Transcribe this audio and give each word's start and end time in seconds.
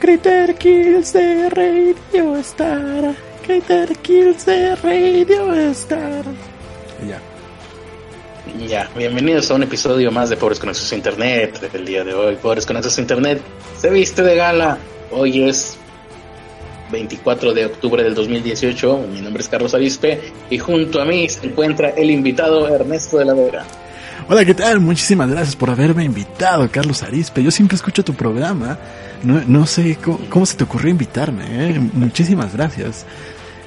Critter 0.00 0.54
Kills 0.54 1.12
de 1.12 1.50
Radio 1.50 2.36
Star. 2.38 3.14
Critter 3.46 3.94
Kills 3.98 4.46
de 4.46 4.74
Radio 4.76 5.52
Star. 5.72 6.24
ya. 7.06 7.20
Ya, 8.66 8.90
bienvenidos 8.96 9.50
a 9.50 9.54
un 9.54 9.62
episodio 9.62 10.10
más 10.10 10.30
de 10.30 10.38
Pobres 10.38 10.58
con 10.58 10.70
Acceso 10.70 10.94
a 10.94 10.96
Internet. 10.96 11.70
El 11.74 11.84
día 11.84 12.02
de 12.02 12.14
hoy, 12.14 12.36
Pobres 12.36 12.64
con 12.64 12.78
Acceso 12.78 12.98
a 12.98 13.02
Internet 13.02 13.42
se 13.78 13.90
viste 13.90 14.22
de 14.22 14.36
gala. 14.36 14.78
Hoy 15.10 15.46
es 15.46 15.76
24 16.90 17.52
de 17.52 17.66
octubre 17.66 18.02
del 18.02 18.14
2018. 18.14 19.06
Mi 19.12 19.20
nombre 19.20 19.42
es 19.42 19.50
Carlos 19.50 19.74
Avispe 19.74 20.32
y 20.48 20.56
junto 20.58 21.02
a 21.02 21.04
mí 21.04 21.28
se 21.28 21.46
encuentra 21.46 21.90
el 21.90 22.10
invitado 22.10 22.74
Ernesto 22.74 23.18
de 23.18 23.26
la 23.26 23.34
Vega. 23.34 23.66
Hola, 24.28 24.46
¿qué 24.46 24.54
tal? 24.54 24.80
Muchísimas 24.80 25.28
gracias 25.28 25.56
por 25.56 25.68
haberme 25.68 26.04
invitado, 26.04 26.66
Carlos 26.70 27.02
Arispe. 27.02 27.42
Yo 27.42 27.50
siempre 27.50 27.76
escucho 27.76 28.02
tu 28.02 28.14
programa. 28.14 28.78
No, 29.22 29.42
no 29.46 29.66
sé 29.66 29.98
cómo, 30.30 30.46
se 30.46 30.56
te 30.56 30.64
ocurrió 30.64 30.90
invitarme. 30.90 31.44
¿eh? 31.46 31.78
Muchísimas 31.92 32.54
gracias. 32.54 33.06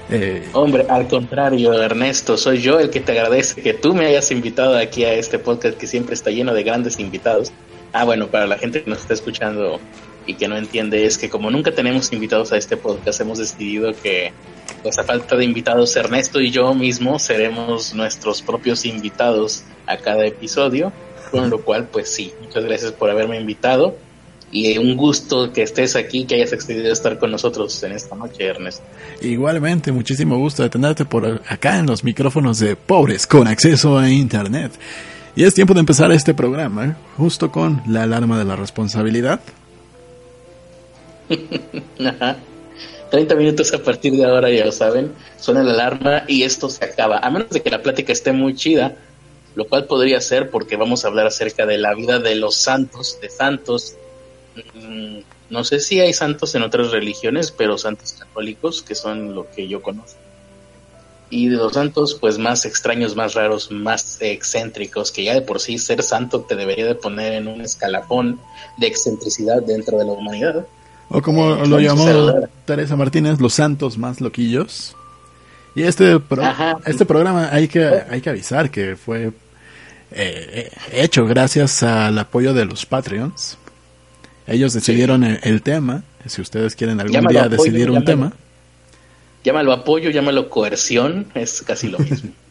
Eh... 0.09 0.47
Hombre, 0.53 0.85
al 0.89 1.07
contrario, 1.07 1.73
Ernesto, 1.73 2.37
soy 2.37 2.59
yo 2.61 2.79
el 2.79 2.89
que 2.89 2.99
te 2.99 3.13
agradece 3.13 3.61
que 3.61 3.73
tú 3.73 3.93
me 3.93 4.05
hayas 4.05 4.31
invitado 4.31 4.77
aquí 4.77 5.05
a 5.05 5.13
este 5.13 5.39
podcast 5.39 5.77
que 5.77 5.87
siempre 5.87 6.13
está 6.13 6.29
lleno 6.29 6.53
de 6.53 6.63
grandes 6.63 6.99
invitados. 6.99 7.51
Ah, 7.93 8.03
bueno, 8.03 8.27
para 8.27 8.47
la 8.47 8.57
gente 8.57 8.83
que 8.83 8.89
nos 8.89 8.99
está 8.99 9.13
escuchando 9.13 9.79
y 10.25 10.35
que 10.35 10.47
no 10.47 10.57
entiende 10.57 11.05
es 11.05 11.17
que 11.17 11.29
como 11.29 11.51
nunca 11.51 11.71
tenemos 11.71 12.11
invitados 12.13 12.51
a 12.51 12.57
este 12.57 12.77
podcast, 12.77 13.21
hemos 13.21 13.37
decidido 13.37 13.93
que, 14.01 14.31
pues 14.81 14.97
a 14.97 15.03
falta 15.03 15.35
de 15.35 15.45
invitados, 15.45 15.95
Ernesto 15.95 16.41
y 16.41 16.49
yo 16.49 16.73
mismo 16.73 17.19
seremos 17.19 17.93
nuestros 17.93 18.41
propios 18.41 18.85
invitados 18.85 19.63
a 19.85 19.97
cada 19.97 20.25
episodio, 20.25 20.91
con 21.31 21.49
lo 21.49 21.61
cual, 21.61 21.87
pues 21.91 22.09
sí, 22.09 22.33
muchas 22.41 22.63
gracias 22.63 22.91
por 22.93 23.09
haberme 23.09 23.39
invitado 23.39 23.95
y 24.53 24.77
un 24.77 24.95
gusto 24.95 25.51
que 25.51 25.63
estés 25.63 25.95
aquí, 25.95 26.25
que 26.25 26.35
hayas 26.35 26.53
accedido 26.53 26.89
a 26.91 26.93
estar 26.93 27.17
con 27.17 27.31
nosotros 27.31 27.81
en 27.83 27.91
esta 27.93 28.15
noche, 28.15 28.45
Ernesto. 28.45 28.83
Igualmente, 29.21 29.91
muchísimo 29.91 30.37
gusto 30.37 30.61
de 30.61 30.69
tenerte 30.69 31.05
por 31.05 31.41
acá 31.47 31.79
en 31.79 31.87
los 31.87 32.03
micrófonos 32.03 32.59
de 32.59 32.75
Pobres 32.75 33.25
con 33.25 33.47
acceso 33.47 33.97
a 33.97 34.09
Internet. 34.09 34.71
Y 35.35 35.43
es 35.43 35.55
tiempo 35.55 35.73
de 35.73 35.79
empezar 35.79 36.11
este 36.11 36.35
programa, 36.35 36.95
justo 37.17 37.51
con 37.51 37.81
la 37.87 38.03
alarma 38.03 38.37
de 38.37 38.45
la 38.45 38.55
responsabilidad. 38.55 39.41
Ajá. 41.99 42.37
30 43.09 43.35
minutos 43.35 43.73
a 43.73 43.79
partir 43.79 44.13
de 44.13 44.25
ahora, 44.25 44.51
ya 44.51 44.65
lo 44.65 44.71
saben, 44.71 45.13
suena 45.39 45.63
la 45.63 45.73
alarma 45.73 46.23
y 46.27 46.43
esto 46.43 46.69
se 46.69 46.85
acaba. 46.85 47.17
A 47.17 47.29
menos 47.31 47.49
de 47.49 47.61
que 47.61 47.71
la 47.71 47.81
plática 47.81 48.13
esté 48.13 48.31
muy 48.31 48.55
chida, 48.55 48.95
lo 49.55 49.65
cual 49.65 49.85
podría 49.85 50.21
ser 50.21 50.49
porque 50.51 50.77
vamos 50.77 51.05
a 51.05 51.07
hablar 51.07 51.27
acerca 51.27 51.65
de 51.65 51.77
la 51.79 51.95
vida 51.95 52.19
de 52.19 52.35
los 52.35 52.55
santos, 52.55 53.19
de 53.21 53.29
santos. 53.29 53.95
No 55.49 55.63
sé 55.63 55.79
si 55.79 55.99
hay 55.99 56.13
santos 56.13 56.55
en 56.55 56.63
otras 56.63 56.91
religiones, 56.91 57.51
pero 57.51 57.77
santos 57.77 58.13
católicos, 58.13 58.81
que 58.81 58.95
son 58.95 59.35
lo 59.35 59.49
que 59.51 59.67
yo 59.67 59.81
conozco. 59.81 60.19
Y 61.29 61.49
de 61.49 61.57
los 61.57 61.73
santos, 61.73 62.15
pues 62.19 62.37
más 62.37 62.65
extraños, 62.65 63.15
más 63.15 63.33
raros, 63.33 63.71
más 63.71 64.17
excéntricos, 64.21 65.11
que 65.11 65.23
ya 65.23 65.33
de 65.33 65.41
por 65.41 65.59
sí 65.59 65.79
ser 65.79 66.03
santo 66.03 66.41
te 66.41 66.55
debería 66.55 66.85
de 66.85 66.95
poner 66.95 67.33
en 67.33 67.47
un 67.47 67.61
escalafón 67.61 68.39
de 68.77 68.87
excentricidad 68.87 69.63
dentro 69.63 69.97
de 69.97 70.05
la 70.05 70.11
humanidad. 70.11 70.65
O 71.09 71.21
como 71.21 71.55
lo 71.55 71.79
llamó 71.79 72.05
Teresa 72.65 72.95
Martínez, 72.95 73.39
los 73.39 73.53
santos 73.53 73.97
más 73.97 74.21
loquillos. 74.21 74.95
Y 75.75 75.83
este, 75.83 76.19
pro 76.19 76.43
este 76.85 77.05
programa 77.05 77.49
hay 77.51 77.67
que, 77.67 78.03
hay 78.09 78.21
que 78.21 78.29
avisar 78.29 78.69
que 78.69 78.95
fue 78.95 79.31
eh, 80.11 80.69
hecho 80.91 81.25
gracias 81.25 81.81
al 81.81 82.17
apoyo 82.19 82.53
de 82.53 82.65
los 82.65 82.85
Patreons. 82.85 83.57
Ellos 84.47 84.73
decidieron 84.73 85.23
el, 85.23 85.39
el, 85.43 85.61
tema. 85.61 86.03
Si 86.25 86.41
ustedes 86.41 86.75
quieren 86.75 86.99
algún 86.99 87.13
llámalo 87.13 87.31
día 87.31 87.43
apoyo, 87.43 87.63
decidir 87.63 87.89
un 87.89 87.95
llámalo, 87.95 88.05
tema. 88.05 88.33
Llámalo 89.43 89.71
apoyo, 89.71 90.09
llámalo 90.09 90.49
coerción, 90.49 91.27
es 91.33 91.61
casi 91.61 91.87
lo 91.87 91.99
mismo. 91.99 92.31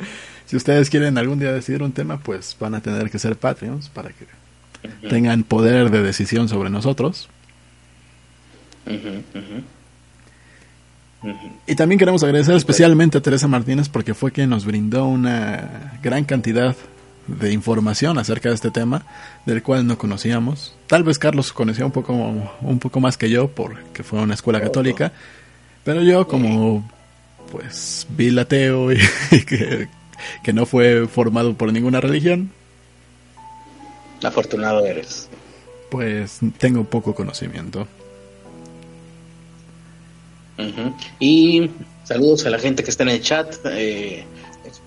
si 0.46 0.56
ustedes 0.56 0.90
quieren 0.90 1.18
algún 1.18 1.38
día 1.38 1.52
decidir 1.52 1.82
un 1.82 1.92
tema, 1.92 2.18
pues 2.18 2.56
van 2.58 2.74
a 2.74 2.80
tener 2.80 3.10
que 3.10 3.18
ser 3.18 3.36
Patreons 3.36 3.88
para 3.88 4.10
que 4.10 4.24
uh 4.24 4.88
-huh. 5.02 5.08
tengan 5.08 5.44
poder 5.44 5.90
de 5.90 6.02
decisión 6.02 6.48
sobre 6.48 6.70
nosotros. 6.70 7.28
Uh 8.86 8.90
-huh, 8.92 9.22
uh 9.34 9.38
-huh. 9.38 9.62
Y 11.66 11.74
también 11.74 11.98
queremos 11.98 12.22
agradecer 12.22 12.54
especialmente 12.54 13.18
a 13.18 13.20
Teresa 13.20 13.46
Martínez 13.46 13.88
porque 13.88 14.14
fue 14.14 14.32
quien 14.32 14.48
nos 14.48 14.64
brindó 14.64 15.04
una 15.06 15.98
gran 16.02 16.24
cantidad 16.24 16.74
de 17.38 17.52
información 17.52 18.18
acerca 18.18 18.48
de 18.48 18.54
este 18.54 18.70
tema 18.70 19.04
del 19.46 19.62
cual 19.62 19.86
no 19.86 19.98
conocíamos. 19.98 20.74
Tal 20.86 21.02
vez 21.02 21.18
Carlos 21.18 21.52
conocía 21.52 21.86
un 21.86 21.92
poco 21.92 22.12
un 22.12 22.78
poco 22.78 23.00
más 23.00 23.16
que 23.16 23.30
yo 23.30 23.48
porque 23.48 24.02
fue 24.02 24.18
a 24.18 24.22
una 24.22 24.34
escuela 24.34 24.60
católica, 24.60 25.12
pero 25.84 26.02
yo 26.02 26.26
como 26.26 26.88
pues 27.50 28.06
vi 28.10 28.36
ateo 28.38 28.92
y, 28.92 28.98
y 29.30 29.42
que, 29.42 29.88
que 30.42 30.52
no 30.52 30.66
fue 30.66 31.06
formado 31.06 31.54
por 31.54 31.72
ninguna 31.72 32.00
religión. 32.00 32.50
Afortunado 34.22 34.84
eres. 34.84 35.28
Pues 35.90 36.40
tengo 36.58 36.84
poco 36.84 37.14
conocimiento. 37.14 37.88
Uh 40.58 40.62
-huh. 40.62 40.94
Y 41.18 41.70
saludos 42.04 42.44
a 42.46 42.50
la 42.50 42.58
gente 42.58 42.84
que 42.84 42.90
está 42.90 43.02
en 43.02 43.08
el 43.08 43.22
chat. 43.22 43.54
Eh, 43.64 44.24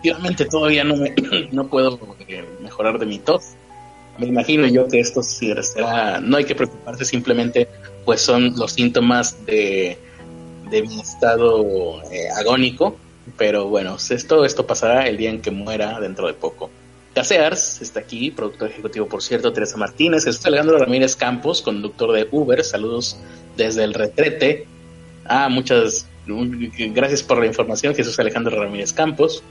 efectivamente, 0.03 0.45
todavía 0.45 0.83
no, 0.83 0.97
me, 0.97 1.13
no 1.51 1.67
puedo 1.67 1.97
eh, 2.27 2.43
mejorar 2.61 2.99
de 2.99 3.05
mi 3.05 3.19
tos. 3.19 3.53
Me 4.17 4.27
imagino 4.27 4.67
yo 4.67 4.87
que 4.87 4.99
esto 4.99 5.23
será. 5.23 6.19
No 6.19 6.37
hay 6.37 6.43
que 6.43 6.55
preocuparse, 6.55 7.05
simplemente, 7.05 7.67
pues 8.05 8.21
son 8.21 8.53
los 8.57 8.73
síntomas 8.73 9.45
de, 9.45 9.97
de 10.69 10.81
mi 10.81 10.99
estado 10.99 12.03
eh, 12.11 12.27
agónico. 12.35 12.97
Pero 13.37 13.69
bueno, 13.69 13.95
esto 13.97 14.67
pasará 14.67 15.07
el 15.07 15.17
día 15.17 15.29
en 15.29 15.41
que 15.41 15.49
muera 15.49 15.99
dentro 15.99 16.27
de 16.27 16.33
poco. 16.33 16.69
Casears 17.15 17.81
está 17.81 18.01
aquí, 18.01 18.31
productor 18.31 18.69
ejecutivo, 18.69 19.07
por 19.07 19.23
cierto, 19.23 19.53
Teresa 19.53 19.77
Martínez, 19.77 20.25
Jesús 20.25 20.45
Alejandro 20.45 20.77
Ramírez 20.79 21.15
Campos, 21.15 21.61
conductor 21.61 22.11
de 22.11 22.27
Uber, 22.31 22.63
saludos 22.63 23.17
desde 23.55 23.83
el 23.83 23.93
retrete, 23.93 24.65
Ah, 25.25 25.47
muchas 25.47 26.07
gracias 26.25 27.21
por 27.21 27.39
la 27.39 27.45
información, 27.45 27.93
Jesús 27.93 28.19
Alejandro 28.19 28.59
Ramírez 28.59 28.91
Campos 28.93 29.43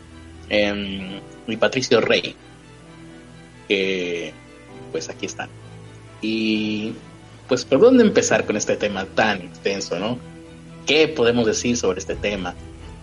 eh, 0.53 1.21
y 1.49 1.57
Patricio 1.57 2.01
Rey, 2.01 2.37
que 3.67 4.33
pues 4.93 5.09
aquí 5.09 5.27
están. 5.27 5.49
Y 6.21 6.93
pues 7.49 7.65
por 7.65 7.81
dónde 7.81 8.05
empezar 8.05 8.45
con 8.45 8.57
este 8.57 8.77
tema 8.77 9.07
tan 9.07 9.41
extenso, 9.41 9.99
¿no? 9.99 10.19
¿Qué 10.87 11.09
podemos 11.09 11.47
decir 11.47 11.77
sobre 11.77 12.01
este 12.01 12.15
tema? 12.15 12.55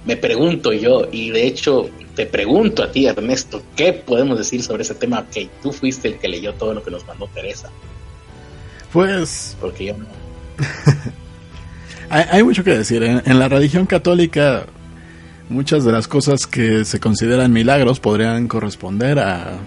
Me 0.06 0.16
pregunto 0.16 0.72
yo, 0.72 1.08
y 1.12 1.32
de 1.32 1.48
hecho 1.48 1.90
te 2.16 2.26
pregunto 2.26 2.84
a 2.84 2.92
ti, 2.92 3.08
Ernesto, 3.08 3.64
¿qué 3.76 3.94
podemos 3.94 4.38
decir 4.38 4.64
sobre 4.64 4.84
ese 4.84 4.96
tema? 4.96 5.28
Que 5.30 5.50
tú 5.62 5.74
fuiste 5.74 6.08
el 6.08 6.20
que 6.20 6.30
leyó 6.30 6.54
todo 6.54 6.74
lo 6.74 6.84
que 6.84 6.92
nos 6.92 7.06
mandó 7.06 7.28
Teresa. 7.28 7.70
Pues... 8.94 9.58
Porque 9.60 9.86
yo 9.86 9.98
no. 9.98 10.06
hay, 12.10 12.26
hay, 12.32 12.44
mucho 12.44 12.64
que 12.64 12.78
decir. 12.78 13.04
En, 13.04 13.22
en, 13.26 13.40
la 13.40 13.50
religión 13.50 13.86
católica, 13.86 14.66
muchas 15.50 15.84
de 15.84 15.92
las 15.92 16.08
cosas 16.08 16.48
que 16.48 16.86
se 16.86 17.00
consideran 17.00 17.52
milagros 17.52 18.00
podrían 18.00 18.48
corresponder 18.48 19.20
a 19.20 19.58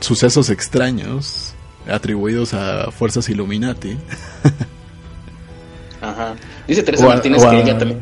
sucesos 0.00 0.50
extraños 0.50 1.54
atribuidos 1.88 2.54
a 2.54 2.90
fuerzas 2.90 3.28
Illuminati. 3.28 3.96
Ajá. 6.00 6.34
Dice 6.66 6.82
Teresa 6.82 7.06
Martínez 7.06 7.42
a, 7.44 7.50
que 7.50 7.60
ella 7.60 7.78
también 7.78 8.00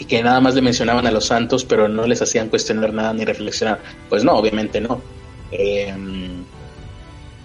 y 0.00 0.06
que 0.06 0.22
nada 0.22 0.40
más 0.40 0.54
le 0.54 0.62
mencionaban 0.62 1.06
a 1.06 1.10
los 1.10 1.26
santos, 1.26 1.66
pero 1.66 1.86
no 1.86 2.06
les 2.06 2.22
hacían 2.22 2.48
cuestionar 2.48 2.94
nada 2.94 3.12
ni 3.12 3.26
reflexionar. 3.26 3.80
Pues 4.08 4.24
no, 4.24 4.32
obviamente 4.32 4.80
no. 4.80 5.02
Eh, 5.52 5.94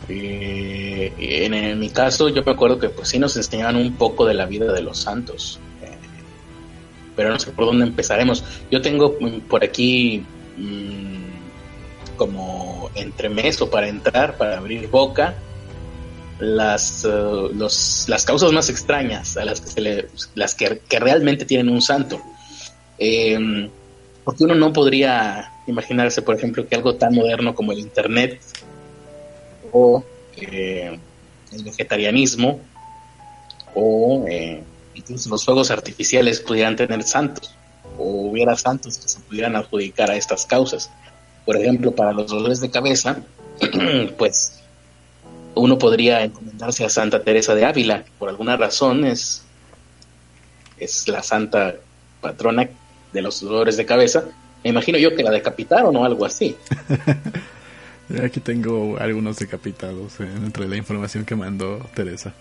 eh, 0.08 1.14
en, 1.18 1.54
en, 1.54 1.78
mi 1.78 1.90
caso, 1.90 2.30
yo 2.30 2.44
me 2.44 2.54
acuerdo 2.54 2.80
que 2.80 2.88
pues 2.88 3.10
sí 3.10 3.20
nos 3.20 3.36
enseñaban 3.36 3.76
un 3.76 3.94
poco 3.98 4.26
de 4.26 4.36
la 4.36 4.46
vida 4.46 4.72
de 4.72 4.82
los 4.82 5.00
santos, 5.00 5.60
pero 7.16 7.30
no 7.30 7.40
sé 7.40 7.52
por 7.52 7.66
dónde 7.66 7.86
empezaremos. 7.86 8.44
Yo 8.72 8.82
tengo 8.82 9.18
por 9.48 9.64
aquí 9.64 10.24
mmm, 10.58 12.16
como 12.18 12.90
entremés 12.96 13.62
o 13.62 13.70
para 13.70 13.88
entrar, 13.88 14.38
para 14.38 14.58
abrir 14.58 14.90
boca, 14.90 15.36
las, 16.40 17.06
uh, 17.06 17.50
los, 17.54 18.06
las 18.08 18.26
causas 18.26 18.52
más 18.52 18.70
extrañas 18.70 19.38
a 19.38 19.46
las 19.46 19.62
que, 19.62 19.68
se 19.68 19.82
le, 19.82 20.08
las 20.36 20.54
que, 20.54 20.82
que 20.88 21.00
realmente 21.00 21.46
tienen 21.46 21.70
un 21.70 21.82
santo. 21.82 22.22
Eh, 22.98 23.70
porque 24.24 24.44
uno 24.44 24.56
no 24.56 24.74
podría 24.74 25.52
imaginarse, 25.68 26.22
por 26.22 26.36
ejemplo, 26.36 26.68
que 26.68 26.76
algo 26.76 26.96
tan 26.96 27.14
moderno 27.14 27.54
como 27.54 27.72
el 27.72 27.80
Internet 27.80 28.42
o 29.72 30.04
eh, 30.36 30.98
el 31.52 31.64
vegetarianismo 31.64 32.60
o 33.76 34.26
eh, 34.28 34.64
incluso 34.96 35.30
los 35.30 35.46
fuegos 35.46 35.72
artificiales 35.72 36.40
pudieran 36.40 36.76
tener 36.76 37.04
santos 37.04 37.54
o 37.98 38.30
hubiera 38.30 38.56
santos 38.56 38.98
que 38.98 39.08
se 39.08 39.20
pudieran 39.20 39.56
adjudicar 39.56 40.10
a 40.12 40.16
estas 40.16 40.46
causas. 40.46 40.90
Por 41.46 41.58
ejemplo, 41.58 41.92
para 41.92 42.12
los 42.12 42.28
dolores 42.28 42.60
de 42.60 42.72
cabeza, 42.72 43.24
pues 44.18 44.62
uno 45.54 45.78
podría 45.78 46.24
encomendarse 46.24 46.84
a 46.84 46.90
Santa 46.90 47.24
Teresa 47.24 47.56
de 47.56 47.66
Ávila, 47.66 48.04
por 48.20 48.30
alguna 48.30 48.58
razón 48.58 49.06
es, 49.06 49.44
es 50.78 51.08
la 51.08 51.24
santa 51.24 51.76
patrona 52.22 52.70
de 53.14 53.22
los 53.22 53.42
dolores 53.42 53.78
de 53.78 53.86
cabeza. 53.86 54.26
Me 54.64 54.72
imagino 54.72 54.98
yo 54.98 55.16
que 55.16 55.24
la 55.24 55.32
decapitaron 55.32 55.96
o 55.96 56.04
algo 56.04 56.26
así. 56.26 56.56
Aquí 58.24 58.40
tengo 58.40 58.98
algunos 59.00 59.38
decapitados 59.38 60.20
eh, 60.20 60.28
entre 60.44 60.68
la 60.68 60.76
información 60.76 61.26
que 61.26 61.36
mandó 61.36 61.80
Teresa. 61.96 62.34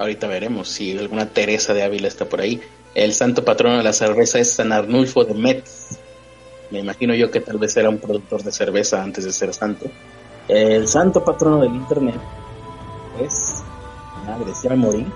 Ahorita 0.00 0.26
veremos 0.28 0.70
si 0.70 0.96
alguna 0.96 1.26
Teresa 1.26 1.74
de 1.74 1.82
Ávila 1.82 2.08
está 2.08 2.24
por 2.24 2.40
ahí. 2.40 2.58
El 2.94 3.12
santo 3.12 3.44
patrono 3.44 3.76
de 3.76 3.82
la 3.82 3.92
cerveza 3.92 4.38
es 4.38 4.50
San 4.50 4.72
Arnulfo 4.72 5.24
de 5.24 5.34
Metz. 5.34 5.98
Me 6.70 6.78
imagino 6.78 7.14
yo 7.14 7.30
que 7.30 7.40
tal 7.40 7.58
vez 7.58 7.76
era 7.76 7.90
un 7.90 7.98
productor 7.98 8.42
de 8.42 8.50
cerveza 8.50 9.02
antes 9.02 9.26
de 9.26 9.32
ser 9.32 9.52
santo. 9.52 9.90
El 10.48 10.88
santo 10.88 11.22
patrono 11.22 11.60
del 11.60 11.74
internet 11.74 12.14
es. 13.22 13.62
Madre, 14.26 14.52
¿ya 14.64 14.70
me 14.70 14.76
morí? 14.76 15.06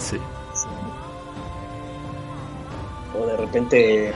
sí. 0.00 0.16
O 3.20 3.26
de 3.26 3.36
repente, 3.36 4.14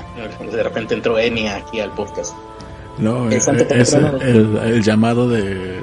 de 0.51 0.63
repente 0.63 0.95
entró 0.95 1.19
Enia 1.19 1.57
aquí 1.57 1.79
al 1.81 1.93
podcast. 1.93 2.35
No, 2.97 3.29
es, 3.29 3.47
el, 3.47 4.83
llamado 4.83 5.29
de 5.29 5.83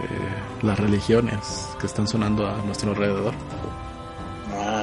las 0.63 0.79
religiones 0.79 1.69
que 1.79 1.85
están 1.85 2.07
sonando 2.07 2.47
a 2.47 2.57
nuestro 2.65 2.89
alrededor. 2.89 3.35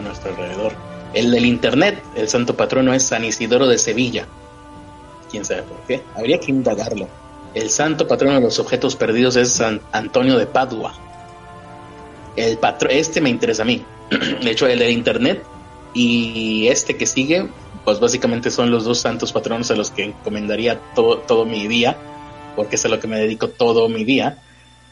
Nuestro 0.03 0.31
alrededor. 0.31 0.73
El 1.15 1.31
del 1.31 1.45
internet, 1.45 2.03
el 2.15 2.29
santo 2.29 2.57
patrono 2.57 2.95
es 2.95 3.05
San 3.05 3.25
Isidoro 3.25 3.67
de 3.67 3.79
Sevilla. 3.79 4.27
Quién 5.31 5.45
sabe 5.45 5.63
por 5.63 5.79
qué. 5.87 6.03
Habría 6.15 6.39
que 6.39 6.51
indagarlo. 6.51 7.09
El 7.55 7.69
santo 7.69 8.07
patrono 8.07 8.37
de 8.37 8.41
los 8.41 8.59
objetos 8.59 8.97
perdidos 8.97 9.37
es 9.37 9.51
San 9.51 9.81
Antonio 9.93 10.39
de 10.39 10.47
Padua. 10.47 10.95
El 12.35 12.57
patro 12.57 12.89
este 12.89 13.21
me 13.21 13.29
interesa 13.29 13.63
a 13.63 13.67
mí. 13.67 13.85
De 14.43 14.51
hecho, 14.51 14.67
el 14.67 14.79
del 14.79 14.91
internet 14.91 15.43
y 15.95 16.69
este 16.69 16.97
que 16.97 17.05
sigue, 17.05 17.49
pues 17.85 18.01
básicamente 18.01 18.51
son 18.51 18.71
los 18.71 18.85
dos 18.85 18.99
santos 18.99 19.33
patronos 19.33 19.71
a 19.71 19.77
los 19.77 19.91
que 19.91 20.05
encomendaría 20.05 20.81
todo, 20.95 21.19
todo 21.19 21.45
mi 21.45 21.67
día, 21.67 21.97
porque 22.57 22.77
es 22.77 22.85
a 22.87 22.89
lo 22.89 23.01
que 23.01 23.09
me 23.09 23.19
dedico 23.19 23.49
todo 23.49 23.89
mi 23.91 24.05
día. 24.05 24.39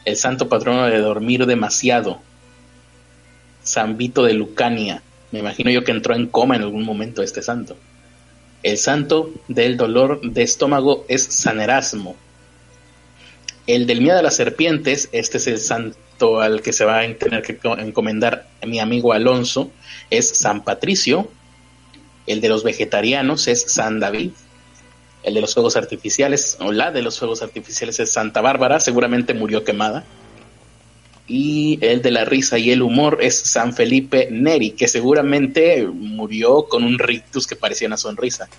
El 0.05 0.17
santo 0.17 0.47
patrono 0.47 0.85
de 0.85 0.99
dormir 0.99 1.47
demasiado. 1.47 2.19
San 3.63 3.97
Vito 3.97 4.23
de 4.23 4.33
Lucania. 4.33 5.01
Me 5.31 5.39
imagino 5.39 5.71
yo 5.71 5.83
que 5.83 5.91
entró 5.91 6.15
en 6.15 6.27
coma 6.27 6.55
en 6.55 6.63
algún 6.63 6.83
momento 6.83 7.23
este 7.23 7.41
santo. 7.41 7.77
El 8.63 8.77
santo 8.77 9.31
del 9.47 9.77
dolor 9.77 10.21
de 10.21 10.43
estómago 10.43 11.05
es 11.07 11.23
San 11.23 11.59
Erasmo. 11.59 12.15
El 13.65 13.87
del 13.87 14.01
miedo 14.01 14.19
a 14.19 14.21
las 14.21 14.35
serpientes, 14.35 15.09
este 15.11 15.37
es 15.37 15.47
el 15.47 15.57
santo 15.57 16.41
al 16.41 16.61
que 16.61 16.73
se 16.73 16.85
va 16.85 16.99
a 16.99 17.13
tener 17.15 17.41
que 17.41 17.57
encomendar 17.79 18.47
mi 18.65 18.79
amigo 18.79 19.13
Alonso, 19.13 19.71
es 20.09 20.29
San 20.29 20.63
Patricio. 20.63 21.29
El 22.27 22.41
de 22.41 22.49
los 22.49 22.63
vegetarianos 22.63 23.47
es 23.47 23.63
San 23.71 23.99
David. 23.99 24.31
El 25.23 25.35
de 25.35 25.41
los 25.41 25.53
fuegos 25.53 25.75
artificiales, 25.75 26.57
o 26.59 26.71
la 26.71 26.91
de 26.91 27.01
los 27.01 27.19
fuegos 27.19 27.41
artificiales 27.41 27.99
es 27.99 28.11
Santa 28.11 28.41
Bárbara, 28.41 28.79
seguramente 28.79 29.33
murió 29.33 29.63
quemada. 29.63 30.03
Y 31.27 31.79
el 31.81 32.01
de 32.01 32.11
la 32.11 32.25
risa 32.25 32.57
y 32.57 32.71
el 32.71 32.81
humor 32.81 33.19
es 33.21 33.37
San 33.37 33.73
Felipe 33.73 34.27
Neri, 34.31 34.71
que 34.71 34.87
seguramente 34.87 35.87
murió 35.87 36.65
con 36.65 36.83
un 36.83 36.99
rictus 36.99 37.47
que 37.47 37.55
parecía 37.55 37.87
una 37.87 37.97
sonrisa 37.97 38.49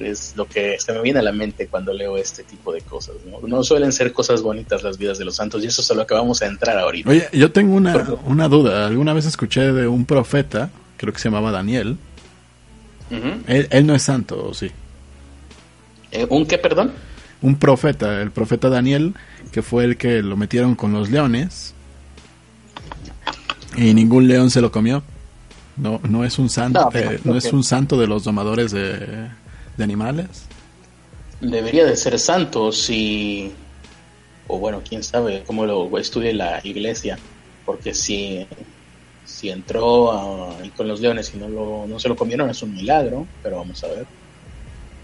es 0.00 0.34
lo 0.36 0.46
que 0.46 0.78
se 0.78 0.92
me 0.92 1.02
viene 1.02 1.18
a 1.18 1.22
la 1.22 1.32
mente 1.32 1.66
cuando 1.66 1.92
leo 1.92 2.16
este 2.16 2.42
tipo 2.42 2.72
de 2.72 2.80
cosas. 2.80 3.16
No, 3.46 3.62
suelen 3.62 3.92
ser 3.92 4.12
cosas 4.12 4.42
bonitas 4.42 4.82
las 4.82 4.98
vidas 4.98 5.18
de 5.18 5.24
los 5.24 5.36
santos 5.36 5.62
y 5.62 5.66
eso 5.66 5.82
es 5.82 5.90
a 5.90 5.94
lo 5.94 6.06
que 6.06 6.14
vamos 6.14 6.42
a 6.42 6.46
entrar 6.46 6.78
ahorita. 6.78 7.10
Oye, 7.10 7.28
yo 7.32 7.52
tengo 7.52 7.74
una, 7.74 8.48
duda. 8.48 8.86
Alguna 8.86 9.12
vez 9.12 9.26
escuché 9.26 9.72
de 9.72 9.86
un 9.86 10.04
profeta, 10.04 10.70
creo 10.96 11.12
que 11.12 11.18
se 11.18 11.28
llamaba 11.28 11.50
Daniel. 11.50 11.96
él, 13.46 13.86
no 13.86 13.94
es 13.94 14.02
santo, 14.02 14.48
¿o 14.48 14.54
sí? 14.54 14.70
Eh, 16.12 16.26
¿Un 16.28 16.46
qué, 16.46 16.58
perdón? 16.58 16.92
Un 17.42 17.56
profeta, 17.56 18.20
el 18.20 18.30
profeta 18.30 18.68
Daniel, 18.68 19.14
que 19.52 19.62
fue 19.62 19.84
el 19.84 19.96
que 19.96 20.22
lo 20.22 20.36
metieron 20.36 20.74
con 20.74 20.92
los 20.92 21.10
leones 21.10 21.74
y 23.76 23.94
ningún 23.94 24.28
león 24.28 24.50
se 24.50 24.60
lo 24.60 24.70
comió. 24.70 25.02
No, 25.76 26.00
no 26.02 26.24
es 26.24 26.38
un 26.38 26.50
santo, 26.50 26.90
no, 26.92 26.98
eh, 26.98 27.20
no 27.24 27.36
es 27.36 27.52
un 27.52 27.64
santo 27.64 27.98
de 27.98 28.06
los 28.06 28.24
domadores 28.24 28.70
de, 28.72 29.30
de 29.76 29.84
animales? 29.84 30.26
Debería 31.40 31.86
de 31.86 31.96
ser 31.96 32.18
santo 32.18 32.70
si, 32.70 33.50
o 34.46 34.58
bueno, 34.58 34.82
quién 34.86 35.02
sabe 35.02 35.42
cómo 35.46 35.64
lo 35.64 35.96
estudie 35.98 36.34
la 36.34 36.60
iglesia, 36.62 37.18
porque 37.64 37.94
si, 37.94 38.46
si 39.24 39.48
entró 39.48 40.54
con 40.76 40.86
los 40.86 41.00
leones 41.00 41.32
y 41.34 41.38
no, 41.38 41.48
lo, 41.48 41.86
no 41.86 41.98
se 41.98 42.08
lo 42.08 42.16
comieron 42.16 42.50
es 42.50 42.62
un 42.62 42.74
milagro, 42.74 43.26
pero 43.42 43.56
vamos 43.56 43.82
a 43.84 43.88
ver. 43.88 44.06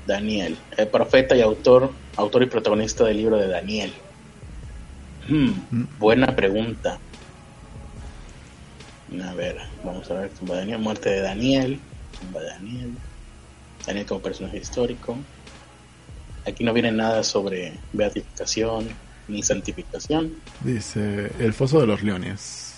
Daniel, 0.06 0.56
el 0.76 0.88
profeta 0.88 1.36
y 1.36 1.40
autor, 1.40 1.90
autor 2.16 2.42
y 2.42 2.46
protagonista 2.46 3.04
del 3.04 3.16
libro 3.16 3.36
de 3.36 3.48
Daniel. 3.48 3.92
Hmm, 5.28 5.50
mm. 5.70 5.88
buena 5.98 6.34
pregunta. 6.34 6.98
A 9.22 9.34
ver, 9.34 9.56
vamos 9.84 10.10
a 10.10 10.14
ver, 10.14 10.30
Daniel, 10.42 10.78
muerte 10.78 11.10
de 11.10 11.20
Daniel, 11.20 11.80
tumba 12.18 12.40
de 12.40 12.46
Daniel. 12.48 12.90
Daniel 13.86 14.06
como 14.06 14.20
personaje 14.20 14.58
histórico. 14.58 15.16
Aquí 16.46 16.64
no 16.64 16.72
viene 16.72 16.92
nada 16.92 17.22
sobre 17.24 17.74
beatificación 17.92 18.88
ni 19.28 19.42
santificación. 19.42 20.34
Dice 20.60 21.32
el 21.38 21.52
foso 21.52 21.80
de 21.80 21.86
los 21.86 22.02
leones. 22.02 22.74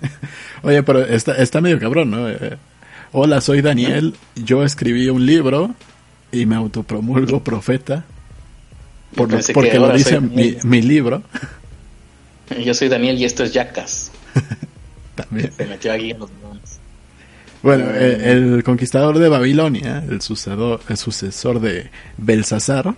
Oye, 0.62 0.82
pero 0.82 1.04
está, 1.04 1.36
está 1.36 1.60
medio 1.60 1.78
cabrón, 1.78 2.10
¿no? 2.10 2.28
Hola, 3.12 3.40
soy 3.40 3.60
Daniel. 3.60 4.14
Yo 4.36 4.64
escribí 4.64 5.08
un 5.08 5.26
libro 5.26 5.74
y 6.30 6.46
me 6.46 6.54
autopromulgo 6.54 7.42
profeta. 7.42 8.04
Por 9.14 9.28
porque 9.52 9.78
lo 9.78 9.92
dice 9.92 10.20
mi, 10.20 10.56
mi, 10.62 10.82
libro. 10.82 11.22
Yo 12.64 12.72
soy 12.74 12.88
Daniel 12.88 13.18
y 13.18 13.24
esto 13.24 13.42
es 13.42 13.52
Yacas. 13.52 14.12
También. 15.16 15.52
Se 15.52 15.66
metió 15.66 15.92
aquí 15.92 16.12
en 16.12 16.20
los 16.20 16.30
bueno, 17.62 17.90
eh, 17.90 18.32
el, 18.32 18.64
conquistador 18.64 19.18
de 19.18 19.28
Babilonia, 19.28 20.02
el 20.08 20.22
sucesor, 20.22 20.80
el 20.88 20.96
sucesor 20.96 21.60
de 21.60 21.90
Belsasar, 22.16 22.94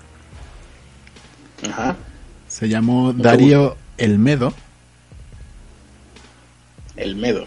se 2.46 2.68
llamó 2.68 3.12
Darío 3.12 3.76
el 3.98 4.18
Medo. 4.18 4.54
El 6.96 7.16
Medo. 7.16 7.46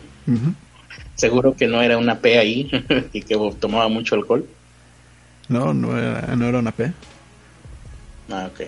Seguro 1.26 1.56
que 1.56 1.66
no 1.66 1.82
era 1.82 1.98
una 1.98 2.20
P 2.20 2.38
ahí 2.38 2.70
y 3.14 3.22
que 3.24 3.36
tomaba 3.60 3.88
mucho 3.88 4.14
alcohol. 4.14 4.46
No, 5.50 5.74
no 5.74 5.98
era, 5.98 6.36
no 6.36 6.46
era 6.46 6.60
una 6.60 6.72
P. 6.72 6.92
Ah, 8.30 8.48
ok. 8.54 8.68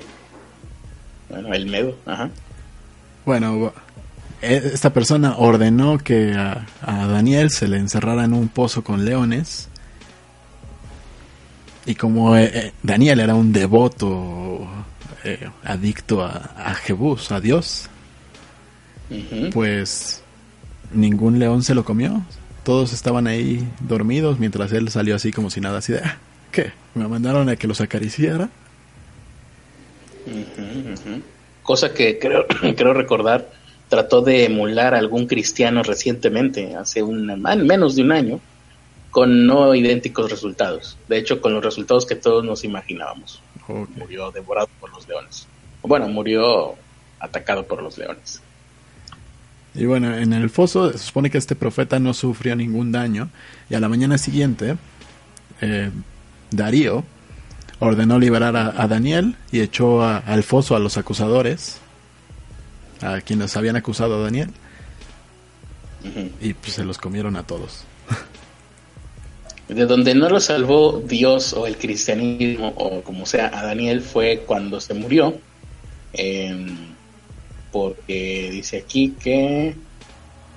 Bueno, 1.30 1.54
el 1.54 1.68
Medo, 1.68 1.96
ajá. 2.08 2.32
Bueno, 3.28 3.72
eh, 4.42 4.72
esta 4.74 4.92
persona 4.92 5.36
ordenó 5.38 6.00
que 6.00 6.34
a, 6.34 6.66
Daniel 6.82 7.52
se 7.52 7.68
le 7.68 7.78
encerrara 7.78 8.24
en 8.24 8.34
un 8.34 8.48
pozo 8.48 8.84
con 8.84 9.06
leones. 9.06 9.70
Y 11.86 11.94
como 11.94 12.36
eh, 12.36 12.50
eh, 12.52 12.74
Daniel 12.82 13.20
era 13.20 13.36
un 13.36 13.54
devoto 13.54 14.68
adicto 15.64 16.24
a, 16.24 16.54
a, 16.58 16.74
Jebus, 16.74 17.32
a 17.32 17.40
Dios, 17.40 17.88
pues 19.54 20.24
ningún 20.92 21.38
león 21.38 21.62
se 21.62 21.76
lo 21.76 21.86
comió. 21.86 22.24
Todos 22.68 22.92
estaban 22.92 23.28
ahí 23.28 23.66
dormidos 23.80 24.40
mientras 24.40 24.74
él 24.74 24.90
salió 24.90 25.16
así 25.16 25.32
como 25.32 25.50
si 25.50 25.62
nada, 25.62 25.78
así 25.78 25.94
de, 25.94 26.00
ah, 26.00 26.18
¿qué? 26.52 26.74
Me 26.96 27.08
mandaron 27.08 27.48
a 27.48 27.56
que 27.56 27.66
los 27.66 27.80
acariciara. 27.80 28.50
Cosa 31.64 31.94
que 31.94 32.20
creo, 32.20 32.46
creo 32.76 32.94
recordar 32.94 33.50
trató 33.88 34.22
de 34.22 34.44
emular 34.44 34.96
a 34.96 34.98
algún 34.98 35.28
cristiano 35.28 35.82
recientemente, 35.82 36.76
hace 36.76 37.02
un, 37.04 37.42
menos 37.42 37.96
de 37.96 38.02
un 38.02 38.12
año, 38.12 38.42
con 39.12 39.48
no 39.48 39.74
idénticos 39.74 40.30
resultados. 40.30 40.98
De 41.08 41.18
hecho, 41.18 41.40
con 41.40 41.54
los 41.54 41.64
resultados 41.64 42.06
que 42.06 42.16
todos 42.16 42.44
nos 42.44 42.66
imaginábamos. 42.66 43.42
Murió 43.96 44.30
devorado 44.32 44.68
por 44.82 44.92
los 44.92 45.08
leones. 45.08 45.48
Bueno, 45.84 46.10
murió 46.10 46.76
atacado 47.18 47.66
por 47.66 47.82
los 47.82 47.98
leones. 47.98 48.42
Y 49.78 49.86
bueno, 49.86 50.18
en 50.18 50.34
el 50.34 50.50
foso 50.50 50.92
se 50.92 50.98
supone 50.98 51.30
que 51.30 51.38
este 51.38 51.56
profeta 51.56 52.00
no 52.00 52.14
sufrió 52.14 52.56
ningún 52.56 52.92
daño 52.92 53.30
y 53.70 53.76
a 53.76 53.80
la 53.80 53.88
mañana 53.88 54.18
siguiente 54.18 54.76
eh, 55.62 55.92
Darío 56.50 57.04
ordenó 57.80 58.18
liberar 58.18 58.56
a, 58.56 58.88
Daniel 58.88 59.36
y 59.52 59.60
echó 59.60 60.04
al 60.04 60.42
foso 60.44 60.76
a 60.76 60.80
los 60.80 60.98
acusadores 60.98 61.78
a 63.02 63.22
quienes 63.22 63.56
habían 63.56 63.76
acusado 63.76 64.16
a 64.16 64.24
Daniel. 64.24 64.50
Y 66.42 66.54
pues 66.54 66.74
se 66.74 66.84
los 66.84 66.98
comieron 66.98 67.36
a 67.36 67.44
todos. 67.44 67.84
De 69.68 69.86
donde 69.86 70.16
no 70.16 70.30
lo 70.30 70.40
salvó 70.40 71.04
Dios 71.06 71.54
o 71.54 71.68
el 71.68 71.78
cristianismo 71.78 72.70
o 72.78 73.02
como 73.02 73.26
sea 73.26 73.52
a 73.54 73.64
Daniel 73.64 74.02
fue 74.02 74.44
cuando 74.48 74.80
se 74.80 74.96
murió. 74.96 75.38
Porque 77.72 78.50
dice 78.52 78.78
aquí 78.78 79.16
que 79.20 79.76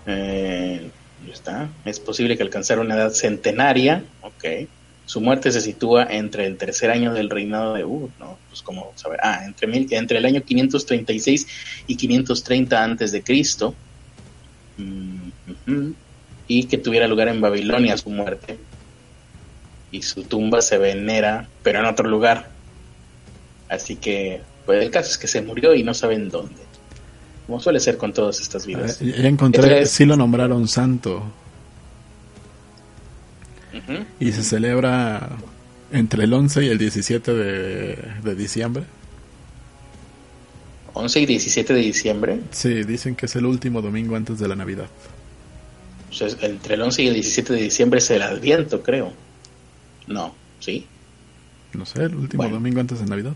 eh, 0.06 0.90
está, 1.32 1.68
es 1.84 2.00
posible 2.00 2.36
que 2.36 2.42
alcanzara 2.42 2.80
una 2.80 2.94
edad 2.94 3.10
centenaria, 3.10 4.04
ok. 4.22 4.68
Su 5.06 5.20
muerte 5.20 5.50
se 5.50 5.60
sitúa 5.60 6.06
entre 6.08 6.46
el 6.46 6.56
tercer 6.56 6.90
año 6.90 7.12
del 7.12 7.30
reinado 7.30 7.74
de 7.74 7.84
Ur, 7.84 8.10
¿no? 8.20 8.38
Pues 8.48 8.62
como 8.62 8.92
saber, 8.94 9.18
ah, 9.22 9.42
entre, 9.44 9.66
mil, 9.66 9.88
entre 9.90 10.18
el 10.18 10.24
año 10.24 10.42
536 10.42 11.46
y 11.88 11.96
530 11.96 12.82
antes 12.82 13.10
de 13.10 13.22
Cristo, 13.22 13.74
mm, 14.76 15.90
y 16.46 16.64
que 16.64 16.78
tuviera 16.78 17.08
lugar 17.08 17.28
en 17.28 17.40
Babilonia 17.40 17.96
su 17.96 18.10
muerte, 18.10 18.56
y 19.90 20.02
su 20.02 20.22
tumba 20.22 20.62
se 20.62 20.78
venera, 20.78 21.48
pero 21.64 21.80
en 21.80 21.86
otro 21.86 22.08
lugar. 22.08 22.48
Así 23.68 23.96
que, 23.96 24.40
pues 24.64 24.82
el 24.82 24.90
caso 24.90 25.10
es 25.10 25.18
que 25.18 25.26
se 25.26 25.42
murió 25.42 25.74
y 25.74 25.82
no 25.82 25.94
saben 25.94 26.28
dónde. 26.28 26.69
Como 27.50 27.60
suele 27.60 27.80
ser 27.80 27.96
con 27.96 28.12
todas 28.12 28.40
estas 28.40 28.64
vidas. 28.64 29.00
ya 29.00 29.26
encontré, 29.26 29.84
sí 29.84 30.04
lo 30.04 30.16
nombraron 30.16 30.68
santo. 30.68 31.24
Y 34.20 34.30
se 34.30 34.44
celebra 34.44 35.30
entre 35.90 36.22
el 36.22 36.32
11 36.32 36.64
y 36.64 36.68
el 36.68 36.78
17 36.78 37.34
de, 37.34 37.98
de 38.22 38.34
diciembre. 38.36 38.84
11 40.92 41.20
y 41.22 41.26
17 41.26 41.74
de 41.74 41.80
diciembre. 41.80 42.40
Sí, 42.52 42.84
dicen 42.84 43.16
que 43.16 43.26
es 43.26 43.34
el 43.34 43.46
último 43.46 43.82
domingo 43.82 44.14
antes 44.14 44.38
de 44.38 44.46
la 44.46 44.54
Navidad. 44.54 44.86
entre 46.42 46.74
el 46.74 46.82
11 46.82 47.02
y 47.02 47.08
el 47.08 47.14
17 47.14 47.52
de 47.52 47.62
diciembre 47.62 47.98
es 47.98 48.08
el 48.12 48.22
Adviento, 48.22 48.80
creo. 48.80 49.12
No, 50.06 50.36
¿sí? 50.60 50.86
No 51.72 51.84
sé, 51.84 52.04
el 52.04 52.14
último 52.14 52.48
domingo 52.48 52.78
antes 52.78 53.00
de 53.00 53.06
Navidad. 53.06 53.34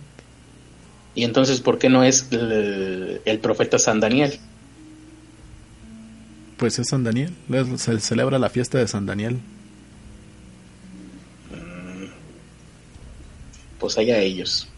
¿Y 1.14 1.24
entonces 1.24 1.60
por 1.60 1.78
qué 1.78 1.88
no 1.88 2.02
es 2.02 2.28
el, 2.32 3.38
profeta 3.40 3.78
San 3.78 4.00
Daniel? 4.00 4.38
Pues 6.56 6.78
es 6.78 6.88
San 6.88 7.04
Daniel, 7.04 7.32
se 7.76 8.00
celebra 8.00 8.38
la 8.38 8.50
fiesta 8.50 8.78
de 8.78 8.88
San 8.88 9.06
Daniel. 9.06 9.34
Mm, 11.50 12.06
pues 13.78 13.96
allá 13.98 14.18
ellos. 14.18 14.68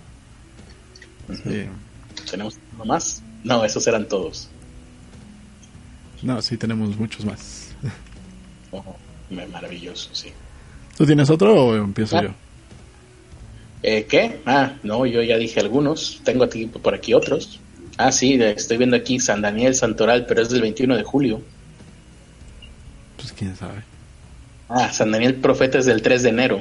¿Tenemos 2.30 2.58
uno 2.74 2.84
más? 2.84 3.22
No, 3.44 3.64
esos 3.64 3.86
eran 3.86 4.06
todos. 4.06 4.48
No, 6.22 6.40
sí, 6.42 6.56
tenemos 6.56 6.96
muchos 6.96 7.24
más. 7.24 7.74
Oh, 8.72 8.96
maravilloso, 9.52 10.10
sí. 10.12 10.28
¿Tú 10.98 11.06
tienes 11.06 11.30
otro 11.30 11.54
o 11.54 11.76
empiezo 11.76 12.18
ah. 12.18 12.22
yo? 12.24 12.34
Eh, 13.82 14.06
¿Qué? 14.08 14.40
Ah, 14.46 14.74
no, 14.82 15.06
yo 15.06 15.22
ya 15.22 15.36
dije 15.36 15.60
algunos. 15.60 16.20
Tengo 16.24 16.44
aquí, 16.44 16.66
por 16.66 16.94
aquí 16.94 17.14
otros. 17.14 17.60
Ah, 17.98 18.12
sí, 18.12 18.34
estoy 18.40 18.76
viendo 18.76 18.96
aquí 18.96 19.20
San 19.20 19.40
Daniel 19.42 19.74
Santoral, 19.74 20.26
pero 20.26 20.42
es 20.42 20.50
del 20.50 20.62
21 20.62 20.96
de 20.96 21.02
julio. 21.02 21.40
Pues 23.16 23.32
quién 23.32 23.56
sabe. 23.56 23.82
Ah, 24.68 24.92
San 24.92 25.10
Daniel 25.10 25.36
Profeta 25.36 25.78
es 25.78 25.86
del 25.86 26.02
3 26.02 26.22
de 26.24 26.28
enero. 26.28 26.60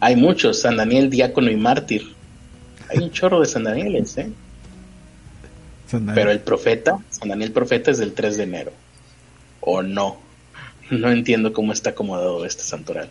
Hay 0.00 0.16
muchos, 0.16 0.60
San 0.60 0.76
Daniel 0.76 1.10
Diácono 1.10 1.50
y 1.50 1.56
Mártir. 1.56 2.14
Hay 2.88 2.98
un 2.98 3.10
chorro 3.12 3.40
de 3.40 3.46
San 3.46 3.64
Danieles, 3.64 4.18
¿eh? 4.18 4.30
Pero 6.14 6.30
el 6.30 6.40
profeta, 6.40 6.98
San 7.10 7.28
Daniel 7.28 7.52
Profeta 7.52 7.90
es 7.90 7.98
del 7.98 8.12
3 8.12 8.36
de 8.36 8.42
enero. 8.42 8.72
¿O 9.60 9.82
no? 9.82 10.18
No 10.90 11.08
entiendo 11.08 11.52
cómo 11.52 11.72
está 11.72 11.90
acomodado 11.90 12.44
este 12.44 12.64
santoral. 12.64 13.08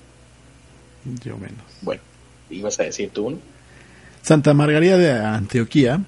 Yo 1.23 1.37
menos. 1.37 1.63
Bueno, 1.81 2.01
ibas 2.49 2.79
a 2.79 2.83
decir 2.83 3.09
tú. 3.11 3.39
Santa 4.21 4.53
Margarita 4.53 4.97
de 4.97 5.11
Antioquía, 5.11 6.01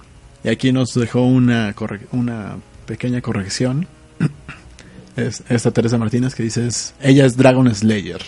y 0.44 0.48
aquí 0.48 0.72
nos 0.72 0.94
dejó 0.94 1.22
una, 1.22 1.74
una 2.12 2.56
pequeña 2.86 3.20
corrección. 3.20 3.86
es 5.16 5.42
esta 5.48 5.70
Teresa 5.70 5.98
Martínez 5.98 6.34
que 6.34 6.42
dice, 6.42 6.68
ella 7.00 7.26
es 7.26 7.36
Dragon 7.36 7.72
Slayer. 7.74 8.20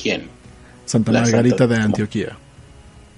¿Quién? 0.00 0.28
Santa 0.84 1.12
Margarita 1.12 1.66
de 1.66 1.76
Antioquía. 1.76 2.36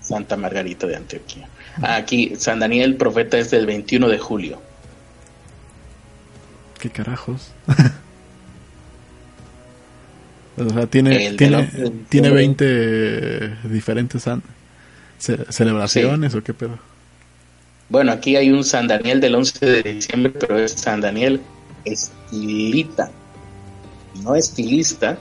Santa 0.01 0.37
Margarita 0.37 0.87
de 0.87 0.97
Antioquía. 0.97 1.49
aquí, 1.83 2.35
San 2.39 2.61
Daniel, 2.61 2.97
profeta, 2.97 3.39
es 3.39 3.51
del 3.51 3.67
21 3.67 4.09
de 4.09 4.19
julio. 4.19 4.63
¿Qué 6.79 6.91
carajos? 6.91 7.53
o 10.57 10.71
sea, 10.71 10.87
tiene, 10.87 11.33
tiene, 11.33 11.71
tiene 12.09 12.31
20 12.31 13.69
diferentes 13.69 14.25
celebraciones 15.19 16.35
o 16.35 16.43
qué 16.43 16.55
pedo. 16.55 16.79
Bueno, 17.89 18.13
aquí 18.13 18.37
hay 18.37 18.51
un 18.51 18.65
San 18.65 18.89
Daniel 18.89 19.21
del 19.21 19.35
11 19.35 19.67
de 19.67 19.83
diciembre, 19.83 20.33
pero 20.33 20.59
es 20.59 20.73
San 20.73 21.01
Daniel 21.01 21.41
estilita. 21.85 23.11
No 24.23 24.35
estilista, 24.35 25.19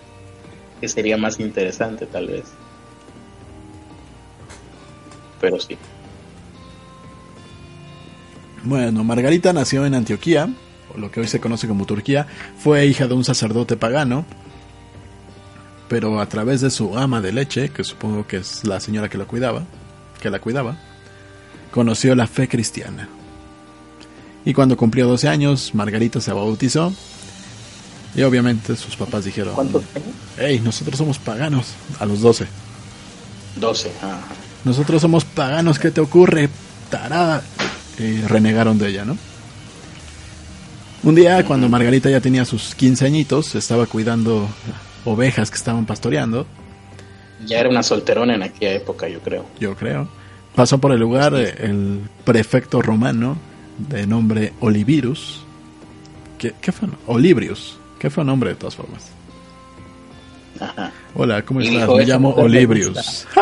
que 0.81 0.87
sería 0.87 1.17
más 1.17 1.39
interesante 1.39 2.05
tal 2.05 2.27
vez. 2.27 2.45
Pero 5.39 5.59
sí. 5.59 5.77
Bueno, 8.63 9.03
Margarita 9.03 9.53
nació 9.53 9.85
en 9.85 9.93
Antioquía, 9.93 10.49
lo 10.97 11.11
que 11.11 11.19
hoy 11.19 11.27
se 11.27 11.39
conoce 11.39 11.67
como 11.67 11.85
Turquía, 11.85 12.25
fue 12.57 12.85
hija 12.87 13.05
de 13.05 13.13
un 13.13 13.23
sacerdote 13.23 13.77
pagano, 13.77 14.25
pero 15.87 16.19
a 16.19 16.25
través 16.27 16.61
de 16.61 16.69
su 16.69 16.97
ama 16.97 17.21
de 17.21 17.33
leche, 17.33 17.69
que 17.69 17.83
supongo 17.83 18.27
que 18.27 18.37
es 18.37 18.65
la 18.65 18.79
señora 18.79 19.09
que 19.09 19.17
la 19.17 19.25
cuidaba, 19.25 19.63
que 20.19 20.29
la 20.29 20.39
cuidaba, 20.39 20.77
conoció 21.71 22.15
la 22.15 22.27
fe 22.27 22.47
cristiana. 22.47 23.09
Y 24.45 24.53
cuando 24.53 24.77
cumplió 24.77 25.07
12 25.07 25.27
años, 25.27 25.73
Margarita 25.73 26.21
se 26.21 26.31
bautizó. 26.31 26.93
Y 28.15 28.21
obviamente 28.21 28.75
sus 28.75 28.95
papás 28.95 29.25
dijeron, 29.25 29.55
¿cuántos 29.55 29.83
Hey, 30.37 30.61
nosotros 30.63 30.97
somos 30.97 31.17
paganos. 31.17 31.67
A 31.99 32.05
los 32.05 32.21
12. 32.21 32.45
12, 33.55 33.91
Nosotros 34.65 35.01
somos 35.01 35.23
paganos, 35.23 35.79
¿qué 35.79 35.91
te 35.91 36.01
ocurre? 36.01 36.49
Tarada. 36.89 37.41
Y 37.97 38.21
renegaron 38.21 38.77
de 38.77 38.89
ella, 38.89 39.05
¿no? 39.05 39.17
Un 41.03 41.15
día, 41.15 41.45
cuando 41.45 41.69
Margarita 41.69 42.09
ya 42.09 42.19
tenía 42.19 42.45
sus 42.45 42.75
15 42.75 43.05
añitos, 43.05 43.55
estaba 43.55 43.85
cuidando 43.85 44.49
ovejas 45.05 45.49
que 45.49 45.57
estaban 45.57 45.85
pastoreando. 45.85 46.45
Ya 47.45 47.59
era 47.59 47.69
una 47.69 47.83
solterona 47.83 48.35
en 48.35 48.43
aquella 48.43 48.73
época, 48.73 49.07
yo 49.07 49.19
creo. 49.19 49.45
Yo 49.59 49.75
creo. 49.75 50.07
Pasó 50.55 50.79
por 50.79 50.91
el 50.91 50.99
lugar 50.99 51.35
el 51.35 52.01
prefecto 52.23 52.81
romano 52.81 53.37
de 53.77 54.07
nombre 54.07 54.53
Olivirus. 54.61 55.43
¿Qué, 56.37 56.53
qué 56.61 56.71
fue? 56.71 56.87
Olibrius. 57.07 57.77
¿Qué 57.99 58.09
fue 58.09 58.23
nombre 58.23 58.51
de 58.51 58.55
todas 58.55 58.75
formas? 58.75 59.11
Ajá. 60.59 60.91
Hola, 61.13 61.43
¿cómo 61.43 61.61
estás? 61.61 61.89
Me 61.89 62.05
llamo 62.05 62.29
Olibrius. 62.29 63.27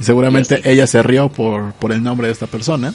Seguramente 0.00 0.60
ella 0.64 0.86
se 0.86 1.02
rió 1.02 1.28
por, 1.28 1.72
por 1.74 1.92
el 1.92 2.02
nombre 2.02 2.26
de 2.26 2.32
esta 2.32 2.46
persona. 2.46 2.92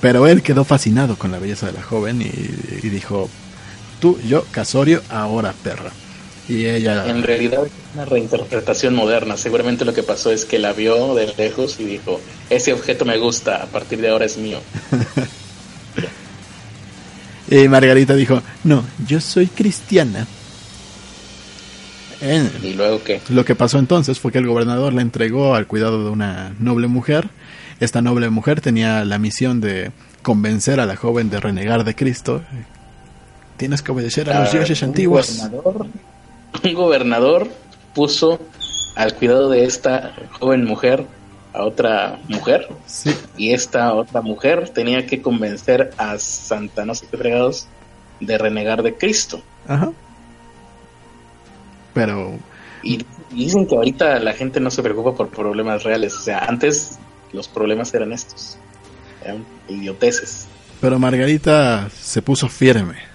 Pero 0.00 0.26
él 0.26 0.42
quedó 0.42 0.64
fascinado 0.64 1.16
con 1.16 1.30
la 1.30 1.38
belleza 1.38 1.66
de 1.66 1.74
la 1.74 1.82
joven 1.82 2.22
y, 2.22 2.88
dijo, 2.88 3.30
tú, 4.02 4.18
yo, 4.26 4.44
Casorio, 4.50 5.00
ahora 5.08 5.54
perra. 5.62 5.92
Y 6.48 6.66
ella... 6.66 7.08
En 7.08 7.22
realidad 7.22 7.64
es 7.64 7.72
una 7.94 8.04
reinterpretación 8.04 8.94
moderna. 8.94 9.36
Seguramente 9.36 9.84
lo 9.84 9.94
que 9.94 10.02
pasó 10.02 10.32
es 10.32 10.44
que 10.44 10.58
la 10.58 10.72
vio 10.72 11.14
de 11.14 11.32
lejos 11.38 11.78
y 11.78 11.84
dijo, 11.84 12.20
ese 12.50 12.72
objeto 12.72 13.04
me 13.04 13.16
gusta, 13.16 13.62
a 13.62 13.66
partir 13.66 14.00
de 14.00 14.10
ahora 14.10 14.26
es 14.26 14.36
mío. 14.36 14.58
y 17.48 17.68
Margarita 17.68 18.16
dijo, 18.16 18.42
no, 18.64 18.84
yo 19.06 19.20
soy 19.20 19.46
cristiana. 19.46 20.26
¿Y 22.62 22.74
luego 22.74 23.02
qué? 23.02 23.20
Lo 23.30 23.44
que 23.44 23.54
pasó 23.54 23.78
entonces 23.78 24.18
fue 24.18 24.32
que 24.32 24.38
el 24.38 24.46
gobernador 24.46 24.92
la 24.92 25.02
entregó 25.02 25.54
al 25.54 25.66
cuidado 25.66 26.04
de 26.04 26.10
una 26.10 26.54
noble 26.58 26.88
mujer 26.88 27.30
esta 27.82 28.00
noble 28.00 28.30
mujer 28.30 28.60
tenía 28.60 29.04
la 29.04 29.18
misión 29.18 29.60
de 29.60 29.90
convencer 30.22 30.78
a 30.78 30.86
la 30.86 30.94
joven 30.94 31.30
de 31.30 31.40
renegar 31.40 31.82
de 31.82 31.96
Cristo. 31.96 32.40
Tienes 33.62 33.80
que 33.80 33.92
obedecer 33.92 34.28
a 34.28 34.40
los 34.40 34.48
ah, 34.48 34.52
dioses 34.58 34.82
antiguos. 34.82 35.48
un 36.64 36.74
gobernador 36.74 37.46
puso 37.94 38.40
al 38.96 39.14
cuidado 39.14 39.50
de 39.50 39.66
esta 39.66 40.14
joven 40.40 40.64
mujer 40.64 41.06
a 41.52 41.62
otra 41.62 42.18
mujer 42.26 42.66
y 43.36 43.52
esta 43.52 43.94
otra 43.94 44.20
mujer 44.20 44.70
tenía 44.70 45.06
que 45.06 45.22
convencer 45.22 45.92
a 45.96 46.18
Santa 46.18 46.84
no 46.84 46.96
sé 46.96 47.06
qué 47.08 47.16
fregados 47.16 47.68
de 48.18 48.36
renegar 48.36 48.82
de 48.82 48.96
Cristo. 48.96 49.40
Ajá. 49.68 49.92
Pero 51.94 52.32
y 52.82 53.06
dicen 53.30 53.68
que 53.68 53.76
ahorita 53.76 54.18
la 54.18 54.32
gente 54.32 54.58
no 54.58 54.72
se 54.72 54.82
preocupa 54.82 55.14
por 55.14 55.28
problemas 55.28 55.84
reales, 55.84 56.16
o 56.16 56.20
sea, 56.20 56.40
antes 56.48 56.98
los 57.32 57.46
problemas 57.46 57.94
eran 57.94 58.12
estos. 58.12 58.58
Eran 59.24 59.44
idioteces. 59.68 60.48
Pero 60.80 60.98
Margarita 60.98 61.88
se 61.90 62.22
puso 62.22 62.48
firme 62.48 63.11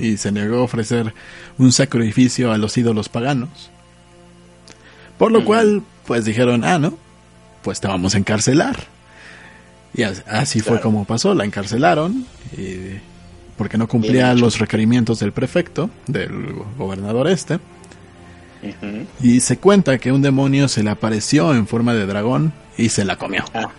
y 0.00 0.16
se 0.16 0.32
negó 0.32 0.58
a 0.58 0.62
ofrecer 0.62 1.14
un 1.58 1.72
sacrificio 1.72 2.52
a 2.52 2.58
los 2.58 2.76
ídolos 2.76 3.08
paganos. 3.08 3.70
Por 5.18 5.32
lo 5.32 5.44
cual, 5.44 5.82
pues 6.06 6.24
dijeron, 6.24 6.64
ah, 6.64 6.78
no, 6.78 6.98
pues 7.62 7.80
te 7.80 7.88
vamos 7.88 8.14
a 8.14 8.18
encarcelar. 8.18 8.76
Y 9.94 10.02
así 10.02 10.60
fue 10.60 10.80
como 10.80 11.06
pasó, 11.06 11.34
la 11.34 11.44
encarcelaron 11.44 12.26
porque 13.56 13.78
no 13.78 13.88
cumplía 13.88 14.34
los 14.34 14.58
requerimientos 14.58 15.18
del 15.20 15.32
prefecto, 15.32 15.90
del 16.06 16.52
gobernador 16.76 17.28
este. 17.28 17.58
Y 19.22 19.40
se 19.40 19.58
cuenta 19.58 19.98
que 19.98 20.12
un 20.12 20.22
demonio 20.22 20.68
se 20.68 20.82
le 20.82 20.90
apareció 20.90 21.54
en 21.54 21.66
forma 21.66 21.94
de 21.94 22.06
dragón 22.06 22.52
y 22.76 22.90
se 22.90 23.04
la 23.04 23.16
comió. 23.16 23.44
Ah. 23.54 23.70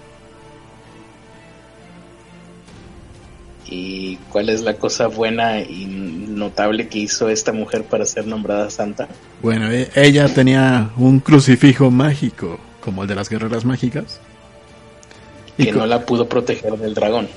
¿Y 3.69 4.15
cuál 4.31 4.49
es 4.49 4.61
la 4.61 4.75
cosa 4.75 5.07
buena 5.07 5.59
y 5.59 5.85
notable 5.85 6.87
que 6.87 6.99
hizo 6.99 7.29
esta 7.29 7.51
mujer 7.51 7.83
para 7.83 8.05
ser 8.05 8.25
nombrada 8.25 8.69
santa? 8.69 9.07
Bueno, 9.41 9.71
e-, 9.71 9.89
ella 9.95 10.33
tenía 10.33 10.91
un 10.97 11.19
crucifijo 11.19 11.91
mágico, 11.91 12.59
como 12.79 13.03
el 13.03 13.09
de 13.09 13.15
las 13.15 13.29
guerreras 13.29 13.65
mágicas. 13.65 14.19
Que 15.57 15.71
no 15.71 15.85
la 15.85 16.05
pudo 16.05 16.29
proteger 16.29 16.77
del 16.77 16.93
dragón. 16.93 17.27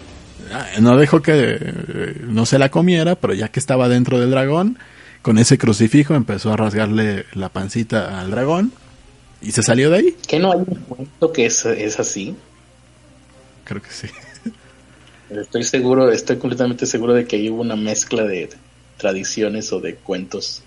Ah, 0.52 0.66
no 0.80 0.96
dejó 0.96 1.22
que 1.22 1.32
eh, 1.34 2.14
no 2.26 2.44
se 2.46 2.58
la 2.58 2.70
comiera, 2.70 3.14
pero 3.14 3.34
ya 3.34 3.48
que 3.48 3.60
estaba 3.60 3.88
dentro 3.88 4.20
del 4.20 4.30
dragón, 4.30 4.78
con 5.22 5.38
ese 5.38 5.58
crucifijo 5.58 6.14
empezó 6.14 6.52
a 6.52 6.56
rasgarle 6.56 7.24
la 7.34 7.48
pancita 7.48 8.20
al 8.20 8.30
dragón 8.30 8.72
y 9.40 9.52
se 9.52 9.62
salió 9.62 9.90
de 9.90 9.96
ahí. 9.96 10.16
¿Que 10.26 10.38
no 10.38 10.52
hay 10.52 10.58
un 10.58 10.76
cuento 10.88 11.32
que 11.32 11.46
es, 11.46 11.64
es 11.64 11.98
así? 11.98 12.34
Creo 13.64 13.82
que 13.82 13.90
sí. 13.90 14.08
Estoy 15.30 15.62
seguro, 15.62 16.10
estoy 16.10 16.38
completamente 16.38 16.86
seguro 16.86 17.14
de 17.14 17.24
que 17.24 17.36
hay 17.36 17.48
una 17.48 17.76
mezcla 17.76 18.24
de 18.24 18.50
tradiciones 18.96 19.72
o 19.72 19.80
de 19.80 19.94
cuentos, 19.94 20.62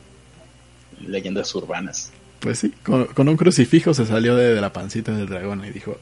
leyendas 1.05 1.53
urbanas. 1.53 2.11
Pues 2.39 2.59
sí, 2.59 2.73
con, 2.83 3.27
un 3.27 3.37
crucifijo 3.37 3.93
se 3.93 4.05
salió 4.05 4.35
de, 4.35 4.59
la 4.59 4.71
pancita 4.71 5.11
del 5.11 5.27
dragón 5.27 5.65
y 5.65 5.71
dijo: 5.71 5.97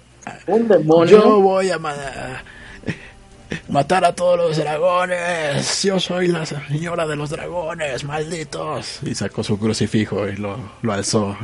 Un 0.48 0.68
demonio. 0.68 1.22
Yo 1.22 1.41
voy 1.41 1.70
a 1.72 1.80
matar 3.68 4.06
a 4.06 4.13
todos 4.13 4.38
los 4.38 4.58
dragones. 4.58 5.84
Yo 5.84 6.00
soy 6.00 6.27
la 6.27 6.46
señora 6.46 7.08
de 7.08 7.15
los 7.15 7.32
dragones, 7.32 8.03
malditos. 8.03 9.00
Y 9.03 9.15
sacó 9.15 9.44
su 9.44 9.58
crucifijo 9.58 10.27
y 10.27 10.36
lo, 10.36 10.58
lo 10.82 10.94
alzó 10.94 11.36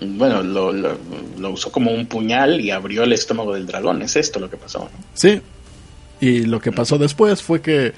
bueno, 0.00 0.42
lo, 0.42 0.72
lo, 0.72 1.50
usó 1.50 1.70
como 1.70 1.92
un 1.92 2.06
puñal 2.06 2.60
y 2.60 2.70
abrió 2.70 3.04
el 3.04 3.12
estómago 3.12 3.54
del 3.54 3.66
dragón. 3.66 4.02
Es 4.02 4.16
esto 4.16 4.40
lo 4.40 4.48
que 4.48 4.56
pasó. 4.56 4.80
¿no? 4.80 4.90
Sí. 5.14 5.40
Y 6.20 6.44
lo 6.44 6.60
que 6.60 6.72
pasó 6.72 6.98
después 6.98 7.42
fue 7.42 7.60
que 7.60 7.92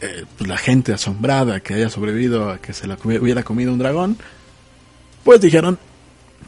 eh, 0.00 0.24
pues, 0.36 0.48
la 0.48 0.56
gente 0.56 0.92
asombrada 0.92 1.60
que 1.60 1.74
haya 1.74 1.88
sobrevivido 1.88 2.50
a 2.50 2.58
que 2.58 2.72
se 2.72 2.86
la 2.86 2.98
hubiera 3.04 3.42
comido 3.42 3.72
un 3.72 3.78
dragón, 3.78 4.16
pues 5.24 5.40
dijeron, 5.40 5.78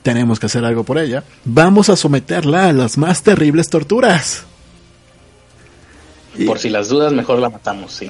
tenemos 0.02 0.38
que 0.40 0.46
hacer 0.46 0.64
algo 0.64 0.84
por 0.84 0.98
ella. 0.98 1.24
Vamos 1.44 1.88
a 1.88 1.96
someterla 1.96 2.68
a 2.68 2.72
las 2.72 2.98
más 2.98 3.22
terribles 3.22 3.68
torturas. 3.68 4.44
Por 6.46 6.58
si 6.58 6.68
las 6.68 6.88
dudas, 6.88 7.12
mejor 7.12 7.38
la 7.38 7.48
matamos, 7.48 7.92
sí. 7.92 8.08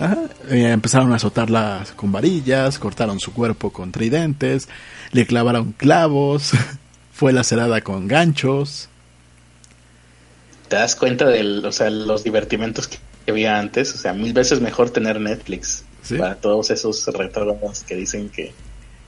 empezaron 0.49 1.13
a 1.13 1.17
azotarla 1.17 1.85
con 1.97 2.11
varillas, 2.11 2.79
cortaron 2.79 3.21
su 3.21 3.33
cuerpo 3.33 3.71
con 3.71 3.93
tridentes, 3.93 4.69
le 5.13 5.27
clavaron 5.27 5.73
clavos, 5.73 6.53
fue 7.13 7.33
lacerada 7.33 7.83
con 7.83 8.09
ganchos. 8.09 8.89
¿Te 10.69 10.77
das 10.77 10.97
cuenta 10.97 11.27
de 11.27 11.43
o 11.59 11.73
sea, 11.73 11.91
los 11.91 12.25
divertimentos 12.25 12.89
que 12.89 12.99
había 13.31 13.59
antes? 13.59 13.95
O 13.95 13.99
sea, 13.99 14.15
mil 14.15 14.33
veces 14.33 14.61
mejor 14.61 14.91
tener 14.91 15.21
Netflix 15.21 15.85
para 16.19 16.37
todos 16.37 16.71
esos 16.71 17.07
retrógrados 17.07 17.83
que 17.85 17.95
dicen 17.95 18.29
que 18.29 18.53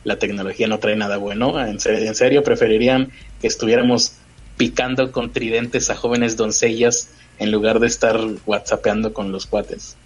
la 0.04 0.18
tecnología 0.18 0.68
no 0.68 0.78
trae 0.78 0.96
nada 0.96 1.16
bueno. 1.16 1.58
¿En 1.64 1.80
serio, 1.80 2.06
¿En 2.06 2.14
serio 2.14 2.42
preferirían 2.42 3.10
que 3.40 3.46
estuviéramos 3.46 4.12
picando 4.56 5.12
con 5.12 5.32
tridentes 5.32 5.90
a 5.90 5.96
jóvenes 5.96 6.36
doncellas 6.36 7.10
en 7.38 7.50
lugar 7.50 7.80
de 7.80 7.86
estar 7.86 8.18
whatsappeando 8.46 9.12
con 9.12 9.32
los 9.32 9.46
cuates? 9.46 9.96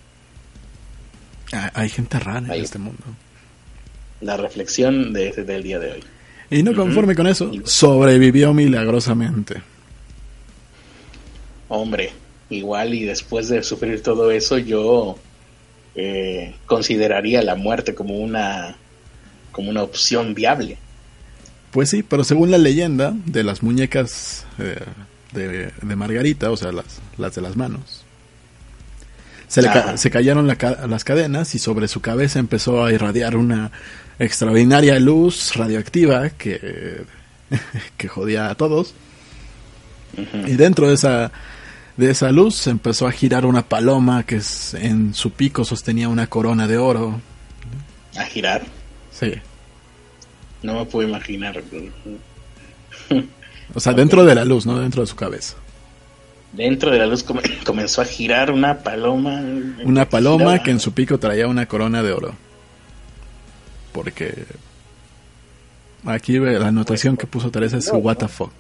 Ah, 1.52 1.71
hay 1.75 1.88
gente 1.88 2.19
rara 2.19 2.54
en 2.54 2.62
este 2.62 2.78
mundo 2.78 3.04
la 4.21 4.36
reflexión 4.36 5.12
de, 5.12 5.32
del 5.32 5.62
día 5.62 5.78
de 5.78 5.93
hoy. 5.93 6.04
Y 6.50 6.62
no 6.62 6.75
conforme 6.75 7.14
con 7.14 7.26
eso, 7.26 7.50
sobrevivió 7.64 8.52
milagrosamente. 8.52 9.62
Hombre, 11.69 12.10
igual 12.50 12.95
y 12.95 13.04
después 13.04 13.49
de 13.49 13.62
sufrir 13.62 14.02
todo 14.02 14.30
eso, 14.30 14.58
yo 14.58 15.16
eh, 15.95 16.54
consideraría 16.66 17.43
la 17.43 17.54
muerte 17.54 17.95
como 17.95 18.19
una, 18.19 18.76
como 19.52 19.71
una 19.71 19.82
opción 19.84 20.34
viable. 20.34 20.76
Pues 21.71 21.90
sí, 21.90 22.02
pero 22.02 22.25
según 22.25 22.50
la 22.50 22.58
leyenda 22.58 23.14
de 23.26 23.45
las 23.45 23.62
muñecas 23.62 24.45
eh, 24.58 24.80
de, 25.32 25.73
Margarita, 25.82 26.50
o 26.50 26.56
sea, 26.56 26.73
las, 26.73 27.00
las 27.19 27.34
de 27.34 27.43
las 27.43 27.56
manos, 27.56 28.04
se, 29.49 29.62
le 29.62 29.69
se 29.97 30.10
cayeron 30.10 30.47
las 30.47 31.04
cadenas 31.04 31.54
y 31.54 31.58
sobre 31.58 31.88
su 31.88 32.00
cabeza 32.00 32.38
empezó 32.38 32.84
a 32.84 32.93
irradiar 32.93 33.36
una 33.36 33.73
extraordinaria 34.19 34.99
luz 35.00 35.54
radioactiva 35.56 36.30
que, 36.30 37.04
que 37.97 38.08
jodía 38.08 38.50
a 38.50 38.54
todos. 38.54 38.95
Y 40.47 40.52
dentro 40.52 40.88
de 40.88 40.95
esa, 40.95 41.32
de 41.97 42.10
esa 42.10 42.30
luz 42.30 42.66
empezó 42.66 43.06
a 43.06 43.12
girar 43.12 43.45
una 43.47 43.62
paloma 43.62 44.25
que 44.25 44.40
en 44.75 45.14
su 45.14 45.32
pico 45.32 45.64
sostenía 45.64 46.08
una 46.08 46.26
corona 46.28 46.66
de 46.66 46.78
oro. 46.78 47.21
¿A 48.16 48.25
girar? 48.25 48.62
Sí. 49.12 49.34
No 50.62 50.75
me 50.75 50.84
puedo 50.86 51.08
imaginar. 51.08 51.62
o 53.75 53.80
sea, 53.80 53.93
dentro 53.93 54.25
de 54.25 54.35
la 54.35 54.45
luz, 54.45 54.67
no 54.67 54.78
dentro 54.80 55.02
de 55.02 55.06
su 55.06 55.17
cabeza. 55.17 55.56
Dentro 56.52 56.91
de 56.91 56.99
la 56.99 57.06
luz 57.06 57.25
comenzó 57.65 58.02
a 58.02 58.04
girar 58.04 58.50
una 58.50 58.78
paloma. 58.78 59.43
Una 59.85 60.09
paloma 60.09 60.63
que 60.63 60.71
en 60.71 60.80
su 60.80 60.93
pico 60.93 61.19
traía 61.19 61.47
una 61.47 61.67
corona 61.67 62.02
de 62.02 62.13
oro 62.13 62.35
porque 63.93 64.45
aquí 66.04 66.39
la 66.39 66.69
anotación 66.69 67.17
que 67.17 67.26
puso 67.26 67.50
Teresa 67.50 67.78
es 67.78 67.91
what 67.93 68.19
the 68.19 68.28
fuck. 68.28 68.52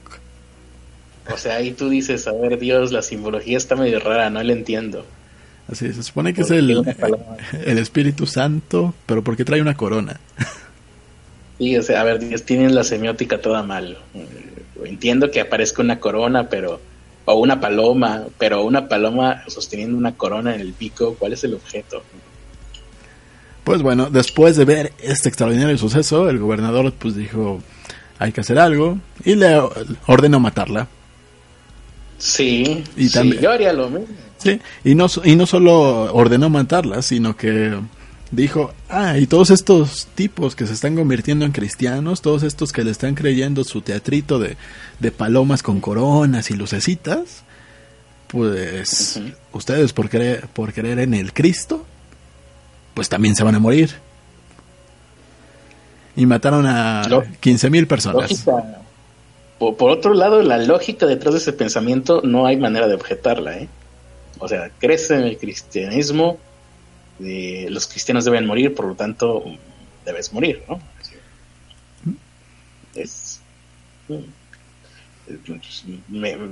O 1.32 1.36
sea, 1.36 1.56
ahí 1.56 1.72
tú 1.72 1.88
dices, 1.88 2.26
a 2.26 2.32
ver, 2.32 2.58
Dios, 2.58 2.92
la 2.92 3.02
simbología 3.02 3.56
está 3.56 3.76
medio 3.76 4.00
rara, 4.00 4.30
no 4.30 4.42
la 4.42 4.52
entiendo. 4.52 5.06
Así 5.70 5.92
se 5.92 6.02
supone 6.02 6.34
que 6.34 6.42
es 6.42 6.50
el, 6.50 6.70
el 7.64 7.78
Espíritu 7.78 8.26
Santo, 8.26 8.94
pero 9.06 9.22
porque 9.22 9.44
trae 9.44 9.62
una 9.62 9.76
corona. 9.76 10.18
Sí, 11.58 11.76
o 11.76 11.82
sea, 11.82 12.00
a 12.00 12.04
ver, 12.04 12.18
tienen 12.40 12.74
la 12.74 12.82
semiótica 12.82 13.40
toda 13.40 13.62
mal. 13.62 13.98
Entiendo 14.84 15.30
que 15.30 15.40
aparezca 15.40 15.82
una 15.82 16.00
corona, 16.00 16.48
pero 16.48 16.80
o 17.24 17.34
una 17.34 17.60
paloma, 17.60 18.24
pero 18.38 18.64
una 18.64 18.88
paloma 18.88 19.42
sosteniendo 19.46 19.96
una 19.96 20.16
corona 20.16 20.54
en 20.54 20.60
el 20.60 20.72
pico, 20.72 21.16
¿cuál 21.18 21.32
es 21.32 21.44
el 21.44 21.54
objeto? 21.54 22.02
Pues 23.64 23.82
bueno, 23.82 24.10
después 24.10 24.56
de 24.56 24.64
ver 24.64 24.92
este 25.00 25.28
extraordinario 25.28 25.78
suceso, 25.78 26.28
el 26.28 26.38
gobernador 26.38 26.92
pues 26.92 27.14
dijo, 27.14 27.62
hay 28.18 28.32
que 28.32 28.40
hacer 28.40 28.58
algo 28.58 28.98
y 29.24 29.34
le 29.34 29.60
ordenó 30.06 30.40
matarla. 30.40 30.88
Sí, 32.18 32.84
y 32.96 33.08
también, 33.10 33.42
yo 33.42 33.50
haría 33.50 33.72
lo 33.72 33.88
mismo. 33.88 34.14
Sí, 34.38 34.60
y 34.84 34.94
no, 34.94 35.06
y 35.24 35.36
no 35.36 35.46
solo 35.46 36.12
ordenó 36.12 36.50
matarla, 36.50 37.02
sino 37.02 37.36
que 37.36 37.78
dijo, 38.30 38.72
ah, 38.88 39.18
y 39.18 39.26
todos 39.26 39.50
estos 39.50 40.06
tipos 40.14 40.54
que 40.54 40.66
se 40.66 40.72
están 40.72 40.96
convirtiendo 40.96 41.44
en 41.44 41.52
cristianos, 41.52 42.22
todos 42.22 42.42
estos 42.42 42.72
que 42.72 42.84
le 42.84 42.90
están 42.90 43.14
creyendo 43.14 43.64
su 43.64 43.80
teatrito 43.80 44.38
de, 44.38 44.56
de 44.98 45.10
palomas 45.12 45.62
con 45.62 45.80
coronas 45.80 46.50
y 46.50 46.54
lucecitas, 46.54 47.42
pues 48.28 49.20
ustedes 49.52 49.92
por 49.92 50.08
querer, 50.08 50.46
por 50.48 50.72
creer 50.72 51.00
en 51.00 51.14
el 51.14 51.32
Cristo, 51.32 51.84
pues 52.94 53.08
también 53.08 53.34
se 53.34 53.42
van 53.42 53.54
a 53.54 53.58
morir. 53.58 53.90
Y 56.16 56.26
mataron 56.26 56.66
a 56.66 57.02
15.000 57.04 57.86
personas. 57.86 58.46
Por, 59.58 59.90
otro 59.90 60.14
lado, 60.14 60.42
la 60.42 60.58
lógica 60.58 61.06
detrás 61.06 61.34
de 61.34 61.40
ese 61.40 61.52
pensamiento 61.52 62.22
no 62.22 62.46
hay 62.46 62.56
manera 62.56 62.88
de 62.88 62.94
objetarla. 62.94 63.58
¿eh? 63.58 63.68
O 64.38 64.48
sea, 64.48 64.70
crece 64.78 65.16
en 65.16 65.24
el 65.24 65.38
cristianismo, 65.38 66.38
los 67.20 67.86
cristianos 67.86 68.24
deben 68.24 68.46
morir, 68.46 68.74
por 68.74 68.86
lo 68.86 68.94
tanto, 68.94 69.44
debes 70.04 70.32
morir, 70.32 70.62
¿no? 70.68 70.80
Es, 72.94 73.40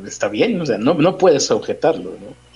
está 0.06 0.28
bien, 0.28 0.60
o 0.60 0.66
sea, 0.66 0.78
no, 0.78 0.94
no 0.94 1.18
puedes 1.18 1.50
objetarlo, 1.50 2.10
¿no? 2.20 2.48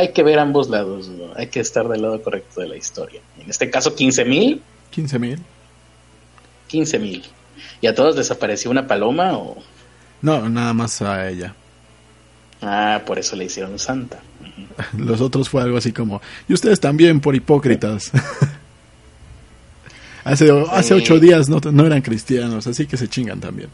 hay 0.00 0.12
que 0.12 0.22
ver 0.22 0.38
ambos 0.38 0.70
lados, 0.70 1.10
hay 1.36 1.48
que 1.48 1.60
estar 1.60 1.86
del 1.88 2.02
lado 2.02 2.22
correcto 2.22 2.60
de 2.60 2.68
la 2.68 2.76
historia. 2.76 3.20
En 3.38 3.50
este 3.50 3.70
caso, 3.70 3.94
15 3.94 4.24
mil. 4.24 4.62
15 4.90 5.18
mil. 5.18 5.38
15 6.68 6.98
mil. 6.98 7.24
¿Y 7.80 7.86
a 7.86 7.94
todos 7.94 8.16
desapareció 8.16 8.70
una 8.70 8.86
paloma 8.86 9.36
o...? 9.36 9.58
No, 10.22 10.48
nada 10.48 10.72
más 10.72 11.02
a 11.02 11.28
ella. 11.28 11.54
Ah, 12.62 13.02
por 13.04 13.18
eso 13.18 13.36
le 13.36 13.44
hicieron 13.44 13.78
santa. 13.78 14.20
Los 14.98 15.20
otros 15.20 15.48
fue 15.48 15.62
algo 15.62 15.76
así 15.76 15.92
como, 15.92 16.20
y 16.48 16.54
ustedes 16.54 16.80
también 16.80 17.20
por 17.20 17.34
hipócritas. 17.34 18.10
hace, 20.24 20.50
hace 20.70 20.94
ocho 20.94 21.18
días 21.18 21.48
no, 21.48 21.60
no, 21.60 21.86
eran 21.86 22.02
cristianos, 22.02 22.66
así 22.66 22.86
que 22.86 22.96
se 22.96 23.08
chingan 23.08 23.40
también. 23.40 23.68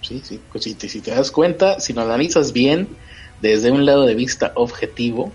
sí, 0.00 0.20
sí. 0.24 0.40
Pues 0.50 0.64
si, 0.64 0.74
te, 0.74 0.88
si 0.88 1.00
te 1.00 1.10
das 1.10 1.30
cuenta, 1.30 1.80
si 1.80 1.92
lo 1.92 2.02
analizas 2.02 2.52
bien, 2.52 2.88
desde 3.40 3.70
un 3.70 3.84
lado 3.84 4.06
de 4.06 4.14
vista 4.14 4.52
objetivo, 4.54 5.32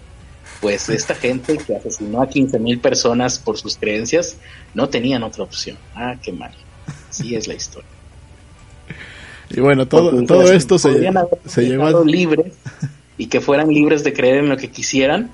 pues 0.62 0.90
esta 0.90 1.16
gente 1.16 1.58
que 1.58 1.76
asesinó 1.76 2.22
a 2.22 2.30
15 2.30 2.60
mil 2.60 2.80
personas 2.80 3.40
por 3.40 3.58
sus 3.58 3.78
creencias 3.78 4.38
no 4.74 4.90
tenían 4.90 5.24
otra 5.24 5.44
opción. 5.44 5.78
Ah, 5.96 6.16
qué 6.22 6.32
mal. 6.32 6.54
Sí 7.10 7.36
es 7.36 7.48
la 7.48 7.56
historia. 7.56 7.97
Y 9.50 9.60
bueno, 9.60 9.88
todo, 9.88 10.24
todo 10.26 10.52
esto 10.52 10.78
se, 10.78 10.94
se 11.46 11.62
dejado 11.62 12.02
a... 12.02 12.06
libres 12.06 12.54
y 13.18 13.28
que 13.28 13.42
fueran 13.42 13.70
libres 13.70 14.04
de 14.04 14.14
creer 14.14 14.38
en 14.38 14.50
lo 14.50 14.58
que 14.58 14.70
quisieran, 14.70 15.32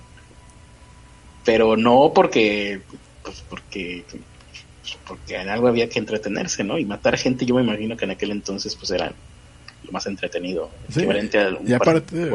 pero 1.43 1.75
no 1.77 2.11
porque 2.13 2.81
pues 3.23 3.43
porque 3.49 4.03
porque 5.07 5.35
en 5.35 5.49
algo 5.49 5.67
había 5.67 5.89
que 5.89 5.99
entretenerse, 5.99 6.63
¿no? 6.63 6.77
Y 6.77 6.85
matar 6.85 7.17
gente, 7.17 7.45
yo 7.45 7.55
me 7.55 7.63
imagino 7.63 7.97
que 7.97 8.05
en 8.05 8.11
aquel 8.11 8.31
entonces 8.31 8.75
pues 8.75 8.91
era 8.91 9.11
lo 9.83 9.91
más 9.91 10.05
entretenido, 10.05 10.69
Sí, 10.89 10.99
equivalente 10.99 11.39
a 11.39 11.57
y 11.65 11.73
aparte, 11.73 12.31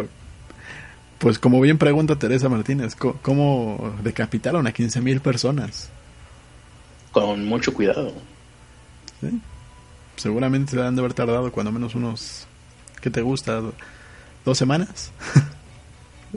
pues 1.19 1.39
como 1.39 1.61
bien 1.61 1.79
pregunta 1.79 2.19
Teresa 2.19 2.49
Martínez, 2.49 2.95
¿cómo 2.95 3.95
decapitaron 4.03 4.67
a 4.67 4.73
15 4.73 5.01
mil 5.01 5.21
personas? 5.21 5.91
con 7.13 7.45
mucho 7.45 7.73
cuidado. 7.73 8.13
¿Sí? 9.21 9.41
Seguramente 10.19 10.73
se 10.73 10.83
han 10.83 10.95
de 10.95 11.01
haber 11.01 11.15
tardado 11.15 11.51
cuando 11.51 11.73
menos 11.73 11.95
unos, 11.95 12.47
¿qué 13.01 13.09
te 13.11 13.23
gusta? 13.23 13.63
¿Dos 14.45 14.59
semanas? 14.59 15.13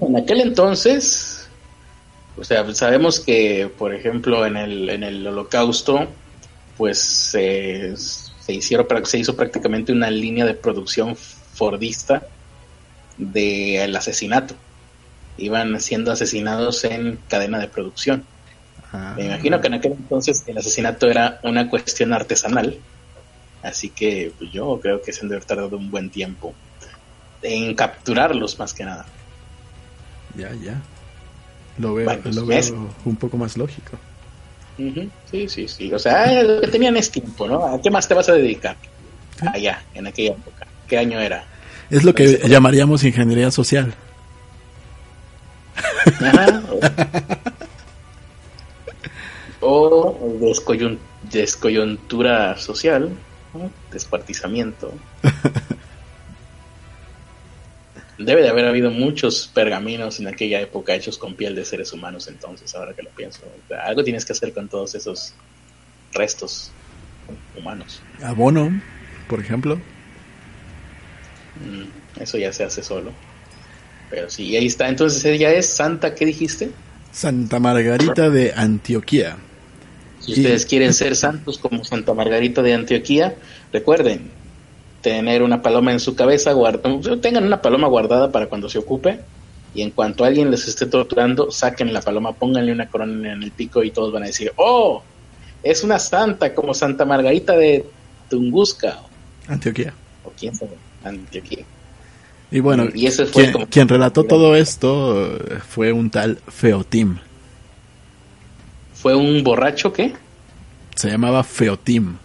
En 0.02 0.16
aquel 0.16 0.40
entonces, 0.40 1.50
o 2.38 2.46
sea, 2.46 2.74
sabemos 2.74 3.20
que, 3.20 3.70
por 3.78 3.94
ejemplo, 3.94 4.46
en 4.46 4.56
el, 4.56 4.90
en 4.90 5.04
el 5.04 5.28
holocausto, 5.28 6.08
pues 6.78 6.98
se 6.98 7.94
se, 8.42 8.54
hicieron, 8.54 8.88
se 9.06 9.20
hizo 9.20 9.36
prácticamente 9.36 9.92
una 9.92 10.10
línea 10.10 10.46
de 10.46 10.54
producción 10.54 11.16
fordista 11.16 12.24
del 13.18 13.96
asesinato. 13.96 14.56
Iban 15.38 15.80
siendo 15.80 16.12
asesinados 16.12 16.84
en 16.84 17.20
cadena 17.30 17.60
de 17.60 17.68
producción. 17.68 18.26
Ah, 18.92 19.14
Me 19.16 19.26
imagino 19.26 19.62
que 19.62 19.68
en 19.68 19.74
aquel 19.76 19.94
entonces 19.94 20.44
el 20.48 20.58
asesinato 20.58 21.10
era 21.10 21.40
una 21.44 21.70
cuestión 21.70 22.14
artesanal. 22.14 22.78
Así 23.64 23.90
que 23.90 24.32
pues, 24.38 24.52
yo 24.52 24.80
creo 24.82 25.02
que 25.02 25.14
se 25.14 25.22
han 25.22 25.30
de 25.30 25.36
haber 25.36 25.46
tardado 25.46 25.78
un 25.78 25.92
buen 25.92 26.10
tiempo 26.10 26.54
en 27.42 27.74
capturarlos 27.76 28.58
más 28.60 28.74
que 28.74 28.84
nada. 28.86 29.06
Ya, 30.36 30.52
ya. 30.54 30.82
Lo 31.78 31.94
veo, 31.94 32.06
Bueno, 32.06 32.22
pues, 32.24 32.36
lo 32.36 32.46
veo 32.46 32.90
un 33.06 33.16
poco 33.16 33.38
más 33.38 33.58
lógico. 33.58 33.98
Sí, 35.30 35.48
sí, 35.48 35.68
sí. 35.68 35.94
O 35.94 36.00
sea, 36.00 36.42
lo 36.44 36.62
que 36.62 36.68
tenían 36.68 36.98
es 36.98 37.12
tiempo, 37.12 37.48
¿no? 37.48 37.66
¿A 37.66 37.80
qué 37.82 37.92
más 37.92 38.08
te 38.08 38.14
vas 38.16 38.30
a 38.30 38.34
dedicar? 38.34 38.76
Sí. 39.40 39.46
Allá, 39.54 39.84
en 39.94 40.08
aquella 40.08 40.32
época. 40.32 40.66
¿Qué 40.88 40.98
año 40.98 41.20
era? 41.20 41.44
Es 41.90 42.04
lo 42.04 42.16
que 42.16 42.24
Entonces- 42.26 42.50
llamaríamos 42.50 43.04
ingeniería 43.04 43.52
social. 43.52 43.94
Ajá. 46.22 46.64
O, 49.60 50.18
o 50.20 50.40
descoyun- 50.42 50.98
descoyuntura 51.32 52.58
social. 52.58 53.12
Descuartizamiento. 53.92 54.94
Debe 58.18 58.42
de 58.42 58.50
haber 58.50 58.66
habido 58.66 58.92
muchos 58.92 59.50
pergaminos 59.54 60.20
en 60.20 60.28
aquella 60.28 60.62
época 60.62 60.94
hechos 60.94 61.18
con 61.18 61.36
piel 61.36 61.56
de 61.56 61.66
seres 61.66 61.92
humanos 61.92 62.28
entonces, 62.28 62.76
ahora 62.76 62.94
que 62.94 63.02
lo 63.02 63.10
pienso. 63.10 63.42
O 63.46 63.68
sea, 63.68 63.84
algo 63.84 64.04
tienes 64.04 64.26
que 64.26 64.34
hacer 64.34 64.54
con 64.54 64.68
todos 64.68 64.94
esos 64.96 65.34
restos 66.14 66.72
humanos. 67.58 68.02
Abono, 68.22 68.80
por 69.28 69.40
ejemplo. 69.40 69.76
Mm, 71.66 72.22
Eso 72.22 72.38
ya 72.38 72.54
se 72.54 72.64
hace 72.64 72.84
solo. 72.84 73.12
Pero 74.10 74.30
sí, 74.30 74.56
ahí 74.56 74.68
está. 74.68 74.90
Entonces 74.90 75.24
ella 75.26 75.52
es 75.52 75.68
Santa, 75.68 76.14
¿qué 76.14 76.26
dijiste? 76.26 76.72
Santa 77.12 77.60
Margarita 77.60 78.30
de 78.30 78.54
Antioquía. 78.56 79.38
Si 80.22 80.34
ustedes 80.34 80.66
quieren 80.66 80.94
ser 80.94 81.16
santos 81.16 81.58
como 81.58 81.84
Santa 81.84 82.14
Margarita 82.14 82.62
de 82.62 82.74
Antioquía, 82.74 83.36
recuerden 83.74 84.30
tener 85.02 85.42
una 85.42 85.62
paloma 85.62 85.92
en 85.92 86.00
su 86.00 86.16
cabeza, 86.16 86.54
tengan 87.22 87.44
una 87.46 87.62
paloma 87.62 87.88
guardada 87.88 88.32
para 88.32 88.46
cuando 88.48 88.70
se 88.70 88.78
ocupe 88.78 89.20
y 89.74 89.82
en 89.82 89.90
cuanto 89.92 90.24
alguien 90.24 90.52
les 90.52 90.68
esté 90.68 90.86
torturando, 90.86 91.50
saquen 91.50 91.92
la 91.92 92.02
paloma, 92.02 92.34
pónganle 92.34 92.72
una 92.72 92.88
corona 92.88 93.34
en 93.34 93.42
el 93.42 93.52
pico 93.52 93.84
y 93.84 93.90
todos 93.92 94.12
van 94.14 94.24
a 94.24 94.28
decir, 94.28 94.52
oh, 94.58 95.02
es 95.64 95.84
una 95.84 95.98
santa 95.98 96.54
como 96.54 96.74
Santa 96.74 97.04
Margarita 97.06 97.58
de 97.58 97.86
Tunguska 98.30 99.00
Antioquía. 99.48 99.94
o 100.24 100.32
quién 100.40 100.54
sabe, 100.56 100.72
Antioquía. 101.04 101.64
Y 102.52 102.60
bueno, 102.60 102.88
Y 102.94 103.08
ese 103.08 103.26
fue 103.26 103.44
quien, 103.44 103.54
como- 103.54 103.68
quien 103.68 103.88
relató 103.88 104.24
todo 104.26 104.56
esto 104.56 105.36
eh, 105.38 105.60
fue 105.68 105.92
un 105.94 106.10
tal 106.10 106.38
Feotim. 106.48 107.18
¿Fue 109.02 109.16
un 109.16 109.44
borracho 109.44 109.92
qué? 109.94 110.14
Se 110.96 111.10
llamaba 111.10 111.44
Feotim. 111.44 112.18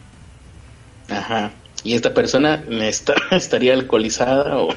Ajá. 1.08 1.52
Y 1.84 1.94
esta 1.94 2.12
persona 2.12 2.64
está- 2.68 3.14
estaría 3.30 3.74
alcoholizada 3.74 4.56
o 4.58 4.68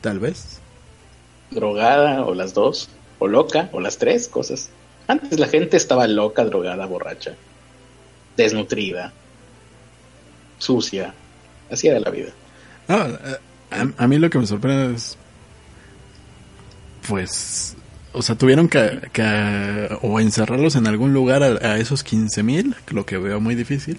Tal 0.00 0.18
vez. 0.18 0.60
drogada 1.50 2.24
o 2.24 2.34
las 2.34 2.54
dos, 2.54 2.88
o 3.18 3.26
loca, 3.28 3.68
o 3.72 3.80
las 3.80 3.98
tres 3.98 4.28
cosas. 4.28 4.70
Antes 5.08 5.38
la 5.38 5.48
gente 5.48 5.76
estaba 5.76 6.06
loca, 6.06 6.44
drogada, 6.44 6.86
borracha, 6.86 7.34
desnutrida, 8.36 9.12
sucia. 10.58 11.12
Así 11.70 11.88
era 11.88 11.98
la 12.00 12.10
vida. 12.10 12.30
Ah, 12.88 13.08
eh, 13.24 13.36
a, 13.98 14.04
a 14.04 14.06
mí 14.08 14.18
lo 14.18 14.28
que 14.30 14.38
me 14.38 14.46
sorprende 14.46 14.94
es. 14.96 15.16
Pues. 17.08 17.76
O 18.14 18.20
sea, 18.22 18.36
tuvieron 18.36 18.68
que, 18.68 19.00
que 19.12 19.88
o 20.02 20.20
encerrarlos 20.20 20.76
en 20.76 20.86
algún 20.86 21.14
lugar 21.14 21.42
a, 21.42 21.46
a 21.72 21.78
esos 21.78 22.02
15 22.04 22.42
mil, 22.42 22.74
lo 22.90 23.06
que 23.06 23.16
veo 23.18 23.40
muy 23.40 23.54
difícil. 23.54 23.98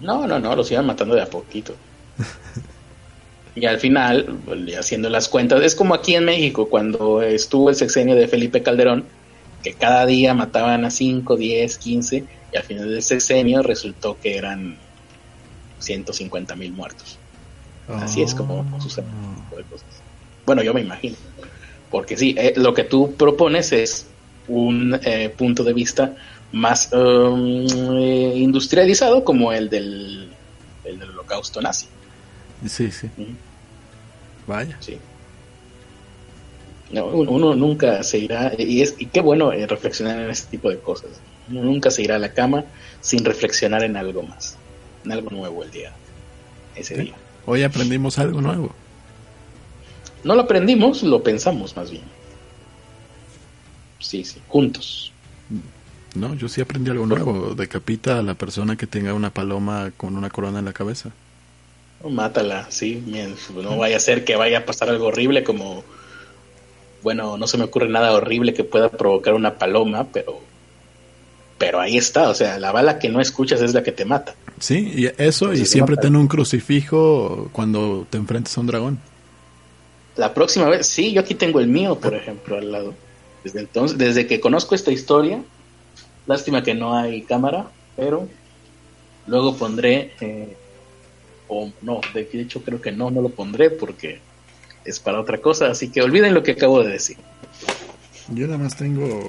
No, 0.00 0.26
no, 0.26 0.38
no, 0.38 0.56
los 0.56 0.70
iban 0.72 0.86
matando 0.86 1.14
de 1.14 1.22
a 1.22 1.26
poquito. 1.26 1.74
Y 3.54 3.66
al 3.66 3.78
final, 3.78 4.38
haciendo 4.78 5.10
las 5.10 5.28
cuentas, 5.28 5.62
es 5.62 5.74
como 5.74 5.94
aquí 5.94 6.14
en 6.14 6.24
México, 6.24 6.68
cuando 6.68 7.20
estuvo 7.22 7.68
el 7.68 7.74
sexenio 7.76 8.14
de 8.14 8.28
Felipe 8.28 8.62
Calderón, 8.62 9.04
que 9.62 9.74
cada 9.74 10.06
día 10.06 10.32
mataban 10.34 10.84
a 10.84 10.90
5, 10.90 11.36
10, 11.36 11.78
15, 11.78 12.24
y 12.52 12.56
al 12.56 12.62
final 12.62 12.88
del 12.88 13.02
sexenio 13.02 13.62
resultó 13.62 14.16
que 14.20 14.36
eran 14.36 14.78
150 15.80 16.56
mil 16.56 16.72
muertos. 16.72 17.18
Así 17.88 18.22
es 18.22 18.34
como 18.34 18.60
Oh. 18.72 18.80
sucede 18.80 19.06
ese 19.06 19.42
tipo 19.42 19.56
de 19.56 19.62
cosas. 19.64 19.86
Bueno, 20.46 20.62
yo 20.62 20.72
me 20.72 20.80
imagino. 20.80 21.16
Porque 21.90 22.16
sí, 22.16 22.34
eh, 22.38 22.54
lo 22.56 22.72
que 22.74 22.84
tú 22.84 23.14
propones 23.14 23.72
es 23.72 24.06
un 24.48 24.98
eh, 25.04 25.28
punto 25.36 25.64
de 25.64 25.72
vista 25.72 26.14
más 26.52 26.90
um, 26.92 27.66
eh, 27.98 28.32
industrializado 28.36 29.24
como 29.24 29.52
el 29.52 29.68
del, 29.68 30.28
el 30.84 30.98
del 30.98 31.10
holocausto 31.10 31.60
nazi. 31.60 31.86
Sí, 32.66 32.90
sí. 32.90 33.08
Vaya. 34.46 34.76
Sí. 34.80 34.98
No, 36.92 37.06
uno, 37.06 37.30
uno 37.30 37.54
nunca 37.54 38.02
se 38.02 38.18
irá, 38.18 38.52
y, 38.58 38.82
es, 38.82 38.96
y 38.98 39.06
qué 39.06 39.20
bueno 39.20 39.52
eh, 39.52 39.66
reflexionar 39.66 40.18
en 40.18 40.30
este 40.30 40.50
tipo 40.50 40.70
de 40.70 40.78
cosas. 40.78 41.10
Uno 41.48 41.62
nunca 41.62 41.90
se 41.90 42.02
irá 42.02 42.16
a 42.16 42.18
la 42.18 42.32
cama 42.32 42.64
sin 43.00 43.24
reflexionar 43.24 43.84
en 43.84 43.96
algo 43.96 44.22
más, 44.22 44.56
en 45.04 45.12
algo 45.12 45.30
nuevo 45.30 45.62
el 45.62 45.70
día, 45.70 45.92
ese 46.74 46.96
Sí. 46.96 47.02
día. 47.02 47.14
Hoy 47.46 47.62
aprendimos 47.62 48.18
algo 48.18 48.40
nuevo. 48.40 48.74
No 50.24 50.34
lo 50.34 50.42
aprendimos, 50.42 51.02
lo 51.02 51.22
pensamos 51.22 51.76
más 51.76 51.90
bien. 51.90 52.04
Sí, 53.98 54.24
sí, 54.24 54.40
juntos. 54.48 55.12
No, 56.14 56.34
yo 56.34 56.48
sí 56.48 56.60
aprendí 56.60 56.90
algo 56.90 57.06
nuevo. 57.06 57.54
Decapita 57.54 58.18
a 58.18 58.22
la 58.22 58.34
persona 58.34 58.76
que 58.76 58.86
tenga 58.86 59.14
una 59.14 59.30
paloma 59.30 59.92
con 59.96 60.16
una 60.16 60.30
corona 60.30 60.58
en 60.58 60.64
la 60.64 60.72
cabeza. 60.72 61.10
Mátala, 62.08 62.66
sí. 62.70 63.02
bien, 63.06 63.36
No 63.54 63.76
vaya 63.76 63.96
a 63.96 64.00
ser 64.00 64.24
que 64.24 64.36
vaya 64.36 64.58
a 64.58 64.64
pasar 64.64 64.88
algo 64.88 65.06
horrible 65.06 65.44
como... 65.44 65.84
Bueno, 67.02 67.38
no 67.38 67.46
se 67.46 67.56
me 67.56 67.64
ocurre 67.64 67.88
nada 67.88 68.12
horrible 68.12 68.52
que 68.52 68.64
pueda 68.64 68.90
provocar 68.90 69.34
una 69.34 69.58
paloma, 69.58 70.08
pero... 70.12 70.40
Pero 71.58 71.78
ahí 71.78 71.98
está, 71.98 72.30
o 72.30 72.34
sea, 72.34 72.58
la 72.58 72.72
bala 72.72 72.98
que 72.98 73.10
no 73.10 73.20
escuchas 73.20 73.60
es 73.60 73.74
la 73.74 73.82
que 73.82 73.92
te 73.92 74.06
mata. 74.06 74.34
Sí, 74.60 74.92
y 74.96 75.22
eso, 75.22 75.52
y 75.52 75.66
siempre 75.66 75.98
ten 75.98 76.16
un 76.16 76.26
crucifijo 76.26 77.50
cuando 77.52 78.06
te 78.08 78.16
enfrentes 78.16 78.56
a 78.56 78.60
un 78.62 78.66
dragón. 78.66 78.98
La 80.16 80.34
próxima 80.34 80.68
vez, 80.68 80.86
sí, 80.86 81.12
yo 81.12 81.20
aquí 81.20 81.34
tengo 81.34 81.60
el 81.60 81.68
mío, 81.68 81.98
por 81.98 82.14
ejemplo, 82.14 82.56
al 82.56 82.72
lado. 82.72 82.94
Desde 83.44 83.60
entonces, 83.60 83.96
desde 83.96 84.26
que 84.26 84.40
conozco 84.40 84.74
esta 84.74 84.90
historia, 84.90 85.42
lástima 86.26 86.62
que 86.62 86.74
no 86.74 86.96
hay 86.96 87.22
cámara, 87.22 87.70
pero 87.96 88.28
luego 89.26 89.56
pondré, 89.56 90.12
eh, 90.20 90.56
o 91.48 91.70
no, 91.82 92.00
de 92.12 92.28
hecho 92.32 92.62
creo 92.62 92.80
que 92.80 92.92
no, 92.92 93.10
no 93.10 93.22
lo 93.22 93.30
pondré 93.30 93.70
porque 93.70 94.20
es 94.84 95.00
para 95.00 95.20
otra 95.20 95.38
cosa, 95.38 95.70
así 95.70 95.90
que 95.90 96.02
olviden 96.02 96.34
lo 96.34 96.42
que 96.42 96.52
acabo 96.52 96.82
de 96.82 96.92
decir. 96.92 97.16
Yo 98.28 98.46
nada 98.46 98.58
más 98.58 98.76
tengo 98.76 99.28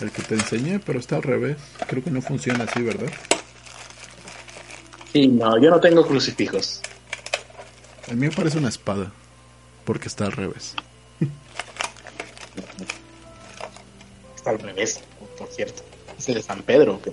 el 0.00 0.10
que 0.10 0.22
te 0.22 0.34
enseñé, 0.34 0.78
pero 0.78 0.98
está 0.98 1.16
al 1.16 1.22
revés. 1.22 1.56
Creo 1.86 2.02
que 2.02 2.10
no 2.10 2.22
funciona 2.22 2.64
así, 2.64 2.82
¿verdad? 2.82 3.10
Sí, 5.12 5.26
no, 5.28 5.60
yo 5.60 5.70
no 5.70 5.80
tengo 5.80 6.06
crucifijos. 6.06 6.80
El 8.08 8.16
mío 8.16 8.30
parece 8.34 8.58
una 8.58 8.68
espada, 8.68 9.12
porque 9.84 10.08
está 10.08 10.26
al 10.26 10.32
revés. 10.32 10.74
Está 14.36 14.50
al 14.50 14.58
revés, 14.58 15.00
por 15.38 15.48
cierto. 15.48 15.82
Es 16.18 16.28
el 16.28 16.34
de 16.36 16.42
San 16.42 16.62
Pedro. 16.62 16.94
¿o 16.94 17.02
qué? 17.02 17.12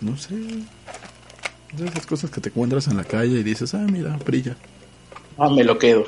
No 0.00 0.16
sé. 0.16 0.34
De 0.34 1.86
esas 1.86 2.06
cosas 2.06 2.30
que 2.30 2.40
te 2.40 2.48
encuentras 2.48 2.86
en 2.88 2.96
la 2.96 3.04
calle 3.04 3.38
y 3.38 3.42
dices, 3.42 3.74
ah, 3.74 3.86
mira, 3.90 4.16
brilla. 4.24 4.56
Ah, 5.36 5.48
me 5.50 5.64
lo 5.64 5.78
quedo. 5.78 6.06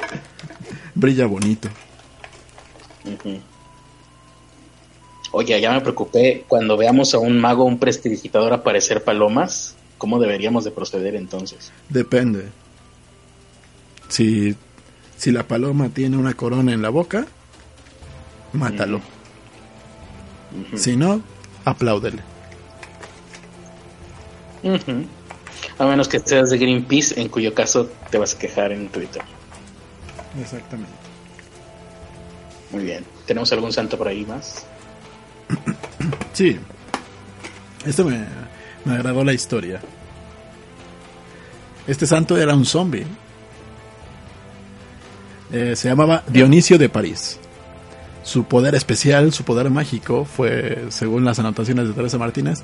Brilla 0.94 1.26
bonito. 1.26 1.68
Oye, 5.32 5.60
ya 5.60 5.72
me 5.72 5.80
preocupé. 5.80 6.44
Cuando 6.48 6.76
veamos 6.76 7.14
a 7.14 7.18
un 7.18 7.38
mago, 7.38 7.64
un 7.64 7.78
prestidigitador 7.78 8.52
aparecer 8.52 9.04
palomas, 9.04 9.76
¿cómo 9.98 10.18
deberíamos 10.18 10.64
de 10.64 10.70
proceder 10.70 11.14
entonces? 11.14 11.72
Depende. 11.88 12.48
Si, 14.08 14.56
si 15.16 15.30
la 15.30 15.46
paloma 15.46 15.88
tiene 15.90 16.16
una 16.16 16.34
corona 16.34 16.72
en 16.72 16.82
la 16.82 16.88
boca, 16.88 17.26
mátalo. 18.52 19.00
Si 20.76 20.96
no, 20.96 21.22
apláudele. 21.64 22.22
A 25.78 25.84
menos 25.86 26.08
que 26.08 26.18
seas 26.18 26.50
de 26.50 26.58
Greenpeace, 26.58 27.20
en 27.20 27.28
cuyo 27.28 27.54
caso 27.54 27.88
te 28.10 28.18
vas 28.18 28.34
a 28.34 28.38
quejar 28.38 28.72
en 28.72 28.88
Twitter. 28.88 29.22
Exactamente. 30.40 30.92
Muy 32.70 32.84
bien. 32.84 33.04
¿Tenemos 33.26 33.52
algún 33.52 33.72
santo 33.72 33.96
por 33.96 34.08
ahí 34.08 34.24
más? 34.24 34.66
Sí. 36.32 36.56
Esto 37.84 38.04
me, 38.04 38.24
me 38.84 38.94
agradó 38.94 39.24
la 39.24 39.32
historia. 39.32 39.80
Este 41.88 42.06
santo 42.06 42.36
era 42.36 42.54
un 42.54 42.64
zombie. 42.64 43.04
Eh, 45.52 45.74
se 45.76 45.88
llamaba 45.88 46.22
Dionisio 46.28 46.78
de 46.78 46.88
París. 46.88 47.38
Su 48.22 48.44
poder 48.44 48.74
especial, 48.74 49.32
su 49.32 49.44
poder 49.44 49.70
mágico, 49.70 50.24
fue, 50.24 50.84
según 50.90 51.24
las 51.24 51.38
anotaciones 51.38 51.88
de 51.88 51.94
Teresa 51.94 52.18
Martínez, 52.18 52.62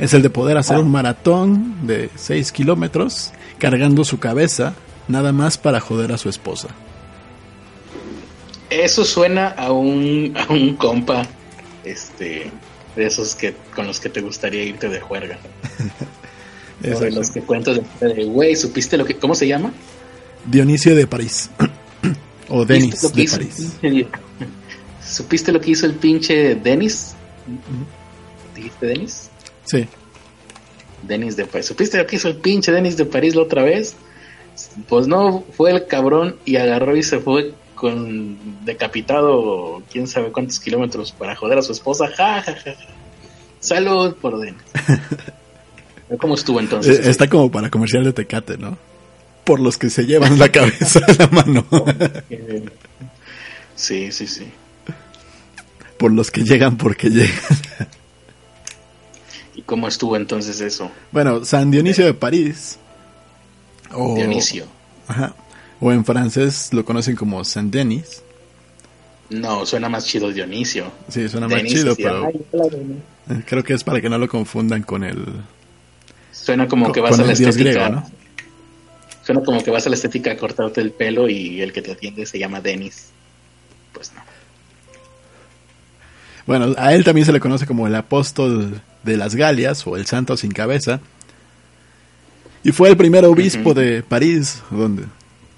es 0.00 0.12
el 0.12 0.22
de 0.22 0.30
poder 0.30 0.56
hacer 0.56 0.78
un 0.78 0.90
maratón 0.90 1.86
de 1.86 2.10
6 2.16 2.50
kilómetros 2.50 3.32
cargando 3.58 4.04
su 4.04 4.18
cabeza, 4.18 4.74
nada 5.06 5.32
más 5.32 5.56
para 5.56 5.78
joder 5.78 6.10
a 6.10 6.18
su 6.18 6.28
esposa. 6.28 6.68
Eso 8.70 9.04
suena 9.04 9.48
a 9.48 9.70
un, 9.70 10.34
a 10.36 10.52
un 10.52 10.74
compa, 10.74 11.24
este, 11.84 12.50
de 12.96 13.06
esos 13.06 13.36
que 13.36 13.54
con 13.74 13.86
los 13.86 14.00
que 14.00 14.08
te 14.08 14.20
gustaría 14.20 14.64
irte 14.64 14.88
de 14.88 15.00
juerga. 15.00 15.38
O 16.84 17.00
de 17.00 17.12
los 17.12 17.30
que 17.30 17.40
cuentas 17.40 17.80
de, 18.00 18.14
de, 18.14 18.24
güey, 18.24 18.54
¿supiste 18.56 18.98
lo 18.98 19.06
que, 19.06 19.16
cómo 19.16 19.34
se 19.34 19.46
llama? 19.46 19.72
Dionisio 20.44 20.94
de 20.94 21.06
París. 21.06 21.48
O 22.48 22.64
Denis 22.64 22.98
¿Supiste 23.00 23.08
lo 23.08 23.12
que 23.12 23.16
de 23.16 23.22
hizo 23.24 23.36
París. 23.36 23.76
pinche- 23.80 24.08
¿Supiste 25.04 25.52
lo 25.52 25.60
que 25.60 25.70
hizo 25.72 25.86
el 25.86 25.94
pinche 25.94 26.54
Denis? 26.54 27.14
¿Dijiste 28.54 28.86
Denis? 28.86 29.30
Sí. 29.64 29.86
Denis 31.02 31.36
de 31.36 31.44
París. 31.46 31.66
¿Supiste 31.66 31.98
lo 31.98 32.06
que 32.06 32.16
hizo 32.16 32.28
el 32.28 32.36
pinche 32.36 32.72
Denis 32.72 32.96
de 32.96 33.04
París 33.04 33.34
la 33.34 33.42
otra 33.42 33.62
vez? 33.62 33.94
Pues 34.88 35.06
no, 35.06 35.44
fue 35.56 35.70
el 35.72 35.86
cabrón 35.86 36.36
y 36.44 36.56
agarró 36.56 36.96
y 36.96 37.02
se 37.02 37.18
fue 37.18 37.52
con 37.74 38.38
decapitado 38.64 39.82
quién 39.92 40.06
sabe 40.06 40.30
cuántos 40.32 40.60
kilómetros 40.60 41.12
para 41.12 41.34
joder 41.36 41.58
a 41.58 41.62
su 41.62 41.72
esposa. 41.72 42.06
Ja, 42.08 42.40
ja, 42.42 42.54
ja. 42.54 42.60
ja. 42.62 42.74
Salud 43.60 44.14
por 44.16 44.38
Denis. 44.40 44.60
¿Cómo 46.20 46.34
estuvo 46.34 46.60
entonces? 46.60 47.04
Eh, 47.06 47.10
Está 47.10 47.28
como 47.28 47.50
para 47.50 47.70
comercial 47.70 48.04
de 48.04 48.12
Tecate, 48.12 48.56
¿no? 48.56 48.78
Por 49.44 49.60
los 49.60 49.76
que 49.76 49.90
se 49.90 50.06
llevan 50.06 50.38
la 50.38 50.50
cabeza 50.50 51.00
a 51.06 51.12
la 51.12 51.26
mano. 51.28 51.66
Sí, 53.76 54.10
sí, 54.12 54.26
sí. 54.26 54.46
Por 55.98 56.12
los 56.12 56.30
que 56.30 56.42
llegan 56.44 56.76
porque 56.76 57.10
llegan. 57.10 57.34
¿Y 59.54 59.62
cómo 59.62 59.86
estuvo 59.88 60.16
entonces 60.16 60.60
eso? 60.60 60.90
Bueno, 61.12 61.44
San 61.44 61.70
Dionisio 61.70 62.04
de 62.06 62.14
París. 62.14 62.78
O, 63.92 64.14
Dionisio. 64.14 64.66
Ajá. 65.06 65.34
O 65.80 65.92
en 65.92 66.04
francés 66.04 66.70
lo 66.72 66.84
conocen 66.84 67.14
como 67.16 67.44
Saint 67.44 67.72
Denis. 67.72 68.22
No, 69.30 69.64
suena 69.66 69.88
más 69.88 70.04
chido 70.06 70.30
Dionisio. 70.32 70.90
Sí, 71.08 71.28
suena 71.28 71.48
más 71.48 71.62
chido, 71.64 71.96
pero 71.96 72.30
creo 73.46 73.64
que 73.64 73.74
es 73.74 73.84
para 73.84 74.00
que 74.00 74.08
no 74.08 74.18
lo 74.18 74.28
confundan 74.28 74.82
con 74.82 75.02
el, 75.04 75.24
Suena 76.32 76.68
como 76.68 76.92
que 76.92 77.00
con, 77.00 77.10
vas 77.10 77.18
a 77.18 77.22
el 77.22 77.28
la 77.28 77.34
dios 77.34 77.50
estética. 77.56 77.88
griego, 77.88 78.00
¿no? 78.00 78.23
Suena 79.24 79.42
como 79.42 79.62
que 79.62 79.70
vas 79.70 79.86
a 79.86 79.88
la 79.88 79.96
estética 79.96 80.32
a 80.32 80.36
cortarte 80.36 80.80
el 80.80 80.92
pelo 80.92 81.28
y 81.28 81.62
el 81.62 81.72
que 81.72 81.82
te 81.82 81.92
atiende 81.92 82.26
se 82.26 82.38
llama 82.38 82.60
Denis. 82.60 83.08
Pues 83.92 84.12
no. 84.14 84.20
Bueno, 86.46 86.74
a 86.76 86.92
él 86.92 87.04
también 87.04 87.24
se 87.24 87.32
le 87.32 87.40
conoce 87.40 87.66
como 87.66 87.86
el 87.86 87.94
apóstol 87.94 88.82
de 89.02 89.16
las 89.16 89.34
Galias 89.34 89.86
o 89.86 89.96
el 89.96 90.04
santo 90.04 90.36
sin 90.36 90.52
cabeza. 90.52 91.00
Y 92.62 92.72
fue 92.72 92.90
el 92.90 92.96
primer 92.96 93.24
obispo 93.24 93.72
de 93.72 94.02
París, 94.02 94.62
donde 94.70 95.04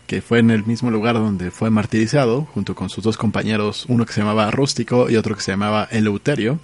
que 0.06 0.22
fue 0.22 0.38
en 0.38 0.50
el 0.50 0.64
mismo 0.64 0.90
lugar 0.90 1.14
donde 1.16 1.50
fue 1.50 1.68
martirizado, 1.68 2.42
junto 2.54 2.76
con 2.76 2.88
sus 2.88 3.02
dos 3.02 3.16
compañeros, 3.16 3.86
uno 3.88 4.06
que 4.06 4.12
se 4.12 4.20
llamaba 4.20 4.50
Rústico 4.52 5.10
y 5.10 5.16
otro 5.16 5.34
que 5.34 5.42
se 5.42 5.50
llamaba 5.50 5.88
Eleuterio. 5.90 6.60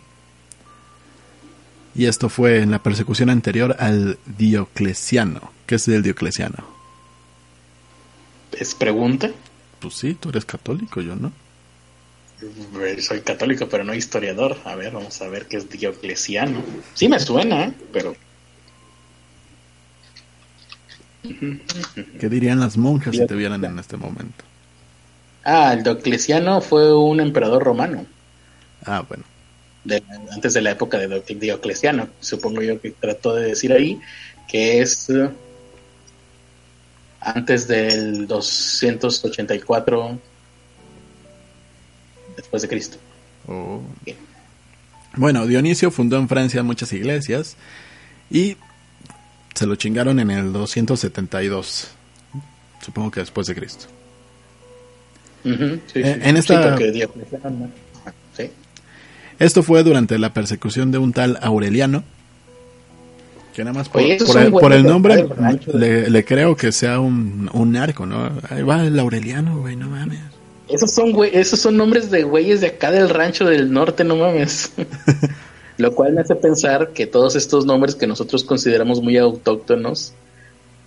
Y 1.94 2.06
esto 2.06 2.28
fue 2.28 2.62
en 2.62 2.70
la 2.70 2.82
persecución 2.82 3.28
anterior 3.28 3.76
al 3.80 4.18
Diocleciano. 4.38 5.50
¿Qué 5.66 5.74
es 5.74 5.88
el 5.88 6.02
Diocleciano? 6.02 6.71
¿Es 8.58 8.74
pregunta? 8.74 9.30
Pues 9.80 9.94
sí, 9.94 10.14
tú 10.14 10.28
eres 10.28 10.44
católico, 10.44 11.00
yo 11.00 11.16
no. 11.16 11.32
Eh, 12.80 13.00
Soy 13.00 13.20
católico, 13.20 13.68
pero 13.68 13.84
no 13.84 13.94
historiador. 13.94 14.58
A 14.64 14.74
ver, 14.74 14.92
vamos 14.92 15.20
a 15.22 15.28
ver 15.28 15.46
qué 15.46 15.56
es 15.58 15.68
Diocleciano. 15.70 16.62
Sí 16.94 17.08
me 17.08 17.18
suena, 17.20 17.64
¿eh? 17.64 17.72
pero... 17.92 18.14
¿Qué 22.20 22.28
dirían 22.28 22.60
las 22.60 22.76
monjas 22.76 23.14
si 23.16 23.26
te 23.26 23.34
vieran 23.34 23.64
en 23.64 23.78
este 23.78 23.96
momento? 23.96 24.44
Ah, 25.44 25.72
el 25.72 25.82
Diocleciano 25.82 26.60
fue 26.60 26.94
un 26.96 27.20
emperador 27.20 27.62
romano. 27.62 28.06
Ah, 28.84 29.04
bueno. 29.08 29.24
de- 29.84 30.02
antes 30.32 30.52
de 30.54 30.60
la 30.62 30.70
época 30.72 30.98
de 30.98 31.08
Dio- 31.08 31.38
Diocleciano, 31.40 32.08
supongo 32.20 32.62
yo 32.62 32.80
que 32.80 32.92
trató 32.92 33.34
de 33.34 33.48
decir 33.48 33.72
ahí, 33.72 34.00
que 34.48 34.80
es 34.80 35.08
antes 37.24 37.68
del 37.68 38.26
284 38.26 40.18
después 42.36 42.62
de 42.62 42.68
Cristo. 42.68 42.96
Oh. 43.46 43.80
Bueno, 45.16 45.46
Dionisio 45.46 45.90
fundó 45.90 46.16
en 46.18 46.28
Francia 46.28 46.62
muchas 46.62 46.92
iglesias 46.92 47.56
y 48.30 48.56
se 49.54 49.66
lo 49.66 49.76
chingaron 49.76 50.18
en 50.20 50.30
el 50.30 50.52
272, 50.52 51.88
supongo 52.80 53.10
que 53.10 53.20
después 53.20 53.46
de 53.46 53.54
Cristo. 53.54 53.86
Sí, 55.44 55.50
Eh, 55.50 55.80
sí, 55.92 56.00
en 56.02 56.22
sí, 56.22 56.38
esta- 56.38 56.76
sí. 58.36 58.50
Esto 59.38 59.62
fue 59.62 59.82
durante 59.82 60.18
la 60.18 60.32
persecución 60.32 60.92
de 60.92 60.98
un 60.98 61.12
tal 61.12 61.38
Aureliano, 61.42 62.04
que 63.52 63.64
nada 63.64 63.74
más 63.74 63.88
por, 63.88 64.02
Oye, 64.02 64.18
por 64.24 64.38
el, 64.38 64.50
por 64.50 64.72
el 64.72 64.84
nombre 64.84 65.26
le, 65.72 66.10
le 66.10 66.24
creo 66.24 66.56
que 66.56 66.72
sea 66.72 67.00
un, 67.00 67.50
un 67.52 67.72
narco, 67.72 68.06
¿no? 68.06 68.30
Ahí 68.48 68.62
va 68.62 68.84
el 68.84 68.98
Aureliano, 68.98 69.58
güey, 69.58 69.76
no 69.76 69.88
mames. 69.88 70.20
Esos 70.68 70.92
son 70.92 71.12
güey, 71.12 71.30
esos 71.34 71.60
son 71.60 71.76
nombres 71.76 72.10
de 72.10 72.22
güeyes 72.22 72.62
de 72.62 72.68
acá 72.68 72.90
del 72.90 73.10
rancho 73.10 73.44
del 73.44 73.72
norte, 73.72 74.04
no 74.04 74.16
mames. 74.16 74.72
Lo 75.78 75.94
cual 75.94 76.12
me 76.12 76.20
hace 76.20 76.34
pensar 76.34 76.92
que 76.94 77.06
todos 77.06 77.34
estos 77.36 77.66
nombres 77.66 77.94
que 77.94 78.06
nosotros 78.06 78.44
consideramos 78.44 79.02
muy 79.02 79.16
autóctonos, 79.18 80.14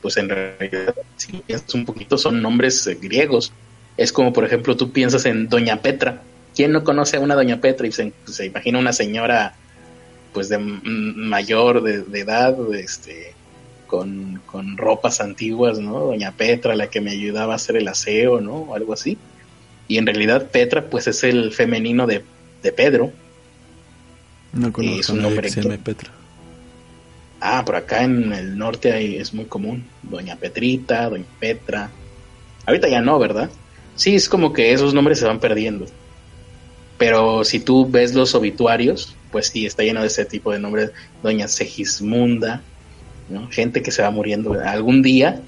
pues 0.02 0.18
en 0.18 0.30
realidad, 0.30 0.96
si 1.18 1.34
piensas 1.34 1.74
un 1.76 1.86
poquito, 1.86 2.18
son 2.18 2.42
nombres 2.42 2.86
eh, 2.88 2.98
griegos. 3.00 3.52
Es 3.98 4.12
como, 4.12 4.34
por 4.34 4.46
ejemplo, 4.46 4.76
tú 4.76 4.92
piensas 4.92 5.26
en 5.26 5.50
Doña 5.50 5.82
Petra. 5.82 6.22
¿Quién 6.56 6.72
no 6.72 6.84
conoce 6.84 7.18
a 7.18 7.20
una 7.20 7.36
Doña 7.36 7.62
Petra 7.62 7.88
y 7.88 7.92
se, 7.92 8.14
se 8.26 8.46
imagina 8.46 8.80
una 8.80 8.94
señora, 8.94 9.56
pues 10.36 10.50
de 10.50 10.58
mayor 10.58 11.82
de, 11.82 12.02
de 12.02 12.20
edad, 12.20 12.58
este, 12.76 13.34
con, 13.88 14.42
con 14.46 14.76
ropas 14.76 15.22
antiguas, 15.22 15.80
¿no? 15.80 15.98
Doña 16.02 16.34
Petra, 16.34 16.76
la 16.76 16.88
que 16.88 17.00
me 17.00 17.12
ayudaba 17.12 17.54
a 17.54 17.56
hacer 17.56 17.78
el 17.78 17.88
aseo, 17.88 18.42
¿no? 18.42 18.56
O 18.56 18.76
algo 18.76 18.92
así. 18.92 19.18
Y 19.88 19.98
en 19.98 20.06
realidad 20.06 20.52
Petra, 20.52 20.90
pues 20.90 21.08
es 21.08 21.24
el 21.24 21.54
femenino 21.54 22.06
de, 22.06 22.22
de 22.62 22.72
Pedro. 22.74 23.14
No 24.52 24.68
es 24.68 24.74
conozco 24.74 25.12
a 25.12 25.16
un 25.16 25.22
nadie 25.22 25.30
nombre 25.30 25.50
que 25.50 25.62
se 25.62 25.78
Petra. 25.78 26.12
Ah, 27.40 27.64
por 27.66 27.78
acá 27.78 28.04
en 28.04 28.34
el 28.34 28.58
norte 28.58 28.92
hay, 28.92 29.16
es 29.16 29.34
muy 29.34 29.46
común. 29.46 29.86
Doña 30.04 30.36
Petrita, 30.36 31.10
Doña 31.10 31.26
Petra. 31.40 31.92
Ahorita 32.66 32.90
ya 32.90 33.00
no, 33.00 33.18
¿verdad? 33.20 33.50
Sí, 33.96 34.16
es 34.16 34.28
como 34.28 34.52
que 34.52 34.74
esos 34.74 34.94
nombres 34.94 35.20
se 35.20 35.26
van 35.26 35.40
perdiendo. 35.40 35.86
Pero 36.98 37.44
si 37.44 37.60
tú 37.60 37.90
ves 37.90 38.14
los 38.14 38.36
obituarios, 38.36 39.16
pues 39.32 39.48
sí, 39.48 39.66
está 39.66 39.84
lleno 39.84 40.02
de 40.02 40.08
ese 40.08 40.26
tipo 40.26 40.52
de 40.52 40.60
nombres. 40.60 40.92
Doña 41.22 41.48
Segismunda. 41.48 42.62
Gente 43.50 43.82
que 43.82 43.92
se 43.92 44.02
va 44.02 44.12
muriendo. 44.12 44.54
Algún 44.54 45.02
día 45.02 45.42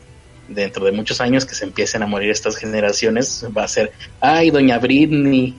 dentro 0.47 0.85
de 0.85 0.91
muchos 0.91 1.21
años 1.21 1.45
que 1.45 1.55
se 1.55 1.65
empiecen 1.65 2.03
a 2.03 2.07
morir 2.07 2.29
estas 2.29 2.55
generaciones, 2.55 3.45
va 3.55 3.63
a 3.63 3.67
ser, 3.67 3.91
ay, 4.19 4.49
doña 4.49 4.79
Britney, 4.79 5.53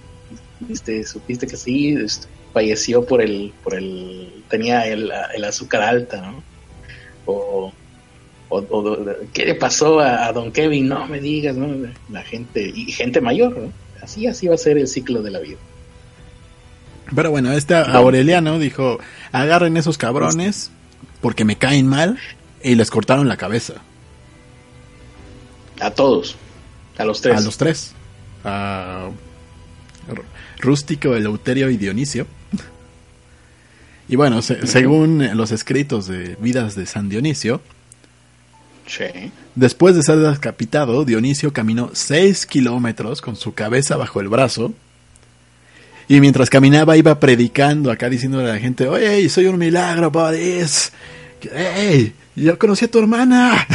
este, 0.71 1.05
supiste 1.05 1.47
que 1.47 1.57
sí, 1.57 1.95
este, 1.95 2.27
falleció 2.53 3.05
por 3.05 3.21
el, 3.21 3.53
por 3.63 3.75
el, 3.75 4.43
tenía 4.49 4.87
el, 4.87 5.13
azúcar 5.45 5.83
alta, 5.83 6.21
¿no? 6.21 6.43
O, 7.27 7.73
¿qué 9.35 9.45
le 9.45 9.55
pasó 9.55 10.01
a, 10.01 10.33
don 10.33 10.51
Kevin? 10.51 10.89
No 10.89 11.07
me 11.07 11.21
digas, 11.21 11.57
¿no? 11.57 11.91
La 12.11 12.23
gente, 12.23 12.73
y 12.75 12.91
gente 12.91 13.21
mayor, 13.21 13.57
¿no? 13.57 13.73
Así, 14.01 14.27
así 14.27 14.49
va 14.49 14.55
a 14.55 14.59
ser 14.59 14.79
el 14.79 14.89
ciclo 14.89 15.23
de 15.23 15.31
la 15.31 15.41
vida. 15.41 15.59
Pero 17.15 17.31
bueno, 17.31 17.53
este 17.53 17.75
Aureliano 17.75 18.59
dijo, 18.59 18.99
agarren 19.33 19.77
esos 19.77 19.99
cabrones 19.99 20.71
porque 21.21 21.45
me 21.45 21.57
caen 21.57 21.87
mal 21.87 22.19
y 22.63 22.75
les 22.75 22.91
cortaron 22.91 23.29
la 23.29 23.37
cabeza. 23.37 23.75
A 25.81 25.91
todos, 25.91 26.37
a 26.99 27.05
los 27.05 27.21
tres. 27.21 27.37
A 27.37 27.41
los 27.41 27.57
tres. 27.57 27.93
A 28.45 29.09
Rústico, 30.59 31.15
Eleuterio 31.15 31.71
y 31.71 31.77
Dionisio. 31.77 32.27
Y 34.09 34.17
bueno, 34.17 34.41
según 34.43 35.37
los 35.37 35.53
escritos 35.53 36.07
de 36.07 36.37
Vidas 36.41 36.75
de 36.75 36.87
San 36.87 37.09
Dionisio, 37.09 37.61
después 39.55 39.95
de 39.97 40.03
ser 40.03 40.19
decapitado, 40.19 41.05
Dionisio 41.05 41.53
caminó 41.53 41.91
seis 41.93 42.47
kilómetros 42.47 43.21
con 43.21 43.37
su 43.37 43.53
cabeza 43.53 43.97
bajo 43.97 44.21
el 44.21 44.29
brazo. 44.29 44.73
Y 46.09 46.21
mientras 46.21 46.49
caminaba 46.49 46.97
iba 46.97 47.21
predicando 47.21 47.91
acá 47.91 48.09
diciéndole 48.09 48.51
a 48.51 48.55
la 48.55 48.59
gente, 48.59 48.89
oye, 48.89 49.29
soy 49.29 49.47
un 49.47 49.59
milagro, 49.59 50.11
buddies. 50.11 50.93
¡Ey! 51.53 52.15
Yo 52.35 52.59
conocí 52.59 52.87
a 52.87 52.91
tu 52.91 52.99
hermana. 52.99 53.67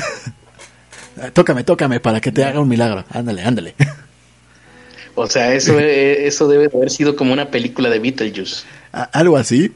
tócame, 1.33 1.63
tócame 1.63 1.99
para 1.99 2.19
que 2.19 2.31
te 2.31 2.43
haga 2.43 2.59
un 2.59 2.67
milagro. 2.67 3.05
Ándale, 3.09 3.43
ándale. 3.43 3.75
O 5.15 5.27
sea, 5.27 5.53
eso, 5.53 5.79
eh, 5.79 6.25
eso 6.25 6.47
debe 6.47 6.71
haber 6.73 6.89
sido 6.89 7.15
como 7.15 7.33
una 7.33 7.51
película 7.51 7.87
de 7.91 7.99
Beetlejuice. 7.99 8.63
Algo 8.91 9.37
así. 9.37 9.71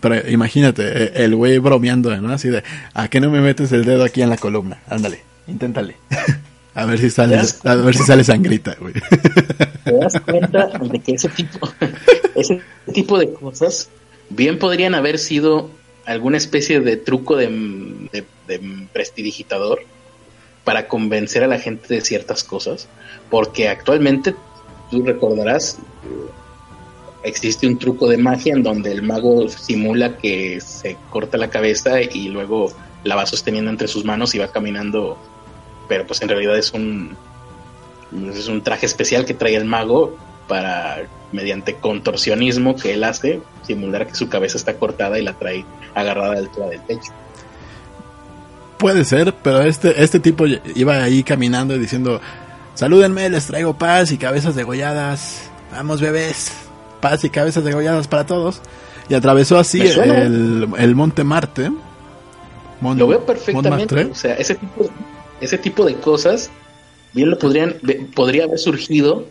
Pero 0.00 0.28
imagínate, 0.28 0.82
eh, 0.84 1.12
el 1.14 1.34
güey 1.34 1.56
bromeando, 1.56 2.14
¿no? 2.20 2.30
Así 2.30 2.50
de, 2.50 2.62
¿a 2.92 3.08
qué 3.08 3.18
no 3.18 3.30
me 3.30 3.40
metes 3.40 3.72
el 3.72 3.86
dedo 3.86 4.04
aquí 4.04 4.20
en 4.20 4.28
la 4.28 4.36
columna? 4.36 4.82
Ándale, 4.90 5.22
inténtale. 5.46 5.96
a 6.74 6.86
ver 6.86 6.98
si 6.98 7.10
sale, 7.10 7.40
a 7.64 7.74
ver 7.74 7.94
si 7.94 8.02
sale 8.02 8.24
sangrita, 8.24 8.76
güey. 8.80 8.94
¿Te 9.84 9.92
das 9.92 10.20
cuenta 10.20 10.66
de 10.78 11.00
que 11.00 11.12
ese 11.12 11.28
tipo, 11.28 11.68
ese 12.34 12.60
tipo 12.92 13.18
de 13.18 13.32
cosas 13.32 13.88
bien 14.30 14.58
podrían 14.58 14.94
haber 14.94 15.18
sido 15.18 15.70
alguna 16.04 16.36
especie 16.36 16.80
de 16.80 16.96
truco 16.96 17.36
de, 17.36 17.48
de, 18.12 18.24
de 18.48 18.86
prestidigitador 18.92 19.80
para 20.64 20.88
convencer 20.88 21.44
a 21.44 21.48
la 21.48 21.58
gente 21.58 21.94
de 21.94 22.00
ciertas 22.00 22.44
cosas? 22.44 22.88
Porque 23.30 23.68
actualmente 23.68 24.34
tú 24.90 25.02
recordarás, 25.02 25.78
existe 27.22 27.66
un 27.66 27.78
truco 27.78 28.08
de 28.08 28.18
magia 28.18 28.54
en 28.54 28.62
donde 28.62 28.92
el 28.92 29.02
mago 29.02 29.48
simula 29.48 30.16
que 30.18 30.60
se 30.60 30.96
corta 31.10 31.38
la 31.38 31.50
cabeza 31.50 32.00
y 32.00 32.28
luego 32.28 32.72
la 33.04 33.16
va 33.16 33.26
sosteniendo 33.26 33.70
entre 33.70 33.88
sus 33.88 34.04
manos 34.04 34.34
y 34.34 34.38
va 34.38 34.48
caminando, 34.48 35.18
pero 35.92 36.06
pues 36.06 36.22
en 36.22 36.30
realidad 36.30 36.56
es 36.56 36.72
un 36.72 37.14
es 38.34 38.48
un 38.48 38.62
traje 38.62 38.86
especial 38.86 39.26
que 39.26 39.34
trae 39.34 39.56
el 39.56 39.66
mago 39.66 40.16
para 40.48 41.02
mediante 41.32 41.74
contorsionismo 41.74 42.76
que 42.76 42.94
él 42.94 43.04
hace 43.04 43.42
simular 43.60 44.06
que 44.06 44.14
su 44.14 44.30
cabeza 44.30 44.56
está 44.56 44.78
cortada 44.78 45.18
y 45.18 45.22
la 45.22 45.34
trae 45.34 45.66
agarrada 45.94 46.30
a 46.30 46.34
la 46.36 46.40
altura 46.40 46.68
del 46.68 46.80
pecho. 46.80 47.12
Puede 48.78 49.04
ser, 49.04 49.34
pero 49.42 49.60
este 49.60 50.02
este 50.02 50.18
tipo 50.18 50.46
iba 50.46 51.02
ahí 51.02 51.22
caminando 51.22 51.76
y 51.76 51.78
diciendo 51.78 52.22
Salúdenme, 52.72 53.28
les 53.28 53.48
traigo 53.48 53.74
paz 53.74 54.12
y 54.12 54.16
cabezas 54.16 54.54
degolladas. 54.54 55.50
Vamos, 55.72 56.00
bebés. 56.00 56.52
Paz 57.02 57.22
y 57.24 57.28
cabezas 57.28 57.64
degolladas 57.64 58.08
para 58.08 58.24
todos. 58.24 58.62
Y 59.10 59.14
atravesó 59.14 59.58
así 59.58 59.82
el, 59.82 60.70
el, 60.78 60.94
Monte 60.94 61.22
Marte. 61.22 61.70
lo 62.80 63.06
veo 63.06 63.26
perfectamente. 63.26 64.04
O 64.06 64.14
sea, 64.14 64.36
ese 64.36 64.54
tipo, 64.54 64.88
ese 65.42 65.58
tipo 65.58 65.84
de 65.84 65.96
cosas 65.96 66.50
bien 67.12 67.30
lo 67.30 67.38
podrían 67.38 67.76
podría 68.14 68.44
haber 68.44 68.58
surgido 68.58 69.26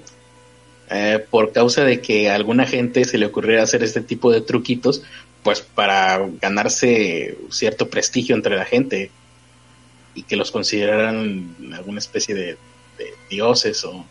eh, 0.90 1.26
por 1.30 1.54
causa 1.54 1.84
de 1.84 2.02
que 2.02 2.30
a 2.30 2.36
alguna 2.36 2.66
gente 2.66 3.06
se 3.06 3.18
le 3.18 3.26
ocurriera 3.26 3.64
hacer 3.64 3.82
este 3.82 4.02
tipo 4.02 4.30
de 4.30 4.42
truquitos, 4.42 5.04
pues 5.42 5.62
para 5.62 6.20
ganarse 6.42 7.38
cierto 7.50 7.90
prestigio 7.90 8.36
entre 8.36 8.58
la 8.58 8.66
gente 8.66 9.10
y 10.14 10.24
que 10.24 10.36
los 10.36 10.52
consideraran 10.52 11.56
alguna 11.74 12.00
especie 12.00 12.36
de 12.36 12.58
dioses 13.30 13.84
o... 13.86 14.06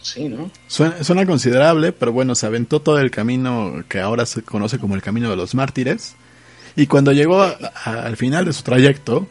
Sí, 0.00 0.28
¿no? 0.28 0.50
Suena, 0.68 1.26
considerable, 1.26 1.92
pero 1.92 2.12
bueno, 2.12 2.34
se 2.34 2.46
aventó 2.46 2.80
todo 2.80 2.98
el 3.00 3.10
camino 3.10 3.84
que 3.88 4.00
ahora 4.00 4.24
se 4.24 4.42
conoce 4.42 4.78
como 4.78 4.94
el 4.94 5.02
camino 5.02 5.28
de 5.28 5.36
los 5.36 5.54
mártires. 5.54 6.14
Y 6.76 6.86
cuando 6.86 7.12
llegó 7.12 7.42
al 7.42 8.16
final 8.16 8.44
de 8.44 8.52
su 8.52 8.62
trayecto, 8.62 9.26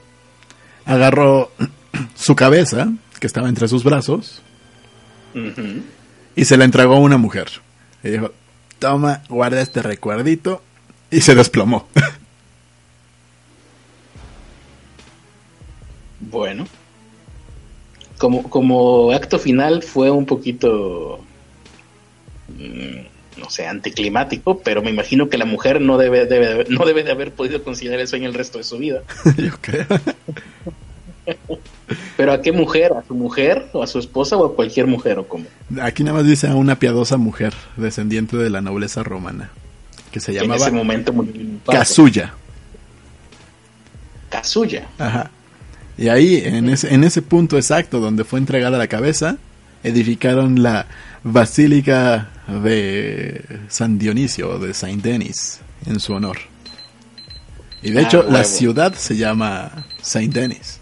agarró 0.85 1.51
su 2.15 2.35
cabeza, 2.35 2.91
que 3.19 3.27
estaba 3.27 3.49
entre 3.49 3.67
sus 3.67 3.83
brazos, 3.83 4.41
y 6.35 6.45
se 6.45 6.57
la 6.57 6.65
entregó 6.65 6.95
a 6.95 6.99
una 6.99 7.17
mujer. 7.17 7.47
Y 8.03 8.09
dijo, 8.09 8.31
toma, 8.79 9.21
guarda 9.29 9.61
este 9.61 9.81
recuerdito, 9.81 10.61
y 11.11 11.21
se 11.21 11.35
desplomó. 11.35 11.87
bueno 16.19 16.65
como, 18.17 18.43
como 18.49 19.11
acto 19.11 19.39
final 19.39 19.83
fue 19.83 20.09
un 20.09 20.25
poquito, 20.25 21.23
mm, 22.57 23.39
no 23.39 23.49
sé, 23.49 23.67
anticlimático, 23.67 24.59
pero 24.59 24.81
me 24.81 24.89
imagino 24.89 25.29
que 25.29 25.37
la 25.37 25.45
mujer 25.45 25.81
no 25.81 25.97
debe, 25.97 26.25
debe, 26.25 26.65
no 26.69 26.85
debe 26.85 27.03
de 27.03 27.11
haber 27.11 27.31
podido 27.31 27.63
considerar 27.63 27.99
eso 27.99 28.15
en 28.15 28.23
el 28.23 28.33
resto 28.33 28.57
de 28.57 28.63
su 28.63 28.77
vida. 28.77 29.03
Yo 29.37 29.51
creo. 29.61 29.85
¿Pero 32.17 32.33
a 32.33 32.41
qué 32.41 32.51
mujer? 32.51 32.93
¿A 32.93 33.03
su 33.03 33.13
mujer? 33.15 33.67
¿O 33.73 33.83
a 33.83 33.87
su 33.87 33.99
esposa? 33.99 34.37
¿O 34.37 34.45
a 34.45 34.55
cualquier 34.55 34.87
mujer? 34.87 35.19
¿O 35.19 35.27
cómo? 35.27 35.45
Aquí 35.81 36.03
nada 36.03 36.17
más 36.17 36.25
dice 36.25 36.47
a 36.47 36.55
una 36.55 36.77
piadosa 36.79 37.17
mujer, 37.17 37.53
descendiente 37.77 38.37
de 38.37 38.49
la 38.49 38.61
nobleza 38.61 39.03
romana, 39.03 39.51
que 40.11 40.19
se 40.19 40.33
llamaba... 40.33 40.55
En 40.55 40.61
ese 40.61 40.71
momento 40.71 41.13
Casulla. 41.65 42.33
Casulla. 44.29 44.87
Ajá. 44.97 45.29
Y 45.97 46.09
ahí, 46.09 46.41
en 46.43 46.69
ese, 46.69 46.93
en 46.93 47.03
ese 47.03 47.21
punto 47.21 47.57
exacto 47.57 47.99
donde 47.99 48.23
fue 48.23 48.39
entregada 48.39 48.77
la 48.77 48.87
cabeza, 48.87 49.37
edificaron 49.83 50.61
la 50.61 50.87
Basílica 51.23 52.29
de 52.47 53.43
San 53.69 53.97
Dionisio, 53.97 54.59
de 54.59 54.73
Saint 54.73 55.03
Denis, 55.03 55.59
en 55.85 55.99
su 55.99 56.13
honor. 56.13 56.37
Y 57.81 57.91
de 57.91 57.99
ah, 57.99 58.01
hecho, 58.01 58.23
la 58.29 58.43
ciudad 58.43 58.93
se 58.93 59.15
llama 59.15 59.85
Saint 60.01 60.33
Denis. 60.33 60.79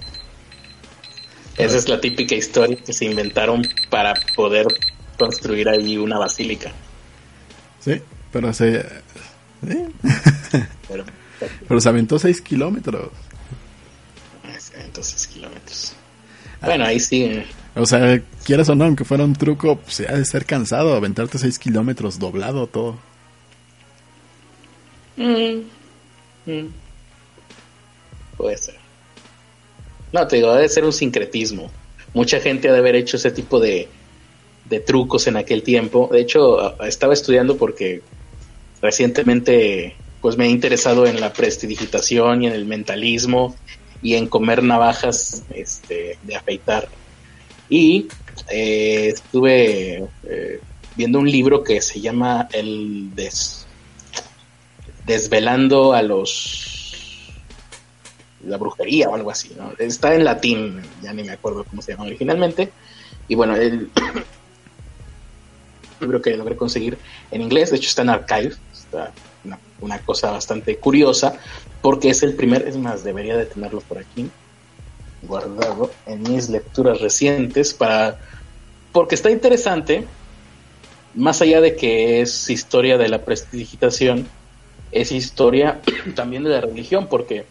Esa 1.58 1.78
es 1.78 1.88
la 1.88 2.02
típica 2.02 2.36
historia 2.36 2.78
que 2.78 2.94
se 2.94 3.06
inventaron 3.06 3.62
para 3.90 4.14
poder 4.36 4.68
construir 5.18 5.70
ahí 5.70 5.98
una 5.98 6.18
basílica. 6.18 6.72
Sí, 7.80 8.02
pero 8.32 8.54
se... 8.54 8.86
Pero, 10.90 11.06
pero 11.68 11.82
se 11.82 11.90
aventó 11.90 12.20
6 12.20 12.42
kilómetros. 12.42 13.10
6 15.02 15.28
kilómetros. 15.28 15.94
Bueno, 16.62 16.86
ahí 16.86 17.00
sí. 17.00 17.44
O 17.76 17.86
sea, 17.86 18.22
quieras 18.46 18.70
o 18.70 18.76
no, 18.76 18.86
aunque 18.86 19.04
fuera 19.04 19.26
un 19.26 19.34
truco, 19.34 19.78
pues 19.78 20.02
ha 20.02 20.14
de 20.14 20.26
ser 20.26 20.46
cansado 20.46 20.96
aventarte 20.96 21.38
6 21.38 21.60
kilómetros 21.60 22.20
doblado 22.20 22.68
todo. 22.68 22.98
Mm, 25.18 25.64
mm. 26.46 26.68
Puede 28.38 28.58
ser. 28.58 28.83
No, 30.14 30.28
te 30.28 30.38
digo, 30.38 30.54
debe 30.54 30.70
ser 30.70 30.86
un 30.86 30.94
sincretismo. 30.94 31.72
Mucha 32.14 32.40
gente 32.40 32.70
ha 32.70 32.72
de 32.72 32.78
haber 32.78 32.96
hecho 32.96 33.18
ese 33.18 33.32
tipo 33.32 33.60
de, 33.60 33.88
de 34.70 34.80
trucos 34.80 35.26
en 35.28 35.38
aquel 35.38 35.64
tiempo. 35.64 36.08
De 36.12 36.22
hecho, 36.22 36.80
estaba 36.84 37.14
estudiando 37.14 37.58
porque 37.58 38.02
recientemente 38.82 39.96
pues 40.22 40.38
me 40.38 40.46
he 40.46 40.50
interesado 40.50 41.06
en 41.06 41.20
la 41.20 41.34
prestidigitación 41.34 42.44
y 42.44 42.48
en 42.48 42.54
el 42.54 42.66
mentalismo 42.66 43.56
y 44.02 44.14
en 44.16 44.28
comer 44.28 44.64
navajas 44.64 45.44
este, 45.54 46.18
de 46.22 46.36
afeitar. 46.36 46.88
Y 47.68 48.08
eh, 48.50 49.10
estuve 49.14 50.06
eh, 50.24 50.60
viendo 50.96 51.20
un 51.20 51.30
libro 51.30 51.64
que 51.64 51.82
se 51.82 52.00
llama 52.00 52.48
El 52.54 53.10
Desvelando 55.06 55.94
a 55.94 56.02
los 56.04 56.73
la 58.46 58.58
brujería 58.58 59.10
o 59.10 59.16
algo 59.16 59.32
así, 59.32 59.54
¿no? 59.58 59.74
Está 59.78 60.16
en 60.16 60.24
latín, 60.24 60.82
ya 61.02 61.14
ni 61.14 61.24
me 61.24 61.32
acuerdo 61.32 61.64
cómo 61.64 61.82
se 61.82 61.94
llama 61.94 62.06
originalmente. 62.06 62.72
Y 63.28 63.36
bueno, 63.36 63.56
el 63.56 63.90
libro 66.02 66.22
que 66.22 66.36
logré 66.36 66.56
conseguir 66.56 66.98
en 67.32 67.42
inglés, 67.42 67.72
de 67.72 67.78
hecho 67.78 67.90
está 67.90 68.02
en 68.02 68.10
Archive, 68.10 68.56
está 68.74 69.12
una, 69.82 70.00
cosa 70.00 70.32
bastante 70.32 70.78
curiosa, 70.78 71.38
porque 71.82 72.10
es 72.10 72.24
el 72.24 72.36
primer, 72.36 72.68
es 72.68 72.78
más, 72.78 73.04
debería 73.04 73.38
de 73.38 73.46
tenerlo 73.46 73.82
por 73.82 73.98
aquí. 73.98 74.30
guardado 75.22 75.92
en 76.06 76.24
mis 76.24 76.50
lecturas 76.50 77.00
recientes 77.00 77.74
para 77.74 78.20
porque 78.94 79.16
está 79.16 79.32
interesante, 79.32 80.06
más 81.16 81.42
allá 81.42 81.60
de 81.60 81.76
que 81.76 82.22
es 82.22 82.50
historia 82.50 82.98
de 82.98 83.10
la 83.10 83.26
prestidigitación, 83.26 84.28
es 84.92 85.12
historia 85.12 85.82
también 86.16 86.44
de 86.44 86.52
la 86.52 86.62
religión, 86.62 87.08
porque 87.08 87.46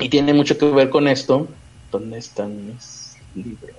y 0.00 0.08
tiene 0.08 0.32
mucho 0.34 0.56
que 0.58 0.66
ver 0.70 0.90
con 0.90 1.08
esto. 1.08 1.48
¿Dónde 1.90 2.18
están 2.18 2.66
mis 2.66 3.16
libros? 3.34 3.70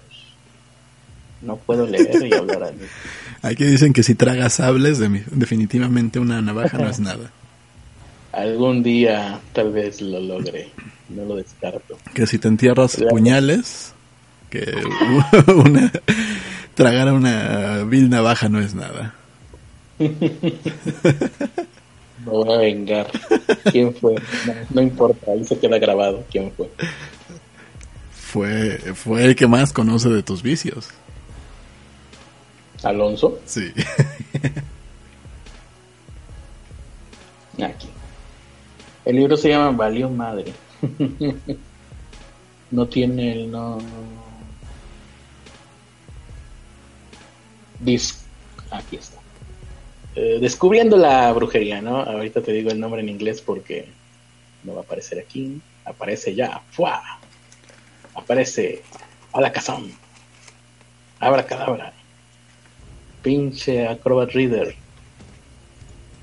No 1.42 1.56
puedo 1.58 1.86
leer 1.86 2.26
y 2.26 2.34
hablar 2.34 2.64
a 2.64 2.72
mí. 2.72 2.84
Aquí 3.42 3.64
dicen 3.66 3.94
que 3.94 4.04
si 4.04 4.16
tragas 4.16 4.54
sables, 4.54 5.00
de- 5.00 5.24
definitivamente 5.32 6.20
una 6.20 6.42
navaja 6.42 6.78
no 6.78 6.90
es 6.90 7.00
nada. 7.00 7.32
Algún 8.32 8.84
día 8.84 9.40
tal 9.54 9.72
vez 9.72 10.02
lo 10.02 10.20
logre, 10.20 10.70
no 11.10 11.24
lo 11.26 11.36
descarto. 11.36 11.98
Que 12.14 12.28
si 12.28 12.38
te 12.38 12.48
entierras 12.48 12.98
puñales, 13.10 13.94
que 14.50 14.72
una 15.56 15.92
tragar 16.76 17.12
una 17.14 17.84
vil 17.86 18.10
navaja 18.10 18.48
no 18.50 18.60
es 18.60 18.76
nada. 18.76 19.16
Me 22.26 22.32
voy 22.32 22.54
a 22.54 22.58
vengar. 22.58 23.08
¿Quién 23.72 23.94
fue? 23.96 24.16
No, 24.46 24.54
no 24.72 24.82
importa, 24.82 25.32
ahí 25.32 25.44
se 25.46 25.58
queda 25.60 25.78
grabado 25.80 26.24
quién 26.32 26.52
fue. 26.52 26.70
Fue, 28.12 28.78
fue 28.94 29.26
el 29.26 29.36
que 29.36 29.48
más 29.48 29.72
conoce 29.74 30.10
de 30.10 30.22
tus 30.24 30.42
vicios. 30.44 30.90
Alonso, 32.84 33.40
Sí. 33.46 33.72
aquí. 37.64 37.90
El 39.06 39.16
libro 39.18 39.36
se 39.36 39.50
llama 39.50 39.72
Valió 39.72 40.10
Madre. 40.10 40.54
no 42.72 42.86
tiene 42.88 43.32
el 43.34 43.52
no. 43.52 43.78
Dis- 47.84 48.18
Aquí 48.72 48.98
está. 48.98 49.19
Eh, 50.16 50.40
descubriendo 50.42 50.98
la 50.98 51.32
brujería, 51.34 51.82
¿no? 51.82 51.98
Ahorita 51.98 52.42
te 52.42 52.52
digo 52.52 52.72
el 52.72 52.80
nombre 52.80 53.02
en 53.02 53.10
inglés 53.10 53.42
porque 53.42 53.86
no 54.64 54.74
va 54.74 54.82
a 54.82 54.84
aparecer 54.84 55.20
aquí. 55.20 55.62
Aparece 55.86 56.36
ya. 56.36 56.62
¡Fua! 56.72 57.02
Aparece. 58.16 58.82
A 59.32 59.42
la 59.42 59.52
cazón. 59.52 59.92
Abra 61.20 61.46
cadabra. 61.46 61.94
Pinche 63.22 63.88
Acrobat 63.88 64.32
Reader. 64.32 64.76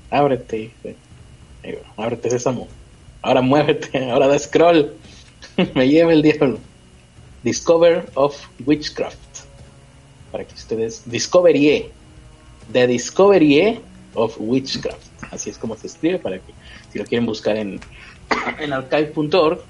Ábrete, 0.09 0.71
Ábrete, 1.97 2.29
sésamo. 2.29 2.67
Ahora 3.21 3.41
muévete, 3.41 4.09
ahora 4.09 4.27
da 4.27 4.39
scroll. 4.39 4.93
Me 5.75 5.87
lleva 5.87 6.13
el 6.13 6.21
diablo. 6.21 6.59
Discover 7.43 8.09
of 8.15 8.35
Witchcraft. 8.65 9.17
Para 10.31 10.45
que 10.45 10.53
ustedes. 10.55 11.03
Discovery. 11.05 11.91
The 12.71 12.87
Discovery 12.87 13.79
of 14.13 14.35
Witchcraft. 14.39 15.01
Así 15.31 15.49
es 15.49 15.57
como 15.57 15.77
se 15.77 15.87
escribe 15.87 16.19
para 16.19 16.37
que 16.39 16.53
si 16.91 16.99
lo 16.99 17.05
quieren 17.05 17.25
buscar 17.25 17.57
en, 17.57 17.79
en 18.59 18.73
archive.org. 18.73 19.61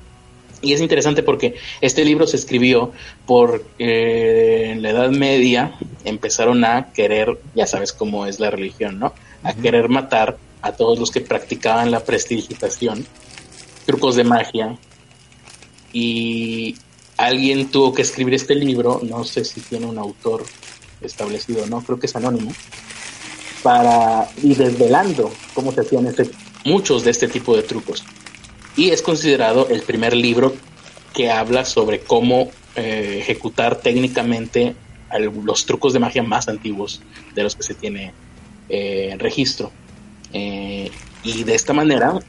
Y 0.62 0.74
es 0.74 0.82
interesante 0.82 1.22
porque 1.22 1.56
este 1.82 2.04
libro 2.04 2.26
se 2.26 2.38
escribió 2.38 2.92
porque 3.28 4.72
en 4.72 4.82
la 4.82 4.90
Edad 4.90 5.12
Media 5.12 5.78
empezaron 6.04 6.66
a 6.66 6.92
querer, 6.94 7.40
ya 7.54 7.68
sabes 7.68 7.94
cómo 7.94 8.26
es 8.26 8.40
la 8.40 8.50
religión, 8.50 8.98
¿no? 8.98 9.14
A 9.44 9.54
querer 9.54 9.88
matar 9.88 10.38
a 10.64 10.72
todos 10.72 10.98
los 10.98 11.12
que 11.12 11.22
practicaban 11.22 11.92
la 11.92 12.04
prestidigitación, 12.04 13.06
trucos 13.86 14.16
de 14.16 14.24
magia. 14.24 14.78
Y 15.94 16.76
alguien 17.18 17.70
tuvo 17.70 17.94
que 17.94 18.02
escribir 18.02 18.34
este 18.34 18.56
libro, 18.56 19.00
no 19.04 19.24
sé 19.24 19.46
si 19.46 19.62
tiene 19.62 19.86
un 19.86 20.00
autor 20.00 20.44
establecido 21.02 21.66
no, 21.68 21.82
creo 21.82 22.00
que 22.00 22.08
es 22.08 22.16
anónimo, 22.16 22.52
para 23.64 24.30
ir 24.44 24.58
desvelando 24.58 25.32
cómo 25.54 25.72
se 25.72 25.82
hacían 25.82 26.06
este, 26.08 26.30
muchos 26.66 27.04
de 27.04 27.12
este 27.12 27.28
tipo 27.28 27.56
de 27.56 27.64
trucos. 27.64 28.04
Y 28.76 28.90
es 28.92 29.02
considerado 29.02 29.68
el 29.70 29.82
primer 29.82 30.16
libro 30.16 30.54
que 31.14 31.32
habla 31.32 31.66
sobre 31.66 32.00
cómo 32.02 32.52
eh, 32.76 33.18
ejecutar 33.20 33.78
técnicamente 33.78 34.76
los 35.44 35.66
trucos 35.66 35.94
de 35.94 36.00
magia 36.00 36.22
más 36.22 36.48
antiguos 36.48 37.02
de 37.34 37.44
los 37.44 37.56
que 37.56 37.64
se 37.64 37.74
tiene 37.74 38.14
eh, 38.70 39.16
registro. 39.18 39.72
Eh, 40.34 40.92
y 41.24 41.44
de 41.44 41.56
esta 41.56 41.74
manera, 41.74 42.20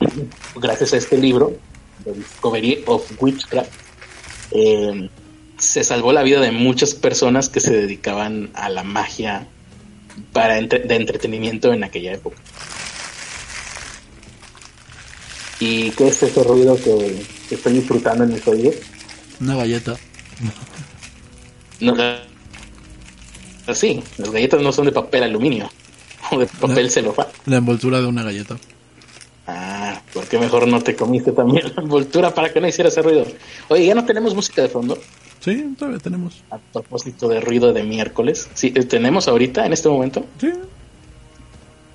gracias 0.57 0.93
a 0.93 0.97
este 0.97 1.19
libro, 1.19 1.57
The 2.05 2.13
Discovery 2.13 2.85
of 2.87 3.11
Witchcraft, 3.21 3.71
eh, 4.53 5.11
se 5.59 5.85
salvó 5.85 6.13
la 6.13 6.23
vida 6.23 6.41
de 6.41 6.53
muchas 6.53 6.95
personas 6.95 7.49
que 7.49 7.61
se 7.61 7.73
dedicaban 7.73 8.51
a 8.55 8.69
la 8.69 8.83
magia 8.85 9.47
para 10.33 10.59
entre- 10.59 10.81
de 10.81 10.95
entretenimiento 10.97 11.73
en 11.73 11.85
aquella 11.85 12.13
época. 12.15 12.37
¿Y 15.61 15.91
qué 15.93 16.09
es 16.09 16.23
ese 16.23 16.43
ruido 16.45 16.77
que, 16.77 17.25
que 17.49 17.55
estoy 17.57 17.73
disfrutando 17.75 18.25
en 18.25 18.33
mis 18.33 18.47
oídos? 18.47 18.77
Una 19.41 19.57
galleta. 19.57 19.97
No, 21.81 21.95
sí, 23.75 24.03
las 24.19 24.31
galletas 24.31 24.63
no 24.63 24.73
son 24.73 24.87
de 24.87 24.93
papel 24.93 25.25
aluminio 25.25 25.71
o 26.31 26.39
de 26.39 26.47
papel 26.47 26.85
No. 26.87 26.91
celofán. 26.91 27.27
La 27.47 27.57
envoltura 27.57 28.01
de 28.01 28.07
una 28.07 28.23
galleta. 28.23 28.57
Ah, 29.47 30.01
¿por 30.13 30.27
qué 30.27 30.39
mejor 30.39 30.69
no 30.69 30.81
te 30.81 30.95
comiste 30.95 31.33
también 31.33 31.73
la 31.75 31.83
envoltura 31.83 32.33
para 32.35 32.53
que 32.53 32.61
no 32.61 32.69
hiciera 32.69 32.89
ese 32.89 33.03
ruido? 33.03 33.27
Oye, 33.69 33.87
¿ya 33.87 33.95
no 33.95 34.05
tenemos 34.05 34.35
música 34.35 34.63
de 34.63 34.69
fondo? 34.69 34.99
Sí, 35.41 35.75
todavía 35.79 36.01
tenemos. 36.01 36.43
A 36.51 36.59
propósito 36.59 37.29
de 37.29 37.41
ruido 37.41 37.73
de 37.73 37.83
miércoles. 37.83 38.49
Sí, 38.55 38.73
eh, 38.75 38.85
¿tenemos 38.85 39.29
ahorita, 39.29 39.67
en 39.67 39.73
este 39.73 39.89
momento? 39.89 40.25
Sí. 40.41 40.53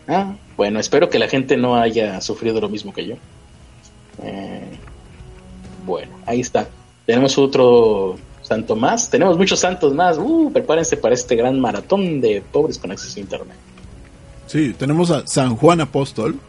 Ah, 0.07 0.35
bueno, 0.57 0.79
espero 0.79 1.09
que 1.09 1.19
la 1.19 1.27
gente 1.27 1.57
no 1.57 1.75
haya 1.75 2.19
sufrido 2.21 2.59
lo 2.61 2.69
mismo 2.69 2.93
que 2.93 3.07
yo. 3.07 3.15
Eh, 4.21 4.77
bueno, 5.85 6.11
ahí 6.25 6.41
está. 6.41 6.67
Tenemos 7.05 7.37
otro 7.37 8.17
santo 8.41 8.75
más. 8.75 9.09
Tenemos 9.09 9.37
muchos 9.37 9.59
santos 9.59 9.93
más. 9.93 10.17
Uh, 10.17 10.51
prepárense 10.51 10.97
para 10.97 11.15
este 11.15 11.35
gran 11.35 11.59
maratón 11.59 12.21
de 12.21 12.41
pobres 12.41 12.77
con 12.77 12.91
acceso 12.91 13.19
a 13.19 13.21
internet. 13.21 13.57
Sí, 14.47 14.73
tenemos 14.77 15.09
a 15.11 15.25
San 15.25 15.55
Juan 15.55 15.81
Apóstol. 15.81 16.39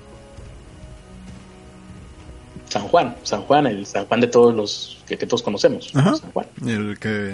San 2.75 2.89
Juan, 2.89 3.15
San 3.23 3.43
Juan, 3.43 3.67
el 3.69 3.87
San 3.87 4.05
Juan 4.07 4.21
de 4.21 4.27
todos 4.27 4.53
los 4.53 4.99
que, 5.07 5.17
que 5.17 5.27
todos 5.27 5.43
conocemos. 5.45 5.93
Ajá. 5.95 6.17
San 6.17 6.31
Juan. 6.33 6.47
El 6.67 6.99
que. 6.99 7.33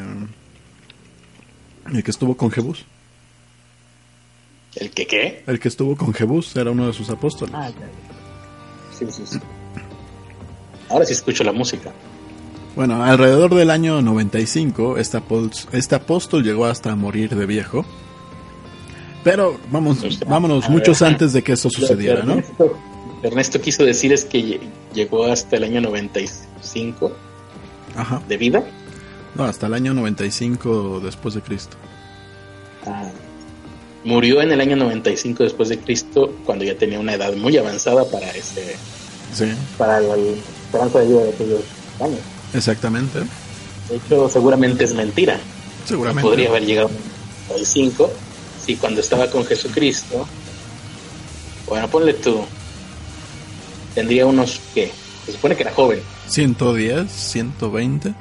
El 1.95 2.03
que 2.05 2.11
estuvo 2.11 2.36
con 2.36 2.51
Jebús. 2.51 2.84
¿El 4.76 4.91
que 4.91 5.07
qué? 5.07 5.43
El 5.47 5.59
que 5.59 5.68
estuvo 5.68 5.97
con 5.97 6.12
Jebús 6.12 6.55
era 6.57 6.70
uno 6.70 6.86
de 6.86 6.93
sus 6.93 7.09
apóstoles. 7.09 7.55
Ah. 7.57 7.70
Sí, 8.97 9.07
sí, 9.11 9.22
sí. 9.24 9.38
Ahora 10.91 11.07
sí 11.07 11.14
escucho 11.14 11.43
la 11.43 11.53
música. 11.53 11.91
Bueno, 12.76 13.03
alrededor 13.03 13.55
del 13.55 13.70
año 13.70 14.03
95, 14.03 14.99
este, 14.99 15.16
após- 15.18 15.66
este 15.72 15.95
apóstol 15.95 16.45
llegó 16.45 16.66
hasta 16.66 16.95
morir 16.97 17.34
de 17.34 17.47
viejo. 17.47 17.84
Pero 19.24 19.59
vamos, 19.72 19.99
vámonos 20.28 20.68
muchos 20.68 21.01
antes 21.03 21.32
de 21.32 21.43
que 21.43 21.53
eso 21.53 21.68
sucediera, 21.70 22.22
¿no? 22.24 22.43
Ernesto, 23.23 23.61
quiso 23.61 23.85
decir 23.85 24.12
es 24.12 24.25
que 24.25 24.39
lle- 24.43 24.61
llegó 24.95 25.25
hasta 25.27 25.57
el 25.57 25.64
año 25.64 25.81
95 25.81 27.12
Ajá. 27.97 28.23
de 28.29 28.37
vida. 28.37 28.64
No, 29.35 29.45
hasta 29.45 29.66
el 29.66 29.75
año 29.75 29.93
95 29.95 31.01
después 31.01 31.35
de 31.35 31.43
Cristo. 31.43 31.77
Ah, 32.87 33.11
murió 34.05 34.41
en 34.41 34.51
el 34.53 34.61
año 34.61 34.77
95 34.77 35.45
después 35.45 35.68
de 35.68 35.79
Cristo 35.79 36.35
cuando 36.47 36.64
ya 36.64 36.77
tenía 36.77 36.99
una 36.99 37.12
edad 37.14 37.35
muy 37.37 37.57
avanzada 37.59 38.05
para 38.11 38.31
ese 38.31 38.75
Sí, 39.35 39.45
para 39.79 40.01
la 40.01 40.16
esperanza 40.16 40.99
de 41.01 41.07
vida 41.07 41.23
de 41.25 41.29
aquellos 41.31 41.61
años. 42.01 42.21
exactamente. 42.55 43.18
De 43.89 43.97
hecho, 43.97 44.29
seguramente 44.29 44.85
es 44.85 44.95
mentira. 44.95 45.39
Seguramente. 45.85 46.29
Podría 46.29 46.49
haber 46.49 46.64
llegado 46.64 46.91
en 47.51 47.59
el 47.59 47.66
5 47.66 48.11
si 48.64 48.77
cuando 48.77 49.01
estaba 49.01 49.29
con 49.31 49.45
Jesucristo, 49.45 50.27
bueno, 51.68 51.89
ponle 51.89 52.14
tú, 52.14 52.45
tendría 53.95 54.26
unos, 54.26 54.61
¿qué? 54.74 54.91
Se 55.26 55.32
supone 55.32 55.55
que 55.57 55.62
era 55.62 55.72
joven. 55.72 56.01
110, 56.28 57.11
120. 57.11 58.14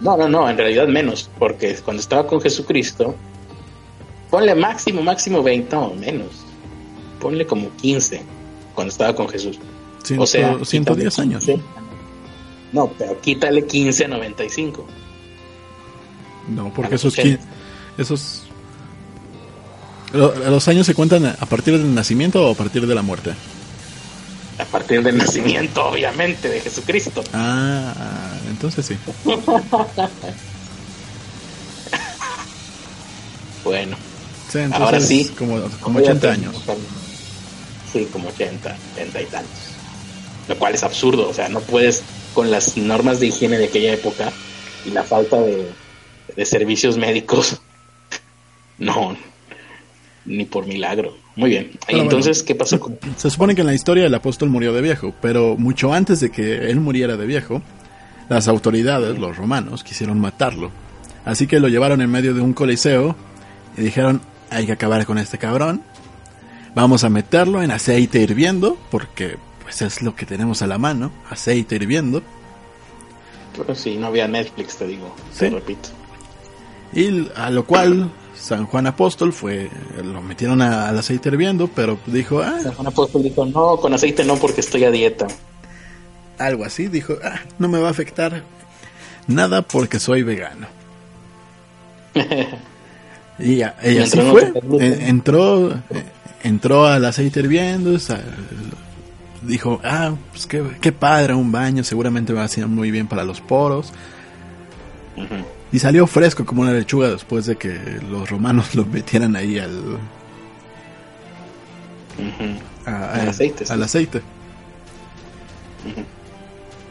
No, 0.00 0.16
no, 0.16 0.28
no, 0.28 0.48
en 0.48 0.56
realidad 0.56 0.86
menos, 0.88 1.30
porque 1.38 1.74
cuando 1.84 2.00
estaba 2.00 2.26
con 2.26 2.40
Jesucristo, 2.40 3.14
ponle 4.30 4.54
máximo, 4.54 5.02
máximo 5.02 5.42
20, 5.42 5.74
no, 5.74 5.94
menos. 5.94 6.28
Ponle 7.20 7.46
como 7.46 7.70
15 7.76 8.22
cuando 8.74 8.90
estaba 8.92 9.14
con 9.14 9.28
Jesús. 9.28 9.58
Ciento- 10.02 10.24
o 10.24 10.26
sea, 10.26 10.56
110 10.64 11.14
quítale 11.14 11.28
años. 11.30 11.44
15. 11.44 11.62
No, 12.72 12.88
pero 12.98 13.20
quítale 13.20 13.64
15 13.66 14.04
a 14.04 14.08
95. 14.08 14.86
No, 16.48 16.72
porque 16.74 16.96
esos, 16.96 17.12
80. 17.14 17.42
qui- 17.42 17.46
esos 17.98 18.42
lo- 20.12 20.34
los 20.50 20.68
años 20.68 20.86
se 20.86 20.94
cuentan 20.94 21.26
a 21.26 21.46
partir 21.46 21.76
del 21.78 21.94
nacimiento 21.94 22.46
o 22.46 22.52
a 22.52 22.54
partir 22.54 22.86
de 22.86 22.94
la 22.94 23.02
muerte. 23.02 23.32
A 24.58 24.64
partir 24.64 25.02
del 25.02 25.18
nacimiento, 25.18 25.86
obviamente, 25.86 26.48
de 26.48 26.60
Jesucristo. 26.60 27.22
Ah, 27.32 28.38
entonces 28.48 28.86
sí. 28.86 28.96
bueno. 33.64 33.96
Sí, 34.48 34.58
entonces 34.58 34.80
Ahora 34.80 35.00
sí. 35.00 35.30
Como, 35.36 35.60
como 35.80 35.98
80 35.98 36.32
años. 36.32 36.56
Sí, 37.92 38.08
como 38.12 38.28
80, 38.28 38.76
80 38.94 39.20
y 39.22 39.26
tantos. 39.26 39.60
Lo 40.48 40.56
cual 40.58 40.74
es 40.74 40.82
absurdo, 40.82 41.28
o 41.28 41.34
sea, 41.34 41.48
no 41.48 41.60
puedes 41.60 42.02
con 42.32 42.50
las 42.50 42.76
normas 42.76 43.20
de 43.20 43.26
higiene 43.26 43.58
de 43.58 43.66
aquella 43.66 43.92
época 43.92 44.32
y 44.84 44.90
la 44.90 45.02
falta 45.02 45.40
de, 45.40 45.70
de 46.34 46.44
servicios 46.46 46.96
médicos. 46.96 47.60
No, 48.78 49.16
ni 50.26 50.44
por 50.44 50.66
milagro. 50.66 51.16
Muy 51.36 51.50
bien. 51.50 51.72
Pero 51.86 52.00
entonces, 52.02 52.38
bueno. 52.38 52.46
¿qué 52.46 52.54
pasó 52.54 52.80
con 52.80 52.98
Se 53.16 53.30
supone 53.30 53.54
que 53.54 53.60
en 53.62 53.66
la 53.66 53.74
historia 53.74 54.06
el 54.06 54.14
apóstol 54.14 54.50
murió 54.50 54.72
de 54.72 54.82
viejo, 54.82 55.14
pero 55.20 55.56
mucho 55.56 55.92
antes 55.92 56.20
de 56.20 56.30
que 56.30 56.70
él 56.70 56.80
muriera 56.80 57.16
de 57.16 57.26
viejo, 57.26 57.62
las 58.28 58.48
autoridades, 58.48 59.18
los 59.18 59.36
romanos, 59.36 59.84
quisieron 59.84 60.18
matarlo. 60.20 60.70
Así 61.24 61.46
que 61.46 61.60
lo 61.60 61.68
llevaron 61.68 62.00
en 62.00 62.10
medio 62.10 62.34
de 62.34 62.40
un 62.40 62.52
coliseo 62.52 63.16
y 63.76 63.82
dijeron, 63.82 64.20
hay 64.50 64.66
que 64.66 64.72
acabar 64.72 65.04
con 65.06 65.18
este 65.18 65.38
cabrón. 65.38 65.82
Vamos 66.74 67.04
a 67.04 67.08
meterlo 67.10 67.62
en 67.62 67.70
aceite 67.70 68.20
hirviendo, 68.20 68.76
porque 68.90 69.36
pues 69.62 69.82
es 69.82 70.02
lo 70.02 70.14
que 70.14 70.26
tenemos 70.26 70.62
a 70.62 70.66
la 70.66 70.78
mano, 70.78 71.10
aceite 71.30 71.76
hirviendo. 71.76 72.22
Pero 73.56 73.74
si 73.74 73.96
no 73.96 74.08
había 74.08 74.28
Netflix, 74.28 74.76
te 74.76 74.86
digo, 74.86 75.14
Sí. 75.32 75.40
te 75.40 75.50
repito. 75.50 75.88
Y 76.92 77.28
a 77.34 77.50
lo 77.50 77.64
cual 77.66 78.10
San 78.46 78.66
Juan 78.66 78.86
Apóstol 78.86 79.32
fue, 79.32 79.68
lo 80.04 80.22
metieron 80.22 80.62
a- 80.62 80.88
al 80.88 80.96
aceite 80.96 81.30
hirviendo, 81.30 81.66
pero 81.66 81.98
dijo, 82.06 82.40
ah, 82.42 82.60
San 82.62 82.74
Juan 82.74 82.86
Apóstol 82.86 83.24
dijo, 83.24 83.44
no, 83.44 83.76
con 83.78 83.92
aceite 83.92 84.24
no 84.24 84.36
porque 84.36 84.60
estoy 84.60 84.84
a 84.84 84.90
dieta. 84.92 85.26
algo 86.38 86.64
así, 86.64 86.86
dijo, 86.86 87.14
ah, 87.24 87.40
no 87.58 87.66
me 87.66 87.80
va 87.80 87.88
a 87.88 87.90
afectar 87.90 88.42
nada 89.26 89.62
porque 89.62 89.98
soy 89.98 90.22
vegano. 90.22 90.68
y 93.40 93.56
ya- 93.56 93.74
ella 93.82 94.04
Y 94.06 94.18
en 94.18 94.30
fue, 94.30 94.52
entró, 95.08 95.72
eh, 95.72 96.04
entró 96.44 96.86
al 96.86 97.04
aceite 97.04 97.40
hirviendo, 97.40 97.98
dijo, 99.42 99.80
ah, 99.82 100.14
pues 100.30 100.46
qué, 100.46 100.62
qué 100.80 100.92
padre 100.92 101.34
un 101.34 101.50
baño, 101.50 101.82
seguramente 101.82 102.32
va 102.32 102.44
a 102.44 102.48
ser 102.48 102.68
muy 102.68 102.92
bien 102.92 103.08
para 103.08 103.24
los 103.24 103.40
poros. 103.40 103.92
Y 105.76 105.78
salió 105.78 106.06
fresco 106.06 106.46
como 106.46 106.62
una 106.62 106.72
lechuga 106.72 107.10
después 107.10 107.44
de 107.44 107.56
que 107.56 108.00
los 108.10 108.30
romanos 108.30 108.74
lo 108.74 108.86
metieran 108.86 109.36
ahí 109.36 109.58
al, 109.58 109.98
a- 112.86 112.90
a- 112.90 113.28
aceite, 113.28 113.66
sí. 113.66 113.72
al 113.72 113.82
aceite. 113.82 114.22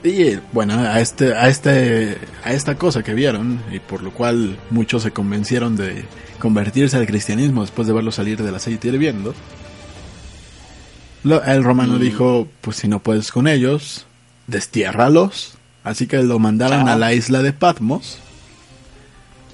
Y 0.03 0.37
bueno, 0.51 0.75
a 0.79 0.99
este, 0.99 1.33
a 1.33 1.47
este, 1.47 2.19
a 2.43 2.53
esta 2.53 2.75
cosa 2.75 3.01
que 3.01 3.15
vieron 3.15 3.59
y 3.71 3.79
por 3.79 4.03
lo 4.03 4.11
cual 4.11 4.55
muchos 4.69 5.01
se 5.01 5.09
convencieron 5.09 5.75
de 5.75 6.05
convertirse 6.37 6.95
al 6.95 7.07
cristianismo 7.07 7.61
después 7.61 7.87
de 7.87 7.93
verlo 7.93 8.11
salir 8.11 8.43
del 8.43 8.53
aceite 8.53 8.89
hirviendo. 8.89 9.33
Lo- 11.23 11.43
el 11.43 11.63
romano 11.63 11.95
Mm. 11.95 11.99
dijo, 12.01 12.47
pues 12.61 12.77
si 12.77 12.87
no 12.87 12.99
puedes 12.99 13.31
con 13.31 13.47
ellos, 13.47 14.05
destiérralos. 14.45 15.57
Así 15.83 16.05
que 16.05 16.21
lo 16.21 16.37
mandaron 16.37 16.87
a 16.87 16.95
la 16.97 17.13
isla 17.13 17.41
de 17.41 17.51
Patmos, 17.53 18.19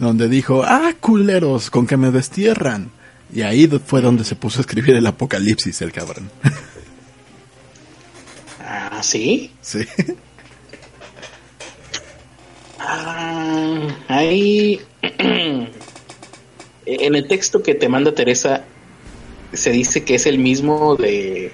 donde 0.06 0.28
dijo, 0.28 0.64
ah, 0.66 0.94
culeros, 1.00 1.70
con 1.70 1.86
que 1.86 1.96
me 1.96 2.12
destierran. 2.12 2.92
Y 3.34 3.44
ahí 3.44 3.68
fue 3.68 4.02
donde 4.02 4.24
se 4.24 4.36
puso 4.36 4.60
a 4.60 4.62
escribir 4.62 4.96
el 4.96 5.06
Apocalipsis, 5.08 5.82
el 5.82 5.92
cabrón. 5.92 6.30
Ah, 8.74 9.04
¿sí? 9.04 9.52
sí. 9.62 9.86
Ah, 12.80 13.88
ahí... 14.08 14.82
en 16.86 17.16
el 17.16 17.28
texto 17.28 17.62
que 17.62 17.76
te 17.76 17.90
manda 17.90 18.14
Teresa 18.14 18.64
se 19.54 19.72
dice 19.72 20.04
que 20.04 20.16
es 20.16 20.26
el 20.26 20.38
mismo 20.38 20.96
de 20.96 21.52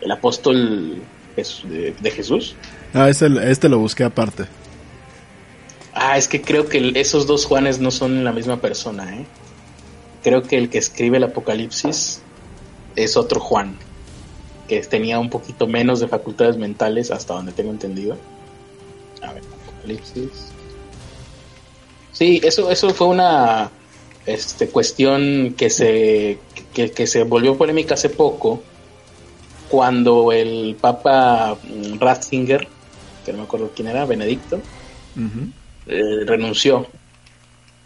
el 0.00 0.10
apóstol 0.10 1.00
de, 1.36 1.94
de 1.98 2.10
Jesús. 2.10 2.54
Ah, 2.92 3.08
este, 3.08 3.28
este 3.50 3.68
lo 3.68 3.78
busqué 3.78 4.04
aparte. 4.04 4.44
Ah, 6.00 6.16
es 6.16 6.28
que 6.28 6.40
creo 6.40 6.68
que 6.68 6.92
esos 6.94 7.26
dos 7.26 7.44
Juanes 7.44 7.80
no 7.80 7.90
son 7.90 8.22
la 8.22 8.32
misma 8.32 8.60
persona, 8.60 9.16
¿eh? 9.16 9.26
Creo 10.22 10.42
que 10.44 10.56
el 10.56 10.70
que 10.70 10.78
escribe 10.78 11.16
el 11.16 11.24
Apocalipsis 11.24 12.20
es 12.94 13.16
otro 13.16 13.40
Juan, 13.40 13.76
que 14.68 14.80
tenía 14.82 15.18
un 15.18 15.28
poquito 15.28 15.66
menos 15.66 15.98
de 15.98 16.06
facultades 16.06 16.56
mentales, 16.56 17.10
hasta 17.10 17.34
donde 17.34 17.50
tengo 17.50 17.72
entendido. 17.72 18.16
A 19.22 19.32
ver, 19.32 19.42
Apocalipsis. 19.66 20.52
Sí, 22.12 22.40
eso, 22.44 22.70
eso 22.70 22.90
fue 22.90 23.08
una 23.08 23.70
este, 24.24 24.68
cuestión 24.68 25.54
que 25.56 25.68
se, 25.68 26.38
que, 26.74 27.06
se 27.08 27.24
volvió 27.24 27.58
polémica 27.58 27.94
hace 27.94 28.10
poco, 28.10 28.62
cuando 29.68 30.30
el 30.30 30.76
Papa 30.80 31.56
mm, 31.62 31.98
Ratzinger, 31.98 32.68
que 33.24 33.32
no 33.32 33.38
me 33.38 33.44
acuerdo 33.44 33.72
quién 33.74 33.88
era, 33.88 34.04
Benedicto. 34.04 34.60
Eh, 35.88 36.24
renunció. 36.26 36.86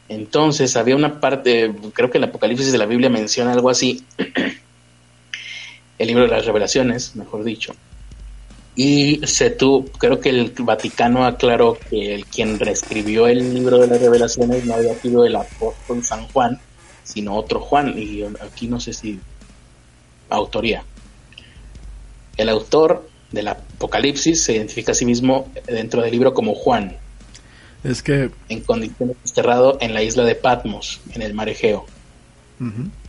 Entonces 0.08 0.76
había 0.76 0.96
una 0.96 1.20
parte, 1.20 1.72
creo 1.94 2.10
que 2.10 2.18
el 2.18 2.24
Apocalipsis 2.24 2.72
de 2.72 2.78
la 2.78 2.86
Biblia 2.86 3.08
menciona 3.08 3.52
algo 3.52 3.70
así, 3.70 4.04
el 5.98 6.06
libro 6.06 6.24
de 6.24 6.28
las 6.28 6.44
revelaciones, 6.44 7.16
mejor 7.16 7.44
dicho. 7.44 7.74
Y 8.74 9.20
se 9.26 9.50
tuvo, 9.50 9.84
creo 9.84 10.20
que 10.20 10.30
el 10.30 10.52
Vaticano 10.58 11.26
aclaró 11.26 11.78
que 11.90 12.14
el 12.14 12.26
quien 12.26 12.58
reescribió 12.58 13.26
el 13.26 13.54
libro 13.54 13.78
de 13.78 13.86
las 13.86 14.00
revelaciones 14.00 14.64
no 14.64 14.74
había 14.74 14.94
sido 14.94 15.24
el 15.26 15.36
apóstol 15.36 16.02
San 16.02 16.26
Juan, 16.28 16.58
sino 17.04 17.36
otro 17.36 17.60
Juan. 17.60 17.98
Y 17.98 18.22
aquí 18.40 18.66
no 18.68 18.80
sé 18.80 18.94
si 18.94 19.20
autoría. 20.30 20.84
El 22.36 22.48
autor 22.48 23.08
del 23.30 23.48
Apocalipsis 23.48 24.42
se 24.42 24.54
identifica 24.54 24.92
a 24.92 24.94
sí 24.94 25.04
mismo 25.04 25.50
dentro 25.66 26.02
del 26.02 26.12
libro 26.12 26.32
como 26.32 26.54
Juan, 26.54 26.96
Es 27.84 28.02
que 28.02 28.30
en 28.48 28.60
condiciones 28.60 29.16
desterrado 29.22 29.78
en 29.80 29.94
la 29.94 30.02
isla 30.02 30.24
de 30.24 30.34
Patmos, 30.34 31.00
en 31.14 31.22
el 31.22 31.34
mar 31.34 31.48
Egeo, 31.48 31.86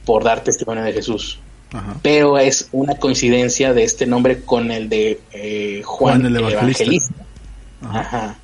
por 0.05 0.24
dar 0.24 0.43
testimonio 0.43 0.84
de 0.84 0.93
Jesús. 0.93 1.39
Ajá. 1.71 1.97
Pero 2.01 2.38
es 2.38 2.69
una 2.71 2.95
coincidencia 2.97 3.74
de 3.74 3.84
este 3.84 4.05
nombre 4.05 4.41
con 4.41 4.71
el 4.71 4.89
de 4.89 5.19
eh, 5.32 5.82
Juan, 5.84 6.21
Juan 6.21 6.26
el 6.26 6.36
el 6.36 6.53
Evangelista. 6.53 6.84
Evangelista. 6.84 7.26
Ajá. 7.82 7.99
Ajá. 7.99 8.39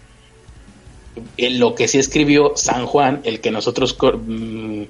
En 1.38 1.60
lo 1.60 1.76
que 1.76 1.88
sí 1.88 1.98
escribió 1.98 2.54
San 2.56 2.86
Juan, 2.86 3.22
el 3.24 3.42
que 3.42 3.52
nosotros 3.52 3.98
mm, 4.00 4.84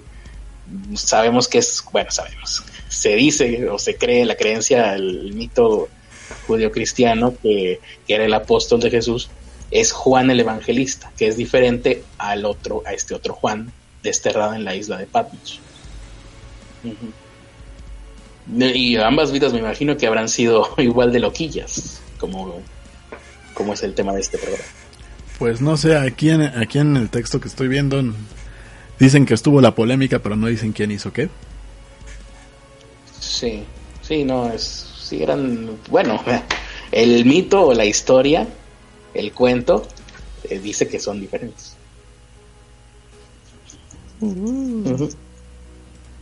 sabemos 0.93 1.47
que 1.47 1.59
es, 1.59 1.83
bueno, 1.91 2.11
sabemos, 2.11 2.63
se 2.87 3.15
dice 3.15 3.69
o 3.69 3.79
se 3.79 3.95
cree 3.95 4.25
la 4.25 4.35
creencia, 4.35 4.93
el, 4.93 5.33
mito 5.33 5.87
judío-cristiano 6.47 7.33
que, 7.41 7.79
que 8.07 8.13
era 8.13 8.25
el 8.25 8.33
apóstol 8.33 8.79
de 8.79 8.91
Jesús, 8.91 9.29
es 9.71 9.91
Juan 9.91 10.31
el 10.31 10.39
Evangelista, 10.39 11.11
que 11.17 11.27
es 11.27 11.37
diferente 11.37 12.03
al 12.17 12.45
otro, 12.45 12.83
a 12.85 12.93
este 12.93 13.13
otro 13.13 13.33
Juan 13.33 13.71
desterrado 14.03 14.53
en 14.53 14.63
la 14.63 14.75
isla 14.75 14.97
de 14.97 15.05
Patmos. 15.05 15.59
Y 18.51 18.95
ambas 18.97 19.31
vidas 19.31 19.53
me 19.53 19.59
imagino 19.59 19.97
que 19.97 20.07
habrán 20.07 20.29
sido 20.29 20.69
igual 20.77 21.11
de 21.11 21.19
loquillas, 21.19 22.01
como, 22.17 22.61
como 23.53 23.73
es 23.73 23.83
el 23.83 23.93
tema 23.93 24.13
de 24.13 24.21
este 24.21 24.37
programa. 24.37 24.65
Pues 25.37 25.61
no 25.61 25.77
sé, 25.77 25.95
aquí 25.97 26.29
en, 26.31 26.41
aquí 26.41 26.79
en 26.79 26.97
el 26.97 27.09
texto 27.09 27.39
que 27.39 27.47
estoy 27.47 27.67
viendo 27.67 28.03
dicen 28.99 29.25
que 29.25 29.33
estuvo 29.33 29.61
la 29.61 29.73
polémica, 29.73 30.19
pero 30.19 30.35
no 30.35 30.47
dicen 30.47 30.73
quién 30.73 30.91
hizo 30.91 31.13
qué. 31.13 31.29
Sí, 33.19 33.63
sí, 34.01 34.25
no, 34.25 34.51
es, 34.51 34.89
sí 35.01 35.23
eran, 35.23 35.77
bueno, 35.89 36.21
el 36.91 37.23
mito 37.25 37.67
o 37.67 37.73
la 37.73 37.85
historia, 37.85 38.47
el 39.13 39.31
cuento, 39.33 39.87
eh, 40.43 40.59
dice 40.59 40.87
que 40.87 40.99
son 40.99 41.19
diferentes. 41.19 41.75
Ujú. 44.21 45.09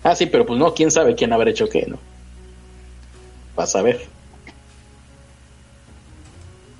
Ah, 0.03 0.15
sí, 0.15 0.27
pero 0.27 0.45
pues 0.45 0.59
no, 0.59 0.73
quién 0.73 0.91
sabe 0.91 1.15
quién 1.15 1.33
habrá 1.33 1.49
hecho 1.49 1.67
qué, 1.67 1.85
¿no? 1.87 1.97
Vas 3.55 3.75
a 3.75 3.81
ver. 3.81 4.05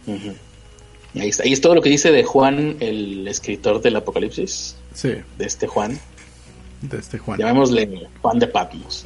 Ujú. 0.06 0.34
Ahí 1.20 1.30
está. 1.30 1.46
Y 1.48 1.54
es 1.54 1.62
todo 1.62 1.74
lo 1.76 1.82
que 1.82 1.90
dice 1.90 2.12
de 2.12 2.24
Juan, 2.24 2.78
el 2.80 3.28
escritor 3.28 3.82
del 3.82 3.96
Apocalipsis, 3.96 4.76
Sí, 4.94 5.10
de 5.38 5.46
este 5.46 5.68
Juan. 5.68 6.00
de 6.82 6.98
este 7.00 7.18
Juan. 7.18 7.40
Llamémosle 7.40 8.08
Juan 8.22 8.40
de 8.40 8.48
Patmos. 8.48 9.06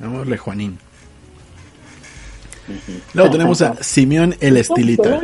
¿no? 0.00 0.06
Llamémosle 0.06 0.36
Juanín. 0.38 0.78
Luego 3.12 3.30
tenemos 3.30 3.62
a 3.62 3.82
Simeón 3.82 4.36
el 4.40 4.56
Estilita. 4.56 5.20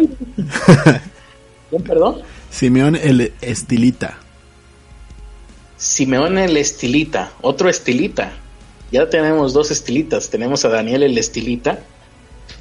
¿Quién, 1.70 1.82
perdón? 1.82 2.22
Simeón 2.50 2.96
el 2.96 3.32
Estilita. 3.40 4.18
Simeón 5.76 6.38
el 6.38 6.56
Estilita, 6.56 7.32
otro 7.40 7.68
Estilita. 7.68 8.32
Ya 8.92 9.08
tenemos 9.08 9.52
dos 9.52 9.70
Estilitas. 9.70 10.28
Tenemos 10.28 10.64
a 10.64 10.68
Daniel 10.68 11.04
el 11.04 11.16
Estilita 11.16 11.78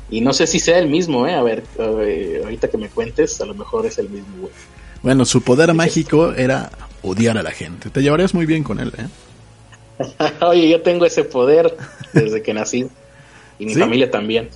Y 0.10 0.22
no 0.22 0.32
sé 0.34 0.48
si 0.48 0.60
sea 0.60 0.78
el 0.78 0.88
mismo, 0.88 1.28
¿eh? 1.28 1.34
A 1.34 1.42
ver, 1.42 1.64
ahorita 1.78 2.68
que 2.68 2.78
me 2.78 2.90
cuentes, 2.90 3.42
a 3.42 3.46
lo 3.46 3.56
mejor 3.56 3.86
es 3.86 3.98
el 3.98 4.10
mismo, 4.10 4.38
güey. 4.42 4.54
Bueno, 5.02 5.26
su 5.26 5.42
poder 5.42 5.74
mágico 5.74 6.34
era 6.34 6.72
odiar 7.02 7.38
a 7.38 7.44
la 7.44 7.52
gente. 7.52 7.90
Te 7.90 8.02
llevarías 8.02 8.34
muy 8.34 8.46
bien 8.46 8.64
con 8.64 8.80
él, 8.80 8.94
¿eh? 8.98 9.08
Oye, 10.46 10.70
yo 10.70 10.82
tengo 10.82 11.06
ese 11.06 11.24
poder 11.24 11.76
desde 12.14 12.42
que 12.42 12.54
nací. 12.54 12.88
Y 13.58 13.66
mi 13.66 13.76
familia 13.76 14.10
también. 14.10 14.50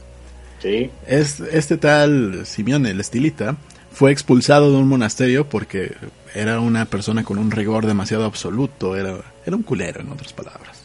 Sí. 0.63 0.89
este 1.05 1.75
tal 1.75 2.45
Simeón, 2.45 2.85
el 2.85 3.01
estilita, 3.01 3.57
fue 3.91 4.13
expulsado 4.13 4.71
de 4.71 4.77
un 4.77 4.87
monasterio 4.87 5.49
porque 5.49 5.93
era 6.33 6.61
una 6.61 6.85
persona 6.85 7.25
con 7.25 7.37
un 7.37 7.51
rigor 7.51 7.85
demasiado 7.85 8.23
absoluto. 8.23 8.95
Era, 8.95 9.17
era 9.45 9.57
un 9.57 9.63
culero, 9.63 9.99
en 9.99 10.09
otras 10.09 10.31
palabras. 10.31 10.79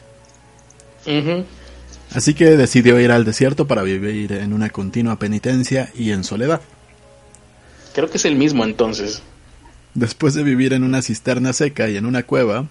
Así 2.12 2.34
que 2.34 2.56
decidió 2.56 2.98
ir 2.98 3.12
al 3.12 3.24
desierto 3.24 3.68
para 3.68 3.82
vivir 3.82 4.32
en 4.32 4.52
una 4.52 4.68
continua 4.70 5.16
penitencia 5.16 5.90
y 5.94 6.10
en 6.10 6.24
soledad. 6.24 6.60
Creo 7.94 8.10
que 8.10 8.16
es 8.16 8.24
el 8.24 8.34
mismo 8.34 8.64
entonces. 8.64 9.22
Después 9.94 10.34
de 10.34 10.42
vivir 10.42 10.72
en 10.72 10.82
una 10.82 11.02
cisterna 11.02 11.52
seca 11.52 11.88
y 11.88 11.96
en 11.96 12.04
una 12.04 12.24
cueva, 12.24 12.66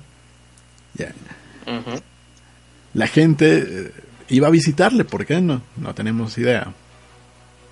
la 2.93 3.07
gente 3.07 3.63
eh, 3.65 3.91
iba 4.27 4.47
a 4.47 4.51
visitarle, 4.51 5.05
¿por 5.05 5.25
qué 5.25 5.39
no? 5.39 5.61
No 5.77 5.95
tenemos 5.95 6.37
idea. 6.37 6.73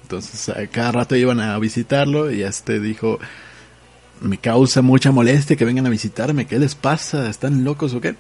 Entonces 0.06 0.54
cada 0.72 0.92
rato 0.92 1.16
iban 1.16 1.40
a 1.40 1.58
visitarlo 1.58 2.32
y 2.32 2.44
este 2.44 2.80
dijo, 2.80 3.18
me 4.22 4.38
causa 4.38 4.84
mucha 4.84 5.12
molestia 5.12 5.56
que 5.56 5.66
vengan 5.66 5.88
a 5.88 5.90
visitarme, 5.90 6.46
¿qué 6.46 6.60
les 6.60 6.76
pasa? 6.76 7.28
¿Están 7.28 7.64
locos 7.64 7.96
o 7.96 8.02
qué? 8.02 8.16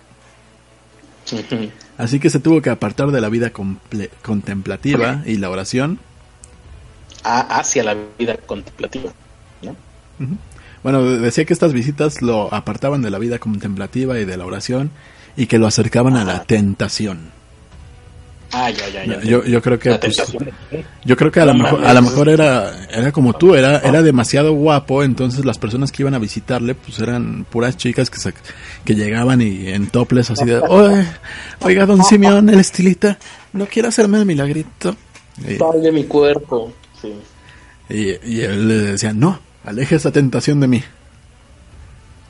Así 2.00 2.20
que 2.20 2.32
se 2.32 2.40
tuvo 2.40 2.64
que 2.64 2.72
apartar 2.72 3.12
de 3.12 3.22
la 3.22 3.30
vida 3.30 3.52
contemplativa 3.52 5.22
y 5.28 5.38
la 5.38 5.52
oración. 5.52 6.00
hacia 7.24 7.84
la 7.84 7.96
vida 8.18 8.36
contemplativa. 8.38 9.12
Bueno, 10.82 11.04
decía 11.04 11.46
que 11.46 11.54
estas 11.54 11.72
visitas 11.72 12.24
lo 12.24 12.52
apartaban 12.52 13.04
de 13.04 13.12
la 13.12 13.20
vida 13.20 13.38
contemplativa 13.38 14.20
y 14.20 14.26
de 14.26 14.38
la 14.38 14.46
oración 14.46 14.90
y 15.38 15.46
que 15.46 15.60
lo 15.60 15.68
acercaban 15.68 16.18
a 16.18 16.26
la 16.26 16.46
tentación. 16.46 17.35
Ah, 18.58 18.70
ya, 18.70 18.88
ya, 18.88 19.04
ya. 19.06 19.22
Yo, 19.22 19.44
yo 19.44 19.62
creo 19.62 19.78
que 19.78 19.94
pues, 19.96 20.16
yo 21.04 21.18
creo 21.18 21.30
que 21.30 21.42
a 21.42 21.46
lo 21.46 21.54
mejor 21.54 21.84
a 21.84 21.94
lo 21.94 22.02
mejor 22.02 22.30
era 22.30 22.88
era 22.90 23.12
como 23.12 23.34
tú, 23.34 23.54
era 23.54 23.80
era 23.80 24.02
demasiado 24.02 24.54
guapo, 24.54 25.04
entonces 25.04 25.44
las 25.44 25.58
personas 25.58 25.92
que 25.92 26.04
iban 26.04 26.14
a 26.14 26.20
visitarle 26.20 26.74
pues 26.74 27.00
eran 27.00 27.46
puras 27.50 27.76
chicas 27.76 28.10
que 28.10 28.18
que 28.86 28.96
llegaban 28.96 29.42
y 29.42 29.68
en 29.68 29.88
toples 29.88 30.32
así 30.32 30.46
de, 30.46 30.62
"Oiga, 31.60 31.86
don 31.86 32.02
Simeón, 32.06 32.48
el 32.48 32.60
estilita, 32.62 33.18
¿no 33.52 33.66
quiere 33.66 33.90
hacerme 33.90 34.20
el 34.20 34.26
milagrito?" 34.26 34.96
De 35.38 35.92
mi 35.92 36.06
cuerpo. 36.06 36.72
Sí. 37.02 37.14
Y, 37.90 38.36
y 38.36 38.42
él 38.42 38.70
le 38.70 38.76
decía, 38.76 39.12
"No, 39.12 39.38
aleje 39.66 39.96
esa 39.96 40.12
tentación 40.12 40.62
de 40.62 40.68
mí." 40.70 40.84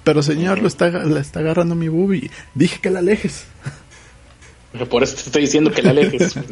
Pero 0.04 0.24
señor, 0.24 0.60
lo 0.60 0.68
está, 0.68 0.90
le 0.90 1.20
está 1.20 1.42
agarrando 1.42 1.76
mi 1.76 1.88
bubi. 1.88 2.32
Dije 2.56 2.80
que 2.82 2.90
la 2.90 3.00
alejes. 3.00 3.46
Por 4.90 5.04
eso 5.04 5.16
te 5.16 5.22
estoy 5.22 5.44
diciendo 5.44 5.72
que 5.72 5.82
la 5.82 5.92
alejes. 5.92 6.36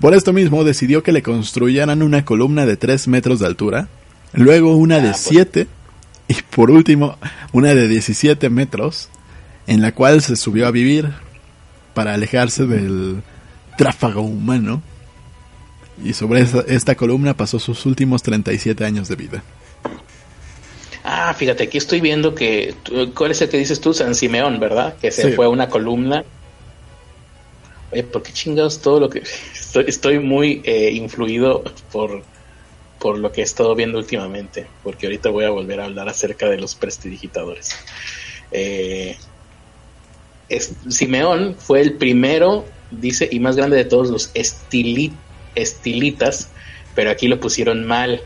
Por 0.00 0.14
esto 0.14 0.32
mismo 0.32 0.64
decidió 0.64 1.02
que 1.02 1.12
le 1.12 1.22
construyeran 1.22 2.02
una 2.02 2.24
columna 2.24 2.66
de 2.66 2.76
3 2.76 3.08
metros 3.08 3.40
de 3.40 3.46
altura, 3.46 3.88
luego 4.32 4.76
una 4.76 4.98
de 4.98 5.14
7 5.14 5.68
ah, 5.68 5.72
y 6.28 6.34
por 6.42 6.70
último 6.72 7.16
una 7.52 7.74
de 7.74 7.86
17 7.86 8.50
metros, 8.50 9.08
en 9.68 9.82
la 9.82 9.92
cual 9.92 10.20
se 10.22 10.34
subió 10.36 10.66
a 10.66 10.72
vivir 10.72 11.12
para 11.94 12.14
alejarse 12.14 12.66
del 12.66 13.22
tráfago 13.78 14.22
humano. 14.22 14.82
Y 16.04 16.12
sobre 16.12 16.44
esta 16.66 16.94
columna 16.94 17.34
pasó 17.34 17.58
sus 17.58 17.86
últimos 17.86 18.22
37 18.22 18.84
años 18.84 19.08
de 19.08 19.16
vida. 19.16 19.42
Ah, 21.08 21.32
fíjate, 21.34 21.62
aquí 21.62 21.78
estoy 21.78 22.00
viendo 22.00 22.34
que. 22.34 22.74
¿Cuál 23.14 23.30
es 23.30 23.40
el 23.40 23.48
que 23.48 23.58
dices 23.58 23.80
tú? 23.80 23.94
San 23.94 24.16
Simeón, 24.16 24.58
¿verdad? 24.58 24.96
Que 25.00 25.12
se 25.12 25.30
fue 25.34 25.46
a 25.46 25.48
una 25.48 25.68
columna. 25.68 26.24
Oye, 27.92 28.02
¿por 28.02 28.24
qué 28.24 28.32
chingados 28.32 28.80
todo 28.80 28.98
lo 28.98 29.08
que. 29.08 29.22
Estoy, 29.86 30.18
muy 30.18 30.62
eh, 30.64 30.90
influido 30.90 31.62
por, 31.92 32.24
por 32.98 33.18
lo 33.18 33.30
que 33.30 33.42
he 33.42 33.44
estado 33.44 33.76
viendo 33.76 33.98
últimamente. 33.98 34.66
Porque 34.82 35.06
ahorita 35.06 35.30
voy 35.30 35.44
a 35.44 35.50
volver 35.50 35.80
a 35.80 35.84
hablar 35.84 36.08
acerca 36.08 36.48
de 36.48 36.58
los 36.58 36.74
prestidigitadores. 36.74 37.70
Eh, 38.50 39.16
Simeón 40.88 41.54
fue 41.56 41.82
el 41.82 41.92
primero, 41.92 42.64
dice, 42.90 43.28
y 43.30 43.38
más 43.38 43.54
grande 43.54 43.76
de 43.76 43.84
todos 43.84 44.10
los 44.10 44.32
estilitas, 45.54 46.48
pero 46.96 47.12
aquí 47.12 47.28
lo 47.28 47.38
pusieron 47.38 47.86
mal 47.86 48.22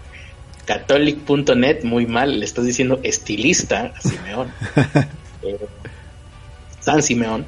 Catholic.net, 0.70 1.82
muy 1.82 2.06
mal, 2.06 2.38
le 2.38 2.44
estás 2.44 2.64
diciendo 2.64 3.00
estilista 3.02 3.92
a 3.96 4.00
Simeón. 4.00 4.52
Eh, 5.42 5.56
San 6.80 7.02
Simeón. 7.02 7.46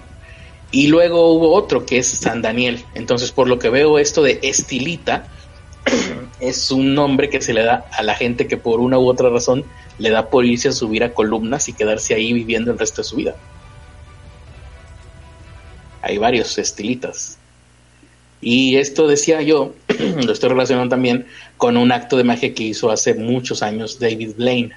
Y 0.71 0.87
luego 0.87 1.31
hubo 1.35 1.53
otro 1.53 1.85
que 1.85 1.99
es 1.99 2.09
San 2.09 2.41
Daniel. 2.41 2.83
Entonces, 2.95 3.31
por 3.31 3.49
lo 3.49 3.59
que 3.59 3.69
veo, 3.69 3.99
esto 3.99 4.23
de 4.23 4.41
estilita 4.43 5.27
es 6.41 6.71
un 6.71 6.95
nombre 6.95 7.29
que 7.29 7.43
se 7.43 7.53
le 7.53 7.63
da 7.63 7.85
a 7.93 8.03
la 8.03 8.15
gente 8.15 8.49
que 8.49 8.57
por 8.57 8.81
una 8.81 8.99
u 8.99 9.07
otra 9.07 9.29
razón 9.29 9.67
le 9.99 10.09
da 10.09 10.31
por 10.31 10.47
irse 10.47 10.71
a 10.71 10.73
subir 10.73 11.05
a 11.05 11.13
columnas 11.13 11.69
y 11.69 11.75
quedarse 11.75 12.15
ahí 12.15 12.33
viviendo 12.33 12.73
el 12.73 12.79
resto 12.79 13.03
de 13.03 13.09
su 13.09 13.17
vida. 13.17 13.37
Hay 16.01 16.17
varios 16.17 16.57
estilitas. 16.57 17.39
Y 18.41 18.79
esto 18.79 19.07
decía 19.07 19.43
yo, 19.43 19.75
lo 20.03 20.33
estoy 20.33 20.51
relacionando 20.51 20.91
también 20.91 21.27
con 21.57 21.77
un 21.77 21.93
acto 21.93 22.17
de 22.17 22.25
magia 22.25 22.55
que 22.55 22.65
hizo 22.65 22.91
hace 22.91 23.15
muchos 23.15 23.63
años 23.63 23.99
David 23.99 24.35
Blaine, 24.37 24.73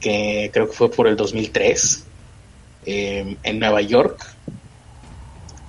que 0.00 0.50
creo 0.52 0.68
que 0.68 0.76
fue 0.76 0.90
por 0.90 1.06
el 1.06 1.16
2003, 1.16 2.04
eh, 2.86 3.36
en 3.42 3.58
Nueva 3.58 3.80
York. 3.80 4.26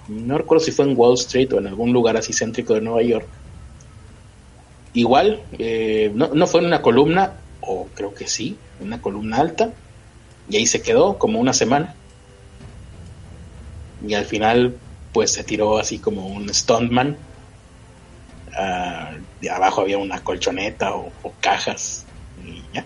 No 0.07 0.37
recuerdo 0.37 0.63
si 0.63 0.71
fue 0.71 0.85
en 0.85 0.97
Wall 0.97 1.15
Street 1.15 1.53
o 1.53 1.59
en 1.59 1.67
algún 1.67 1.93
lugar 1.93 2.17
así 2.17 2.33
céntrico 2.33 2.73
de 2.73 2.81
Nueva 2.81 3.01
York. 3.03 3.27
Igual, 4.93 5.41
eh, 5.57 6.11
no, 6.13 6.29
no 6.33 6.47
fue 6.47 6.61
en 6.61 6.67
una 6.67 6.81
columna, 6.81 7.33
o 7.61 7.87
creo 7.95 8.13
que 8.13 8.27
sí, 8.27 8.57
una 8.79 9.01
columna 9.01 9.37
alta, 9.37 9.73
y 10.49 10.57
ahí 10.57 10.65
se 10.65 10.81
quedó 10.81 11.17
como 11.17 11.39
una 11.39 11.53
semana. 11.53 11.95
Y 14.05 14.13
al 14.13 14.25
final 14.25 14.75
pues 15.13 15.31
se 15.31 15.43
tiró 15.43 15.77
así 15.77 15.99
como 15.99 16.27
un 16.27 16.53
stuntman. 16.53 17.15
De 19.41 19.49
abajo 19.49 19.81
había 19.81 19.97
una 19.97 20.23
colchoneta 20.23 20.93
o, 20.93 21.11
cajas 21.41 22.05
y 22.45 22.63
ya. 22.73 22.85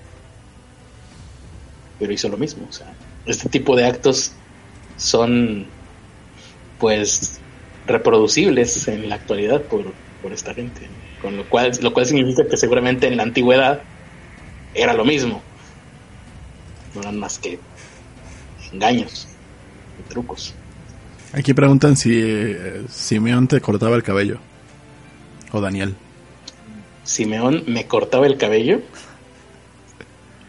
Pero 1.99 2.13
hizo 2.13 2.29
lo 2.29 2.37
mismo. 2.37 2.65
O 2.69 2.73
sea, 2.73 2.93
este 3.25 3.49
tipo 3.49 3.75
de 3.75 3.85
actos 3.85 4.31
son 4.97 5.65
pues 6.79 7.39
reproducibles 7.85 8.87
en 8.87 9.09
la 9.09 9.15
actualidad 9.15 9.61
por, 9.63 9.93
por 10.21 10.31
esta 10.31 10.53
gente. 10.53 10.87
Con 11.21 11.37
lo 11.37 11.49
cual, 11.49 11.71
lo 11.81 11.93
cual 11.93 12.05
significa 12.05 12.47
que 12.47 12.57
seguramente 12.57 13.07
en 13.07 13.17
la 13.17 13.23
antigüedad 13.23 13.81
era 14.73 14.93
lo 14.93 15.03
mismo. 15.03 15.41
No 16.93 17.01
eran 17.01 17.19
más 17.19 17.39
que 17.39 17.59
engaños 18.71 19.27
y 19.99 20.09
trucos. 20.09 20.53
Aquí 21.33 21.53
preguntan 21.53 21.95
si 21.97 22.11
eh, 22.21 22.83
Simeón 22.89 23.47
te 23.47 23.59
cortaba 23.59 23.95
el 23.95 24.03
cabello. 24.03 24.39
O 25.51 25.61
Daniel. 25.61 25.95
¿Simeón 27.03 27.63
me 27.67 27.85
cortaba 27.85 28.27
el 28.27 28.37
cabello? 28.37 28.81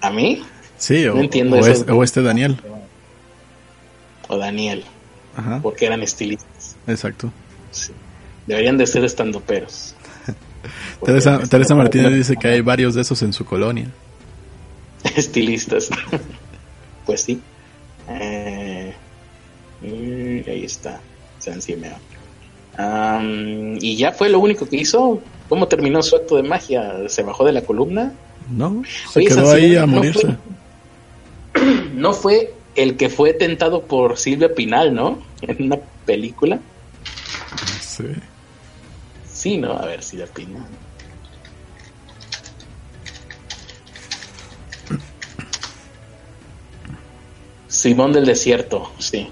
¿A 0.00 0.10
mí? 0.10 0.42
Sí, 0.76 1.06
o, 1.06 1.18
entiendo 1.18 1.56
o, 1.56 2.04
este 2.04 2.22
Daniel. 2.22 2.60
O 4.28 4.36
Daniel. 4.36 4.84
Ajá. 5.36 5.60
Porque 5.62 5.86
eran 5.86 6.02
estilistas. 6.02 6.76
Exacto. 6.86 7.32
Deberían 8.46 8.78
de 8.78 8.86
ser 8.86 9.04
estandoperos. 9.04 9.94
Teresa, 11.04 11.40
Teresa 11.48 11.74
Martínez 11.74 12.14
dice 12.14 12.36
que 12.36 12.48
hay 12.48 12.60
varios 12.60 12.94
de 12.94 13.02
esos 13.02 13.22
en 13.22 13.32
su 13.32 13.44
colonia. 13.44 13.88
Estilistas. 15.16 15.90
pues 17.06 17.22
sí. 17.22 17.40
Eh, 18.08 18.94
y 19.82 20.48
ahí 20.48 20.64
está, 20.64 21.00
San 21.38 21.60
Simeón. 21.60 22.17
Y 23.80 23.96
ya 23.96 24.12
fue 24.12 24.28
lo 24.28 24.38
único 24.38 24.68
que 24.68 24.76
hizo. 24.76 25.20
¿Cómo 25.48 25.66
terminó 25.66 26.02
su 26.02 26.16
acto 26.16 26.36
de 26.36 26.42
magia? 26.42 27.08
¿Se 27.08 27.22
bajó 27.22 27.44
de 27.44 27.52
la 27.52 27.62
columna? 27.62 28.12
No, 28.50 28.82
se 29.12 29.24
quedó 29.24 29.50
ahí 29.50 29.76
a 29.76 29.86
morirse. 29.86 30.36
No 31.94 32.12
fue, 32.12 32.54
el 32.76 32.96
que 32.96 33.08
fue 33.08 33.32
tentado 33.32 33.82
por 33.82 34.16
Silvia 34.16 34.54
Pinal, 34.54 34.94
¿no? 34.94 35.18
En 35.42 35.64
una 35.64 35.78
película. 36.06 36.60
Sí. 37.80 38.04
Sí, 39.26 39.58
¿no? 39.58 39.72
A 39.72 39.84
ver, 39.86 40.02
Silvia 40.04 40.26
Pinal. 40.26 40.62
Simón 47.66 48.12
del 48.12 48.26
Desierto, 48.26 48.92
sí. 48.98 49.28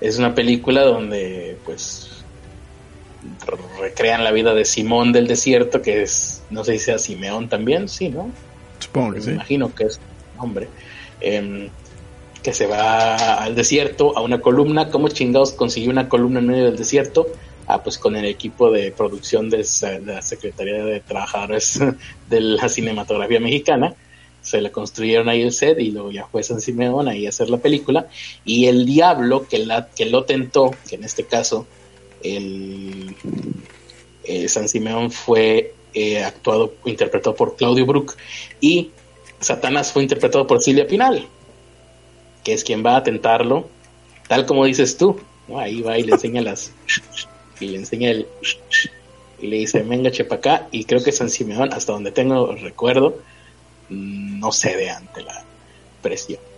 Es 0.00 0.18
una 0.18 0.34
película 0.34 0.82
donde, 0.82 1.58
pues, 1.64 2.09
recrean 3.80 4.24
la 4.24 4.32
vida 4.32 4.54
de 4.54 4.64
Simón 4.64 5.12
del 5.12 5.26
desierto, 5.26 5.82
que 5.82 6.02
es, 6.02 6.42
no 6.50 6.64
sé 6.64 6.72
si 6.78 6.86
sea 6.86 6.98
Simeón 6.98 7.48
también, 7.48 7.88
sí, 7.88 8.08
¿no? 8.08 8.30
Supongo 8.78 9.12
que 9.12 9.18
Me 9.18 9.24
sí. 9.24 9.30
imagino 9.32 9.74
que 9.74 9.84
es 9.84 10.00
un 10.36 10.44
hombre. 10.44 10.68
em, 11.20 11.68
que 12.42 12.54
se 12.54 12.66
va 12.66 13.34
al 13.42 13.54
desierto 13.54 14.16
a 14.16 14.22
una 14.22 14.40
columna. 14.40 14.88
¿Cómo 14.90 15.08
chingados 15.08 15.52
consiguió 15.52 15.90
una 15.90 16.08
columna 16.08 16.38
en 16.40 16.46
medio 16.46 16.64
del 16.64 16.76
desierto? 16.78 17.26
Ah, 17.66 17.82
pues 17.82 17.98
con 17.98 18.16
el 18.16 18.24
equipo 18.24 18.70
de 18.70 18.90
producción 18.92 19.50
de 19.50 19.58
la 20.06 20.22
Secretaría 20.22 20.82
de 20.82 21.00
Trabajadores 21.00 21.78
de 22.30 22.40
la 22.40 22.68
Cinematografía 22.70 23.40
Mexicana. 23.40 23.94
Se 24.40 24.62
le 24.62 24.70
construyeron 24.72 25.28
ahí 25.28 25.42
el 25.42 25.52
set 25.52 25.78
y 25.80 25.90
luego 25.90 26.10
ya 26.10 26.26
fue 26.26 26.42
San 26.42 26.62
Simeón 26.62 27.08
ahí 27.08 27.26
a 27.26 27.28
hacer 27.28 27.50
la 27.50 27.58
película. 27.58 28.06
Y 28.46 28.66
el 28.68 28.86
diablo 28.86 29.46
que, 29.46 29.58
la, 29.66 29.88
que 29.94 30.06
lo 30.06 30.24
tentó, 30.24 30.70
que 30.88 30.94
en 30.96 31.04
este 31.04 31.24
caso 31.24 31.66
el, 32.22 33.14
eh, 34.24 34.48
San 34.48 34.68
Simeón 34.68 35.10
fue 35.10 35.74
eh, 35.94 36.22
actuado, 36.22 36.74
interpretado 36.84 37.34
por 37.34 37.56
Claudio 37.56 37.86
Brook 37.86 38.16
y 38.60 38.90
Satanás 39.40 39.92
fue 39.92 40.02
interpretado 40.02 40.46
por 40.46 40.60
Silvia 40.60 40.86
Pinal, 40.86 41.26
que 42.44 42.52
es 42.52 42.64
quien 42.64 42.84
va 42.84 42.96
a 42.96 43.02
tentarlo, 43.02 43.68
tal 44.28 44.46
como 44.46 44.64
dices 44.64 44.96
tú. 44.96 45.18
Ahí 45.56 45.82
va 45.82 45.98
y 45.98 46.04
le 46.04 46.12
enseña 46.12 46.42
las 46.42 46.72
y 47.58 47.66
le 47.66 47.78
enseña 47.78 48.10
el 48.10 48.28
y 49.40 49.46
le 49.46 49.56
dice, 49.56 49.82
venga, 49.82 50.10
chepa 50.10 50.36
acá, 50.36 50.68
y 50.70 50.84
creo 50.84 51.02
que 51.02 51.12
San 51.12 51.30
Simeón, 51.30 51.72
hasta 51.72 51.92
donde 51.92 52.12
tengo 52.12 52.54
recuerdo, 52.54 53.18
no 53.88 54.52
cede 54.52 54.90
ante 54.90 55.22
la 55.22 55.44
presión. 56.02 56.49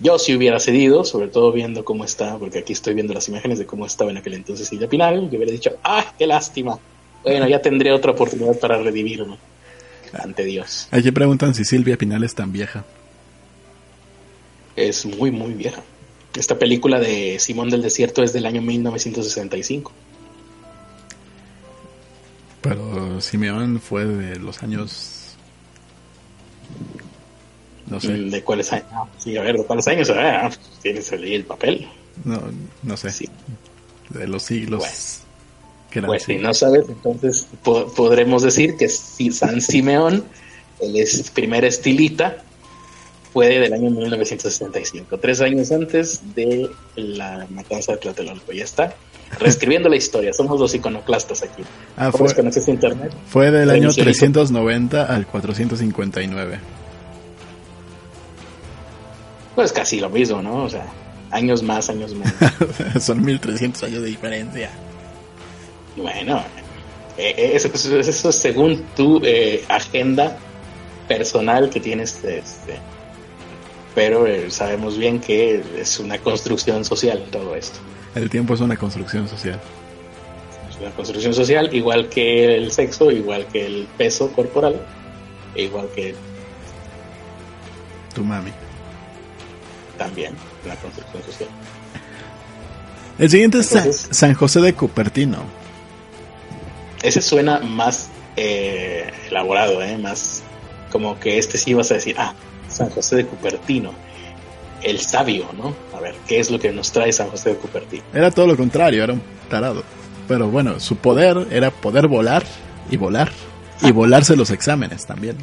Yo 0.00 0.18
si 0.18 0.34
hubiera 0.34 0.60
cedido, 0.60 1.04
sobre 1.04 1.28
todo 1.28 1.52
viendo 1.52 1.84
cómo 1.84 2.04
está, 2.04 2.36
porque 2.38 2.58
aquí 2.58 2.72
estoy 2.72 2.94
viendo 2.94 3.14
las 3.14 3.28
imágenes 3.28 3.58
de 3.58 3.66
cómo 3.66 3.86
estaba 3.86 4.10
en 4.10 4.18
aquel 4.18 4.34
entonces 4.34 4.68
Silvia 4.68 4.88
Pinal, 4.88 5.30
yo 5.30 5.36
hubiera 5.36 5.52
dicho, 5.52 5.70
¡ah, 5.82 6.14
qué 6.18 6.26
lástima! 6.26 6.78
Bueno, 7.22 7.48
ya 7.48 7.60
tendré 7.60 7.92
otra 7.92 8.12
oportunidad 8.12 8.58
para 8.58 8.80
redimirme 8.80 9.38
ante 10.12 10.44
Dios. 10.44 10.88
Aquí 10.90 11.10
preguntan 11.10 11.54
si 11.54 11.64
Silvia 11.64 11.96
Pinal 11.96 12.24
es 12.24 12.34
tan 12.34 12.52
vieja. 12.52 12.84
Es 14.76 15.06
muy, 15.06 15.30
muy 15.30 15.54
vieja. 15.54 15.82
Esta 16.36 16.58
película 16.58 17.00
de 17.00 17.38
Simón 17.38 17.70
del 17.70 17.82
Desierto 17.82 18.22
es 18.22 18.32
del 18.32 18.44
año 18.44 18.60
1965. 18.60 19.92
Pero 22.60 23.20
Simeón 23.20 23.80
fue 23.80 24.04
de 24.04 24.38
los 24.38 24.62
años. 24.62 25.36
No 27.88 28.00
sé. 28.00 28.12
¿De 28.12 28.42
cuáles 28.42 28.72
años? 28.72 28.86
Ah, 28.92 29.04
sí, 29.18 29.36
a 29.36 29.42
ver, 29.42 29.56
¿de 29.58 29.64
cuáles 29.64 29.86
años? 29.88 30.10
Ah, 30.10 30.50
tienes 30.82 31.10
ahí 31.12 31.34
el 31.34 31.44
papel. 31.44 31.86
No, 32.24 32.42
no 32.82 32.96
sé. 32.96 33.10
Sí. 33.10 33.28
De 34.10 34.26
los 34.26 34.42
siglos. 34.42 34.80
Pues, 34.82 35.22
Pues 36.06 36.24
si 36.24 36.36
no 36.36 36.52
sabes, 36.52 36.84
entonces 36.88 37.46
po- 37.62 37.86
podremos 37.94 38.42
decir 38.42 38.76
que 38.76 38.88
si 38.88 39.30
San 39.30 39.60
Simeón, 39.62 40.24
el 40.80 40.96
es- 40.96 41.30
primer 41.30 41.64
estilita, 41.64 42.38
fue 43.32 43.48
del 43.60 43.72
año 43.72 43.90
1965, 43.90 45.18
tres 45.18 45.40
años 45.40 45.70
antes 45.72 46.20
de 46.34 46.70
la 46.96 47.46
matanza 47.50 47.92
de 47.92 47.98
Tlatelolco. 47.98 48.52
Ya 48.52 48.64
está. 48.64 48.94
Reescribiendo 49.40 49.88
la 49.88 49.96
historia, 49.96 50.32
somos 50.32 50.58
los 50.60 50.74
iconoclastas 50.74 51.42
aquí. 51.42 51.62
Ah, 51.96 52.10
¿Cómo 52.12 52.28
fue, 52.28 52.44
internet? 52.68 53.12
fue 53.28 53.50
del 53.50 53.70
año 53.70 53.90
Revisionista. 53.90 54.02
390 54.04 55.04
al 55.06 55.26
459. 55.26 56.58
Pues 59.56 59.72
casi 59.72 59.98
lo 59.98 60.08
mismo, 60.10 60.40
¿no? 60.42 60.62
O 60.64 60.68
sea, 60.70 60.86
años 61.32 61.62
más, 61.64 61.90
años 61.90 62.14
menos. 62.14 62.34
Son 63.04 63.20
1300 63.24 63.82
años 63.82 64.02
de 64.02 64.08
diferencia. 64.08 64.70
Bueno, 65.96 66.44
eh, 67.18 67.34
eh, 67.36 67.50
eso, 67.54 67.68
eso- 67.74 67.98
eso 67.98 68.28
es 68.28 68.36
según 68.36 68.84
tu 68.94 69.20
eh, 69.24 69.64
agenda 69.68 70.36
personal 71.08 71.68
que 71.70 71.80
tienes. 71.80 72.22
Este, 72.22 72.78
pero 73.94 74.26
eh, 74.26 74.50
sabemos 74.50 74.98
bien 74.98 75.18
que 75.20 75.62
es 75.80 75.98
una 75.98 76.18
construcción 76.18 76.84
social 76.84 77.24
todo 77.32 77.56
esto. 77.56 77.78
El 78.14 78.28
tiempo 78.30 78.52
es 78.54 78.60
una 78.60 78.76
construcción 78.76 79.26
social. 79.26 79.58
Es 80.70 80.76
una 80.78 80.90
construcción 80.90 81.32
social 81.32 81.74
igual 81.74 82.08
que 82.10 82.56
el 82.56 82.70
sexo, 82.72 83.10
igual 83.10 83.46
que 83.46 83.64
el 83.64 83.88
peso 83.96 84.30
corporal, 84.32 84.78
e 85.54 85.62
igual 85.62 85.88
que 85.94 86.14
Tu 88.14 88.22
mami. 88.22 88.50
También 89.96 90.34
una 90.64 90.76
construcción 90.76 91.22
social. 91.22 91.48
El 93.18 93.30
siguiente 93.30 93.58
es 93.58 94.08
San 94.10 94.34
José 94.34 94.60
de 94.60 94.74
Cupertino. 94.74 95.38
Ese 97.02 97.22
suena 97.22 97.60
más 97.60 98.10
eh, 98.36 99.10
elaborado, 99.30 99.82
¿eh? 99.82 99.96
más 99.96 100.42
como 100.90 101.18
que 101.18 101.38
este 101.38 101.58
sí 101.58 101.74
vas 101.74 101.90
a 101.90 101.94
decir, 101.94 102.16
ah, 102.18 102.34
San 102.68 102.90
José 102.90 103.16
de 103.16 103.26
Cupertino, 103.26 103.92
el 104.82 105.00
sabio, 105.00 105.46
¿no? 105.56 105.74
A 105.96 106.00
ver, 106.00 106.14
¿qué 106.26 106.38
es 106.38 106.50
lo 106.50 106.58
que 106.58 106.72
nos 106.72 106.92
trae 106.92 107.12
San 107.12 107.28
José 107.28 107.50
de 107.50 107.56
Cupertino? 107.56 108.02
Era 108.12 108.30
todo 108.30 108.46
lo 108.46 108.56
contrario, 108.56 109.02
era 109.02 109.14
un 109.14 109.22
tarado. 109.48 109.82
Pero 110.28 110.48
bueno, 110.48 110.80
su 110.80 110.96
poder 110.96 111.46
era 111.50 111.70
poder 111.70 112.08
volar 112.08 112.44
y 112.90 112.96
volar. 112.96 113.30
Y 113.82 113.92
volarse 113.92 114.36
los 114.36 114.50
exámenes 114.50 115.06
también. 115.06 115.36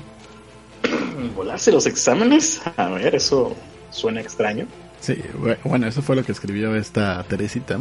¿Volarse 1.36 1.72
los 1.72 1.86
exámenes? 1.86 2.62
A 2.78 2.90
ver, 2.90 3.16
eso 3.16 3.56
suena 3.94 4.20
extraño. 4.22 4.66
Sí, 5.00 5.16
bu- 5.38 5.58
bueno, 5.64 5.88
eso 5.88 6.02
fue 6.02 6.16
lo 6.16 6.24
que 6.26 6.32
escribió 6.34 6.76
esta 6.76 7.24
Teresita. 7.24 7.80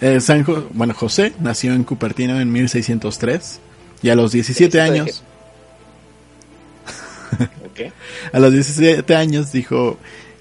Eh, 0.00 0.20
San 0.20 0.44
Jo- 0.44 0.66
bueno, 0.72 0.92
José 0.94 1.32
nació 1.40 1.72
en 1.72 1.84
Cupertino 1.84 2.40
en 2.40 2.50
1603 2.52 3.60
y 4.02 4.10
a 4.10 4.14
los 4.14 4.32
17 4.32 4.70
Teresita 4.70 4.92
de 4.92 5.00
años, 5.00 5.22
¿Ok? 7.64 7.92
a 8.32 8.38
los 8.38 8.52
17 8.52 9.16
años 9.16 9.50
dijo, 9.52 9.98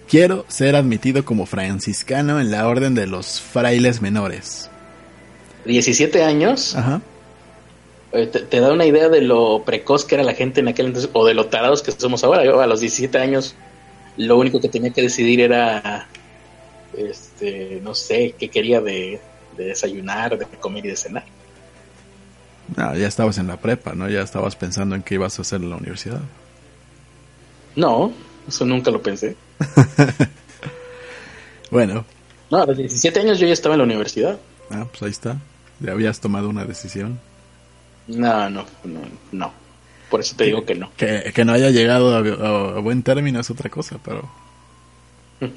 quiero 0.09 0.45
ser 0.49 0.75
admitido 0.75 1.23
como 1.23 1.45
franciscano 1.45 2.39
en 2.41 2.51
la 2.51 2.67
orden 2.67 2.93
de 2.95 3.07
los 3.07 3.39
frailes 3.41 4.01
menores. 4.01 4.69
17 5.65 6.23
años, 6.23 6.75
Ajá. 6.75 7.01
Eh, 8.13 8.27
te, 8.27 8.39
te 8.39 8.59
da 8.59 8.71
una 8.71 8.85
idea 8.85 9.09
de 9.09 9.21
lo 9.21 9.63
precoz 9.65 10.05
que 10.05 10.15
era 10.15 10.23
la 10.23 10.33
gente 10.33 10.61
en 10.61 10.67
aquel 10.67 10.87
entonces, 10.87 11.09
o 11.13 11.25
de 11.25 11.33
lo 11.33 11.47
tarados 11.47 11.81
que 11.81 11.91
somos 11.91 12.23
ahora. 12.23 12.43
Yo 12.45 12.59
a 12.61 12.67
los 12.67 12.79
17 12.79 13.17
años, 13.17 13.55
lo 14.17 14.37
único 14.37 14.59
que 14.61 14.69
tenía 14.69 14.91
que 14.91 15.01
decidir 15.01 15.41
era, 15.41 16.07
este, 16.97 17.79
no 17.83 17.93
sé, 17.95 18.35
qué 18.37 18.49
quería 18.49 18.81
de, 18.81 19.19
de 19.57 19.65
desayunar, 19.65 20.37
de 20.37 20.45
comer 20.59 20.85
y 20.85 20.89
de 20.89 20.95
cenar. 20.95 21.23
No, 22.77 22.95
ya 22.95 23.07
estabas 23.07 23.37
en 23.37 23.47
la 23.47 23.57
prepa, 23.57 23.93
¿no? 23.93 24.09
Ya 24.09 24.21
estabas 24.21 24.55
pensando 24.55 24.95
en 24.95 25.03
qué 25.03 25.15
ibas 25.15 25.37
a 25.37 25.41
hacer 25.41 25.61
en 25.61 25.69
la 25.69 25.75
universidad. 25.75 26.21
No, 27.75 28.13
eso 28.47 28.65
nunca 28.65 28.91
lo 28.91 29.01
pensé. 29.01 29.35
Bueno, 31.71 32.05
No, 32.51 32.61
a 32.61 32.65
los 32.67 32.77
17 32.77 33.19
años 33.19 33.39
yo 33.39 33.47
ya 33.47 33.53
estaba 33.53 33.73
en 33.75 33.79
la 33.79 33.85
universidad. 33.85 34.37
ah, 34.69 34.85
pues 34.89 35.01
ahí 35.01 35.09
está. 35.09 35.37
Ya 35.79 35.91
habías 35.91 36.19
tomado 36.19 36.49
una 36.49 36.65
decisión. 36.65 37.19
No, 38.07 38.49
no, 38.49 38.65
no, 38.83 38.99
no. 39.31 39.53
Por 40.09 40.19
eso 40.19 40.35
te 40.35 40.43
digo 40.45 40.65
que 40.65 40.75
no. 40.75 40.91
Que, 40.95 41.31
que 41.33 41.43
no 41.45 41.53
haya 41.53 41.69
llegado 41.71 42.15
a, 42.15 42.77
a- 42.77 42.79
buen 42.79 43.01
término 43.03 43.39
es 43.39 43.49
otra 43.49 43.69
cosa, 43.69 43.97
pero... 44.03 44.29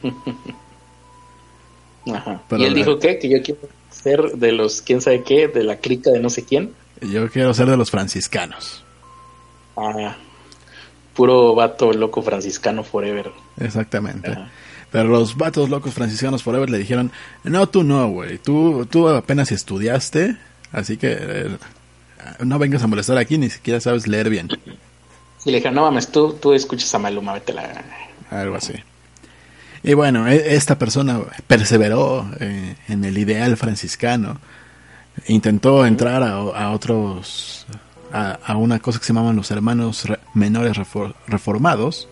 Ajá. 2.13 2.43
Pero 2.49 2.63
y 2.63 2.65
él 2.67 2.73
la- 2.73 2.77
dijo 2.79 2.99
que, 2.99 3.19
que 3.19 3.29
yo 3.29 3.43
quiero 3.43 3.61
ser 3.91 4.21
de 4.37 4.53
los 4.53 4.81
quién 4.83 5.01
sabe 5.01 5.23
qué, 5.23 5.49
de 5.49 5.65
la 5.65 5.77
clica 5.79 6.11
de 6.11 6.21
no 6.21 6.31
sé 6.31 6.45
quién. 6.45 6.73
Yo 7.01 7.29
quiero 7.31 7.53
ser 7.55 7.67
de 7.69 7.77
los 7.77 7.91
franciscanos. 7.91 8.85
Ah, 9.77 10.17
puro 11.15 11.55
vato 11.55 11.93
loco 11.93 12.23
franciscano 12.23 12.83
forever. 12.85 13.31
Exactamente. 13.59 14.31
Ajá. 14.31 14.49
Pero 14.93 15.09
los 15.09 15.37
vatos 15.37 15.69
locos 15.69 15.93
franciscanos 15.95 16.43
forever 16.45 16.71
le 16.71 16.79
dijeron, 16.79 17.11
no, 17.43 17.69
tú 17.69 17.83
no, 17.83 18.09
güey. 18.09 18.39
Tú, 18.39 18.87
tú 18.89 19.09
apenas 19.09 19.51
estudiaste, 19.53 20.37
así 20.73 20.97
que 20.97 21.17
eh, 21.21 21.57
no 22.45 22.59
vengas 22.59 22.83
a 22.83 22.87
molestar 22.87 23.19
aquí, 23.19 23.39
ni 23.39 23.51
siquiera 23.51 23.81
sabes 23.81 24.07
leer 24.07 24.29
bien. 24.31 24.49
Y 25.45 25.51
le 25.51 25.57
dijeron, 25.59 25.75
no 25.77 25.83
mames, 25.83 26.09
tú, 26.09 26.33
tú 26.35 26.53
escuchas 26.53 26.93
a 26.95 26.99
Maluma, 26.99 27.33
vete 27.35 27.53
la... 27.53 27.85
Algo 28.31 28.57
así. 28.57 28.75
Y 29.83 29.95
bueno, 29.95 30.27
e- 30.27 30.55
esta 30.57 30.79
persona 30.79 31.21
perseveró 31.47 32.29
eh, 32.41 32.75
en 32.89 33.05
el 33.05 33.17
ideal 33.19 33.57
franciscano. 33.57 34.41
Intentó 35.29 35.87
entrar 35.87 36.23
a, 36.25 36.33
a 36.39 36.73
otros, 36.73 37.67
a, 38.13 38.33
a 38.45 38.57
una 38.57 38.81
cosa 38.81 38.99
que 38.99 39.05
se 39.05 39.13
llamaban 39.13 39.37
los 39.37 39.51
hermanos 39.53 40.05
re- 40.07 40.19
menores 40.35 40.77
refor- 40.77 41.15
reformados. 41.29 42.09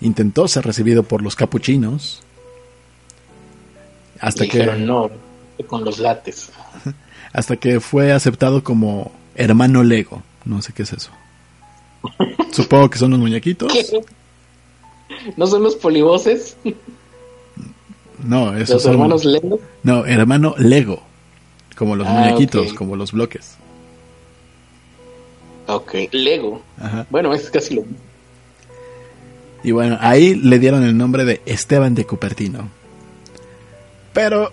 Intentó 0.00 0.48
ser 0.48 0.64
recibido 0.64 1.02
por 1.02 1.20
los 1.20 1.36
capuchinos. 1.36 2.22
Hasta 4.18 4.44
Le 4.44 4.48
que, 4.48 4.58
dijeron, 4.58 4.86
no, 4.86 5.10
con 5.66 5.84
los 5.84 5.98
lates. 5.98 6.50
Hasta 7.32 7.56
que 7.56 7.80
fue 7.80 8.12
aceptado 8.12 8.62
como 8.64 9.12
hermano 9.34 9.82
Lego. 9.82 10.22
No 10.44 10.62
sé 10.62 10.72
qué 10.72 10.82
es 10.82 10.92
eso. 10.92 11.10
Supongo 12.52 12.90
que 12.90 12.98
son 12.98 13.10
los 13.10 13.20
muñequitos. 13.20 13.72
¿Qué? 13.72 13.84
¿No 15.36 15.46
son 15.46 15.62
los 15.62 15.76
polivoces? 15.76 16.56
No, 18.24 18.54
esos 18.56 18.70
¿Los 18.70 18.82
son- 18.84 18.92
hermanos 18.92 19.24
Lego? 19.24 19.60
No, 19.82 20.04
hermano 20.06 20.54
Lego. 20.58 21.02
Como 21.76 21.96
los 21.96 22.06
Ah, 22.06 22.12
muñequitos, 22.12 22.74
como 22.74 22.96
los 22.96 23.12
bloques. 23.12 23.56
Ok, 25.66 25.94
Lego. 26.12 26.62
Ajá. 26.78 27.06
Bueno, 27.10 27.32
es 27.32 27.48
casi 27.50 27.74
lo 27.74 27.82
mismo. 27.82 27.96
Y 29.62 29.72
bueno, 29.72 29.98
ahí 30.00 30.34
le 30.34 30.58
dieron 30.58 30.82
el 30.84 30.96
nombre 30.96 31.24
de 31.24 31.42
Esteban 31.46 31.94
de 31.94 32.06
Cupertino. 32.06 32.68
Pero 34.12 34.52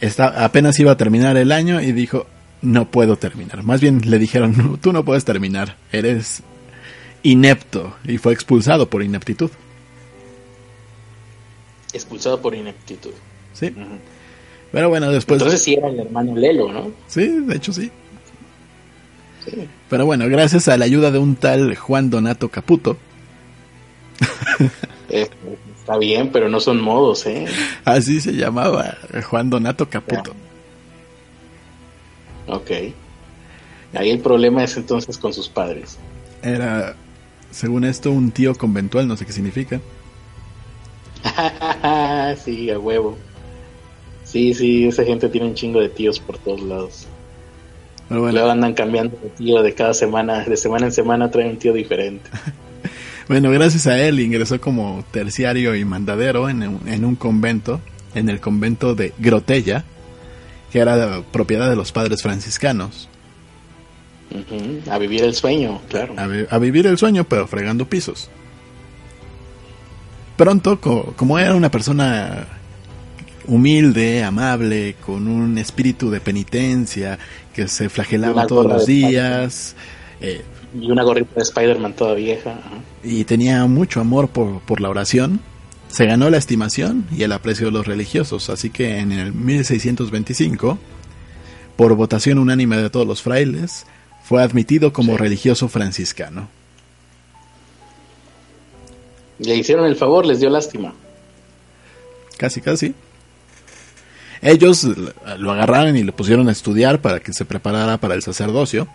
está, 0.00 0.44
apenas 0.44 0.78
iba 0.80 0.92
a 0.92 0.96
terminar 0.96 1.36
el 1.36 1.52
año 1.52 1.80
y 1.80 1.92
dijo, 1.92 2.26
no 2.62 2.90
puedo 2.90 3.16
terminar. 3.16 3.62
Más 3.62 3.80
bien 3.80 4.00
le 4.04 4.18
dijeron, 4.18 4.54
"No, 4.56 4.76
tú 4.78 4.92
no 4.92 5.04
puedes 5.04 5.24
terminar, 5.24 5.76
eres 5.92 6.42
inepto. 7.22 7.96
Y 8.04 8.18
fue 8.18 8.32
expulsado 8.32 8.88
por 8.88 9.02
ineptitud. 9.02 9.50
Expulsado 11.92 12.40
por 12.40 12.54
ineptitud. 12.54 13.12
Sí. 13.52 13.74
Pero 14.72 14.88
bueno, 14.88 15.10
después... 15.10 15.40
Entonces 15.40 15.62
sí 15.62 15.74
era 15.74 15.88
el 15.88 15.98
hermano 16.00 16.36
Lelo, 16.36 16.72
¿no? 16.72 16.90
Sí, 17.06 17.26
de 17.26 17.56
hecho 17.56 17.72
sí. 17.72 17.90
Sí. 19.44 19.68
Pero 19.88 20.04
bueno, 20.06 20.28
gracias 20.28 20.68
a 20.68 20.76
la 20.76 20.84
ayuda 20.84 21.10
de 21.10 21.18
un 21.18 21.36
tal 21.36 21.74
Juan 21.76 22.10
Donato 22.10 22.48
Caputo, 22.48 22.96
Eh, 25.08 25.28
está 25.86 25.98
bien, 25.98 26.30
pero 26.32 26.48
no 26.48 26.58
son 26.58 26.80
modos, 26.80 27.26
¿eh? 27.26 27.46
así 27.84 28.20
se 28.20 28.32
llamaba 28.32 28.96
Juan 29.30 29.48
Donato 29.48 29.88
Caputo. 29.88 30.34
Ok. 32.48 32.70
Ahí 33.94 34.10
el 34.10 34.18
problema 34.18 34.64
es 34.64 34.76
entonces 34.76 35.16
con 35.16 35.32
sus 35.32 35.48
padres. 35.48 35.96
Era, 36.42 36.96
según 37.52 37.84
esto, 37.84 38.10
un 38.10 38.32
tío 38.32 38.56
conventual, 38.56 39.06
no 39.06 39.16
sé 39.16 39.26
qué 39.26 39.32
significa. 39.32 39.80
sí, 42.44 42.68
a 42.68 42.80
huevo. 42.80 43.16
Sí, 44.24 44.54
sí, 44.54 44.88
esa 44.88 45.04
gente 45.04 45.28
tiene 45.28 45.46
un 45.46 45.54
chingo 45.54 45.78
de 45.78 45.88
tíos 45.88 46.18
por 46.18 46.36
todos 46.38 46.62
lados. 46.62 47.06
Bueno, 48.08 48.32
Luego 48.32 48.50
andan 48.50 48.74
cambiando 48.74 49.16
de 49.22 49.28
tío 49.30 49.62
de 49.62 49.72
cada 49.72 49.94
semana, 49.94 50.44
de 50.44 50.56
semana 50.56 50.86
en 50.86 50.92
semana 50.92 51.30
trae 51.30 51.48
un 51.48 51.58
tío 51.58 51.72
diferente. 51.72 52.28
bueno, 53.28 53.50
gracias 53.50 53.86
a 53.86 53.98
él 54.00 54.20
ingresó 54.20 54.60
como 54.60 55.04
terciario 55.10 55.74
y 55.74 55.84
mandadero 55.84 56.48
en 56.48 56.62
un, 56.66 56.88
en 56.88 57.04
un 57.04 57.16
convento, 57.16 57.80
en 58.14 58.28
el 58.28 58.40
convento 58.40 58.94
de 58.94 59.12
Grotella, 59.18 59.84
que 60.72 60.78
era 60.78 61.22
propiedad 61.32 61.68
de 61.68 61.76
los 61.76 61.92
padres 61.92 62.22
franciscanos. 62.22 63.08
A 64.90 64.98
vivir 64.98 65.22
el 65.24 65.34
sueño, 65.34 65.80
claro. 65.88 66.14
a, 66.18 66.26
vi- 66.26 66.46
a 66.50 66.58
vivir 66.58 66.86
el 66.86 66.98
sueño, 66.98 67.24
pero 67.24 67.46
fregando 67.46 67.88
pisos. 67.88 68.28
Pronto, 70.36 70.80
co- 70.80 71.14
como 71.16 71.38
era 71.38 71.54
una 71.54 71.70
persona 71.70 72.46
humilde, 73.46 74.22
amable, 74.24 74.96
con 75.04 75.28
un 75.28 75.56
espíritu 75.58 76.10
de 76.10 76.20
penitencia, 76.20 77.18
que 77.54 77.68
se 77.68 77.88
flagelaba 77.88 78.46
todos 78.46 78.66
los 78.66 78.86
días, 78.86 79.76
eh, 80.20 80.42
Y 80.78 80.90
una 80.90 81.02
gorrita 81.04 81.34
de 81.36 81.42
Spider-Man 81.42 81.94
toda 81.94 82.14
vieja. 82.14 82.50
ajá. 82.52 82.70
y 83.02 83.24
tenía 83.24 83.64
mucho 83.66 84.00
amor 84.00 84.28
por, 84.28 84.60
por 84.60 84.80
la 84.80 84.88
oración, 84.90 85.40
se 85.88 86.04
ganó 86.06 86.28
la 86.28 86.36
estimación 86.38 87.06
y 87.16 87.22
el 87.22 87.32
aprecio 87.32 87.66
de 87.66 87.72
los 87.72 87.86
religiosos. 87.86 88.50
Así 88.50 88.70
que 88.70 88.98
en 88.98 89.12
el 89.12 89.32
1625, 89.32 90.78
por 91.76 91.94
votación 91.94 92.38
unánime 92.38 92.76
de 92.76 92.90
todos 92.90 93.06
los 93.06 93.22
frailes, 93.22 93.86
fue 94.24 94.42
admitido 94.42 94.92
como 94.92 95.12
Sí. 95.12 95.18
religioso 95.18 95.68
franciscano. 95.68 96.48
Le 99.38 99.54
hicieron 99.54 99.86
el 99.86 99.96
favor, 99.96 100.26
les 100.26 100.40
dio 100.40 100.50
lástima. 100.50 100.94
Casi, 102.38 102.60
casi. 102.60 102.94
Ellos 104.42 104.84
lo 105.38 105.52
agarraron 105.52 105.96
y 105.96 106.02
le 106.02 106.12
pusieron 106.12 106.48
a 106.48 106.52
estudiar 106.52 107.00
para 107.00 107.20
que 107.20 107.32
se 107.32 107.44
preparara 107.44 107.98
para 107.98 108.14
el 108.14 108.22
sacerdocio. 108.22 108.88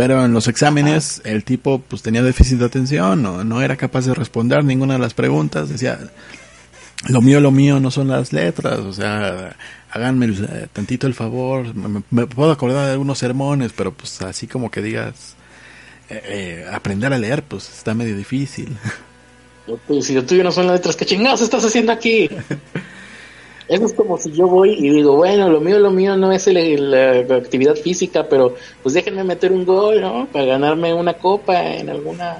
Pero 0.00 0.24
en 0.24 0.32
los 0.32 0.48
exámenes 0.48 1.20
el 1.24 1.44
tipo 1.44 1.78
pues 1.86 2.00
tenía 2.00 2.22
déficit 2.22 2.58
de 2.58 2.64
atención, 2.64 3.22
no, 3.22 3.44
no 3.44 3.60
era 3.60 3.76
capaz 3.76 4.06
de 4.06 4.14
responder 4.14 4.64
ninguna 4.64 4.94
de 4.94 4.98
las 5.00 5.12
preguntas. 5.12 5.68
Decía, 5.68 5.98
lo 7.08 7.20
mío, 7.20 7.38
lo 7.38 7.50
mío 7.50 7.80
no 7.80 7.90
son 7.90 8.08
las 8.08 8.32
letras, 8.32 8.78
o 8.78 8.94
sea, 8.94 9.54
háganme 9.90 10.24
el- 10.24 10.44
eh, 10.50 10.68
tantito 10.72 11.06
el 11.06 11.12
favor. 11.12 11.74
Me, 11.74 12.02
me 12.10 12.26
puedo 12.26 12.50
acordar 12.50 12.86
de 12.86 12.92
algunos 12.92 13.18
sermones, 13.18 13.72
pero 13.76 13.92
pues 13.92 14.22
así 14.22 14.46
como 14.46 14.70
que 14.70 14.80
digas, 14.80 15.34
eh, 16.08 16.22
eh, 16.64 16.66
aprender 16.72 17.12
a 17.12 17.18
leer 17.18 17.42
pues 17.42 17.68
está 17.68 17.92
medio 17.92 18.16
difícil. 18.16 18.74
Lo- 19.66 20.02
Si 20.02 20.14
lo 20.14 20.24
tuyo 20.24 20.42
no 20.42 20.50
son 20.50 20.66
las 20.66 20.76
letras, 20.76 20.96
¿qué 20.96 21.04
chingados 21.04 21.42
estás 21.42 21.62
haciendo 21.62 21.92
aquí? 21.92 22.30
Eso 23.70 23.86
es 23.86 23.92
como 23.92 24.18
si 24.18 24.32
yo 24.32 24.48
voy 24.48 24.74
y 24.76 24.90
digo, 24.90 25.14
bueno, 25.16 25.48
lo 25.48 25.60
mío, 25.60 25.78
lo 25.78 25.92
mío 25.92 26.16
no 26.16 26.32
es 26.32 26.46
el- 26.48 26.90
la 26.90 27.36
actividad 27.36 27.76
física, 27.76 28.26
pero 28.28 28.54
pues 28.82 28.94
déjenme 28.94 29.22
meter 29.22 29.52
un 29.52 29.64
gol, 29.64 30.00
¿no? 30.00 30.26
Para 30.26 30.44
ganarme 30.44 30.92
una 30.92 31.14
copa 31.14 31.62
en 31.76 31.88
alguna 31.88 32.38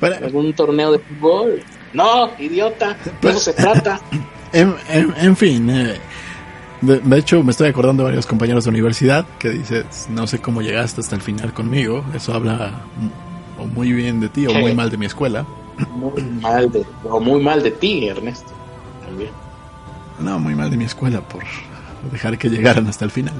en 0.00 0.24
algún 0.24 0.52
torneo 0.54 0.92
de 0.92 0.98
fútbol. 1.00 1.64
No, 1.92 2.30
idiota, 2.38 2.96
de 3.20 3.28
eso 3.30 3.40
se 3.40 3.52
trata. 3.54 4.00
En, 4.52 4.74
en- 4.88 5.12
en 5.20 5.36
fin, 5.36 5.68
eh, 5.68 5.96
de, 6.80 7.00
de 7.00 7.18
hecho 7.18 7.42
me 7.42 7.50
estoy 7.50 7.68
acordando 7.68 8.04
de 8.04 8.10
varios 8.10 8.26
compañeros 8.26 8.64
de 8.64 8.70
universidad 8.70 9.26
que 9.40 9.50
dices, 9.50 10.06
no 10.08 10.26
sé 10.28 10.38
cómo 10.40 10.62
llegaste 10.62 11.00
hasta 11.00 11.16
el 11.16 11.20
final 11.22 11.52
conmigo, 11.52 12.04
eso 12.14 12.32
habla 12.32 12.70
o 13.60 13.66
muy 13.66 13.92
bien 13.92 14.20
de 14.20 14.28
ti 14.28 14.46
o 14.46 14.54
muy 14.54 14.72
mal 14.72 14.90
de 14.90 14.96
mi 14.96 15.06
escuela. 15.06 15.44
Muy 15.90 16.22
mal 16.22 16.70
de, 16.70 16.84
o 17.04 17.20
muy 17.20 17.42
mal 17.42 17.62
de 17.62 17.72
ti, 17.72 18.06
Ernesto. 18.08 18.52
También. 19.04 19.30
No, 20.18 20.38
muy 20.38 20.54
mal 20.54 20.70
de 20.70 20.76
mi 20.76 20.84
escuela 20.84 21.20
por 21.20 21.44
dejar 22.10 22.38
que 22.38 22.48
llegaran 22.48 22.86
hasta 22.86 23.04
el 23.04 23.10
final. 23.10 23.34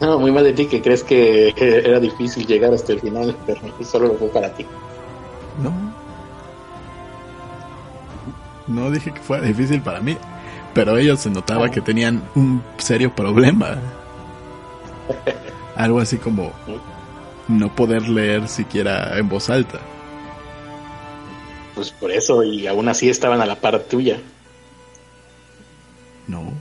No, 0.00 0.18
muy 0.18 0.32
mal 0.32 0.44
de 0.44 0.54
ti 0.54 0.66
que 0.66 0.80
crees 0.80 1.04
que 1.04 1.54
era 1.56 2.00
difícil 2.00 2.46
llegar 2.46 2.72
hasta 2.72 2.92
el 2.92 3.00
final, 3.00 3.36
pero 3.46 3.60
solo 3.84 4.08
lo 4.08 4.14
fue 4.14 4.28
para 4.28 4.52
ti. 4.54 4.64
No. 5.62 5.72
No 8.66 8.90
dije 8.90 9.12
que 9.12 9.20
fuera 9.20 9.46
difícil 9.46 9.82
para 9.82 10.00
mí, 10.00 10.16
pero 10.72 10.96
ellos 10.96 11.20
se 11.20 11.30
notaba 11.30 11.70
que 11.70 11.80
tenían 11.80 12.22
un 12.34 12.62
serio 12.78 13.14
problema. 13.14 13.76
Algo 15.76 16.00
así 16.00 16.16
como 16.16 16.52
no 17.48 17.74
poder 17.74 18.08
leer 18.08 18.48
siquiera 18.48 19.18
en 19.18 19.28
voz 19.28 19.50
alta. 19.50 19.80
Pues 21.74 21.90
por 21.90 22.10
eso, 22.10 22.42
y 22.42 22.66
aún 22.66 22.88
así 22.88 23.10
estaban 23.10 23.40
a 23.40 23.46
la 23.46 23.56
par 23.56 23.80
tuya. 23.80 24.18
No. 26.30 26.52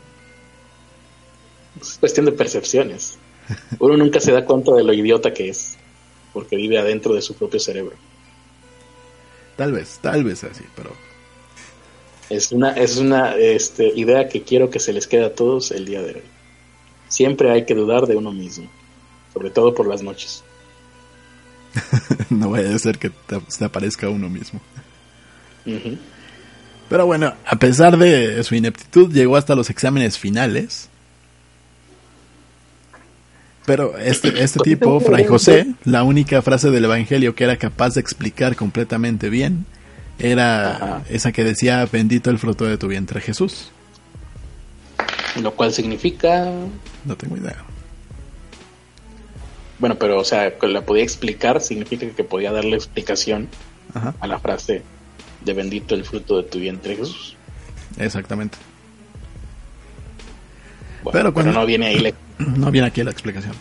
Es 1.80 1.98
cuestión 2.00 2.26
de 2.26 2.32
percepciones. 2.32 3.18
Uno 3.80 3.98
nunca 3.98 4.20
se 4.20 4.32
da 4.32 4.44
cuenta 4.46 4.74
de 4.74 4.84
lo 4.84 4.94
idiota 4.94 5.34
que 5.34 5.50
es, 5.50 5.78
porque 6.34 6.56
vive 6.56 6.80
adentro 6.80 7.14
de 7.14 7.22
su 7.22 7.36
propio 7.36 7.60
cerebro. 7.60 7.96
Tal 9.56 9.72
vez, 9.72 10.00
tal 10.02 10.24
vez 10.24 10.44
así, 10.44 10.64
pero 10.76 10.92
Es 12.30 12.52
una, 12.52 12.72
es 12.72 12.98
una 12.98 13.36
este, 13.36 13.88
idea 13.88 14.28
que 14.28 14.44
quiero 14.44 14.70
que 14.70 14.80
se 14.80 14.94
les 14.94 15.06
quede 15.08 15.26
a 15.26 15.36
todos 15.36 15.72
el 15.72 15.86
día 15.86 16.02
de 16.02 16.16
hoy. 16.16 16.24
Siempre 17.08 17.52
hay 17.52 17.66
que 17.66 17.76
dudar 17.76 18.08
de 18.08 18.16
uno 18.16 18.32
mismo, 18.32 18.70
sobre 19.34 19.50
todo 19.50 19.74
por 19.74 19.88
las 19.88 20.02
noches. 20.02 20.44
no 22.30 22.50
vaya 22.50 22.74
a 22.74 22.80
ser 22.80 22.98
que 22.98 23.10
te, 23.10 23.40
se 23.48 23.66
aparezca 23.66 24.10
uno 24.10 24.30
mismo. 24.30 24.62
Pero 26.90 27.06
bueno, 27.06 27.34
a 27.46 27.56
pesar 27.58 27.98
de 27.98 28.44
su 28.44 28.56
ineptitud, 28.56 29.14
llegó 29.14 29.38
hasta 29.38 29.56
los 29.56 29.70
exámenes 29.70 30.18
finales. 30.18 30.90
Pero 33.66 33.98
este, 34.00 34.42
este 34.44 34.60
tipo, 34.62 35.00
Fray 35.02 35.26
José, 35.26 35.68
la 35.86 36.04
única 36.04 36.42
frase 36.42 36.72
del 36.72 36.86
Evangelio 36.86 37.36
que 37.36 37.44
era 37.44 37.58
capaz 37.58 37.94
de 37.94 38.02
explicar 38.02 38.56
completamente 38.56 39.30
bien 39.30 39.66
era 40.18 40.76
Ajá. 40.76 41.02
esa 41.10 41.32
que 41.32 41.44
decía, 41.44 41.88
bendito 41.92 42.30
el 42.32 42.40
fruto 42.40 42.66
de 42.66 42.78
tu 42.78 42.88
vientre 42.88 43.22
Jesús. 43.22 43.72
Lo 45.42 45.54
cual 45.56 45.72
significa, 45.72 46.52
No 47.06 47.16
tengo 47.16 47.38
idea. 47.38 47.64
bueno, 49.78 49.96
pero 49.96 50.20
o 50.20 50.26
sea, 50.26 50.58
que 50.58 50.68
la 50.68 50.82
podía 50.82 51.04
explicar, 51.04 51.62
significa 51.62 52.10
que 52.10 52.24
podía 52.24 52.52
darle 52.52 52.76
explicación 52.76 53.48
Ajá, 53.94 54.16
a 54.20 54.28
la 54.28 54.40
frase 54.40 54.82
de 55.46 55.54
bendito 55.54 55.96
el 55.96 56.04
fruto 56.06 56.38
de 56.38 56.44
tu 56.44 56.60
vientre 56.60 56.96
Jesús. 56.96 57.36
exactamente. 57.98 58.58
Bueno, 61.04 61.12
Pero 61.12 61.24
pero, 61.24 61.34
cuando- 61.34 61.54
no 61.54 61.66
viene 61.66 61.88
ahí 61.88 62.00
la 62.00 62.12
No 62.58 62.72
viene 62.72 62.88
aquí 62.88 63.04
la 63.04 63.12
explicación. 63.12 63.54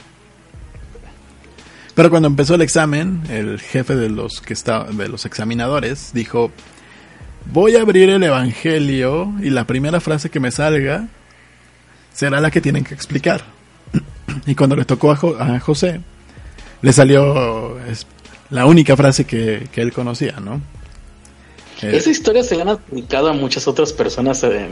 Pero 1.94 2.10
cuando 2.10 2.28
empezó 2.28 2.54
el 2.54 2.62
examen, 2.62 3.22
el 3.28 3.58
jefe 3.60 3.96
de 3.96 4.08
los 4.08 4.40
que 4.40 4.52
está, 4.52 4.84
de 4.84 5.08
los 5.08 5.24
examinadores 5.26 6.10
dijo: 6.14 6.52
Voy 7.52 7.74
a 7.76 7.82
abrir 7.82 8.10
el 8.10 8.22
evangelio 8.22 9.32
y 9.42 9.50
la 9.50 9.64
primera 9.64 10.00
frase 10.00 10.30
que 10.30 10.38
me 10.40 10.50
salga 10.52 11.08
será 12.14 12.40
la 12.40 12.50
que 12.50 12.60
tienen 12.60 12.84
que 12.84 12.94
explicar. 12.94 13.42
Y 14.46 14.54
cuando 14.54 14.76
le 14.76 14.84
tocó 14.84 15.10
a, 15.10 15.16
Jo- 15.16 15.36
a 15.40 15.58
José, 15.58 16.00
le 16.82 16.92
salió 16.92 17.78
es, 17.86 18.06
la 18.50 18.66
única 18.66 18.96
frase 18.96 19.24
que, 19.24 19.68
que 19.72 19.80
él 19.80 19.92
conocía, 19.92 20.38
¿no? 20.40 20.60
Eh, 21.82 21.96
Esa 21.96 22.10
historia 22.10 22.42
se 22.42 22.56
le 22.56 22.62
han 22.62 22.68
aplicado 22.70 23.28
a 23.28 23.32
muchas 23.32 23.68
otras 23.68 23.92
personas, 23.92 24.42
eh, 24.44 24.66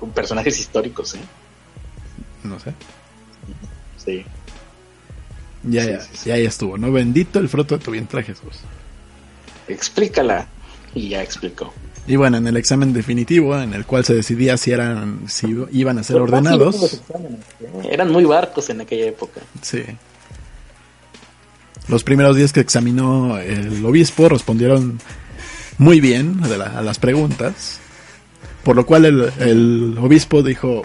con 0.00 0.10
personajes 0.10 0.58
históricos, 0.58 1.14
¿eh? 1.14 1.20
no 2.42 2.58
sé. 2.58 2.72
Sí. 4.04 4.24
Ya, 5.62 5.82
Sí, 5.84 5.88
ya, 5.90 6.00
sí, 6.00 6.08
sí. 6.14 6.28
ya, 6.28 6.36
ya 6.38 6.48
estuvo, 6.48 6.76
¿no? 6.76 6.92
Bendito 6.92 7.38
el 7.38 7.48
fruto 7.48 7.78
de 7.78 7.84
tu 7.84 7.90
vientre, 7.92 8.22
Jesús. 8.22 8.60
Explícala. 9.68 10.46
Y 10.94 11.08
ya 11.08 11.22
explicó. 11.22 11.72
Y 12.06 12.16
bueno, 12.16 12.36
en 12.36 12.46
el 12.46 12.56
examen 12.56 12.92
definitivo, 12.92 13.58
en 13.58 13.72
el 13.72 13.86
cual 13.86 14.04
se 14.04 14.14
decidía 14.14 14.56
si 14.58 14.72
eran, 14.72 15.22
si 15.28 15.56
iban 15.72 15.98
a 15.98 16.02
ser 16.04 16.14
Pero 16.14 16.24
ordenados. 16.24 16.92
¿eh? 16.94 16.98
Eran 17.90 18.12
muy 18.12 18.24
barcos 18.24 18.68
en 18.70 18.82
aquella 18.82 19.06
época. 19.06 19.40
Sí. 19.62 19.82
Los 21.88 22.04
primeros 22.04 22.36
días 22.36 22.52
que 22.52 22.60
examinó 22.60 23.38
el 23.38 23.84
obispo 23.84 24.28
respondieron 24.28 25.00
muy 25.78 26.00
bien 26.00 26.40
de 26.42 26.58
la- 26.58 26.78
a 26.78 26.82
las 26.82 26.98
preguntas, 26.98 27.78
por 28.62 28.76
lo 28.76 28.86
cual 28.86 29.04
el, 29.04 29.32
el 29.40 29.96
obispo 30.00 30.42
dijo, 30.42 30.82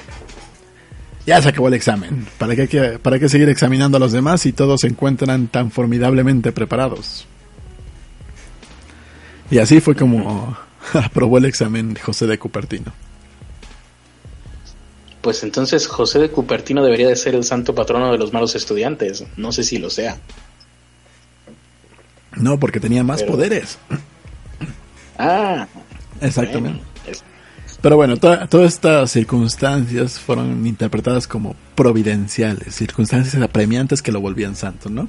ya 1.26 1.42
se 1.42 1.50
acabó 1.50 1.68
el 1.68 1.74
examen, 1.76 2.28
¿para 2.38 2.56
qué, 2.56 3.00
¿para 3.02 3.20
qué 3.20 3.30
seguir 3.30 3.50
examinando 3.50 3.98
a 3.98 4.00
los 4.00 4.12
demás 4.12 4.42
si 4.42 4.52
todos 4.52 4.82
se 4.82 4.88
encuentran 4.88 5.48
tan 5.48 5.72
formidablemente 5.72 6.52
preparados? 6.52 7.26
Y 9.52 9.58
así 9.60 9.80
fue 9.82 9.96
como 9.96 10.58
aprobó 10.94 11.38
el 11.38 11.46
examen 11.46 11.96
José 12.02 12.28
de 12.28 12.38
Cupertino. 12.38 12.92
Pues 15.22 15.44
entonces 15.44 15.86
José 15.88 16.20
de 16.20 16.30
Cupertino 16.30 16.84
debería 16.84 17.10
de 17.10 17.16
ser 17.16 17.36
el 17.36 17.44
santo 17.44 17.76
patrono 17.76 18.12
de 18.12 18.18
los 18.18 18.32
malos 18.32 18.56
estudiantes. 18.56 19.24
No 19.36 19.52
sé 19.52 19.64
si 19.64 19.78
lo 19.78 19.90
sea. 19.90 20.18
No, 22.38 22.58
porque 22.60 22.80
tenía 22.80 23.04
más 23.04 23.22
Pero- 23.22 23.34
poderes. 23.34 23.78
Ah, 25.20 25.68
Exactamente. 26.22 26.82
bueno, 27.06 27.20
Pero 27.82 27.96
bueno, 27.98 28.18
to- 28.18 28.48
todas 28.48 28.74
estas 28.74 29.12
circunstancias 29.12 30.20
fueron 30.20 30.66
interpretadas 30.66 31.28
como 31.28 31.56
providenciales, 31.76 32.74
circunstancias 32.76 33.42
apremiantes 33.42 34.02
que 34.02 34.12
lo 34.12 34.20
volvían 34.22 34.56
santo, 34.56 34.90
¿no? 34.90 35.08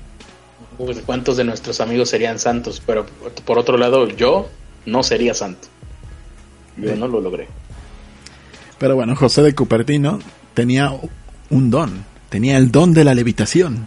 pues, 0.76 0.98
¿Cuántos 1.06 1.36
de 1.36 1.44
nuestros 1.44 1.80
amigos 1.80 2.08
serían 2.10 2.38
santos? 2.38 2.82
Pero 2.84 3.06
por 3.44 3.58
otro 3.58 3.76
lado, 3.76 4.08
yo 4.08 4.48
no 4.86 5.02
sería 5.02 5.32
santo. 5.34 5.68
Yo 6.76 6.96
no 6.96 7.06
lo 7.08 7.20
logré. 7.20 7.48
Pero 8.78 8.94
bueno, 8.94 9.14
José 9.14 9.42
de 9.42 9.54
Cupertino 9.54 10.18
tenía 10.54 10.92
un 11.50 11.70
don, 11.70 12.04
tenía 12.30 12.56
el 12.56 12.70
don 12.72 12.94
de 12.94 13.04
la 13.04 13.14
levitación. 13.14 13.86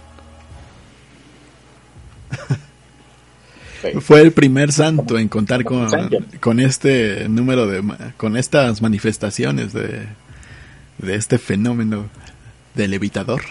Fue 4.01 4.21
el 4.21 4.31
primer 4.31 4.71
santo 4.71 5.17
en 5.17 5.27
contar 5.27 5.63
con, 5.63 5.89
con 6.39 6.59
este 6.59 7.27
número 7.29 7.67
de, 7.67 7.83
con 8.17 8.37
estas 8.37 8.81
manifestaciones 8.81 9.73
de, 9.73 10.07
de 10.97 11.15
este 11.15 11.37
fenómeno 11.37 12.09
del 12.75 12.91
levitador. 12.91 13.41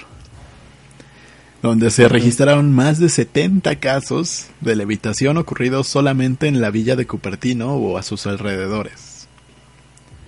Donde 1.63 1.91
se 1.91 2.09
registraron 2.09 2.73
más 2.73 2.99
de 2.99 3.09
70 3.09 3.77
casos 3.77 4.47
de 4.61 4.75
levitación 4.75 5.37
ocurridos 5.37 5.87
solamente 5.87 6.49
en 6.49 6.61
la 6.61 6.71
villa 6.71 6.97
de 6.97 7.07
Cupertino 7.07 7.77
o 7.77 7.99
a 7.99 8.03
sus 8.03 8.27
alrededores. 8.27 9.29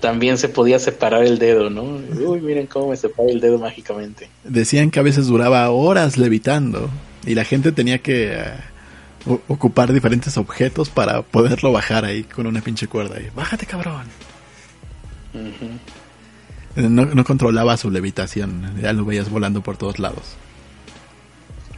También 0.00 0.38
se 0.38 0.48
podía 0.48 0.78
separar 0.78 1.24
el 1.24 1.38
dedo, 1.38 1.70
¿no? 1.70 1.82
Uy, 1.82 2.40
miren 2.40 2.66
cómo 2.66 2.90
me 2.90 2.96
separa 2.96 3.30
el 3.30 3.40
dedo 3.40 3.58
mágicamente. 3.58 4.28
Decían 4.44 4.90
que 4.90 5.00
a 5.00 5.02
veces 5.02 5.26
duraba 5.26 5.68
horas 5.70 6.18
levitando 6.18 6.88
y 7.26 7.34
la 7.34 7.44
gente 7.44 7.72
tenía 7.72 7.98
que 7.98 8.38
ocupar 9.26 9.92
diferentes 9.92 10.36
objetos 10.36 10.90
para 10.90 11.22
poderlo 11.22 11.72
bajar 11.72 12.04
ahí 12.04 12.24
con 12.24 12.46
una 12.46 12.60
pinche 12.60 12.86
cuerda. 12.86 13.20
Y, 13.20 13.30
Bájate, 13.34 13.66
cabrón. 13.66 14.06
No, 16.76 17.06
no 17.06 17.24
controlaba 17.24 17.76
su 17.76 17.90
levitación, 17.90 18.74
ya 18.80 18.92
lo 18.92 19.04
veías 19.04 19.30
volando 19.30 19.62
por 19.62 19.76
todos 19.76 19.98
lados. 19.98 20.36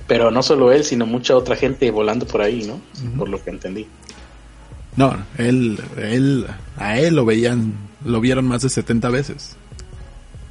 Pero 0.07 0.31
no 0.31 0.43
solo 0.43 0.73
él, 0.73 0.85
sino 0.85 1.07
mucha 1.07 1.37
otra 1.37 1.57
gente 1.57 1.91
volando 1.91 2.27
por 2.27 2.41
ahí, 2.41 2.65
¿no? 2.65 2.81
Por 3.17 3.29
lo 3.29 3.43
que 3.43 3.51
entendí. 3.51 3.87
No, 4.97 5.17
él, 5.37 5.79
él, 5.99 6.47
a 6.77 6.99
él 6.99 7.17
lo 7.17 7.25
veían, 7.25 7.75
lo 8.05 8.21
vieron 8.21 8.47
más 8.47 8.63
de 8.63 8.71
70 8.71 9.11
veces. 9.11 9.57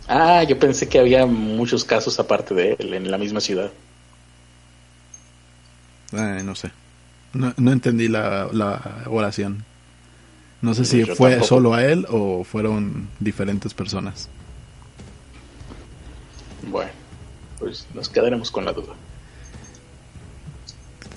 Ah, 0.08 0.44
yo 0.44 0.60
pensé 0.60 0.88
que 0.88 1.00
había 1.00 1.26
muchos 1.26 1.84
casos 1.84 2.20
aparte 2.20 2.54
de 2.54 2.76
él 2.78 2.94
en 2.94 3.10
la 3.10 3.18
misma 3.18 3.40
ciudad. 3.40 3.72
Ay, 6.12 6.44
no 6.44 6.54
sé. 6.54 6.70
No, 7.36 7.54
no 7.58 7.72
entendí 7.72 8.08
la, 8.08 8.50
la 8.52 9.04
oración. 9.08 9.64
No 10.62 10.74
sé 10.74 10.86
si 10.86 11.06
Yo 11.06 11.16
fue 11.16 11.32
tampoco. 11.32 11.48
solo 11.48 11.74
a 11.74 11.86
él 11.86 12.06
o 12.10 12.44
fueron 12.44 13.08
diferentes 13.20 13.74
personas. 13.74 14.30
Bueno, 16.68 16.92
pues 17.60 17.86
nos 17.94 18.10
quedaremos 18.10 18.50
con 18.50 18.66
la 18.66 18.74
duda. 18.74 18.94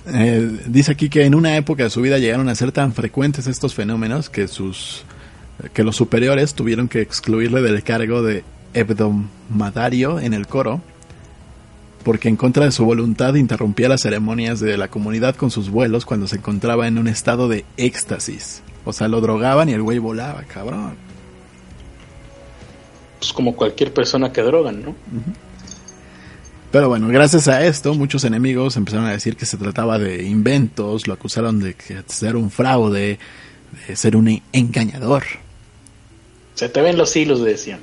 Eh, 0.07 0.61
dice 0.67 0.93
aquí 0.93 1.09
que 1.09 1.25
en 1.25 1.35
una 1.35 1.57
época 1.57 1.85
de 1.85 1.91
su 1.91 2.01
vida 2.01 2.19
llegaron 2.19 2.49
a 2.49 2.55
ser 2.55 2.73
tan 2.73 2.93
frecuentes 2.95 3.47
estos 3.47 3.75
fenómenos 3.75 4.31
que 4.31 4.49
sus 4.49 5.05
que 5.75 5.83
los 5.83 5.97
superiores 5.97 6.55
tuvieron 6.55 6.89
que 6.89 7.01
excluirle 7.01 7.61
del 7.63 7.83
cargo 7.83 8.23
de 8.23 8.45
hebdomadario 8.75 10.21
en 10.21 10.33
el 10.33 10.47
coro 10.47 10.81
porque 12.09 12.31
en 12.31 12.37
contra 12.37 12.65
de 12.65 12.73
su 12.73 12.87
voluntad 12.87 13.35
interrumpía 13.35 13.87
las 13.87 14.01
ceremonias 14.01 14.61
de 14.61 14.79
la 14.79 14.89
comunidad 14.89 15.37
con 15.37 15.51
sus 15.51 15.69
vuelos 15.69 16.07
cuando 16.07 16.27
se 16.27 16.37
encontraba 16.37 16.89
en 16.89 16.97
un 16.97 17.07
estado 17.07 17.49
de 17.49 17.67
éxtasis. 17.77 18.63
O 18.87 18.95
sea, 18.95 19.09
lo 19.09 19.21
drogaban 19.21 19.69
y 19.69 19.75
el 19.75 19.83
güey 19.83 19.99
volaba, 19.99 20.43
cabrón. 20.45 20.95
Pues 23.19 23.31
como 23.35 23.55
cualquier 23.55 23.93
persona 23.93 24.33
que 24.33 24.41
drogan, 24.41 24.83
¿no? 24.83 24.95
Pero 26.73 26.89
bueno, 26.89 27.09
gracias 27.09 27.47
a 27.47 27.67
esto, 27.67 27.93
muchos 27.93 28.25
enemigos 28.25 28.79
empezaron 28.79 29.05
a 29.05 29.11
decir 29.11 29.37
que 29.37 29.45
se 29.45 29.59
trataba 29.59 29.99
de 29.99 30.25
inventos, 30.25 31.07
lo 31.07 31.13
acusaron 31.13 31.61
de 31.61 31.77
ser 32.07 32.37
un 32.37 32.51
fraude, 32.51 33.19
de 33.87 33.97
ser 33.97 34.17
un 34.17 34.41
engañador. 34.55 35.25
Se 36.55 36.71
te 36.71 36.81
ven 36.81 36.97
los 36.97 37.15
hilos, 37.15 37.45
decían. 37.45 37.81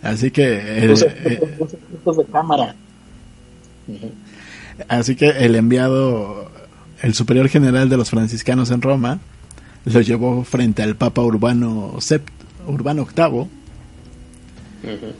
Así 0.00 0.30
que 0.30 0.44
eh, 0.44 0.92
efectos 0.92 2.18
de 2.18 2.24
cámara. 2.26 2.76
Así 4.88 5.16
que 5.16 5.28
el 5.28 5.54
enviado, 5.56 6.50
el 7.02 7.14
superior 7.14 7.48
general 7.48 7.88
de 7.88 7.96
los 7.96 8.10
franciscanos 8.10 8.70
en 8.70 8.82
Roma, 8.82 9.20
lo 9.84 10.00
llevó 10.00 10.44
frente 10.44 10.82
al 10.82 10.96
Papa 10.96 11.22
Urbano 11.22 11.96
Sept, 12.00 12.28
Urbano 12.66 13.06
VIII, 13.06 13.48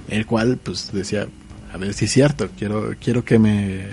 el 0.08 0.26
cual 0.26 0.58
pues 0.62 0.92
decía, 0.92 1.28
a 1.72 1.76
ver 1.76 1.94
si 1.94 2.06
es 2.06 2.12
cierto, 2.12 2.48
quiero, 2.56 2.94
quiero 3.00 3.24
que 3.24 3.38
me, 3.38 3.86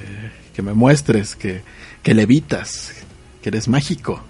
que 0.53 0.61
me 0.61 0.73
muestres 0.73 1.35
que, 1.35 1.61
que 2.01 2.13
levitas, 2.13 2.93
que 3.41 3.49
eres 3.49 3.67
mágico. 3.67 4.23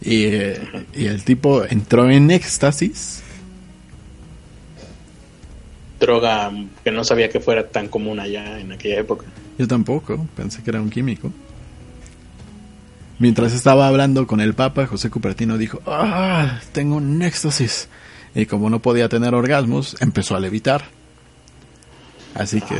Y, 0.00 0.24
eh, 0.24 0.86
y 0.94 1.06
el 1.06 1.22
tipo 1.22 1.64
entró 1.64 2.10
en 2.10 2.30
éxtasis 2.32 3.21
Droga 6.02 6.50
que 6.82 6.90
no 6.90 7.04
sabía 7.04 7.28
que 7.28 7.38
fuera 7.38 7.68
tan 7.68 7.86
común 7.86 8.18
allá 8.18 8.58
en 8.58 8.72
aquella 8.72 8.98
época. 8.98 9.24
Yo 9.56 9.68
tampoco, 9.68 10.26
pensé 10.34 10.60
que 10.60 10.70
era 10.70 10.82
un 10.82 10.90
químico. 10.90 11.30
Mientras 13.20 13.52
estaba 13.52 13.86
hablando 13.86 14.26
con 14.26 14.40
el 14.40 14.54
Papa, 14.54 14.88
José 14.88 15.08
Cupertino 15.08 15.56
dijo, 15.58 15.80
¡Ah! 15.86 16.58
Tengo 16.72 16.96
un 16.96 17.22
éxtasis. 17.22 17.88
Y 18.34 18.46
como 18.46 18.68
no 18.68 18.82
podía 18.82 19.08
tener 19.08 19.32
orgasmos, 19.32 19.96
empezó 20.00 20.34
a 20.34 20.40
levitar. 20.40 20.82
Así 22.34 22.60
que... 22.60 22.74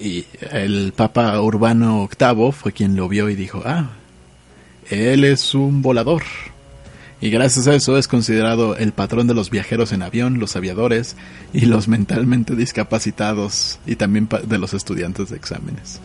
Y 0.00 0.24
el 0.52 0.92
Papa 0.94 1.40
Urbano 1.40 2.08
VIII 2.16 2.52
fue 2.52 2.70
quien 2.70 2.94
lo 2.94 3.08
vio 3.08 3.28
y 3.28 3.34
dijo, 3.34 3.60
¡Ah! 3.66 3.90
Él 4.88 5.24
es 5.24 5.52
un 5.52 5.82
volador. 5.82 6.22
Y 7.22 7.30
gracias 7.30 7.66
a 7.66 7.74
eso 7.74 7.98
es 7.98 8.08
considerado 8.08 8.76
el 8.76 8.92
patrón 8.92 9.26
de 9.26 9.34
los 9.34 9.50
viajeros 9.50 9.92
en 9.92 10.02
avión, 10.02 10.40
los 10.40 10.56
aviadores 10.56 11.16
y 11.52 11.66
los 11.66 11.86
mentalmente 11.86 12.56
discapacitados 12.56 13.78
y 13.84 13.96
también 13.96 14.28
de 14.46 14.58
los 14.58 14.72
estudiantes 14.72 15.28
de 15.28 15.36
exámenes. 15.36 16.00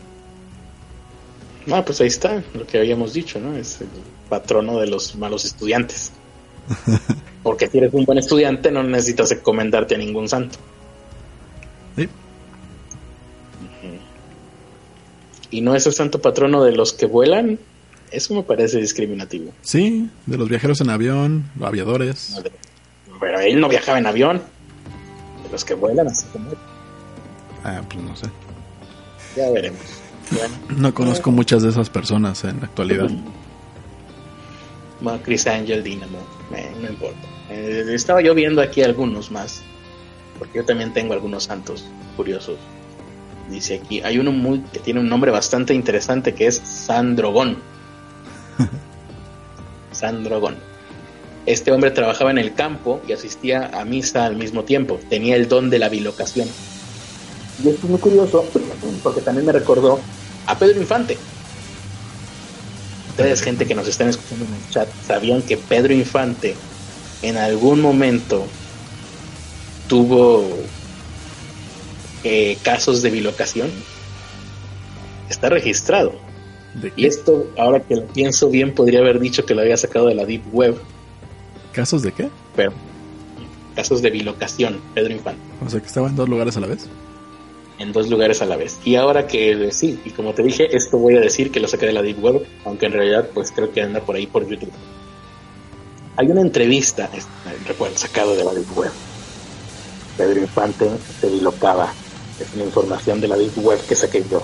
Ah, 1.72 1.84
pues 1.86 2.02
ahí 2.02 2.08
está, 2.08 2.44
lo 2.54 2.68
que 2.68 2.80
habíamos 2.80 3.14
dicho, 3.14 3.40
¿no? 3.40 3.56
Es 3.56 3.80
el 3.80 3.88
patrono 4.30 4.80
de 4.80 4.88
los 4.88 5.16
malos 5.16 5.46
estudiantes. 5.46 6.12
Porque 7.44 7.68
si 7.68 7.78
eres 7.78 7.94
un 7.94 8.06
buen 8.06 8.18
estudiante 8.18 8.70
no 8.72 8.84
necesitas 8.84 9.32
encomendarte 9.32 9.96
a 9.96 9.98
ningún 9.98 10.28
santo. 10.28 10.58
Sí. 11.96 12.10
Y 15.52 15.62
no 15.62 15.76
es 15.76 15.88
el 15.88 15.94
santo 15.94 16.20
patrono 16.22 16.64
de 16.64 16.74
los 16.74 16.92
que 16.92 17.06
vuelan, 17.06 17.58
eso 18.12 18.34
me 18.34 18.44
parece 18.44 18.80
discriminativo. 18.80 19.52
Sí, 19.62 20.10
de 20.26 20.38
los 20.38 20.50
viajeros 20.50 20.82
en 20.82 20.90
avión, 20.90 21.50
aviadores. 21.62 22.40
Pero 23.20 23.40
él 23.40 23.60
no 23.60 23.70
viajaba 23.70 23.98
en 23.98 24.06
avión. 24.06 24.42
De 25.44 25.52
los 25.52 25.64
que 25.66 25.74
vuelan, 25.74 26.08
así 26.08 26.26
como 26.32 26.52
él. 26.52 26.58
Ah, 27.64 27.82
pues 27.90 28.04
no 28.04 28.16
sé. 28.16 28.28
Ya 29.36 29.50
veremos. 29.52 29.80
Bueno, 30.32 30.56
No 30.78 30.94
conozco 30.94 31.32
muchas 31.32 31.62
de 31.64 31.70
esas 31.70 31.90
personas 31.90 32.44
en 32.44 32.60
la 32.60 32.66
actualidad. 32.66 33.10
Bueno, 35.02 35.20
Chris 35.24 35.46
Angel, 35.46 35.84
Dynamo, 35.84 36.20
eh, 36.56 36.72
no 36.82 36.88
importa. 36.90 37.20
Eh, 37.50 37.86
estaba 37.90 38.22
yo 38.22 38.34
viendo 38.34 38.62
aquí 38.62 38.82
algunos 38.82 39.30
más, 39.30 39.62
porque 40.40 40.60
yo 40.60 40.66
también 40.66 40.94
tengo 40.94 41.14
algunos 41.14 41.44
santos 41.44 41.86
curiosos. 42.16 42.58
Dice 43.50 43.82
aquí, 43.84 44.02
hay 44.02 44.18
uno 44.18 44.32
muy 44.32 44.60
que 44.72 44.80
tiene 44.80 45.02
un 45.02 45.10
nombre 45.10 45.32
bastante 45.32 45.74
interesante 45.74 46.34
que 46.34 46.48
es 46.48 46.56
Sandrogón. 46.64 47.58
Sandrogón. 49.92 50.56
Este 51.46 51.72
hombre 51.72 51.92
trabajaba 51.92 52.32
en 52.32 52.40
el 52.40 52.54
campo 52.56 53.02
y 53.08 53.14
asistía 53.14 53.70
a 53.74 53.86
misa 53.86 54.26
al 54.26 54.36
mismo 54.36 54.64
tiempo. 54.64 55.00
Tenía 55.10 55.36
el 55.36 55.48
don 55.48 55.70
de 55.70 55.80
la 55.80 55.90
bilocación. 55.90 56.48
Y 57.64 57.70
esto 57.70 57.86
es 57.86 57.90
muy 57.90 58.00
curioso 58.00 58.46
porque 59.04 59.22
también 59.22 59.46
me 59.46 59.52
recordó 59.52 60.00
a 60.48 60.58
Pedro 60.58 60.80
Infante. 60.80 61.18
Ustedes, 63.10 63.42
gente 63.42 63.66
que 63.66 63.76
nos 63.76 63.88
están 63.88 64.10
escuchando 64.10 64.46
en 64.46 64.54
el 64.56 64.70
chat, 64.72 64.90
¿sabían 65.08 65.42
que 65.42 65.56
Pedro 65.56 65.94
Infante 65.94 66.56
en 67.22 67.38
algún 67.38 67.80
momento 67.80 68.46
tuvo 69.88 70.46
eh, 72.24 72.58
casos 72.64 73.02
de 73.02 73.12
bilocación? 73.12 73.72
Está 75.30 75.50
registrado. 75.50 76.25
Y 76.96 77.06
esto, 77.06 77.48
ahora 77.58 77.80
que 77.80 77.96
lo 77.96 78.06
pienso 78.06 78.50
bien, 78.50 78.74
podría 78.74 79.00
haber 79.00 79.20
dicho 79.20 79.46
que 79.46 79.56
lo 79.56 79.62
había 79.62 79.78
sacado 79.78 80.08
de 80.08 80.16
la 80.16 80.26
Deep 80.26 80.44
Web 80.52 80.78
¿Casos 81.76 82.02
de 82.04 82.14
qué? 82.14 82.30
Pero, 82.56 82.72
casos 83.76 84.02
de 84.02 84.10
bilocación, 84.10 84.80
Pedro 84.94 85.14
Infante. 85.14 85.42
O 85.64 85.70
sea, 85.70 85.82
que 85.82 85.88
estaba 85.88 86.08
en 86.08 86.16
dos 86.16 86.30
lugares 86.30 86.56
a 86.56 86.62
la 86.62 86.68
vez. 86.68 86.88
En 87.80 87.92
dos 87.92 88.10
lugares 88.10 88.42
a 88.42 88.46
la 88.46 88.56
vez. 88.56 88.80
Y 88.86 88.96
ahora 88.96 89.28
que 89.28 89.70
sí, 89.74 90.00
y 90.06 90.12
como 90.12 90.34
te 90.34 90.42
dije, 90.42 90.74
esto 90.74 90.98
voy 90.98 91.18
a 91.18 91.20
decir 91.20 91.52
que 91.52 91.60
lo 91.60 91.68
saqué 91.68 91.88
de 91.88 91.92
la 91.92 92.02
Deep 92.02 92.24
Web, 92.24 92.48
aunque 92.64 92.86
en 92.86 92.94
realidad 92.94 93.30
pues 93.34 93.52
creo 93.52 93.74
que 93.74 93.82
anda 93.82 94.00
por 94.00 94.16
ahí 94.16 94.26
por 94.26 94.48
YouTube. 94.48 94.72
Hay 96.16 96.28
una 96.28 96.40
entrevista, 96.40 97.10
recuerdo, 97.68 97.98
sacado 97.98 98.38
de 98.38 98.46
la 98.46 98.54
Deep 98.54 98.78
Web. 98.78 98.92
Pedro 100.16 100.40
Infante 100.40 100.90
se 101.20 101.30
bilocaba. 101.30 101.92
Es 102.40 102.48
una 102.56 102.64
información 102.64 103.20
de 103.20 103.28
la 103.28 103.36
Deep 103.36 103.58
Web 103.58 103.86
que 103.86 103.96
saqué 103.96 104.24
yo. 104.32 104.42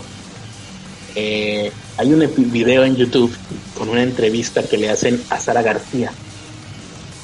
Eh, 1.15 1.71
hay 1.97 2.13
un 2.13 2.51
video 2.51 2.83
en 2.83 2.95
YouTube 2.95 3.35
con 3.77 3.89
una 3.89 4.03
entrevista 4.03 4.63
que 4.63 4.77
le 4.77 4.89
hacen 4.89 5.21
a 5.29 5.39
Sara 5.39 5.61
García 5.61 6.11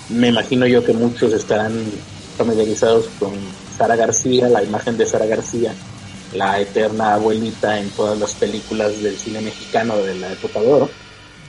me 0.09 0.29
imagino 0.29 0.65
yo 0.67 0.83
que 0.83 0.93
muchos 0.93 1.33
estarán 1.33 1.73
familiarizados 2.38 3.07
con 3.19 3.33
Sara 3.77 3.95
García, 3.95 4.47
la 4.47 4.63
imagen 4.63 4.97
de 4.97 5.05
Sara 5.05 5.25
García, 5.25 5.73
la 6.33 6.59
eterna 6.59 7.15
abuelita 7.15 7.79
en 7.79 7.89
todas 7.89 8.17
las 8.17 8.33
películas 8.33 9.01
del 9.01 9.17
cine 9.17 9.41
mexicano 9.41 9.97
de 9.97 10.15
la 10.15 10.31
época 10.31 10.61
de 10.61 10.67
oro. 10.67 10.89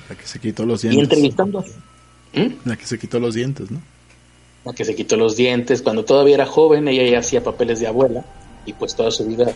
La 0.08 0.16
que 0.16 0.26
se 0.26 0.40
quitó 0.40 0.64
los 0.64 0.82
dientes. 0.82 0.98
Y 0.98 1.02
entrevistando. 1.02 1.64
¿Mm? 2.34 2.68
La 2.68 2.76
que 2.76 2.86
se 2.86 2.98
quitó 2.98 3.20
los 3.20 3.34
dientes, 3.34 3.70
¿no? 3.70 3.80
La 4.64 4.72
que 4.72 4.84
se 4.84 4.94
quitó 4.94 5.16
los 5.16 5.36
dientes. 5.36 5.82
Cuando 5.82 6.04
todavía 6.04 6.34
era 6.34 6.46
joven, 6.46 6.88
ella 6.88 7.08
ya 7.08 7.18
hacía 7.20 7.44
papeles 7.44 7.80
de 7.80 7.86
abuela. 7.86 8.24
Y 8.66 8.72
pues 8.72 8.94
toda 8.94 9.10
su 9.10 9.24
vida, 9.24 9.52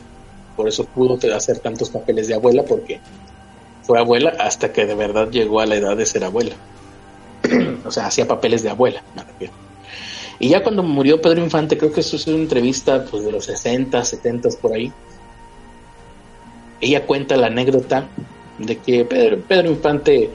por 0.56 0.68
eso 0.68 0.84
pudo 0.84 1.18
hacer 1.34 1.58
tantos 1.58 1.90
papeles 1.90 2.28
de 2.28 2.34
abuela, 2.34 2.64
porque 2.64 3.00
fue 3.82 3.98
abuela 3.98 4.34
hasta 4.38 4.72
que 4.72 4.86
de 4.86 4.94
verdad 4.94 5.30
llegó 5.30 5.60
a 5.60 5.66
la 5.66 5.76
edad 5.76 5.96
de 5.96 6.06
ser 6.06 6.24
abuela. 6.24 6.54
o 7.84 7.90
sea, 7.90 8.06
hacía 8.06 8.26
papeles 8.26 8.62
de 8.62 8.70
abuela. 8.70 9.02
Y 10.38 10.48
ya 10.48 10.62
cuando 10.62 10.82
murió 10.82 11.20
Pedro 11.20 11.42
Infante, 11.42 11.78
creo 11.78 11.92
que 11.92 12.00
eso 12.00 12.16
es 12.16 12.26
una 12.26 12.38
entrevista 12.38 13.04
pues, 13.04 13.24
de 13.24 13.32
los 13.32 13.44
60, 13.44 14.04
70 14.04 14.48
por 14.60 14.72
ahí. 14.72 14.92
Ella 16.80 17.06
cuenta 17.06 17.36
la 17.36 17.46
anécdota 17.46 18.08
de 18.58 18.78
que 18.78 19.04
Pedro, 19.04 19.70
Infante 19.70 20.30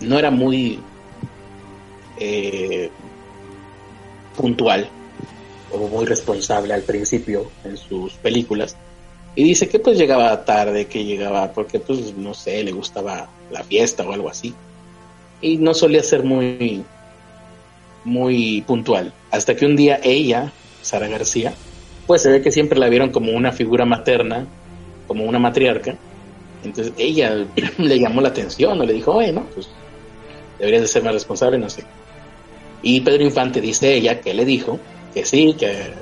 no 0.00 0.18
era 0.18 0.30
muy 0.30 0.78
eh, 2.18 2.90
puntual 4.36 4.88
o 5.72 5.78
muy 5.88 6.04
responsable 6.04 6.74
al 6.74 6.82
principio 6.82 7.50
en 7.64 7.76
sus 7.76 8.12
películas. 8.14 8.76
Y 9.36 9.44
dice 9.44 9.68
que 9.68 9.78
pues 9.78 9.96
llegaba 9.98 10.44
tarde, 10.44 10.86
que 10.86 11.04
llegaba 11.04 11.52
porque 11.52 11.78
pues 11.78 12.16
no 12.16 12.34
sé, 12.34 12.64
le 12.64 12.72
gustaba 12.72 13.28
la 13.50 13.62
fiesta 13.62 14.02
o 14.04 14.12
algo 14.12 14.28
así 14.28 14.54
y 15.40 15.58
no 15.58 15.74
solía 15.74 16.02
ser 16.02 16.22
muy, 16.22 16.84
muy 18.04 18.62
puntual. 18.62 19.12
Hasta 19.30 19.54
que 19.54 19.66
un 19.66 19.76
día 19.76 20.00
ella, 20.02 20.52
Sara 20.82 21.08
García, 21.08 21.54
pues 22.06 22.22
se 22.22 22.30
ve 22.30 22.42
que 22.42 22.50
siempre 22.50 22.78
la 22.78 22.88
vieron 22.88 23.10
como 23.10 23.32
una 23.32 23.52
figura 23.52 23.84
materna, 23.84 24.46
como 25.06 25.24
una 25.24 25.38
matriarca. 25.38 25.96
Entonces 26.64 26.92
ella 26.96 27.46
le 27.78 27.98
llamó 27.98 28.20
la 28.20 28.28
atención, 28.28 28.80
o 28.80 28.84
le 28.84 28.94
dijo, 28.94 29.12
bueno, 29.12 29.46
pues 29.54 29.68
deberías 30.58 30.82
de 30.82 30.88
ser 30.88 31.02
más 31.02 31.12
responsable, 31.12 31.58
no 31.58 31.68
sé. 31.68 31.84
Y 32.82 33.00
Pedro 33.00 33.24
Infante 33.24 33.60
dice 33.60 33.94
ella 33.94 34.20
que 34.20 34.32
le 34.34 34.44
dijo 34.44 34.78
que 35.12 35.24
sí, 35.24 35.54
que, 35.58 35.92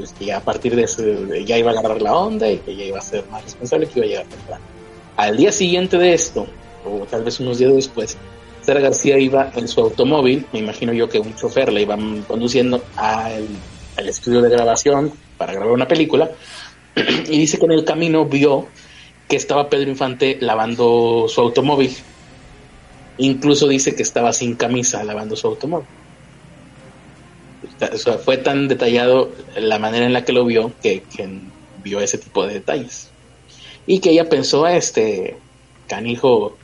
pues, 0.00 0.12
que 0.12 0.32
a 0.32 0.40
partir 0.40 0.74
de 0.74 0.84
eso 0.84 1.02
ya 1.44 1.58
iba 1.58 1.70
a 1.70 1.74
agarrar 1.78 2.00
la 2.00 2.14
onda 2.14 2.50
y 2.50 2.58
que 2.58 2.74
ya 2.74 2.84
iba 2.84 2.98
a 2.98 3.02
ser 3.02 3.24
más 3.30 3.44
responsable, 3.44 3.86
que 3.86 3.98
iba 3.98 4.06
a 4.06 4.08
llegar 4.08 4.26
temprano. 4.26 4.64
Al 5.16 5.36
día 5.36 5.52
siguiente 5.52 5.98
de 5.98 6.14
esto, 6.14 6.46
o 6.84 7.06
tal 7.06 7.24
vez 7.24 7.38
unos 7.40 7.58
días 7.58 7.74
después, 7.74 8.16
Sara 8.62 8.80
García 8.80 9.18
iba 9.18 9.50
en 9.54 9.68
su 9.68 9.80
automóvil, 9.80 10.46
me 10.52 10.60
imagino 10.60 10.92
yo 10.92 11.08
que 11.08 11.18
un 11.18 11.34
chofer 11.34 11.72
le 11.72 11.82
iba 11.82 11.96
conduciendo 12.26 12.82
al, 12.96 13.46
estudio 13.98 14.40
de 14.40 14.48
grabación 14.48 15.12
para 15.36 15.52
grabar 15.52 15.72
una 15.72 15.86
película, 15.86 16.30
y 16.96 17.38
dice 17.38 17.58
que 17.58 17.66
en 17.66 17.72
el 17.72 17.84
camino 17.84 18.24
vio 18.24 18.66
que 19.28 19.36
estaba 19.36 19.68
Pedro 19.68 19.90
Infante 19.90 20.38
lavando 20.40 21.26
su 21.28 21.40
automóvil. 21.40 21.94
Incluso 23.18 23.68
dice 23.68 23.94
que 23.94 24.02
estaba 24.02 24.32
sin 24.32 24.56
camisa 24.56 25.04
lavando 25.04 25.36
su 25.36 25.46
automóvil. 25.46 25.86
Fue 28.24 28.36
tan 28.36 28.68
detallado 28.68 29.30
la 29.56 29.78
manera 29.78 30.04
en 30.06 30.12
la 30.12 30.24
que 30.24 30.32
lo 30.32 30.44
vio 30.44 30.72
que, 30.82 31.02
que 31.02 31.28
vio 31.82 32.00
ese 32.00 32.18
tipo 32.18 32.46
de 32.46 32.54
detalles. 32.54 33.10
Y 33.86 34.00
que 34.00 34.10
ella 34.10 34.28
pensó, 34.28 34.64
a 34.64 34.76
este 34.76 35.38
canijo 35.88 36.56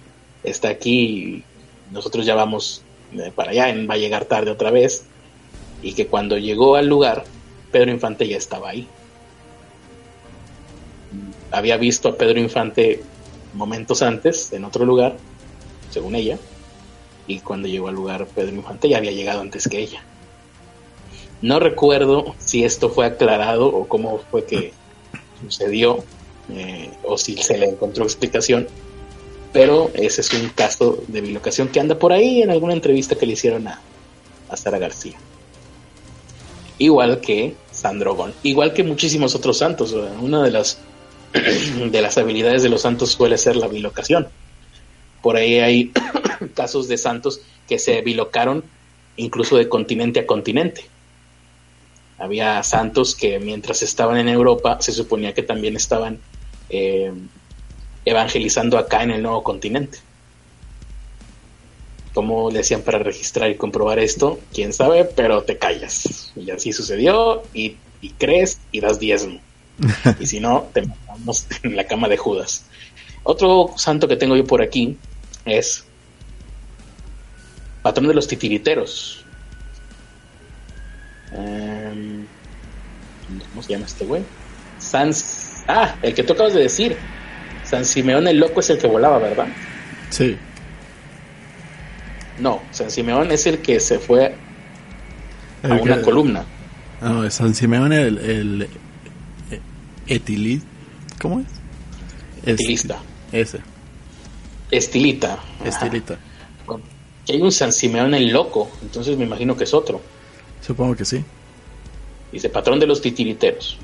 está 0.44 0.68
aquí, 0.68 1.42
nosotros 1.90 2.26
ya 2.26 2.34
vamos 2.34 2.82
eh, 3.14 3.32
para 3.34 3.50
allá, 3.50 3.74
va 3.88 3.94
a 3.94 3.98
llegar 3.98 4.26
tarde 4.26 4.50
otra 4.50 4.70
vez, 4.70 5.04
y 5.82 5.94
que 5.94 6.06
cuando 6.06 6.38
llegó 6.38 6.76
al 6.76 6.86
lugar, 6.86 7.24
Pedro 7.72 7.90
Infante 7.90 8.28
ya 8.28 8.36
estaba 8.36 8.70
ahí. 8.70 8.86
Había 11.50 11.76
visto 11.76 12.08
a 12.10 12.16
Pedro 12.16 12.38
Infante 12.38 13.02
momentos 13.54 14.02
antes, 14.02 14.52
en 14.52 14.64
otro 14.64 14.84
lugar, 14.84 15.16
según 15.90 16.14
ella, 16.14 16.38
y 17.26 17.40
cuando 17.40 17.68
llegó 17.68 17.88
al 17.88 17.94
lugar, 17.94 18.26
Pedro 18.26 18.54
Infante 18.54 18.88
ya 18.88 18.98
había 18.98 19.12
llegado 19.12 19.40
antes 19.40 19.68
que 19.68 19.80
ella. 19.80 20.02
No 21.42 21.60
recuerdo 21.60 22.34
si 22.38 22.64
esto 22.64 22.90
fue 22.90 23.06
aclarado 23.06 23.66
o 23.66 23.86
cómo 23.86 24.20
fue 24.30 24.44
que 24.44 24.72
sucedió, 25.42 26.04
eh, 26.50 26.90
o 27.02 27.18
si 27.18 27.36
se 27.36 27.58
le 27.58 27.66
encontró 27.66 28.04
explicación, 28.04 28.68
pero 29.52 29.90
ese 29.94 30.20
es 30.20 30.32
un 30.32 30.48
caso 30.50 31.02
de 31.08 31.20
bilocación 31.20 31.68
que 31.68 31.80
anda 31.80 31.98
por 31.98 32.12
ahí 32.12 32.42
en 32.42 32.50
alguna 32.50 32.72
entrevista 32.72 33.16
que 33.16 33.26
le 33.26 33.32
hicieron 33.32 33.66
a, 33.68 33.80
Sara 34.54 34.78
García. 34.78 35.16
Igual 36.78 37.20
que 37.20 37.54
Sandro 37.72 38.16
igual 38.42 38.72
que 38.72 38.84
muchísimos 38.84 39.34
otros 39.34 39.58
santos. 39.58 39.94
Una 40.20 40.42
de 40.42 40.50
las, 40.50 40.78
de 41.90 42.02
las 42.02 42.16
habilidades 42.16 42.62
de 42.62 42.68
los 42.68 42.82
santos 42.82 43.12
suele 43.12 43.38
ser 43.38 43.56
la 43.56 43.66
bilocación. 43.66 44.28
Por 45.22 45.36
ahí 45.36 45.58
hay 45.58 45.92
casos 46.54 46.86
de 46.86 46.96
santos 46.96 47.40
que 47.66 47.78
se 47.78 48.00
bilocaron 48.02 48.62
incluso 49.16 49.56
de 49.56 49.68
continente 49.68 50.20
a 50.20 50.26
continente. 50.26 50.84
Había 52.18 52.62
santos 52.62 53.14
que 53.14 53.38
mientras 53.38 53.82
estaban 53.82 54.16
en 54.16 54.28
Europa 54.28 54.78
se 54.80 54.92
suponía 54.92 55.34
que 55.34 55.42
también 55.42 55.76
estaban 55.76 56.18
eh, 56.70 57.12
evangelizando 58.04 58.78
acá 58.78 59.02
en 59.02 59.10
el 59.10 59.22
nuevo 59.22 59.42
continente. 59.42 59.98
¿Cómo 62.14 62.50
le 62.50 62.60
hacían 62.60 62.80
para 62.80 62.98
registrar 63.00 63.50
y 63.50 63.56
comprobar 63.56 63.98
esto? 63.98 64.40
Quién 64.54 64.72
sabe, 64.72 65.04
pero 65.04 65.42
te 65.42 65.58
callas. 65.58 66.32
Y 66.34 66.50
así 66.50 66.72
sucedió, 66.72 67.42
y, 67.52 67.76
crees 68.16 68.58
y 68.72 68.80
das 68.80 68.98
diezmo. 68.98 69.38
y 70.20 70.26
si 70.26 70.40
no, 70.40 70.70
te 70.72 70.86
matamos 70.86 71.46
en 71.62 71.76
la 71.76 71.86
cama 71.86 72.08
de 72.08 72.16
Judas. 72.16 72.64
Otro 73.22 73.74
santo 73.76 74.08
que 74.08 74.16
tengo 74.16 74.34
yo 74.34 74.46
por 74.46 74.62
aquí 74.62 74.96
es 75.44 75.84
patrón 77.82 78.08
de 78.08 78.14
los 78.14 78.26
titiriteros. 78.26 79.25
Em, 81.32 82.26
¿Cómo 83.50 83.62
se 83.62 83.72
llama 83.72 83.86
este 83.86 84.04
güey? 84.04 84.22
Sans. 84.78 85.64
Ah, 85.68 85.96
el 86.02 86.14
que 86.14 86.22
tú 86.22 86.32
acabas 86.32 86.54
de 86.54 86.62
decir. 86.62 86.96
San 87.64 87.84
Simeón 87.84 88.28
el 88.28 88.38
loco 88.38 88.60
es 88.60 88.70
el 88.70 88.78
que 88.78 88.86
volaba, 88.86 89.18
¿verdad? 89.18 89.48
Sí. 90.10 90.36
No, 92.38 92.62
San 92.70 92.90
Simeón 92.90 93.32
es 93.32 93.46
el 93.46 93.58
que 93.58 93.80
se 93.80 93.98
fue 93.98 94.34
a 95.62 95.74
una 95.74 96.00
columna. 96.02 96.44
No, 97.00 97.28
San 97.30 97.54
Simeón 97.54 97.92
el, 97.92 98.18
el, 98.18 98.68
etilit, 100.06 100.62
¿cómo 101.20 101.40
es? 101.40 101.46
Estilista. 102.44 102.98
Ese. 103.32 103.58
Estilita. 104.70 105.38
Estilita. 105.64 106.18
hay 107.28 107.40
un 107.40 107.50
San 107.50 107.72
Simeón 107.72 108.14
el 108.14 108.28
loco, 108.28 108.70
entonces 108.82 109.16
me 109.16 109.24
imagino 109.24 109.56
que 109.56 109.64
es 109.64 109.74
otro. 109.74 110.00
Supongo 110.66 110.96
que 110.96 111.04
sí. 111.04 111.24
Dice, 112.32 112.48
patrón 112.48 112.80
de 112.80 112.86
los 112.86 113.00
titiriteros. 113.00 113.78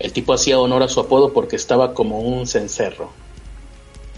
El 0.00 0.12
tipo 0.12 0.32
hacía 0.32 0.58
honor 0.58 0.82
a 0.82 0.88
su 0.88 0.98
apodo 0.98 1.32
porque 1.32 1.54
estaba 1.54 1.94
como 1.94 2.18
un 2.18 2.48
cencerro. 2.48 3.10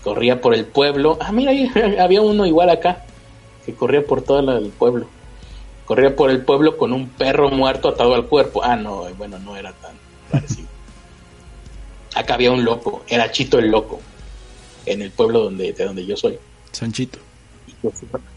Corría 0.02 0.40
por 0.40 0.54
el 0.54 0.64
pueblo. 0.64 1.18
Ah, 1.20 1.32
mira, 1.32 1.50
ahí 1.50 1.70
había 2.00 2.22
uno 2.22 2.46
igual 2.46 2.70
acá, 2.70 3.04
que 3.66 3.74
corría 3.74 4.06
por 4.06 4.22
todo 4.22 4.38
el 4.56 4.70
pueblo. 4.70 5.06
Corría 5.84 6.16
por 6.16 6.30
el 6.30 6.44
pueblo 6.44 6.78
con 6.78 6.92
un 6.92 7.10
perro 7.10 7.50
muerto 7.50 7.88
atado 7.90 8.14
al 8.14 8.26
cuerpo. 8.26 8.64
Ah, 8.64 8.76
no, 8.76 9.04
bueno, 9.18 9.38
no 9.38 9.56
era 9.56 9.72
tan 9.74 9.96
parecido. 10.30 10.68
Acá 12.14 12.34
había 12.34 12.50
un 12.50 12.64
loco, 12.64 13.02
era 13.06 13.30
Chito 13.30 13.58
el 13.58 13.70
loco, 13.70 14.00
en 14.86 15.02
el 15.02 15.10
pueblo 15.10 15.40
donde, 15.40 15.74
de 15.74 15.84
donde 15.84 16.06
yo 16.06 16.16
soy. 16.16 16.38
Sanchito. 16.72 17.18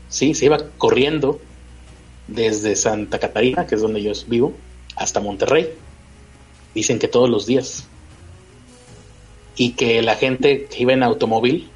Sí, 0.09 0.33
se 0.33 0.45
iba 0.45 0.57
corriendo 0.77 1.39
desde 2.34 2.76
Santa 2.76 3.19
Catarina, 3.19 3.65
que 3.65 3.76
es 3.76 3.81
donde 3.81 4.01
yo 4.01 4.11
vivo, 4.27 4.53
hasta 4.95 5.19
Monterrey. 5.19 5.69
Dicen 6.73 6.99
que 6.99 7.07
todos 7.07 7.30
los 7.30 7.45
días. 7.45 7.88
Y 9.56 9.72
que 9.72 10.01
la 10.01 10.15
gente 10.15 10.65
que 10.65 10.84
iba 10.84 10.93
en 10.93 11.03
automóvil, 11.03 11.69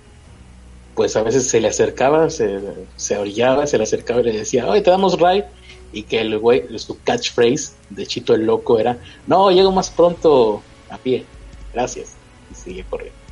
pues 0.96 1.16
a 1.16 1.24
veces 1.24 1.50
se 1.50 1.60
le 1.60 1.68
acercaba, 1.68 2.30
se, 2.30 2.60
se 2.96 3.18
orillaba, 3.18 3.68
se 3.68 3.78
le 3.78 3.84
acercaba 3.84 4.22
y 4.22 4.26
le 4.26 4.32
decía, 4.32 4.68
oye, 4.68 4.82
te 4.82 4.92
damos 4.92 5.20
ride. 5.20 5.46
Y 5.92 6.04
que 6.04 6.22
el 6.22 6.40
güey, 6.40 6.64
su 6.80 7.00
catchphrase 7.04 7.74
de 7.90 8.08
Chito 8.08 8.34
el 8.34 8.46
Loco 8.46 8.80
era, 8.80 8.98
no, 9.28 9.52
llego 9.52 9.72
más 9.72 9.92
pronto 9.92 10.64
a 10.90 10.98
pie, 10.98 11.26
gracias. 11.74 12.14
Y 12.52 12.56
sigue 12.56 12.86
corriendo. 12.90 13.24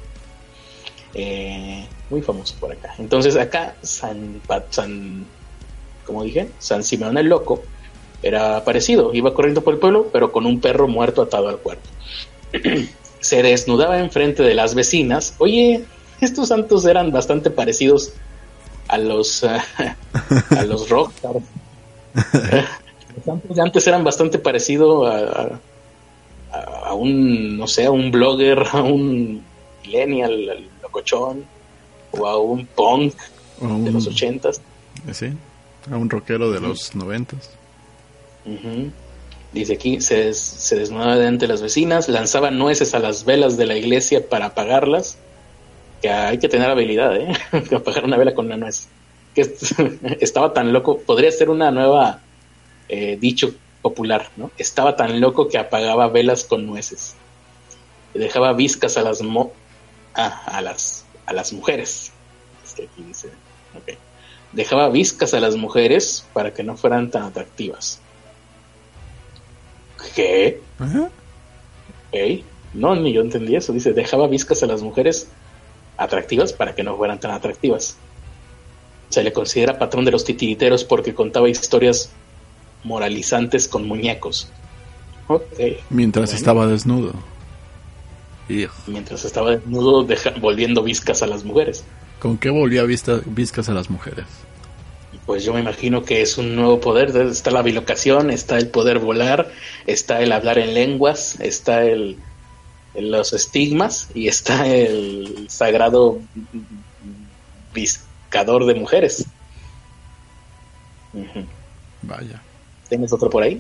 Eh, 1.14 1.86
muy 2.10 2.22
famoso 2.22 2.56
por 2.60 2.72
acá. 2.72 2.94
Entonces 3.00 3.36
acá 3.36 3.76
San, 3.82 4.42
San 4.70 5.26
como 6.06 6.24
dije, 6.24 6.50
San 6.60 6.84
Simeón 6.84 7.18
el 7.18 7.28
Loco 7.28 7.64
era 8.24 8.64
parecido, 8.64 9.14
iba 9.14 9.34
corriendo 9.34 9.64
por 9.64 9.74
el 9.74 9.80
pueblo, 9.80 10.08
pero 10.12 10.32
con 10.32 10.46
un 10.46 10.60
perro 10.60 10.88
muerto 10.88 11.22
atado 11.22 11.50
al 11.50 11.58
cuerpo. 11.58 11.88
Se 13.20 13.44
desnudaba 13.44 14.00
enfrente 14.00 14.44
de 14.44 14.56
las 14.56 14.74
vecinas. 14.74 15.36
Oye, 15.38 15.84
estos 16.22 16.48
santos 16.50 16.86
eran 16.86 17.12
bastante 17.12 17.52
parecidos 17.52 18.14
a 18.88 18.98
los 18.98 19.44
a 19.44 20.64
los 20.66 20.90
rockstars. 20.90 21.44
los 22.14 23.26
santos 23.26 23.56
de 23.56 23.62
antes 23.62 23.88
eran 23.88 24.04
bastante 24.04 24.40
parecidos 24.40 25.08
a, 25.08 25.60
a, 26.88 26.94
un, 26.94 27.58
no 27.58 27.68
sé, 27.68 27.86
a 27.86 27.92
un 27.92 28.12
blogger, 28.12 28.64
a 28.72 28.82
un 28.82 29.44
millennial, 29.84 30.50
al 30.50 30.70
locochón, 30.82 31.46
o 32.12 32.28
a 32.28 32.38
un 32.40 32.66
punk 32.66 33.14
de 33.60 33.92
los 33.92 34.08
ochentas. 34.08 34.62
Sí, 35.12 35.34
a 35.90 35.98
un 35.98 36.10
rockero 36.10 36.52
de 36.52 36.60
los 36.60 36.96
noventas. 36.96 37.50
Dice 39.54 39.74
aquí, 39.74 40.00
se, 40.02 40.34
se 40.34 40.76
desnudaba 40.78 41.18
delante 41.18 41.46
de 41.46 41.54
las 41.54 41.62
vecinas, 41.62 42.08
lanzaba 42.08 42.52
nueces 42.52 42.94
a 42.94 43.00
las 43.00 43.26
velas 43.26 43.58
de 43.58 43.66
la 43.66 43.76
iglesia 43.76 44.28
para 44.28 44.48
apagarlas. 44.48 45.18
Que 46.02 46.10
hay 46.10 46.40
que 46.40 46.50
tener 46.50 46.70
habilidad, 46.70 47.16
¿eh? 47.16 47.32
apagar 47.76 48.06
una 48.06 48.18
vela 48.18 48.34
con 48.34 48.48
una 48.48 48.58
nuez. 48.58 48.88
Que 49.36 49.42
estaba 50.20 50.54
tan 50.54 50.74
loco, 50.74 51.00
podría 51.00 51.32
ser 51.32 51.50
una 51.50 51.70
nueva 51.70 52.22
eh, 52.90 53.18
dicho 53.20 53.54
popular, 53.82 54.30
¿no? 54.38 54.52
Estaba 54.58 54.96
tan 54.96 55.20
loco 55.20 55.48
que 55.48 55.58
apagaba 55.58 56.08
velas 56.08 56.44
con 56.44 56.66
nueces. 56.66 57.16
Dejaba 58.14 58.54
viscas 58.54 58.98
a 58.98 59.02
las 59.04 59.22
mo 59.22 59.54
ah, 60.16 60.44
a 60.46 60.62
las 60.62 61.06
a 61.26 61.34
las 61.34 61.54
mujeres. 61.54 62.12
aquí 62.74 63.04
dice, 63.04 63.30
Dejaba 64.54 64.90
viscas 64.90 65.34
a 65.34 65.40
las 65.40 65.56
mujeres 65.56 66.26
para 66.34 66.54
que 66.54 66.64
no 66.64 66.76
fueran 66.76 67.10
tan 67.10 67.24
atractivas. 67.24 68.00
¿Qué? 70.16 70.60
No, 72.74 72.96
ni 72.96 73.14
yo 73.14 73.22
entendí 73.22 73.56
eso. 73.56 73.74
Dice, 73.74 73.94
dejaba 73.94 74.28
viscas 74.28 74.64
a 74.64 74.68
las 74.68 74.82
mujeres 74.82 75.28
atractivas 75.98 76.54
para 76.54 76.76
que 76.76 76.84
no 76.84 76.98
fueran 76.98 77.20
tan 77.20 77.32
atractivas. 77.32 77.98
Se 79.10 79.24
le 79.24 79.34
considera 79.34 79.78
patrón 79.78 80.06
de 80.06 80.12
los 80.12 80.24
titiriteros 80.24 80.84
porque 80.84 81.14
contaba 81.14 81.50
historias 81.50 82.12
moralizantes 82.84 83.68
con 83.68 83.88
muñecos. 83.88 84.50
Mientras 85.90 86.34
estaba 86.34 86.68
desnudo. 86.68 87.14
Mientras 88.88 89.24
estaba 89.24 89.52
desnudo, 89.52 90.06
volviendo 90.42 90.84
viscas 90.84 91.22
a 91.22 91.28
las 91.28 91.44
mujeres. 91.44 91.86
¿Con 92.22 92.38
qué 92.38 92.52
volvía 92.52 92.84
vista, 92.84 93.20
viscas 93.26 93.68
a 93.68 93.74
las 93.74 93.90
mujeres? 93.90 94.26
Pues 95.26 95.44
yo 95.44 95.56
me 95.56 95.60
imagino 95.60 96.04
que 96.04 96.22
es 96.22 96.38
un 96.38 96.56
nuevo 96.56 96.80
poder. 96.80 97.16
Está 97.18 97.50
la 97.50 97.64
bilocación, 97.64 98.30
está 98.30 98.60
el 98.60 98.68
poder 98.68 99.00
volar, 99.00 99.52
está 99.88 100.22
el 100.22 100.32
hablar 100.32 100.60
en 100.60 100.76
lenguas, 100.76 101.40
está 101.40 101.84
el, 101.84 102.18
los 102.94 103.34
estigmas 103.34 104.10
y 104.14 104.28
está 104.28 104.68
el 104.68 105.48
sagrado 105.50 106.20
viscador 107.74 108.68
de 108.68 108.76
mujeres. 108.76 109.26
Vaya. 112.04 112.40
¿Tienes 112.88 113.12
otro 113.12 113.32
por 113.32 113.42
ahí? 113.42 113.60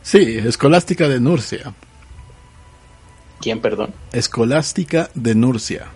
Sí, 0.00 0.38
Escolástica 0.38 1.06
de 1.06 1.20
Nurcia. 1.20 1.74
¿Quién, 3.40 3.60
perdón? 3.60 3.92
Escolástica 4.12 5.10
de 5.14 5.34
Nurcia. 5.34 5.88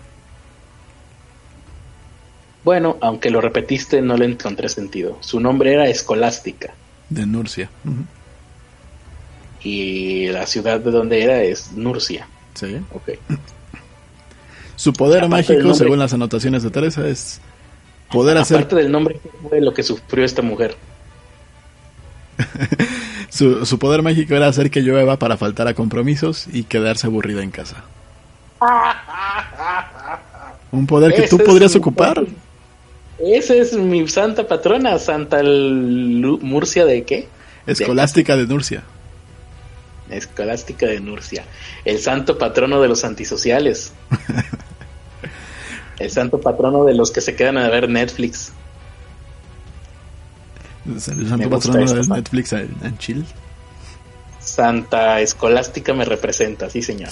Bueno, 2.64 2.98
aunque 3.00 3.30
lo 3.30 3.40
repetiste, 3.40 4.02
no 4.02 4.16
le 4.16 4.26
encontré 4.26 4.68
sentido. 4.68 5.16
Su 5.20 5.40
nombre 5.40 5.72
era 5.72 5.88
Escolástica. 5.88 6.74
De 7.08 7.26
Nurcia. 7.26 7.70
Y 9.62 10.28
la 10.28 10.46
ciudad 10.46 10.80
de 10.80 10.90
donde 10.90 11.22
era 11.22 11.42
es 11.42 11.72
Nurcia. 11.72 12.26
Sí. 12.54 12.76
Ok. 12.92 13.10
Su 14.76 14.92
poder 14.92 15.28
mágico, 15.28 15.74
según 15.74 15.98
las 15.98 16.14
anotaciones 16.14 16.62
de 16.62 16.70
Teresa, 16.70 17.06
es 17.06 17.40
poder 18.10 18.38
hacer. 18.38 18.58
Aparte 18.58 18.76
del 18.76 18.90
nombre, 18.90 19.20
fue 19.48 19.60
lo 19.60 19.74
que 19.74 19.82
sufrió 19.82 20.24
esta 20.24 20.42
mujer? 20.42 20.76
su, 23.28 23.78
poder 23.78 24.02
mágico 24.02 24.34
era 24.34 24.48
hacer 24.48 24.70
que 24.70 24.80
llueva 24.80 25.18
para 25.18 25.36
faltar 25.36 25.68
a 25.68 25.74
compromisos 25.74 26.46
y 26.52 26.64
quedarse 26.64 27.06
aburrida 27.06 27.42
en 27.42 27.50
casa. 27.50 27.84
Un 30.72 30.86
poder 30.86 31.14
que 31.14 31.28
tú 31.28 31.38
podrías 31.38 31.74
ocupar. 31.76 32.24
Esa 33.22 33.54
es 33.54 33.74
mi 33.74 34.08
santa 34.08 34.46
patrona, 34.46 34.98
Santa 34.98 35.42
Murcia 35.42 36.86
de 36.86 37.04
qué? 37.04 37.28
Escolástica 37.66 38.36
de 38.36 38.46
Nurcia. 38.46 38.82
Escolástica 40.08 40.86
de 40.86 41.00
Nurcia. 41.00 41.44
El 41.84 41.98
santo 41.98 42.38
patrono 42.38 42.80
de 42.80 42.88
los 42.88 43.04
antisociales. 43.04 43.92
El 45.98 46.10
santo 46.10 46.40
patrono 46.40 46.84
de 46.84 46.94
los 46.94 47.10
que 47.10 47.20
se 47.20 47.36
quedan 47.36 47.58
a 47.58 47.68
ver 47.68 47.88
Netflix. 47.90 48.52
El 50.86 51.00
santo 51.00 51.50
patrono 51.50 51.92
de 51.92 52.06
Netflix 52.06 52.52
en, 52.54 52.98
Chile. 52.98 53.24
Santa 54.40 55.20
Escolástica 55.20 55.92
me 55.92 56.06
representa, 56.06 56.70
sí 56.70 56.80
señor. 56.80 57.10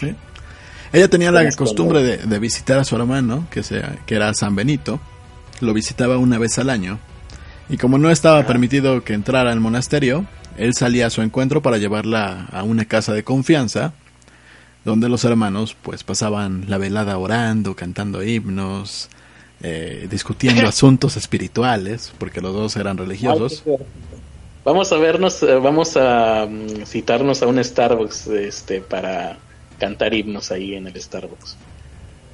Ella 0.91 1.09
tenía 1.09 1.31
la 1.31 1.51
costumbre 1.53 2.03
de, 2.03 2.39
visitar 2.39 2.79
a 2.79 2.85
su 2.85 2.97
hermano, 2.97 3.47
que, 3.51 3.63
sea, 3.63 3.99
que 4.07 4.15
era 4.15 4.33
San 4.33 4.57
Benito. 4.57 4.99
Lo 5.61 5.75
visitaba 5.75 6.19
una 6.19 6.39
vez 6.39 6.59
al 6.59 6.71
año. 6.71 6.99
Y 7.69 7.77
como 7.77 7.99
no 7.99 8.11
estaba 8.11 8.47
permitido 8.47 9.05
que 9.05 9.13
entrara 9.13 9.53
al 9.53 9.61
monasterio, 9.61 10.27
él 10.57 10.75
salía 10.75 11.07
a 11.07 11.11
su 11.11 11.23
encuentro 11.23 11.63
para 11.63 11.79
llevarla 11.79 12.47
a 12.53 12.63
una 12.63 12.85
casa 12.87 13.13
de 13.13 13.25
confianza, 13.25 13.93
donde 14.85 15.09
los 15.09 15.25
hermanos 15.25 15.77
pues 15.83 16.03
pasaban 16.03 16.65
la 16.69 16.79
velada 16.79 17.19
orando, 17.19 17.77
cantando 17.77 18.23
himnos, 18.23 19.09
eh, 19.63 20.09
discutiendo 20.11 20.67
asuntos 20.69 21.17
espirituales, 21.17 22.13
porque 22.19 22.41
los 22.41 22.55
dos 22.55 22.77
eran 22.77 22.97
religiosos. 22.97 23.65
Vamos 24.65 24.93
a 24.93 24.97
vernos, 24.97 25.43
eh, 25.43 25.55
vamos 25.55 25.97
a 25.97 26.47
mm, 26.47 26.85
citarnos 26.85 27.43
a 27.43 27.47
un 27.47 27.63
Starbucks 27.63 28.27
este, 28.29 28.81
para 28.81 29.39
cantar 29.79 30.13
himnos 30.13 30.51
ahí 30.51 30.75
en 30.75 30.87
el 30.87 31.01
Starbucks. 31.01 31.57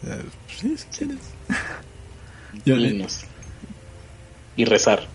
Eh, 0.06 0.22
sí, 0.60 0.74
sí, 0.90 1.08
himnos. 2.64 3.24
Y 4.56 4.64
rezar. 4.64 5.06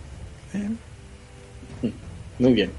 Muy 2.39 2.53
bien. 2.53 2.71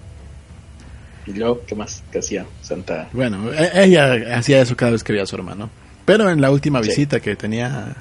¿Y 1.26 1.32
luego 1.32 1.62
qué 1.66 1.74
más 1.74 2.02
que 2.10 2.18
hacía 2.18 2.46
Santa? 2.62 3.08
Bueno, 3.12 3.52
e-, 3.52 3.84
ella 3.84 4.36
hacía 4.36 4.60
eso 4.60 4.76
cada 4.76 4.92
vez 4.92 5.04
que 5.04 5.12
veía 5.12 5.24
a 5.24 5.26
su 5.26 5.36
hermano. 5.36 5.70
Pero 6.04 6.30
en 6.30 6.40
la 6.40 6.50
última 6.50 6.80
visita 6.80 7.20
que 7.20 7.36
tenía 7.36 7.94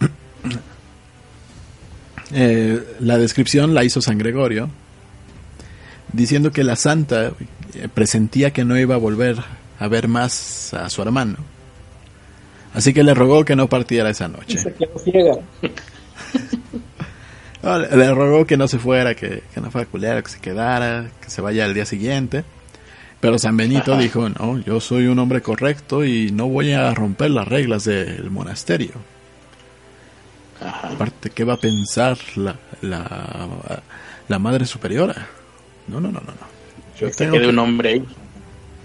eh, 2.32 2.82
la 3.00 3.16
descripción 3.16 3.74
la 3.74 3.84
hizo 3.84 4.02
San 4.02 4.18
Gregorio, 4.18 4.68
diciendo 6.12 6.50
que 6.50 6.64
la 6.64 6.76
santa 6.76 7.32
eh, 7.74 7.88
presentía 7.92 8.50
que 8.50 8.64
no 8.64 8.78
iba 8.78 8.96
a 8.96 8.98
volver 8.98 9.36
a 9.78 9.88
ver 9.88 10.08
más 10.08 10.74
a 10.74 10.90
su 10.90 11.00
hermano. 11.00 11.36
Así 12.74 12.92
que 12.94 13.02
le 13.02 13.14
rogó 13.14 13.44
que 13.44 13.54
no 13.56 13.68
partiera 13.68 14.10
esa 14.10 14.28
noche. 14.28 14.58
No, 17.62 17.78
le, 17.78 17.96
le 17.96 18.12
rogó 18.12 18.44
que 18.44 18.56
no 18.56 18.66
se 18.66 18.78
fuera, 18.80 19.14
que, 19.14 19.44
que 19.54 19.60
no 19.60 19.70
fuera 19.70 19.86
culero, 19.88 20.20
que 20.22 20.30
se 20.30 20.40
quedara, 20.40 21.06
que 21.20 21.30
se 21.30 21.40
vaya 21.40 21.64
al 21.64 21.74
día 21.74 21.86
siguiente. 21.86 22.42
Pero 23.20 23.38
San 23.38 23.56
Benito 23.56 23.92
Ajá. 23.92 24.00
dijo, 24.02 24.28
no, 24.28 24.58
yo 24.58 24.80
soy 24.80 25.06
un 25.06 25.18
hombre 25.20 25.42
correcto 25.42 26.04
y 26.04 26.32
no 26.32 26.48
voy 26.48 26.72
a 26.72 26.92
romper 26.92 27.30
las 27.30 27.46
reglas 27.46 27.84
del 27.84 28.30
monasterio. 28.30 28.90
Ajá. 30.60 30.88
Aparte, 30.88 31.30
¿qué 31.30 31.44
va 31.44 31.54
a 31.54 31.58
pensar 31.58 32.18
la, 32.34 32.56
la, 32.80 33.48
la 34.26 34.38
madre 34.40 34.66
superiora? 34.66 35.28
No, 35.86 36.00
no, 36.00 36.08
no, 36.10 36.18
no, 36.20 36.32
no. 36.32 36.52
Yo 36.98 37.08
Que 37.08 37.14
tengo 37.14 37.38
que, 37.38 37.46
un 37.46 37.58
hombre 37.60 37.88
ahí. 37.90 38.04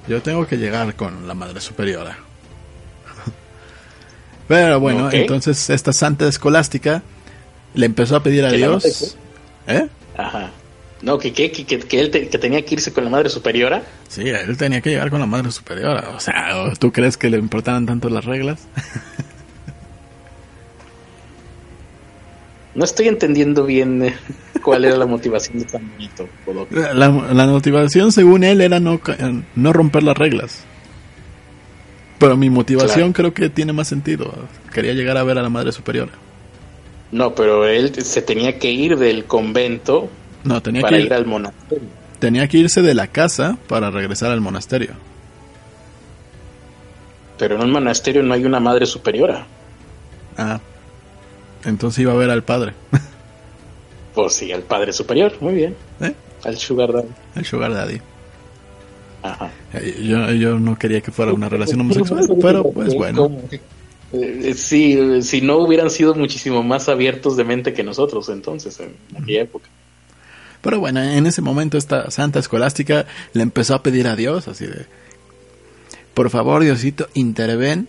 yo 0.07 0.21
tengo 0.21 0.45
que 0.45 0.57
llegar 0.57 0.95
con 0.95 1.27
la 1.27 1.33
madre 1.33 1.61
superiora. 1.61 2.15
Pero 4.47 4.79
bueno, 4.79 5.09
entonces 5.11 5.69
esta 5.69 5.91
santa 5.93 6.27
escolástica 6.27 7.03
le 7.73 7.85
empezó 7.85 8.15
a 8.15 8.23
pedir 8.23 8.45
a 8.45 8.49
¿Que 8.51 8.57
la 8.57 8.67
Dios... 8.69 9.15
mate, 9.67 9.79
¿Eh? 9.79 9.87
Ajá. 10.17 10.51
No, 11.01 11.19
que, 11.19 11.31
que, 11.33 11.51
que, 11.51 11.65
que- 11.65 11.99
él 11.99 12.09
te- 12.09 12.27
que 12.27 12.37
tenía 12.39 12.63
que 12.65 12.75
irse 12.75 12.91
con 12.91 13.03
la 13.03 13.09
madre 13.09 13.29
superiora. 13.29 13.83
Sí, 14.07 14.21
él 14.29 14.57
tenía 14.57 14.81
que 14.81 14.89
llegar 14.89 15.09
con 15.11 15.19
la 15.19 15.25
madre 15.27 15.51
superiora. 15.51 16.09
O 16.15 16.19
sea, 16.19 16.73
¿tú 16.79 16.91
crees 16.91 17.17
que 17.17 17.29
le 17.29 17.37
importaban 17.37 17.85
tanto 17.85 18.09
las 18.09 18.25
reglas? 18.25 18.61
No 22.75 22.83
estoy 22.85 23.07
entendiendo 23.07 23.63
bien 23.65 24.03
eh, 24.03 24.15
cuál 24.63 24.85
era 24.85 24.97
la 24.97 25.07
motivación 25.07 25.57
de 25.59 25.65
Benito. 25.71 26.29
Bodoque. 26.45 26.75
La, 26.93 27.09
la 27.09 27.47
motivación, 27.47 28.11
según 28.11 28.43
él, 28.43 28.61
era 28.61 28.79
no, 28.79 29.01
no 29.55 29.73
romper 29.73 30.03
las 30.03 30.15
reglas. 30.15 30.63
Pero 32.19 32.35
mi 32.35 32.49
motivación 32.49 33.13
creo 33.13 33.33
que 33.33 33.49
tiene 33.49 33.73
más 33.73 33.87
sentido. 33.87 34.33
Quería 34.73 34.93
llegar 34.93 35.17
a 35.17 35.23
ver 35.23 35.37
a 35.37 35.43
la 35.43 35.49
madre 35.49 35.71
superiora. 35.71 36.11
No, 37.11 37.33
pero 37.35 37.67
él 37.67 37.93
se 38.03 38.21
tenía 38.21 38.59
que 38.59 38.69
ir 38.71 38.97
del 38.97 39.25
convento 39.25 40.09
No, 40.43 40.61
tenía 40.61 40.81
para 40.81 40.97
que, 40.97 41.03
ir 41.03 41.13
al 41.13 41.25
monasterio. 41.25 41.87
tenía 42.19 42.47
que 42.47 42.57
irse 42.57 42.81
de 42.81 42.93
la 42.93 43.07
casa 43.07 43.57
para 43.67 43.89
regresar 43.91 44.31
al 44.31 44.41
monasterio. 44.41 44.89
Pero 47.37 47.55
en 47.55 47.61
un 47.61 47.71
monasterio 47.71 48.23
no 48.23 48.33
hay 48.33 48.43
una 48.45 48.59
madre 48.59 48.85
superiora. 48.85 49.45
Ah, 50.37 50.59
entonces 51.65 51.99
iba 51.99 52.13
a 52.13 52.15
ver 52.15 52.29
al 52.29 52.43
padre. 52.43 52.73
Pues 54.15 54.33
sí, 54.33 54.51
al 54.51 54.63
padre 54.63 54.93
superior. 54.93 55.31
Muy 55.41 55.53
bien. 55.53 55.75
¿Eh? 55.99 56.11
Al 56.43 56.57
sugar 56.57 56.91
daddy. 56.91 57.09
El 57.35 57.45
sugar 57.45 57.71
daddy. 57.71 58.01
Ajá. 59.31 59.51
Eh, 59.73 60.03
Yo, 60.03 60.31
yo 60.33 60.59
no 60.59 60.77
quería 60.77 61.01
que 61.01 61.11
fuera 61.11 61.33
una 61.33 61.49
relación 61.49 61.81
homosexual, 61.81 62.27
pero 62.41 62.71
pues 62.71 62.93
bueno. 62.93 63.31
Eh, 64.13 64.53
Sí, 64.55 64.93
eh, 64.97 65.21
si 65.21 65.41
no 65.41 65.57
hubieran 65.57 65.89
sido 65.89 66.15
muchísimo 66.15 66.63
más 66.63 66.87
abiertos 66.87 67.35
de 67.35 67.43
mente 67.43 67.73
que 67.73 67.83
nosotros 67.83 68.29
entonces, 68.29 68.79
en 68.79 68.95
aquella 69.21 69.41
época. 69.41 69.67
Pero 70.61 70.79
bueno, 70.79 71.01
en 71.03 71.25
ese 71.27 71.41
momento 71.41 71.77
esta 71.77 72.09
santa 72.09 72.39
escolástica 72.39 73.05
le 73.33 73.43
empezó 73.43 73.75
a 73.75 73.83
pedir 73.83 74.07
a 74.07 74.15
Dios, 74.15 74.47
así 74.47 74.65
de, 74.65 74.85
por 76.13 76.29
favor 76.29 76.63
Diosito, 76.63 77.09
interven, 77.13 77.87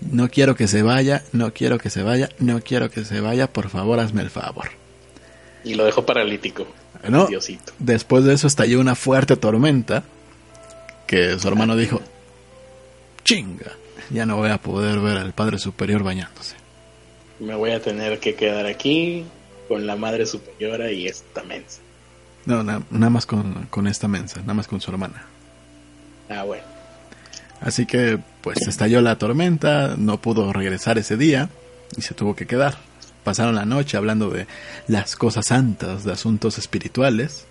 no 0.00 0.28
quiero 0.28 0.54
que 0.54 0.66
se 0.66 0.82
vaya, 0.82 1.24
no 1.32 1.52
quiero 1.52 1.78
que 1.78 1.90
se 1.90 2.02
vaya, 2.02 2.28
no 2.38 2.60
quiero 2.60 2.88
que 2.90 3.04
se 3.04 3.20
vaya, 3.20 3.48
por 3.48 3.68
favor 3.68 3.98
hazme 4.00 4.22
el 4.22 4.30
favor. 4.30 4.68
Y 5.64 5.74
lo 5.74 5.84
dejó 5.84 6.06
paralítico. 6.06 6.66
No, 7.08 7.26
Diosito. 7.26 7.72
después 7.78 8.24
de 8.24 8.34
eso 8.34 8.46
estalló 8.46 8.80
una 8.80 8.94
fuerte 8.94 9.36
tormenta, 9.36 10.04
que 11.10 11.36
su 11.40 11.48
hermano 11.48 11.74
dijo, 11.74 12.00
chinga, 13.24 13.72
ya 14.10 14.26
no 14.26 14.36
voy 14.36 14.50
a 14.50 14.58
poder 14.58 15.00
ver 15.00 15.16
al 15.16 15.32
Padre 15.32 15.58
Superior 15.58 16.04
bañándose. 16.04 16.54
Me 17.40 17.56
voy 17.56 17.72
a 17.72 17.82
tener 17.82 18.20
que 18.20 18.36
quedar 18.36 18.66
aquí 18.66 19.24
con 19.66 19.88
la 19.88 19.96
madre 19.96 20.24
superiora 20.24 20.92
y 20.92 21.08
esta 21.08 21.42
mensa. 21.42 21.80
No, 22.46 22.62
na- 22.62 22.82
nada 22.90 23.10
más 23.10 23.26
con, 23.26 23.66
con 23.70 23.88
esta 23.88 24.06
mensa, 24.06 24.40
nada 24.42 24.54
más 24.54 24.68
con 24.68 24.80
su 24.80 24.90
hermana. 24.92 25.24
Ah, 26.28 26.44
bueno. 26.44 26.62
Así 27.60 27.86
que 27.86 28.18
pues 28.40 28.58
estalló 28.68 29.00
la 29.00 29.18
tormenta, 29.18 29.96
no 29.98 30.20
pudo 30.20 30.52
regresar 30.52 30.96
ese 30.96 31.16
día 31.16 31.50
y 31.96 32.02
se 32.02 32.14
tuvo 32.14 32.36
que 32.36 32.46
quedar. 32.46 32.78
Pasaron 33.24 33.56
la 33.56 33.64
noche 33.66 33.96
hablando 33.96 34.30
de 34.30 34.46
las 34.86 35.16
cosas 35.16 35.46
santas, 35.46 36.04
de 36.04 36.12
asuntos 36.12 36.56
espirituales. 36.56 37.46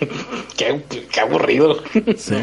Qué, 0.56 0.82
qué 1.10 1.20
aburrido. 1.20 1.82
Sí. 2.16 2.36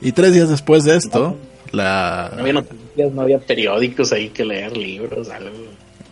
Y 0.00 0.12
tres 0.12 0.34
días 0.34 0.48
después 0.48 0.84
de 0.84 0.96
esto, 0.96 1.36
No 1.72 1.76
la... 1.76 2.26
había 2.26 2.52
noticias, 2.52 3.12
no 3.12 3.22
había 3.22 3.38
periódicos 3.38 4.12
ahí 4.12 4.28
que 4.30 4.44
leer, 4.44 4.76
libros, 4.76 5.28
algo. 5.30 5.50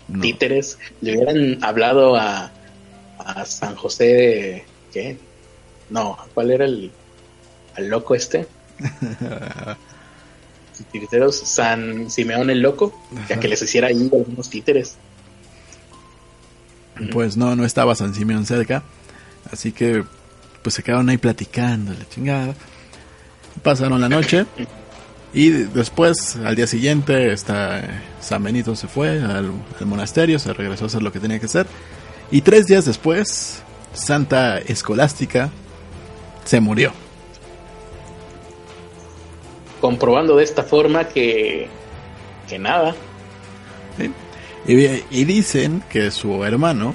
no, 0.09 0.21
Títeres. 0.21 0.79
Le 1.01 1.17
hubieran 1.17 1.63
hablado 1.63 2.17
a, 2.17 2.51
a 3.19 3.45
San 3.45 3.75
José 3.77 4.05
de... 4.05 4.65
¿Qué? 4.93 5.17
No, 5.91 6.17
¿cuál 6.35 6.51
era 6.51 6.65
el... 6.65 6.91
al 7.77 7.89
loco 7.89 8.15
este? 8.15 8.47
Titeros, 10.91 11.37
San 11.37 12.11
Simeón 12.11 12.51
el 12.51 12.61
Loco, 12.61 12.93
ya 13.29 13.39
que 13.39 13.47
les 13.47 13.63
hiciera 13.63 13.89
ahí 13.89 14.11
algunos 14.13 14.51
títeres. 14.51 14.97
pues 17.13 17.37
no, 17.37 17.55
no 17.55 17.65
estaba 17.65 17.95
San 17.95 18.15
Simeón 18.15 18.47
cerca. 18.47 18.83
Así 19.51 19.73
que 19.73 20.05
pues 20.63 20.75
se 20.75 20.83
quedaron 20.83 21.09
ahí 21.09 21.19
platicando, 21.19 21.93
la 21.93 22.09
chingada. 22.09 22.55
Pasaron 23.63 24.01
la 24.01 24.09
noche 24.09 24.47
y 25.35 25.51
después, 25.51 26.37
al 26.45 26.57
día 26.57 26.67
siguiente, 26.67 27.33
está, 27.33 28.03
San 28.21 28.43
Benito 28.43 28.77
se 28.77 28.87
fue 28.87 29.21
al, 29.23 29.53
al 29.81 29.87
monasterio, 29.87 30.39
se 30.39 30.53
regresó 30.53 30.85
a 30.85 30.87
hacer 30.89 31.03
lo 31.03 31.11
que 31.11 31.21
tenía 31.21 31.39
que 31.39 31.47
hacer. 31.47 31.67
Y 32.31 32.43
tres 32.43 32.67
días 32.67 32.85
después, 32.85 33.63
Santa 33.95 34.59
Escolástica 34.59 35.51
se 36.45 36.61
murió. 36.61 36.93
Comprobando 39.81 40.37
de 40.37 40.45
esta 40.45 40.63
forma 40.63 41.09
que, 41.09 41.69
que 42.49 42.59
nada, 42.59 42.95
¿sí? 43.97 44.13
Y, 44.67 45.21
y 45.21 45.25
dicen 45.25 45.83
que 45.91 46.11
su 46.11 46.45
hermano 46.45 46.95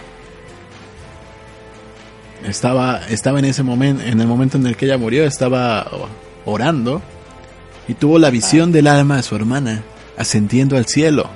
estaba, 2.45 3.01
estaba 3.09 3.39
en 3.39 3.45
ese 3.45 3.63
momento, 3.63 4.03
en 4.03 4.19
el 4.21 4.27
momento 4.27 4.57
en 4.57 4.65
el 4.67 4.75
que 4.77 4.85
ella 4.85 4.97
murió, 4.97 5.23
estaba 5.25 5.89
orando 6.45 7.01
y 7.87 7.93
tuvo 7.93 8.19
la 8.19 8.29
visión 8.29 8.71
del 8.71 8.87
alma 8.87 9.17
de 9.17 9.23
su 9.23 9.35
hermana 9.35 9.83
ascendiendo 10.17 10.77
al 10.77 10.85
cielo 10.85 11.29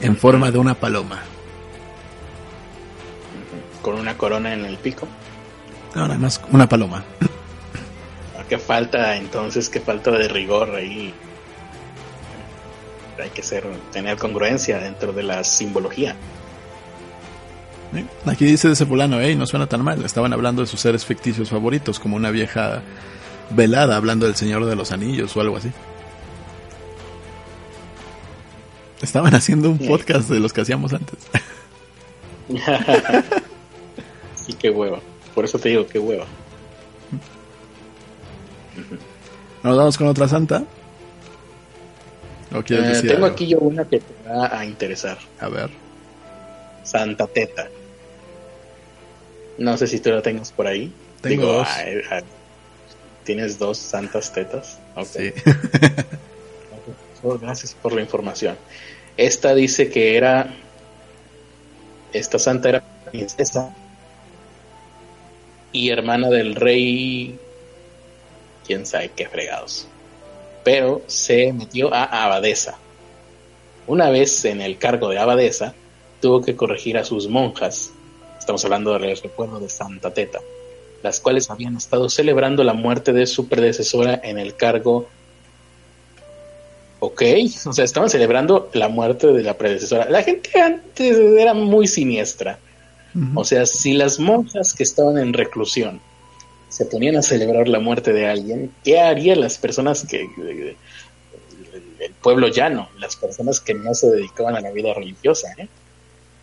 en 0.00 0.16
forma 0.16 0.50
de 0.50 0.58
una 0.58 0.74
paloma. 0.74 1.22
con 3.82 3.98
una 3.98 4.16
corona 4.16 4.52
en 4.54 4.64
el 4.64 4.76
pico. 4.76 5.08
No, 5.94 6.02
nada 6.06 6.18
más 6.18 6.40
una 6.52 6.68
paloma. 6.68 7.02
Ah, 8.38 8.44
Qué 8.48 8.58
falta 8.58 9.16
entonces, 9.16 9.68
qué 9.68 9.80
falta 9.80 10.12
de 10.12 10.28
rigor 10.28 10.74
ahí. 10.76 11.12
Hay 13.20 13.30
que 13.30 13.42
ser, 13.42 13.64
tener 13.92 14.16
congruencia 14.18 14.78
dentro 14.78 15.12
de 15.12 15.22
la 15.24 15.42
simbología. 15.44 16.14
¿Sí? 17.94 18.04
Aquí 18.26 18.44
dice 18.44 18.68
de 18.68 18.74
ese 18.74 18.86
fulano, 18.86 19.18
hey, 19.20 19.34
no 19.36 19.46
suena 19.46 19.66
tan 19.66 19.82
mal. 19.82 20.04
Estaban 20.04 20.32
hablando 20.32 20.62
de 20.62 20.66
sus 20.68 20.80
seres 20.80 21.04
ficticios 21.04 21.50
favoritos, 21.50 21.98
como 22.00 22.16
una 22.16 22.30
vieja 22.30 22.82
velada 23.50 23.96
hablando 23.96 24.26
del 24.26 24.34
Señor 24.36 24.64
de 24.64 24.76
los 24.76 24.92
Anillos 24.92 25.36
o 25.36 25.40
algo 25.40 25.56
así. 25.56 25.70
Estaban 29.02 29.34
haciendo 29.34 29.68
un 29.70 29.78
Sí. 29.78 29.88
podcast 29.88 30.28
de 30.28 30.38
los 30.40 30.52
que 30.52 30.60
hacíamos 30.60 30.92
antes. 30.92 31.18
sí, 34.46 34.52
qué 34.54 34.70
hueva. 34.70 35.00
Por 35.34 35.44
eso 35.44 35.58
te 35.58 35.70
digo, 35.70 35.86
qué 35.86 35.98
hueva. 35.98 36.26
¿Nos 39.62 39.76
vamos 39.76 39.98
con 39.98 40.06
otra 40.08 40.28
santa? 40.28 40.64
¿O 42.54 42.62
quieres 42.62 42.84
Eh, 42.86 42.88
decir 42.90 43.10
tengo 43.10 43.24
algo? 43.24 43.34
aquí 43.34 43.46
yo 43.48 43.58
una 43.58 43.84
que 43.84 44.00
te 44.00 44.28
va 44.28 44.56
a 44.58 44.64
interesar. 44.64 45.18
A 45.40 45.48
ver. 45.48 45.70
Santa 46.84 47.26
Teta. 47.26 47.68
No 49.58 49.76
sé 49.76 49.86
si 49.86 50.00
tú 50.00 50.10
la 50.10 50.22
tengas 50.22 50.52
por 50.52 50.66
ahí. 50.66 50.92
Tengo 51.20 51.46
dos. 51.46 51.68
ay, 51.70 52.00
ay, 52.10 52.22
¿Tienes 53.24 53.58
dos 53.58 53.78
santas 53.78 54.32
tetas? 54.32 54.78
Ok. 54.96 55.06
Sí. 55.06 55.32
Oh, 57.24 57.38
gracias 57.38 57.74
por 57.80 57.92
la 57.92 58.00
información. 58.00 58.56
Esta 59.16 59.54
dice 59.54 59.88
que 59.90 60.16
era. 60.16 60.52
Esta 62.12 62.38
santa 62.38 62.68
era 62.68 62.82
princesa 63.10 63.74
y 65.70 65.90
hermana 65.90 66.28
del 66.28 66.54
rey. 66.54 67.38
Quién 68.66 68.86
sabe 68.86 69.12
qué 69.14 69.28
fregados. 69.28 69.86
Pero 70.64 71.02
se 71.06 71.52
metió 71.52 71.94
a 71.94 72.24
abadesa. 72.24 72.76
Una 73.86 74.10
vez 74.10 74.44
en 74.44 74.60
el 74.60 74.78
cargo 74.78 75.08
de 75.08 75.18
abadesa, 75.18 75.74
tuvo 76.20 76.42
que 76.42 76.54
corregir 76.54 76.98
a 76.98 77.04
sus 77.04 77.28
monjas. 77.28 77.92
Estamos 78.42 78.64
hablando 78.64 78.98
del 78.98 79.16
recuerdo 79.16 79.60
de 79.60 79.68
Santa 79.68 80.12
Teta, 80.12 80.40
las 81.00 81.20
cuales 81.20 81.48
habían 81.48 81.76
estado 81.76 82.08
celebrando 82.08 82.64
la 82.64 82.72
muerte 82.72 83.12
de 83.12 83.28
su 83.28 83.46
predecesora 83.46 84.20
en 84.20 84.36
el 84.36 84.56
cargo 84.56 85.06
Ok, 86.98 87.22
o 87.66 87.72
sea, 87.72 87.84
estaban 87.84 88.10
celebrando 88.10 88.68
la 88.72 88.88
muerte 88.88 89.28
de 89.28 89.44
la 89.44 89.56
predecesora. 89.56 90.10
La 90.10 90.24
gente 90.24 90.60
antes 90.60 91.16
era 91.16 91.54
muy 91.54 91.86
siniestra. 91.86 92.58
O 93.36 93.44
sea, 93.44 93.64
si 93.64 93.92
las 93.92 94.18
monjas 94.18 94.74
que 94.74 94.82
estaban 94.82 95.18
en 95.18 95.32
reclusión 95.32 96.00
se 96.68 96.84
ponían 96.86 97.14
a 97.16 97.22
celebrar 97.22 97.68
la 97.68 97.78
muerte 97.78 98.12
de 98.12 98.26
alguien, 98.26 98.72
¿qué 98.82 98.98
harían 98.98 99.40
las 99.40 99.58
personas 99.58 100.04
que... 100.04 100.22
el 100.22 102.12
pueblo 102.22 102.48
llano, 102.48 102.88
las 102.98 103.14
personas 103.14 103.60
que 103.60 103.74
no 103.74 103.94
se 103.94 104.10
dedicaban 104.10 104.56
a 104.56 104.60
la 104.60 104.72
vida 104.72 104.94
religiosa? 104.94 105.48
¿eh? 105.58 105.68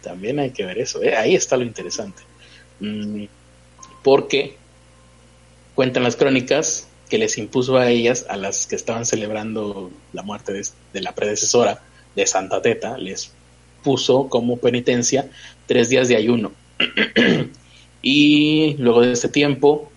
También 0.01 0.39
hay 0.39 0.51
que 0.51 0.65
ver 0.65 0.79
eso. 0.79 1.01
¿eh? 1.03 1.15
Ahí 1.15 1.35
está 1.35 1.57
lo 1.57 1.63
interesante. 1.63 2.21
Mm, 2.79 3.25
porque 4.03 4.55
cuentan 5.75 6.03
las 6.03 6.15
crónicas 6.15 6.87
que 7.09 7.17
les 7.17 7.37
impuso 7.37 7.77
a 7.77 7.89
ellas, 7.89 8.25
a 8.29 8.37
las 8.37 8.67
que 8.67 8.75
estaban 8.75 9.05
celebrando 9.05 9.91
la 10.13 10.21
muerte 10.21 10.53
de, 10.93 11.01
la 11.01 11.13
predecesora 11.15 11.81
de 12.15 12.27
Santa 12.27 12.61
Teta, 12.61 12.97
les 12.97 13.33
puso 13.83 14.29
como 14.29 14.57
penitencia 14.57 15.29
tres 15.65 15.89
días 15.89 16.07
de 16.07 16.15
ayuno. 16.15 16.51
y 18.01 18.75
luego 18.77 19.01
de 19.01 19.11
este 19.11 19.27
tiempo, 19.27 19.91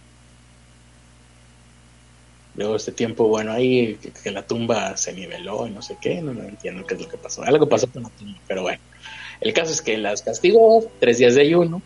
luego 2.57 2.73
de 2.73 2.79
este 2.79 2.93
tiempo, 2.93 3.29
bueno, 3.29 3.53
ahí 3.53 3.99
que, 4.23 4.31
la 4.31 4.47
tumba 4.47 4.97
se 4.97 5.13
niveló 5.13 5.67
y 5.67 5.71
no 5.71 5.83
sé 5.83 5.99
qué, 6.01 6.23
no, 6.23 6.33
entiendo 6.43 6.87
qué 6.87 6.95
es 6.95 7.01
lo 7.03 7.09
que 7.09 7.19
pasó. 7.19 7.43
Algo 7.43 7.69
pasó 7.69 7.91
con 7.91 8.05
la 8.05 8.09
tumba, 8.11 8.39
pero 8.49 8.63
bueno. 8.63 8.81
El 9.43 9.53
caso 9.53 9.73
es 9.73 9.83
que 9.83 9.99
las 9.99 10.23
castigó, 10.23 10.91
tres 11.01 11.19
días 11.19 11.35
de 11.35 11.43
ayuno, 11.43 11.83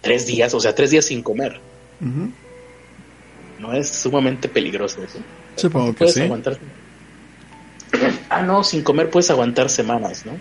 tres 0.00 0.26
días, 0.26 0.54
o 0.54 0.60
sea, 0.60 0.74
tres 0.74 0.90
días 0.90 1.06
sin 1.06 1.22
comer 1.22 1.60
no 3.64 3.72
es 3.72 3.88
sumamente 3.88 4.48
peligroso 4.48 5.02
eso. 5.02 5.18
Supongo 5.56 5.94
que 5.94 6.08
sí. 6.08 6.20
Aguantar... 6.22 6.58
Ah, 8.28 8.42
no, 8.42 8.64
sin 8.64 8.82
comer 8.82 9.10
puedes 9.10 9.30
aguantar 9.30 9.70
semanas, 9.70 10.26
¿no? 10.26 10.32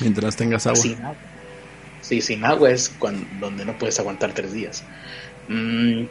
Mientras 0.00 0.36
tengas 0.36 0.66
agua. 0.66 0.80
Sin 0.80 0.94
agua. 0.94 1.16
Sí, 2.00 2.20
sin 2.20 2.44
agua 2.44 2.70
es 2.70 2.88
cuando, 2.88 3.26
donde 3.40 3.64
no 3.64 3.76
puedes 3.76 3.98
aguantar 3.98 4.32
tres 4.32 4.52
días. 4.52 4.84
Mm, 5.48 6.04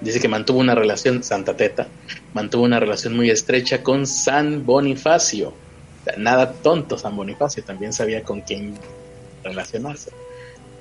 dice 0.00 0.20
que 0.20 0.28
mantuvo 0.28 0.58
una 0.58 0.74
relación, 0.74 1.22
Santa 1.22 1.56
Teta, 1.56 1.86
mantuvo 2.34 2.64
una 2.64 2.80
relación 2.80 3.16
muy 3.16 3.30
estrecha 3.30 3.82
con 3.82 4.06
San 4.06 4.66
Bonifacio. 4.66 5.54
Nada 6.16 6.52
tonto 6.52 6.98
San 6.98 7.16
Bonifacio, 7.16 7.62
también 7.62 7.92
sabía 7.92 8.22
con 8.22 8.40
quién 8.40 8.74
relacionarse. 9.42 10.10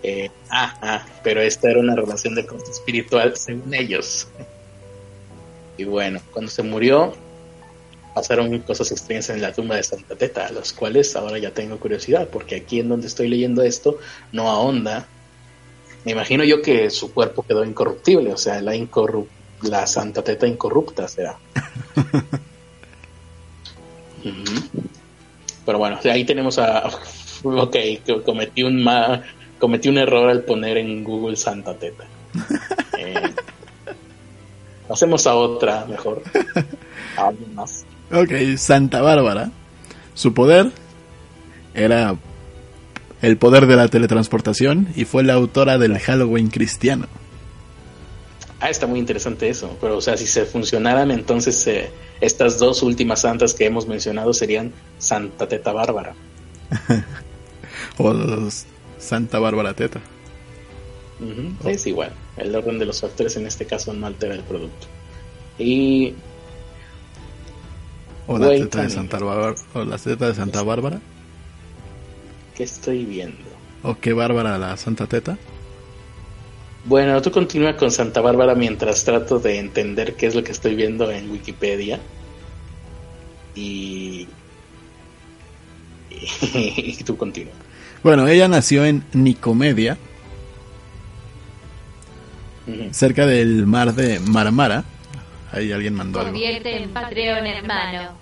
Eh, 0.01 0.29
ah, 0.49 0.77
ah, 0.81 1.05
pero 1.23 1.41
esta 1.41 1.69
era 1.69 1.79
una 1.79 1.95
relación 1.95 2.35
de 2.35 2.45
costo 2.45 2.71
espiritual 2.71 3.35
según 3.35 3.73
ellos. 3.73 4.27
Y 5.77 5.83
bueno, 5.83 6.21
cuando 6.31 6.51
se 6.51 6.63
murió, 6.63 7.13
pasaron 8.13 8.57
cosas 8.59 8.91
extrañas 8.91 9.29
en 9.29 9.41
la 9.41 9.53
tumba 9.53 9.75
de 9.75 9.83
Santa 9.83 10.15
Teta, 10.15 10.47
a 10.47 10.51
las 10.51 10.73
cuales 10.73 11.15
ahora 11.15 11.37
ya 11.37 11.51
tengo 11.51 11.79
curiosidad, 11.79 12.27
porque 12.29 12.55
aquí 12.55 12.79
en 12.79 12.89
donde 12.89 13.07
estoy 13.07 13.27
leyendo 13.27 13.61
esto 13.61 13.97
no 14.31 14.49
ahonda. 14.49 15.07
Me 16.05 16.13
imagino 16.13 16.43
yo 16.43 16.61
que 16.61 16.89
su 16.89 17.13
cuerpo 17.13 17.43
quedó 17.43 17.63
incorruptible, 17.63 18.33
o 18.33 18.37
sea, 18.37 18.61
la, 18.61 18.73
la 19.63 19.87
Santa 19.87 20.23
Teta 20.23 20.47
incorrupta 20.47 21.07
será. 21.07 21.37
Pero 25.69 25.77
bueno, 25.77 25.99
ahí 26.05 26.25
tenemos 26.25 26.57
a... 26.57 26.89
Ok, 27.43 27.75
cometí 28.25 28.63
un, 28.63 28.83
ma 28.83 29.21
cometí 29.59 29.87
un 29.87 29.99
error 29.99 30.29
al 30.29 30.41
poner 30.41 30.77
en 30.77 31.03
Google 31.03 31.35
Santa 31.37 31.75
Teta. 31.75 32.05
Eh, 32.97 33.13
hacemos 34.89 35.25
a 35.25 35.35
otra 35.35 35.85
mejor. 35.85 36.21
A 37.15 37.27
alguien 37.27 37.55
más. 37.55 37.85
Ok, 38.11 38.57
Santa 38.57 39.01
Bárbara. 39.01 39.51
Su 40.15 40.33
poder 40.33 40.71
era 41.73 42.17
el 43.21 43.37
poder 43.37 43.67
de 43.67 43.75
la 43.77 43.87
teletransportación 43.87 44.89
y 44.97 45.05
fue 45.05 45.23
la 45.23 45.35
autora 45.35 45.77
del 45.77 45.97
Halloween 45.99 46.49
cristiano. 46.49 47.05
Ah, 48.59 48.69
está 48.69 48.85
muy 48.85 48.99
interesante 48.99 49.47
eso. 49.47 49.77
Pero, 49.79 49.97
o 49.97 50.01
sea, 50.01 50.17
si 50.17 50.27
se 50.27 50.45
funcionaran, 50.45 51.11
entonces 51.11 51.65
eh, 51.67 51.89
estas 52.21 52.59
dos 52.59 52.83
últimas 52.83 53.21
santas 53.21 53.53
que 53.53 53.65
hemos 53.65 53.87
mencionado 53.87 54.33
serían 54.33 54.73
Santa 54.97 55.47
Teta 55.47 55.71
Bárbara. 55.71 56.15
o 57.97 58.13
los 58.13 58.65
Santa 58.97 59.39
Bárbara 59.39 59.73
Teta. 59.73 60.01
Es 61.65 61.85
igual. 61.85 62.13
El 62.37 62.55
orden 62.55 62.79
de 62.79 62.85
los 62.85 63.01
factores 63.01 63.35
en 63.35 63.45
este 63.45 63.65
caso 63.65 63.93
no 63.93 64.07
altera 64.07 64.35
el 64.35 64.43
producto. 64.43 64.87
Y. 65.57 66.13
O 68.27 68.37
la 68.37 68.49
teta 68.49 68.83
de 68.83 68.89
Santa 68.89 69.19
Bárbara. 69.19 69.55
O 69.73 69.83
la 69.83 69.97
teta 69.97 70.27
de 70.27 70.35
Santa 70.35 70.63
Bárbara. 70.63 71.01
¿Qué 72.55 72.63
estoy 72.63 73.05
viendo? 73.05 73.37
¿O 73.83 73.95
qué 73.99 74.13
Bárbara 74.13 74.57
la 74.57 74.75
Santa 74.77 75.07
Teta? 75.07 75.37
Bueno, 76.90 77.22
tú 77.22 77.30
continúa 77.30 77.78
con 77.78 77.91
Santa 77.91 78.20
Bárbara 78.20 78.56
mientras 78.56 79.06
trato 79.06 79.38
de 79.38 79.60
entender 79.60 80.16
qué 80.16 80.26
es 80.26 80.34
lo 80.34 80.44
que 80.44 80.52
estoy 80.52 80.74
viendo 80.74 81.11
en 81.11 81.30
Wikipedia. 81.30 81.99
Y. 83.53 84.28
y 86.52 87.03
tú 87.03 87.16
continúa. 87.16 87.53
Bueno, 88.02 88.28
ella 88.28 88.48
nació 88.48 88.86
en 88.86 89.03
Nicomedia, 89.14 89.99
cerca 92.90 93.28
del 93.28 93.68
mar 93.68 93.94
de 93.94 94.20
Marmara. 94.22 94.84
Ahí 95.52 95.72
alguien 95.72 95.94
mandó 95.94 96.22
algo. 96.22 96.32
Convierte 96.32 96.76
en 96.76 96.90
Patreon, 96.90 97.45
hermano. 97.45 98.18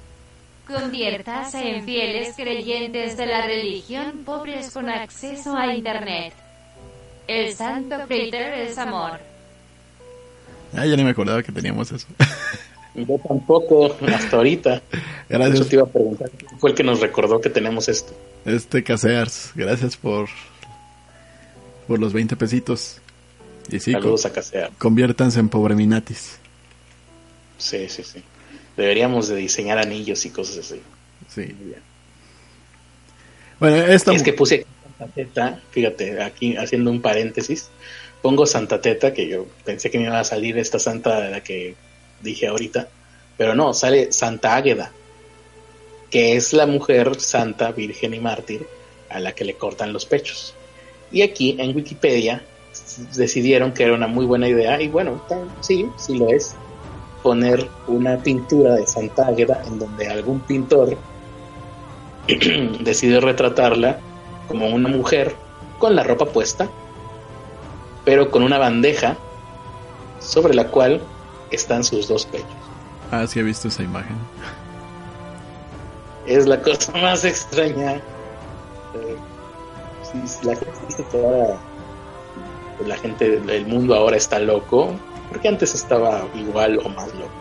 Conviértase 0.67 1.77
en 1.77 1.85
fieles 1.85 2.35
creyentes 2.35 3.15
de 3.15 3.27
la 3.27 3.45
religión 3.45 4.23
pobres 4.25 4.71
con 4.71 4.89
acceso 4.89 5.55
a 5.55 5.73
Internet. 5.73 6.33
El 7.27 7.53
santo 7.53 7.95
Peter 8.07 8.53
es 8.53 8.77
amor. 8.77 9.19
Ah, 10.73 10.85
ya 10.85 10.95
ni 10.95 11.03
me 11.03 11.11
acordaba 11.11 11.43
que 11.43 11.51
teníamos 11.51 11.91
eso. 11.91 12.07
Yo 12.95 13.19
tampoco, 13.27 13.95
hasta 14.07 14.37
ahorita. 14.37 14.81
Gracias. 15.29 15.59
Eso 15.59 15.69
te 15.69 15.75
iba 15.75 15.83
a 15.83 15.87
preguntar. 15.87 16.31
Fue 16.59 16.71
el 16.71 16.75
que 16.75 16.83
nos 16.83 16.99
recordó 16.99 17.39
que 17.39 17.49
tenemos 17.49 17.87
esto. 17.89 18.13
Este 18.45 18.83
Casears, 18.83 19.51
gracias 19.55 19.97
por 19.97 20.29
por 21.87 21.99
los 21.99 22.13
20 22.13 22.35
pesitos. 22.35 22.97
Y 23.71 23.79
sí, 23.79 23.91
Saludos 23.91 24.25
a 24.25 24.33
Casears. 24.33 24.75
Conviértanse 24.77 25.39
en 25.39 25.49
pobre 25.49 25.75
minatis. 25.75 26.37
Sí, 27.57 27.89
sí, 27.89 28.03
sí. 28.03 28.21
Deberíamos 28.75 29.27
de 29.29 29.35
diseñar 29.37 29.77
anillos 29.77 30.25
y 30.25 30.29
cosas 30.29 30.57
así. 30.59 30.81
Sí. 31.27 31.55
Bueno, 33.59 33.77
esto... 33.77 34.11
Es 34.11 34.21
que 34.21 34.33
puse 34.33 34.65
Santa 34.97 35.13
Teta, 35.13 35.61
fíjate, 35.71 36.21
aquí 36.21 36.57
haciendo 36.57 36.91
un 36.91 37.01
paréntesis, 37.01 37.69
pongo 38.21 38.45
Santa 38.45 38.81
Teta, 38.81 39.13
que 39.13 39.27
yo 39.27 39.45
pensé 39.63 39.89
que 39.89 39.99
me 39.99 40.05
iba 40.05 40.19
a 40.19 40.23
salir 40.23 40.57
esta 40.57 40.79
santa 40.79 41.21
de 41.21 41.31
la 41.31 41.41
que 41.41 41.75
dije 42.21 42.47
ahorita, 42.47 42.87
pero 43.37 43.53
no, 43.55 43.73
sale 43.73 44.11
Santa 44.11 44.55
Águeda 44.55 44.91
que 46.09 46.35
es 46.35 46.53
la 46.53 46.65
mujer 46.65 47.19
santa, 47.19 47.71
virgen 47.71 48.13
y 48.13 48.19
mártir 48.19 48.65
a 49.09 49.19
la 49.19 49.33
que 49.33 49.45
le 49.45 49.55
cortan 49.55 49.93
los 49.93 50.05
pechos. 50.05 50.53
Y 51.11 51.21
aquí 51.21 51.55
en 51.59 51.75
Wikipedia 51.75 52.43
decidieron 53.15 53.73
que 53.73 53.83
era 53.83 53.93
una 53.93 54.07
muy 54.07 54.25
buena 54.25 54.47
idea, 54.47 54.81
y 54.81 54.87
bueno, 54.87 55.21
sí, 55.61 55.85
sí 55.97 56.17
lo 56.17 56.29
es, 56.29 56.55
poner 57.23 57.67
una 57.87 58.17
pintura 58.17 58.75
de 58.75 58.87
Santa 58.87 59.27
Águeda 59.27 59.63
en 59.65 59.79
donde 59.79 60.07
algún 60.07 60.39
pintor 60.41 60.97
decide 62.79 63.19
retratarla 63.19 63.99
como 64.47 64.67
una 64.67 64.89
mujer 64.89 65.35
con 65.79 65.95
la 65.95 66.03
ropa 66.03 66.25
puesta, 66.25 66.69
pero 68.05 68.31
con 68.31 68.43
una 68.43 68.57
bandeja 68.57 69.17
sobre 70.19 70.53
la 70.53 70.67
cual 70.67 71.01
están 71.51 71.83
sus 71.83 72.07
dos 72.07 72.25
pechos. 72.25 72.47
Ah, 73.11 73.25
sí 73.27 73.39
he 73.39 73.43
visto 73.43 73.67
esa 73.67 73.83
imagen 73.83 74.17
es 76.27 76.45
la 76.45 76.61
cosa 76.61 76.91
más 76.93 77.25
extraña. 77.25 77.95
Eh, 78.93 79.17
la 80.43 80.55
gente 80.55 80.79
dice 80.87 81.05
que 81.11 81.17
ahora 81.17 81.57
la 82.85 82.97
gente 82.97 83.39
del 83.39 83.65
mundo 83.65 83.95
ahora 83.95 84.17
está 84.17 84.39
loco, 84.39 84.93
porque 85.29 85.47
antes 85.47 85.73
estaba 85.73 86.27
igual 86.35 86.79
o 86.83 86.89
más 86.89 87.07
loco. 87.15 87.31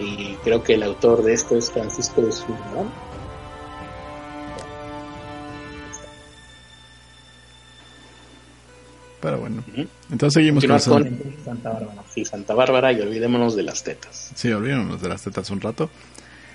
Y 0.00 0.34
creo 0.42 0.62
que 0.62 0.74
el 0.74 0.82
autor 0.82 1.22
de 1.22 1.34
esto 1.34 1.56
es 1.56 1.70
Francisco 1.70 2.22
de 2.22 2.32
Surman. 2.32 2.90
Pero 9.20 9.38
bueno. 9.38 9.62
Entonces 10.10 10.34
seguimos 10.34 10.64
con, 10.64 10.80
Santa 11.44 11.70
Bárbara. 11.70 12.02
Sí, 12.14 12.24
Santa 12.24 12.54
Bárbara 12.54 12.92
y 12.92 13.00
olvidémonos 13.00 13.54
de 13.54 13.62
las 13.62 13.82
tetas. 13.84 14.32
Sí, 14.34 14.50
olvidémonos 14.50 15.02
de 15.02 15.08
las 15.10 15.22
tetas 15.22 15.50
un 15.50 15.60
rato. 15.60 15.90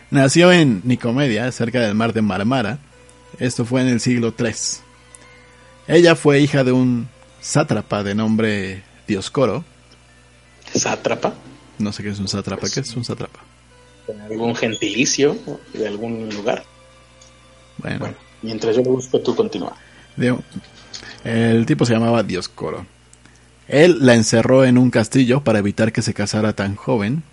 Nació 0.10 0.52
en 0.52 0.82
Nicomedia, 0.84 1.52
cerca 1.52 1.80
del 1.80 1.94
mar 1.94 2.14
de 2.14 2.24
Marmara. 2.24 2.80
Esto 3.40 3.66
fue 3.66 3.82
en 3.82 3.88
el 3.90 4.00
siglo 4.00 4.34
III. 4.38 4.54
Ella 5.88 6.16
fue 6.16 6.40
hija 6.40 6.64
de 6.64 6.72
un 6.72 7.08
sátrapa 7.42 8.02
de 8.02 8.16
nombre 8.16 8.84
Dioscoro. 9.08 9.64
¿Sátrapa? 10.74 11.34
No 11.80 11.92
sé 11.92 12.04
qué 12.04 12.10
es 12.10 12.20
un 12.20 12.28
sátrapa. 12.28 12.68
¿Qué 12.74 12.80
es 12.80 12.96
un 12.96 13.04
sátrapa? 13.06 13.40
¿Algún 14.30 14.56
gentilicio 14.56 15.38
de 15.74 15.88
algún 15.88 16.30
lugar? 16.30 16.64
Bueno, 17.78 18.00
Bueno, 18.00 18.16
mientras 18.42 18.76
yo 18.76 18.84
lo 18.84 18.92
busco, 18.92 19.20
tú 19.20 19.36
continúa. 19.36 19.76
el 21.24 21.66
tipo 21.66 21.86
se 21.86 21.94
llamaba 21.94 22.24
Dioscoro. 22.24 22.86
Él 23.68 23.98
la 24.02 24.14
encerró 24.14 24.64
en 24.64 24.78
un 24.78 24.92
castillo 24.92 25.42
para 25.44 25.60
evitar 25.60 25.92
que 25.92 26.02
se 26.04 26.14
casara 26.14 26.54
tan 26.54 26.76
joven 26.76 27.24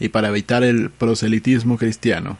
y 0.00 0.08
para 0.08 0.28
evitar 0.28 0.64
el 0.64 0.90
proselitismo 0.90 1.76
cristiano. 1.76 2.38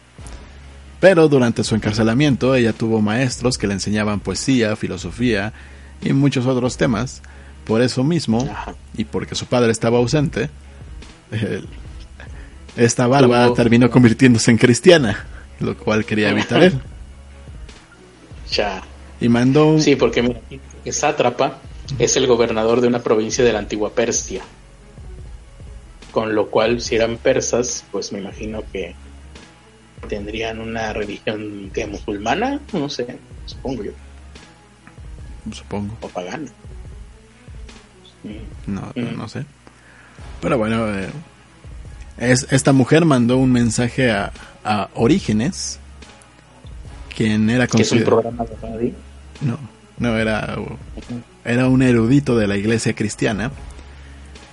Pero 1.01 1.29
durante 1.29 1.63
su 1.65 1.75
encarcelamiento 1.75 2.55
ella 2.55 2.73
tuvo 2.73 3.01
maestros 3.03 3.59
que 3.59 3.67
le 3.67 3.75
enseñaban 3.75 4.21
poesía, 4.21 4.75
filosofía 4.77 5.53
y 6.01 6.13
muchos 6.13 6.47
otros 6.47 6.77
temas. 6.77 7.23
Por 7.67 7.83
eso 7.83 8.03
mismo, 8.03 8.49
y 8.97 9.05
porque 9.05 9.35
su 9.35 9.47
padre 9.47 9.71
estaba 9.71 9.99
ausente, 9.99 10.49
el- 11.33 11.69
esta 12.77 13.07
barba 13.07 13.47
Tuvo- 13.49 13.55
terminó 13.55 13.91
convirtiéndose 13.91 14.51
en 14.51 14.59
cristiana, 14.59 15.27
lo 15.61 15.77
cual 15.77 16.05
quería 16.05 16.31
evitar 16.31 16.63
él. 16.63 16.81
Ya. 18.51 18.83
Y 19.21 19.29
mandó 19.29 19.67
un... 19.67 19.83
Sí, 19.83 19.97
porque 19.97 20.23
mira, 20.23 20.41
sátrapa 20.91 21.59
es 21.99 22.17
el 22.17 22.27
gobernador 22.27 22.81
de 22.81 22.89
una 22.89 23.01
provincia 23.03 23.45
de 23.45 23.53
la 23.53 23.59
antigua 23.61 23.93
Persia. 23.95 24.43
Con 26.11 26.35
lo 26.35 26.49
cual, 26.51 26.81
si 26.83 26.95
eran 26.97 27.17
persas, 27.17 27.85
pues 27.91 28.13
me 28.13 28.19
imagino 28.21 28.63
que 28.73 28.95
tendrían 30.09 30.59
una 30.61 30.93
religión 30.93 31.71
que 31.73 31.87
musulmana, 31.87 32.61
no 32.73 32.89
sé, 32.91 33.17
supongo 33.47 33.85
yo, 33.85 33.93
Supongo. 35.53 35.97
o 36.03 36.09
pagana. 36.09 36.51
No, 38.67 38.93
Mm. 38.95 39.17
no 39.17 39.29
sé. 39.29 39.45
Pero 40.43 40.59
bueno, 40.59 40.93
eh, 40.93 41.09
es, 42.19 42.47
esta 42.51 42.73
mujer 42.73 43.05
mandó 43.07 43.39
un 43.39 43.53
mensaje 43.53 44.11
a, 44.11 44.33
a 44.65 44.91
Orígenes, 44.95 45.79
quien 47.17 47.49
era 47.49 47.67
Que 47.67 47.83
es 47.83 47.93
un 47.93 48.03
programa 48.05 48.45
de 48.45 48.57
radio. 48.57 48.93
No, 49.41 49.59
no 49.99 50.19
era, 50.19 50.57
era 51.45 51.69
un 51.69 51.81
erudito 51.83 52.37
de 52.37 52.49
la 52.49 52.57
iglesia 52.57 52.93
cristiana. 52.95 53.53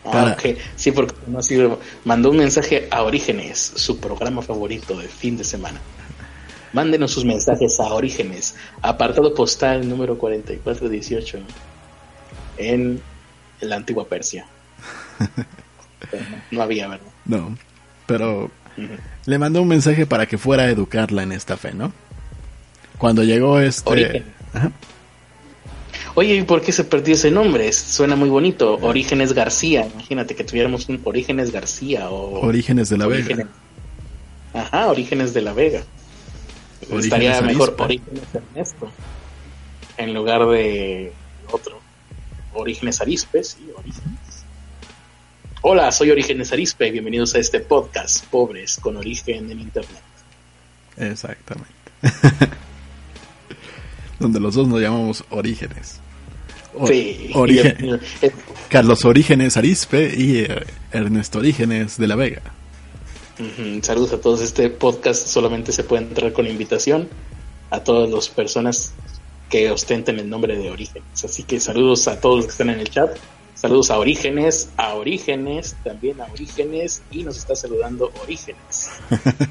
Ah, 0.06 0.12
Para- 0.12 0.32
ok. 0.34 0.58
Sí, 0.76 0.92
porque 0.92 1.16
no 1.28 1.40
ha 1.40 1.44
sido- 1.44 1.80
mandó 2.06 2.30
un 2.30 2.38
mensaje 2.38 2.88
a 2.92 3.02
Orígenes, 3.02 3.74
su 3.76 4.00
programa 4.00 4.42
favorito 4.44 4.96
de 4.98 5.08
fin 5.08 5.38
de 5.38 5.44
semana. 5.44 5.82
Mándenos 6.72 7.12
sus 7.12 7.26
mensajes 7.26 7.80
a 7.80 7.86
Orígenes, 7.86 8.56
apartado 8.84 9.34
postal 9.34 9.90
número 9.90 10.20
4418, 10.20 11.40
en 12.58 13.02
la 13.62 13.76
antigua 13.76 14.08
Persia. 14.08 14.46
No, 16.52 16.62
había, 16.62 16.88
¿verdad? 16.88 17.08
No, 17.26 17.58
pero 18.06 18.50
le 19.26 19.38
mandó 19.38 19.62
un 19.62 19.68
mensaje 19.68 20.06
para 20.06 20.26
que 20.26 20.38
fuera 20.38 20.64
a 20.64 20.70
educarla 20.70 21.24
en 21.24 21.32
esta 21.32 21.58
fe, 21.58 21.74
¿no? 21.74 21.92
Cuando 22.98 23.24
llegó 23.24 23.60
este... 23.60 24.24
Ajá. 24.54 24.72
Oye, 26.16 26.36
¿y 26.36 26.42
por 26.44 26.62
qué 26.62 26.72
se 26.72 26.84
perdió 26.84 27.14
ese 27.14 27.32
nombre? 27.32 27.72
Suena 27.72 28.16
muy 28.16 28.30
bonito. 28.30 28.76
Orígenes 28.82 29.34
García. 29.34 29.88
Imagínate 29.94 30.36
que 30.36 30.44
tuviéramos 30.44 30.90
un 30.90 31.00
Orígenes 31.04 31.52
García 31.52 32.10
o 32.10 32.46
Orígenes 32.46 32.90
de 32.90 32.98
la 32.98 33.08
Orígenes. 33.08 33.38
Vega. 33.38 33.50
Ajá, 34.54 34.88
Orígenes 34.88 35.34
de 35.34 35.42
la 35.42 35.54
Vega. 35.54 35.84
Orígenes 36.90 37.06
Estaría 37.06 37.42
mejor. 37.42 37.76
Orígenes 37.78 38.24
Ernesto 38.34 38.92
en 40.00 40.14
lugar 40.14 40.48
de 40.48 41.12
otro. 41.52 41.80
Orígenes 42.54 43.00
Arispe, 43.02 43.44
sí, 43.44 43.70
Orígenes. 43.78 44.20
Hola, 45.62 45.92
soy 45.92 46.12
Orígenes 46.12 46.52
Arispe. 46.54 46.90
Bienvenidos 46.92 47.36
a 47.36 47.40
este 47.40 47.60
podcast, 47.60 48.26
Pobres 48.28 48.78
con 48.82 48.96
Origen 48.98 49.52
en 49.52 49.60
Internet. 49.60 50.02
Exactamente. 50.98 51.70
Donde 54.20 54.40
los 54.40 54.56
dos 54.56 54.68
nos 54.68 54.82
llamamos 54.82 55.24
Orígenes. 55.30 56.00
O- 56.76 56.88
Sí, 56.88 57.32
Origen- 57.34 57.78
y 57.82 57.90
el- 57.90 58.02
Carlos 58.70 59.04
Orígenes 59.06 59.58
Arispe 59.58 60.14
y 60.16 60.40
eh, 60.40 60.64
Ernesto 60.92 61.40
Orígenes 61.40 61.98
de 61.98 62.08
la 62.08 62.16
Vega. 62.16 62.42
Saludos 63.82 64.14
a 64.14 64.20
todos. 64.22 64.42
Este 64.42 64.70
podcast 64.70 65.26
solamente 65.28 65.72
se 65.72 65.84
puede 65.86 66.04
entrar 66.04 66.34
con 66.34 66.46
invitación 66.46 67.08
a 67.70 67.82
todas 67.84 68.10
las 68.10 68.28
personas 68.30 68.92
que 69.50 69.72
ostenten 69.72 70.20
el 70.20 70.30
nombre 70.30 70.58
de 70.58 70.70
Orígenes. 70.70 71.24
Así 71.24 71.44
que 71.44 71.60
saludos 71.60 72.08
a 72.10 72.20
todos 72.20 72.38
los 72.38 72.46
que 72.46 72.52
están 72.52 72.70
en 72.70 72.80
el 72.82 72.90
chat. 72.90 73.10
Saludos 73.60 73.92
a 73.92 73.98
Orígenes, 73.98 74.70
a 74.78 74.94
Orígenes, 74.94 75.76
también 75.84 76.22
a 76.22 76.26
Orígenes 76.32 77.02
y 77.12 77.24
nos 77.24 77.38
está 77.38 77.56
saludando 77.56 78.12
Orígenes. 78.24 78.90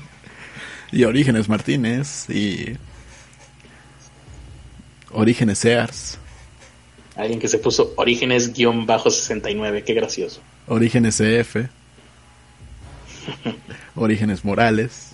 Y 0.90 1.04
Orígenes 1.04 1.50
Martínez 1.50 2.30
y 2.30 2.78
Orígenes 5.12 5.58
Sears. 5.58 6.16
Alguien 7.14 7.38
que 7.38 7.48
se 7.48 7.58
puso 7.58 7.92
Orígenes-69, 7.96 9.84
qué 9.84 9.92
gracioso. 9.92 10.40
Orígenes 10.66 11.20
EF. 11.20 11.56
Orígenes 13.94 14.42
Morales. 14.46 15.10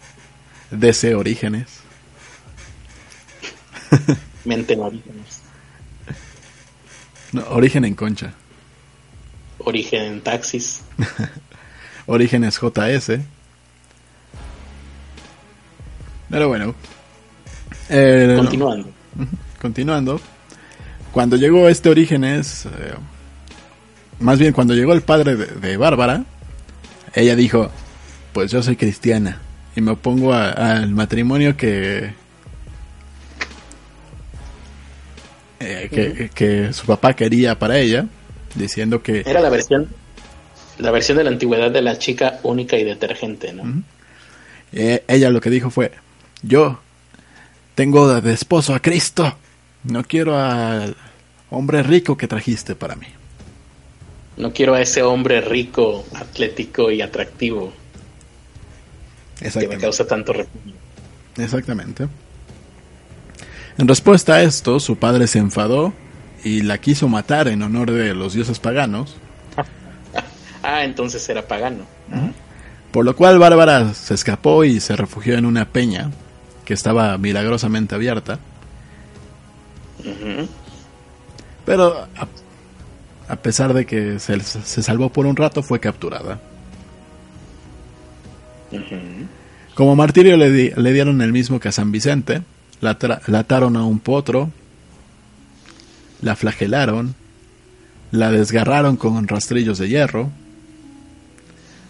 DC 0.70 1.16
Orígenes. 1.16 1.80
Mente 4.44 4.74
en 4.74 4.80
Orígenes. 4.80 5.40
No, 7.32 7.42
Origen 7.48 7.84
en 7.84 7.96
Concha. 7.96 8.32
Origen 9.64 10.02
en 10.02 10.20
Taxis. 10.20 10.82
Orígenes 12.06 12.58
JS. 12.58 13.20
Pero 16.30 16.48
bueno. 16.48 16.74
Eh, 17.88 18.34
Continuando. 18.36 18.90
Continuando. 19.60 20.20
Cuando 21.12 21.36
llegó 21.36 21.68
este 21.68 21.88
Orígenes, 21.88 22.66
eh, 22.66 22.94
más 24.20 24.38
bien 24.38 24.52
cuando 24.52 24.74
llegó 24.74 24.92
el 24.92 25.02
padre 25.02 25.36
de, 25.36 25.46
de 25.46 25.76
Bárbara, 25.76 26.24
ella 27.14 27.36
dijo, 27.36 27.70
pues 28.32 28.50
yo 28.50 28.62
soy 28.62 28.76
cristiana 28.76 29.40
y 29.76 29.80
me 29.80 29.92
opongo 29.92 30.32
al 30.32 30.90
matrimonio 30.90 31.56
que, 31.56 32.12
eh, 35.60 35.88
que, 35.90 36.30
que 36.34 36.72
su 36.72 36.86
papá 36.86 37.14
quería 37.14 37.58
para 37.58 37.78
ella, 37.78 38.06
diciendo 38.54 39.02
que 39.02 39.22
Era 39.26 39.40
la 39.40 39.50
versión 39.50 39.88
la 40.78 40.90
versión 40.90 41.18
de 41.18 41.24
la 41.24 41.30
antigüedad 41.30 41.70
de 41.70 41.82
la 41.82 41.98
chica 41.98 42.40
única 42.42 42.76
y 42.76 42.84
detergente, 42.84 43.52
¿no? 43.52 43.82
Eh, 44.72 45.04
ella 45.06 45.30
lo 45.30 45.40
que 45.40 45.50
dijo 45.50 45.70
fue, 45.70 45.92
yo 46.42 46.80
tengo 47.74 48.20
de 48.20 48.32
esposo 48.32 48.74
a 48.74 48.80
Cristo, 48.80 49.36
no 49.84 50.02
quiero 50.02 50.36
al 50.36 50.96
hombre 51.50 51.82
rico 51.82 52.16
que 52.16 52.26
trajiste 52.26 52.74
para 52.74 52.96
mí. 52.96 53.06
No 54.36 54.52
quiero 54.52 54.74
a 54.74 54.80
ese 54.80 55.02
hombre 55.02 55.40
rico, 55.40 56.04
atlético 56.14 56.90
y 56.90 57.02
atractivo 57.02 57.72
que 59.38 59.68
me 59.68 59.78
causa 59.78 60.06
tanto 60.06 60.32
repugno. 60.32 60.72
Exactamente. 61.36 62.08
En 63.78 63.88
respuesta 63.88 64.34
a 64.34 64.42
esto, 64.42 64.80
su 64.80 64.96
padre 64.96 65.26
se 65.26 65.38
enfadó 65.38 65.92
y 66.44 66.60
la 66.62 66.78
quiso 66.78 67.08
matar 67.08 67.48
en 67.48 67.62
honor 67.62 67.90
de 67.90 68.14
los 68.14 68.34
dioses 68.34 68.58
paganos, 68.60 69.16
Ah, 70.62 70.84
entonces 70.84 71.28
era 71.28 71.42
pagano. 71.46 71.84
por 72.92 73.04
lo 73.04 73.16
cual 73.16 73.38
Bárbara 73.38 73.92
se 73.94 74.14
escapó 74.14 74.64
y 74.64 74.78
se 74.80 74.94
refugió 74.96 75.36
en 75.36 75.44
una 75.46 75.64
peña 75.66 76.10
que 76.64 76.72
estaba 76.74 77.18
milagrosamente 77.18 77.94
abierta, 77.94 78.38
pero 81.66 82.06
a, 82.16 83.32
a 83.32 83.36
pesar 83.36 83.72
de 83.74 83.86
que 83.86 84.18
se, 84.18 84.38
se 84.40 84.82
salvó 84.82 85.08
por 85.10 85.26
un 85.26 85.36
rato, 85.36 85.62
fue 85.62 85.80
capturada. 85.80 86.40
Como 89.74 89.96
martirio 89.96 90.36
le, 90.36 90.50
di- 90.50 90.70
le 90.76 90.92
dieron 90.92 91.20
el 91.22 91.32
mismo 91.32 91.60
que 91.60 91.68
a 91.68 91.72
San 91.72 91.90
Vicente, 91.92 92.42
la, 92.80 92.96
la 93.26 93.38
ataron 93.38 93.76
a 93.76 93.84
un 93.84 93.98
potro, 93.98 94.50
la 96.22 96.36
flagelaron, 96.36 97.14
la 98.10 98.30
desgarraron 98.30 98.96
con 98.96 99.26
rastrillos 99.28 99.78
de 99.78 99.88
hierro, 99.88 100.30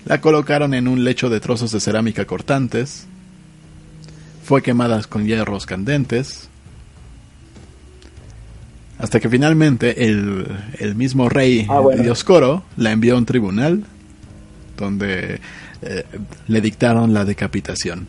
la 0.07 0.21
colocaron 0.21 0.75
en 0.75 0.89
un 0.89 1.05
lecho 1.05 1.31
de 1.31 1.41
trozos 1.41 1.73
de 1.73 1.81
cerámica 1.81 2.25
cortantes, 2.25 3.07
fue 4.45 4.63
quemada 4.63 5.03
con 5.05 5.27
hierros 5.27 5.67
candentes, 5.67 6.49
hasta 8.99 9.21
que 9.21 9.29
finalmente 9.29 10.05
el, 10.07 10.47
el 10.79 10.95
mismo 10.95 11.29
rey 11.29 11.67
Ah, 11.69 11.81
bueno. 11.81 12.03
Dioscoro 12.03 12.65
la 12.77 12.93
envió 12.93 13.15
a 13.15 13.19
un 13.19 13.27
tribunal 13.27 13.85
donde 14.77 15.41
eh, 15.83 16.05
le 16.47 16.61
dictaron 16.61 17.13
la 17.13 17.25
decapitación. 17.25 18.07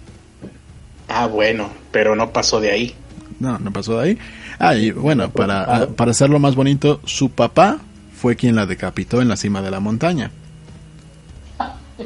Ah, 1.07 1.27
bueno, 1.27 1.69
pero 1.91 2.15
no 2.15 2.31
pasó 2.31 2.59
de 2.59 2.71
ahí. 2.71 2.95
No, 3.39 3.59
no 3.59 3.71
pasó 3.71 3.99
de 3.99 4.03
ahí. 4.09 4.17
Ah, 4.59 4.75
y 4.75 4.91
bueno, 4.91 5.29
para, 5.29 5.63
ah, 5.63 5.87
para 5.87 6.11
hacerlo 6.11 6.39
más 6.39 6.55
bonito, 6.55 6.99
su 7.05 7.29
papá 7.29 7.79
fue 8.15 8.35
quien 8.35 8.55
la 8.55 8.65
decapitó 8.65 9.21
en 9.21 9.27
la 9.27 9.35
cima 9.37 9.61
de 9.61 9.71
la 9.71 9.79
montaña. 9.79 10.31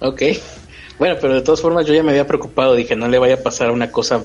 Ok. 0.00 0.22
Bueno, 0.98 1.16
pero 1.20 1.34
de 1.34 1.42
todas 1.42 1.60
formas 1.60 1.86
yo 1.86 1.94
ya 1.94 2.02
me 2.02 2.10
había 2.10 2.26
preocupado. 2.26 2.74
Dije, 2.74 2.96
no 2.96 3.08
le 3.08 3.18
vaya 3.18 3.34
a 3.34 3.42
pasar 3.42 3.70
una 3.70 3.90
cosa 3.90 4.24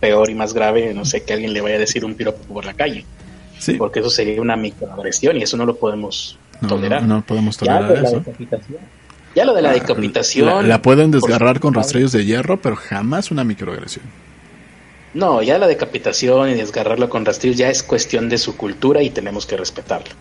peor 0.00 0.30
y 0.30 0.34
más 0.34 0.52
grave. 0.52 0.92
No 0.94 1.04
sé, 1.04 1.22
que 1.24 1.32
alguien 1.32 1.52
le 1.52 1.60
vaya 1.60 1.76
a 1.76 1.78
decir 1.78 2.04
un 2.04 2.14
piropo 2.14 2.42
por 2.52 2.64
la 2.64 2.74
calle. 2.74 3.04
Sí. 3.58 3.74
Porque 3.74 4.00
eso 4.00 4.10
sería 4.10 4.40
una 4.40 4.56
microagresión 4.56 5.36
y 5.36 5.42
eso 5.42 5.56
no 5.56 5.64
lo 5.64 5.76
podemos 5.76 6.38
No, 6.60 6.68
tolerar. 6.68 7.02
no, 7.02 7.16
no 7.16 7.22
podemos 7.22 7.56
ya, 7.58 7.80
lo 7.80 7.86
tolerar 7.86 7.96
de 7.96 8.02
la 8.02 8.08
eso. 8.08 8.18
decapitación. 8.18 8.78
Ya 9.34 9.44
lo 9.44 9.54
de 9.54 9.62
la 9.62 9.72
decapitación. 9.72 10.46
La, 10.46 10.62
la 10.62 10.82
pueden 10.82 11.10
desgarrar 11.10 11.60
con 11.60 11.74
rastrillos 11.74 12.12
de 12.12 12.24
hierro, 12.24 12.60
pero 12.60 12.74
jamás 12.76 13.30
una 13.30 13.44
microagresión. 13.44 14.04
No, 15.16 15.42
ya 15.42 15.56
la 15.56 15.66
decapitación 15.66 16.50
y 16.50 16.54
desgarrarlo 16.54 17.08
con 17.08 17.24
rastrillos 17.24 17.56
ya 17.56 17.70
es 17.70 17.82
cuestión 17.82 18.28
de 18.28 18.36
su 18.36 18.54
cultura 18.54 19.02
y 19.02 19.08
tenemos 19.08 19.46
que 19.46 19.56
respetarlo. 19.56 20.14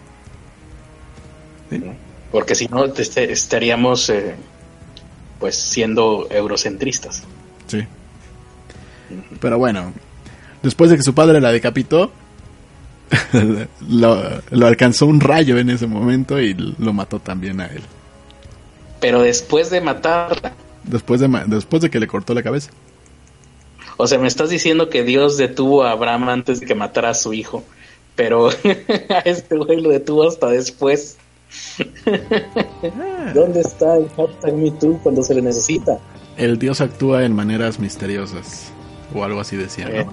Porque 2.31 2.55
si 2.55 2.67
no, 2.69 2.85
este- 2.85 3.29
estaríamos 3.29 4.09
eh, 4.09 4.35
pues 5.37 5.57
siendo 5.57 6.27
eurocentristas. 6.31 7.23
Sí. 7.67 7.85
Pero 9.41 9.57
bueno, 9.57 9.91
después 10.63 10.89
de 10.89 10.95
que 10.95 11.03
su 11.03 11.13
padre 11.13 11.41
la 11.41 11.51
decapitó, 11.51 12.13
lo, 13.89 14.23
lo 14.49 14.65
alcanzó 14.67 15.07
un 15.07 15.19
rayo 15.19 15.57
en 15.57 15.71
ese 15.71 15.87
momento 15.87 16.39
y 16.39 16.53
lo 16.53 16.93
mató 16.93 17.19
también 17.19 17.59
a 17.59 17.65
él. 17.65 17.81
Pero 19.01 19.21
después 19.21 19.69
de 19.69 19.81
matarla, 19.81 20.53
Después 20.83 21.19
de, 21.19 21.27
después 21.47 21.81
de 21.81 21.89
que 21.89 21.99
le 21.99 22.07
cortó 22.07 22.33
la 22.33 22.43
cabeza. 22.43 22.69
O 23.97 24.07
sea, 24.07 24.19
me 24.19 24.27
estás 24.27 24.49
diciendo 24.49 24.89
que 24.89 25.03
Dios 25.03 25.37
detuvo 25.37 25.83
a 25.83 25.91
Abraham 25.91 26.29
antes 26.29 26.59
de 26.59 26.65
que 26.65 26.75
matara 26.75 27.09
a 27.09 27.13
su 27.13 27.33
hijo, 27.33 27.63
pero 28.15 28.49
a 29.09 29.19
este 29.19 29.55
güey 29.57 29.81
lo 29.81 29.89
detuvo 29.89 30.27
hasta 30.27 30.47
después. 30.47 31.17
¿Dónde 33.33 33.61
está 33.61 33.97
el 33.97 34.09
hashtag 34.09 34.53
MeToo 34.53 34.99
cuando 35.01 35.23
se 35.23 35.35
le 35.35 35.41
necesita? 35.41 35.99
El 36.37 36.59
dios 36.59 36.81
actúa 36.81 37.23
en 37.23 37.33
maneras 37.33 37.79
misteriosas. 37.79 38.71
O 39.13 39.23
algo 39.23 39.39
así 39.39 39.55
decía, 39.55 39.87
¿no? 39.87 39.95
Eh, 39.95 40.07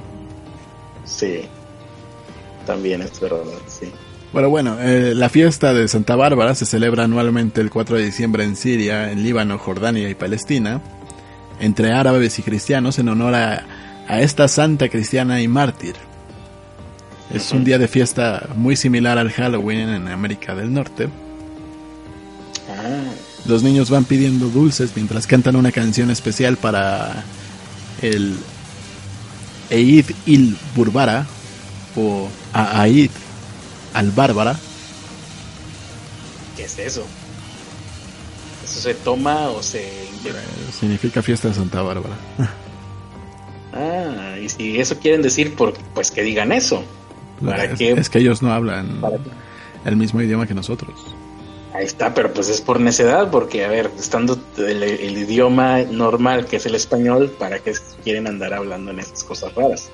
sí, 1.04 1.40
también 2.66 3.02
es 3.02 3.18
verdad, 3.18 3.42
sí. 3.66 3.90
Bueno, 4.32 4.48
bueno, 4.48 4.80
eh, 4.80 5.14
la 5.14 5.28
fiesta 5.28 5.74
de 5.74 5.88
Santa 5.88 6.16
Bárbara 6.16 6.54
se 6.54 6.64
celebra 6.64 7.04
anualmente 7.04 7.60
el 7.60 7.70
4 7.70 7.96
de 7.96 8.04
diciembre 8.04 8.44
en 8.44 8.56
Siria, 8.56 9.10
en 9.12 9.22
Líbano, 9.22 9.58
Jordania 9.58 10.08
y 10.08 10.14
Palestina, 10.14 10.80
entre 11.62 11.92
árabes 11.92 12.38
y 12.38 12.42
cristianos 12.42 12.98
en 12.98 13.08
honor 13.08 13.34
a, 13.34 13.64
a 14.08 14.20
esta 14.20 14.48
santa 14.48 14.88
cristiana 14.88 15.40
y 15.40 15.48
mártir. 15.48 15.94
Es 17.32 17.52
un 17.52 17.64
día 17.64 17.78
de 17.78 17.88
fiesta 17.88 18.48
muy 18.56 18.76
similar 18.76 19.16
al 19.16 19.30
Halloween 19.30 19.88
en 19.88 20.08
América 20.08 20.54
del 20.54 20.74
Norte. 20.74 21.08
Ah, 22.68 23.10
Los 23.46 23.62
niños 23.62 23.88
van 23.90 24.04
pidiendo 24.04 24.48
dulces 24.48 24.90
mientras 24.94 25.26
cantan 25.26 25.56
una 25.56 25.72
canción 25.72 26.10
especial 26.10 26.56
para 26.56 27.24
el 28.02 28.36
Eid 29.70 30.10
il 30.26 30.58
Burbara 30.74 31.26
o 31.96 32.28
Aid 32.52 33.10
al 33.94 34.10
Bárbara. 34.10 34.58
¿qué 36.56 36.64
es 36.64 36.78
eso? 36.78 37.06
¿Eso 38.72 38.80
se 38.80 38.94
toma 38.94 39.50
o 39.50 39.62
se 39.62 39.82
inyecta? 39.82 40.40
Significa 40.72 41.20
fiesta 41.22 41.48
de 41.48 41.54
Santa 41.54 41.82
Bárbara. 41.82 42.16
Ah, 43.74 44.38
y 44.38 44.48
si 44.48 44.80
eso 44.80 44.98
quieren 44.98 45.20
decir, 45.20 45.54
por, 45.54 45.74
pues 45.94 46.10
que 46.10 46.22
digan 46.22 46.52
eso. 46.52 46.82
¿Para 47.44 47.64
es, 47.64 47.78
qué? 47.78 47.92
es 47.92 48.08
que 48.08 48.18
ellos 48.18 48.40
no 48.40 48.50
hablan 48.52 49.00
el 49.84 49.96
mismo 49.96 50.22
idioma 50.22 50.46
que 50.46 50.54
nosotros. 50.54 50.94
Ahí 51.74 51.84
está, 51.84 52.14
pero 52.14 52.32
pues 52.32 52.48
es 52.48 52.62
por 52.62 52.80
necedad, 52.80 53.30
porque 53.30 53.64
a 53.64 53.68
ver, 53.68 53.90
estando 53.98 54.38
el, 54.56 54.82
el 54.82 55.18
idioma 55.18 55.82
normal 55.82 56.46
que 56.46 56.56
es 56.56 56.64
el 56.64 56.74
español, 56.74 57.30
¿para 57.38 57.58
qué 57.58 57.74
quieren 58.02 58.26
andar 58.26 58.54
hablando 58.54 58.90
en 58.90 59.00
esas 59.00 59.22
cosas 59.24 59.54
raras? 59.54 59.90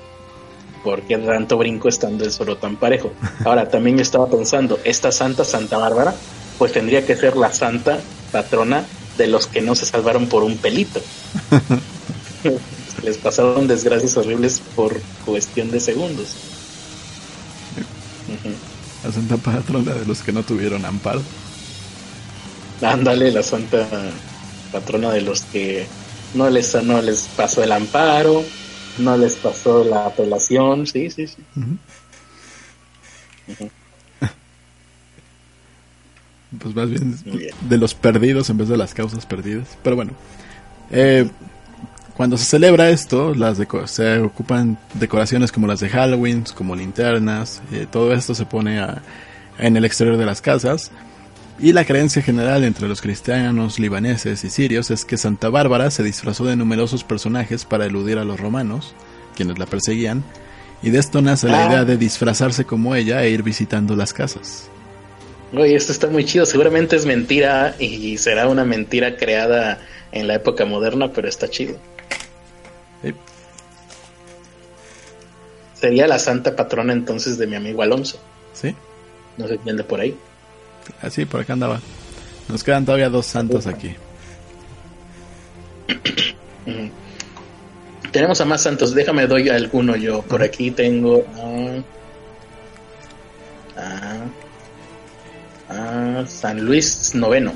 ¿Por 0.85 1.01
qué 1.01 1.17
tanto 1.17 1.57
brinco 1.57 1.89
estando 1.89 2.23
el 2.23 2.31
solo 2.31 2.55
tan 2.57 2.77
parejo? 2.77 3.11
Ahora, 3.43 3.67
también 3.67 3.97
yo 3.97 4.03
estaba 4.03 4.27
pensando, 4.29 4.79
esta 4.85 5.11
santa 5.11 5.43
Santa 5.43 5.77
Bárbara, 5.77 6.15
pues 6.57 6.71
tendría 6.71 7.05
que 7.05 7.15
ser 7.17 7.35
la 7.35 7.51
santa 7.51 7.99
patrona 8.31 8.85
de 9.17 9.27
los 9.27 9.47
que 9.47 9.61
no 9.61 9.75
se 9.75 9.85
salvaron 9.85 10.27
por 10.27 10.43
un 10.43 10.57
pelito. 10.57 11.01
Les 13.03 13.17
pasaron 13.17 13.67
desgracias 13.67 14.17
horribles 14.17 14.61
por 14.75 14.99
cuestión 15.25 15.71
de 15.71 15.79
segundos. 15.79 16.35
La 19.03 19.11
santa 19.11 19.37
patrona 19.37 19.93
de 19.93 20.05
los 20.05 20.21
que 20.21 20.31
no 20.31 20.43
tuvieron 20.43 20.85
amparo. 20.85 21.21
Ándale, 22.81 23.31
la 23.31 23.43
santa 23.43 23.87
patrona 24.71 25.11
de 25.11 25.21
los 25.21 25.41
que 25.41 25.87
no 26.33 26.49
les, 26.49 26.75
no 26.83 27.01
les 27.01 27.27
pasó 27.35 27.63
el 27.63 27.71
amparo, 27.71 28.43
no 28.97 29.17
les 29.17 29.35
pasó 29.35 29.83
la 29.83 30.05
apelación, 30.05 30.87
sí, 30.87 31.09
sí, 31.09 31.27
sí. 31.27 31.37
Pues 36.57 36.75
más 36.75 36.89
bien 36.89 37.15
de 37.69 37.77
los 37.77 37.93
perdidos 37.93 38.49
en 38.49 38.57
vez 38.57 38.67
de 38.69 38.77
las 38.77 38.93
causas 38.93 39.25
perdidas. 39.25 39.77
Pero 39.83 39.95
bueno, 39.95 40.13
eh, 40.89 41.27
cuando 42.17 42.37
se 42.37 42.45
celebra 42.45 42.89
esto, 42.89 43.35
las 43.35 43.59
se 43.85 44.19
ocupan 44.19 44.77
decoraciones 44.95 45.51
como 45.51 45.67
las 45.67 45.79
de 45.79 45.89
Halloween, 45.89 46.43
como 46.55 46.75
linternas, 46.75 47.61
eh, 47.71 47.85
todo 47.89 48.13
esto 48.13 48.33
se 48.33 48.45
pone 48.45 48.79
a- 48.79 49.01
en 49.59 49.77
el 49.77 49.85
exterior 49.85 50.17
de 50.17 50.25
las 50.25 50.41
casas. 50.41 50.91
Y 51.59 51.73
la 51.73 51.83
creencia 51.85 52.21
general 52.21 52.63
entre 52.63 52.87
los 52.87 53.01
cristianos, 53.01 53.79
libaneses 53.79 54.43
y 54.45 54.49
sirios 54.49 54.91
es 54.91 55.03
que 55.05 55.17
Santa 55.17 55.49
Bárbara 55.49 55.91
se 55.91 56.03
disfrazó 56.03 56.45
de 56.45 56.55
numerosos 56.55 57.03
personajes 57.03 57.65
para 57.65 57.85
eludir 57.85 58.17
a 58.17 58.23
los 58.23 58.39
romanos, 58.39 58.95
quienes 59.35 59.59
la 59.59 59.65
perseguían, 59.65 60.23
y 60.81 60.89
de 60.89 60.99
esto 60.99 61.21
nace 61.21 61.47
la 61.47 61.65
Ah. 61.65 61.67
idea 61.67 61.85
de 61.85 61.97
disfrazarse 61.97 62.63
como 62.65 62.95
ella 62.95 63.21
e 63.23 63.29
ir 63.29 63.43
visitando 63.43 63.95
las 63.97 64.13
casas. 64.13 64.69
Oye, 65.53 65.75
esto 65.75 65.91
está 65.91 66.07
muy 66.07 66.25
chido, 66.25 66.45
seguramente 66.45 66.95
es 66.95 67.05
mentira 67.05 67.75
y 67.79 68.17
será 68.17 68.47
una 68.47 68.65
mentira 68.65 69.17
creada 69.17 69.79
en 70.11 70.27
la 70.27 70.35
época 70.35 70.65
moderna, 70.65 71.11
pero 71.11 71.27
está 71.27 71.49
chido. 71.49 71.77
Sí. 73.01 73.13
Sería 75.73 76.07
la 76.07 76.19
santa 76.19 76.55
patrona 76.55 76.93
entonces 76.93 77.37
de 77.37 77.47
mi 77.47 77.55
amigo 77.55 77.81
Alonso, 77.81 78.19
¿Sí? 78.53 78.75
no 79.37 79.47
se 79.47 79.55
entiende 79.55 79.83
por 79.83 80.01
ahí. 80.01 80.15
Así, 81.01 81.25
por 81.25 81.41
acá 81.41 81.53
andaba. 81.53 81.81
Nos 82.47 82.63
quedan 82.63 82.85
todavía 82.85 83.09
dos 83.09 83.25
santos 83.25 83.65
aquí. 83.65 83.95
Ujú. 86.65 86.89
Tenemos 88.11 88.41
a 88.41 88.45
más 88.45 88.63
santos, 88.63 88.93
déjame 88.93 89.27
doy 89.27 89.49
alguno 89.49 89.95
yo. 89.95 90.21
Por 90.23 90.41
aquí 90.41 90.71
tengo 90.71 91.25
a, 93.77 94.19
a, 95.69 96.19
a 96.19 96.27
San 96.27 96.65
Luis 96.65 97.15
noveno. 97.15 97.53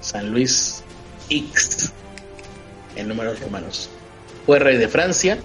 San 0.00 0.30
Luis 0.30 0.82
X 1.30 1.92
en 2.96 3.08
números 3.08 3.40
romanos. 3.40 3.88
Fue 4.46 4.58
rey 4.58 4.76
de 4.76 4.88
Francia 4.88 5.38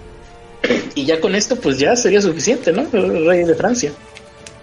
y 0.94 1.06
ya 1.06 1.20
con 1.20 1.34
esto 1.34 1.56
pues 1.56 1.78
ya 1.78 1.96
sería 1.96 2.20
suficiente, 2.20 2.72
¿no? 2.72 2.86
Rey 2.90 3.44
de 3.44 3.54
Francia. 3.54 3.92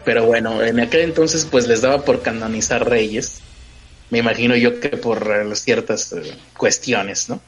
Pero 0.04 0.26
bueno, 0.26 0.62
en 0.62 0.80
aquel 0.80 1.02
entonces 1.02 1.48
pues 1.50 1.68
les 1.68 1.82
daba 1.82 2.04
por 2.04 2.22
canonizar 2.22 2.88
reyes. 2.88 3.40
Me 4.12 4.20
imagino 4.20 4.56
yo 4.56 4.80
que 4.80 4.90
por 4.90 5.32
eh, 5.32 5.56
ciertas 5.56 6.14
eh, 6.14 6.36
cuestiones, 6.56 7.28
¿no? 7.28 7.42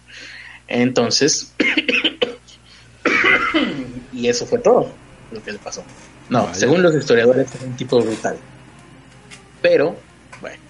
Entonces, 0.68 1.54
y 4.14 4.28
eso 4.28 4.46
fue 4.46 4.60
todo 4.60 4.92
lo 5.32 5.44
que 5.44 5.52
le 5.52 5.60
pasó. 5.60 5.84
No, 6.30 6.46
Vaya. 6.46 6.56
según 6.56 6.82
los 6.82 6.96
historiadores, 6.96 7.48
era 7.56 7.66
un 7.66 7.78
tipo 7.78 8.02
brutal. 8.02 8.38
Pero, 9.62 9.96
bueno, 10.42 10.62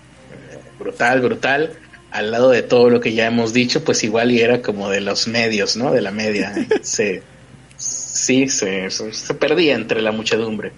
brutal, 0.79 1.21
brutal. 1.21 1.73
Al 2.11 2.31
lado 2.31 2.49
de 2.49 2.63
todo 2.63 2.89
lo 2.89 2.99
que 3.01 3.13
ya 3.13 3.27
hemos 3.27 3.53
dicho, 3.53 3.83
pues 3.83 4.03
igual 4.03 4.31
y 4.31 4.39
era 4.41 4.61
como 4.61 4.89
de 4.89 5.01
los 5.01 5.27
medios, 5.27 5.75
¿no? 5.75 5.91
De 5.91 6.01
la 6.01 6.11
media. 6.11 6.53
se, 6.81 7.21
sí, 7.75 8.47
se, 8.47 8.89
se, 8.89 9.13
se 9.13 9.33
perdía 9.33 9.75
entre 9.75 10.01
la 10.01 10.11
muchedumbre. 10.11 10.71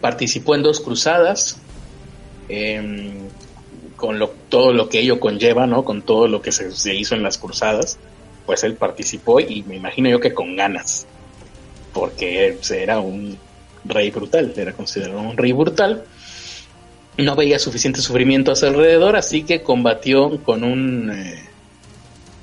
Participó 0.00 0.54
en 0.54 0.62
dos 0.62 0.80
cruzadas, 0.80 1.58
em, 2.48 3.28
con 3.96 4.18
lo, 4.18 4.28
todo 4.48 4.72
lo 4.72 4.88
que 4.88 5.00
ello 5.00 5.18
conlleva, 5.18 5.66
¿no? 5.66 5.84
Con 5.84 6.02
todo 6.02 6.28
lo 6.28 6.40
que 6.40 6.52
se, 6.52 6.70
se 6.70 6.94
hizo 6.94 7.14
en 7.14 7.22
las 7.22 7.38
cruzadas 7.38 7.98
pues 8.48 8.64
él 8.64 8.76
participó 8.76 9.40
y 9.40 9.62
me 9.64 9.76
imagino 9.76 10.08
yo 10.08 10.20
que 10.20 10.32
con 10.32 10.56
ganas, 10.56 11.06
porque 11.92 12.56
era 12.70 12.98
un 12.98 13.36
rey 13.84 14.10
brutal, 14.10 14.54
era 14.56 14.72
considerado 14.72 15.20
un 15.20 15.36
rey 15.36 15.52
brutal. 15.52 16.04
No 17.18 17.36
veía 17.36 17.58
suficiente 17.58 18.00
sufrimiento 18.00 18.52
a 18.52 18.56
su 18.56 18.66
alrededor, 18.66 19.16
así 19.16 19.42
que 19.42 19.62
combatió 19.62 20.42
con 20.42 20.64
un... 20.64 21.10
eh, 21.10 21.44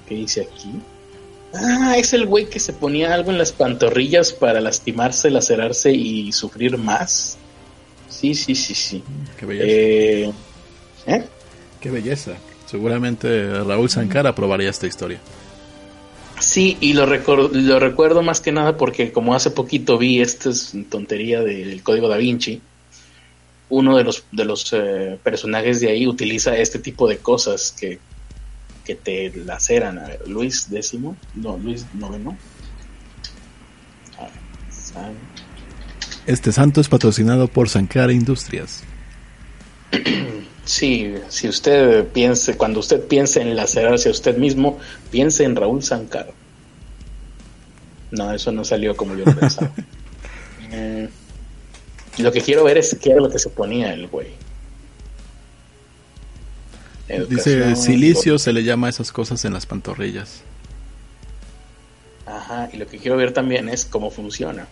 ¿Qué 0.08 0.16
dice 0.16 0.42
aquí? 0.42 0.70
Ah, 1.54 1.96
es 1.98 2.14
el 2.14 2.26
güey 2.26 2.50
que 2.50 2.60
se 2.60 2.74
ponía 2.74 3.14
algo 3.14 3.32
en 3.32 3.38
las 3.38 3.54
pantorrillas 3.54 4.34
para 4.34 4.60
lastimarse, 4.60 5.30
lacerarse 5.30 5.92
y 5.94 6.32
sufrir 6.34 6.78
más. 6.78 7.38
Sí, 8.10 8.36
sí, 8.36 8.54
sí, 8.54 8.76
sí. 8.76 9.04
Qué 9.40 9.46
belleza. 9.46 9.68
Eh, 9.70 10.34
¿eh? 11.08 11.24
Qué 11.80 11.90
belleza. 11.90 12.34
Seguramente 12.66 13.64
Raúl 13.64 13.90
Sankar 13.90 14.28
aprobaría 14.28 14.70
esta 14.70 14.88
historia. 14.88 15.20
Sí, 16.40 16.78
y 16.82 16.94
lo, 16.94 17.06
lo 17.06 17.80
recuerdo 17.80 18.22
más 18.22 18.42
que 18.42 18.52
nada 18.52 18.76
porque 18.76 19.14
como 19.14 19.34
hace 19.36 19.52
poquito 19.52 19.98
vi 19.98 20.20
esta 20.20 20.50
tontería 20.90 21.42
del 21.42 21.82
código 21.82 22.10
da 22.10 22.18
Vinci, 22.18 22.62
uno 23.70 23.98
de 23.98 24.04
los, 24.04 24.26
de 24.32 24.46
los 24.46 24.72
eh, 24.74 25.20
personajes 25.24 25.80
de 25.80 25.90
ahí 25.90 26.08
utiliza 26.08 26.56
este 26.58 26.80
tipo 26.80 27.08
de 27.08 27.18
cosas 27.18 27.76
que, 27.78 28.00
que 28.86 28.96
te 28.96 29.32
laceran. 29.36 30.00
A 30.00 30.08
ver, 30.08 30.28
Luis 30.28 30.68
X, 30.72 30.94
no, 31.34 31.58
Luis 31.58 31.86
IX. 31.94 32.36
Este 36.26 36.52
santo 36.52 36.82
es 36.82 36.88
patrocinado 36.88 37.48
por 37.48 37.70
Sankara 37.70 38.12
Industrias. 38.12 38.84
Sí, 40.64 41.14
si 41.30 41.48
usted 41.48 42.08
piense, 42.08 42.58
cuando 42.58 42.80
usted 42.80 43.06
piense 43.06 43.40
en 43.42 43.56
lacerarse 43.56 44.10
a 44.10 44.12
usted 44.12 44.38
mismo, 44.38 44.80
piense 45.12 45.44
en 45.44 45.56
Raúl 45.56 45.84
Sankara. 45.84 46.32
No, 48.10 48.34
eso 48.34 48.52
no 48.52 48.64
salió 48.64 48.96
como 48.96 49.16
yo 49.16 49.26
pensaba. 49.40 49.72
Eh, 50.72 51.08
lo 52.18 52.32
que 52.32 52.42
quiero 52.42 52.64
ver 52.64 52.78
es 52.78 52.96
qué 53.02 53.12
era 53.12 53.22
lo 53.22 53.30
que 53.30 53.40
se 53.40 53.50
ponía 53.50 53.94
el 53.94 54.08
güey. 54.08 54.28
Dice 57.30 57.76
silicio 57.76 58.40
se 58.40 58.52
le 58.52 58.64
llama 58.64 58.88
a 58.88 58.90
esas 58.90 59.12
cosas 59.12 59.46
en 59.46 59.54
las 59.54 59.66
pantorrillas. 59.66 60.42
Ajá, 62.26 62.70
y 62.74 62.78
lo 62.78 62.88
que 62.88 62.98
quiero 62.98 63.18
ver 63.18 63.32
también 63.32 63.70
es 63.70 63.86
cómo 63.86 64.10
funciona. 64.10 64.68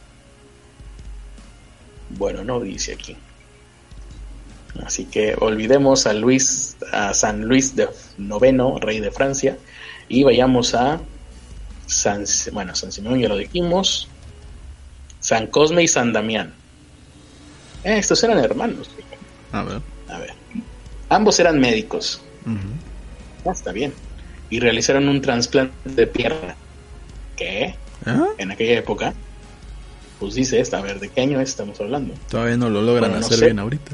Bueno, 2.10 2.44
no 2.44 2.60
dice 2.60 2.94
aquí. 2.94 3.16
Así 4.84 5.06
que 5.06 5.36
olvidemos 5.40 6.08
a 6.08 6.14
Luis, 6.14 6.78
a 6.92 7.14
San 7.14 7.46
Luis 7.46 7.76
de 7.76 7.88
noveno, 8.18 8.80
rey 8.80 9.00
de 9.00 9.12
Francia, 9.12 9.58
y 10.10 10.24
vayamos 10.24 10.74
a 10.74 11.00
San, 11.86 12.26
bueno, 12.52 12.74
San 12.74 12.92
Simón 12.92 13.20
ya 13.20 13.30
lo 13.30 13.38
dijimos, 13.38 14.08
San 15.20 15.48
Cosme 15.48 15.84
y 15.84 15.88
San 15.88 16.12
Damián. 16.12 16.54
Eh, 17.84 17.98
estos 17.98 18.24
eran 18.24 18.40
hermanos. 18.40 18.90
A 19.52 19.64
ver. 19.64 19.82
A 20.10 20.20
ver. 20.20 20.34
Ambos 21.10 21.40
eran 21.40 21.60
médicos. 21.60 22.22
Ah, 23.46 23.52
está 23.52 23.72
bien. 23.72 23.94
Y 24.50 24.60
realizaron 24.60 25.08
un 25.10 25.22
trasplante 25.22 25.74
de 25.86 26.08
pierna. 26.08 26.56
¿Qué? 27.36 27.76
¿Ah? 28.06 28.28
En 28.38 28.52
aquella 28.52 28.80
época. 28.80 29.14
Pues 30.20 30.36
dice 30.36 30.60
esta, 30.60 30.78
a 30.78 30.82
ver, 30.82 31.00
¿de 31.00 31.10
qué 31.10 31.22
año 31.22 31.42
estamos 31.42 31.80
hablando? 31.82 32.14
Todavía 32.30 32.56
no 32.56 32.70
lo 32.70 32.82
logran 32.82 33.14
hacer 33.16 33.44
bien 33.44 33.60
ahorita. 33.60 33.92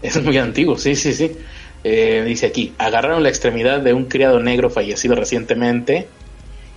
Es 0.00 0.22
muy 0.22 0.38
antiguo, 0.38 0.78
sí, 0.78 0.96
sí, 0.96 1.12
sí. 1.12 1.32
Eh, 1.84 2.22
dice 2.26 2.46
aquí, 2.46 2.72
agarraron 2.78 3.22
la 3.22 3.28
extremidad 3.28 3.80
de 3.80 3.92
un 3.92 4.06
criado 4.06 4.40
negro 4.40 4.70
fallecido 4.70 5.14
recientemente 5.14 6.08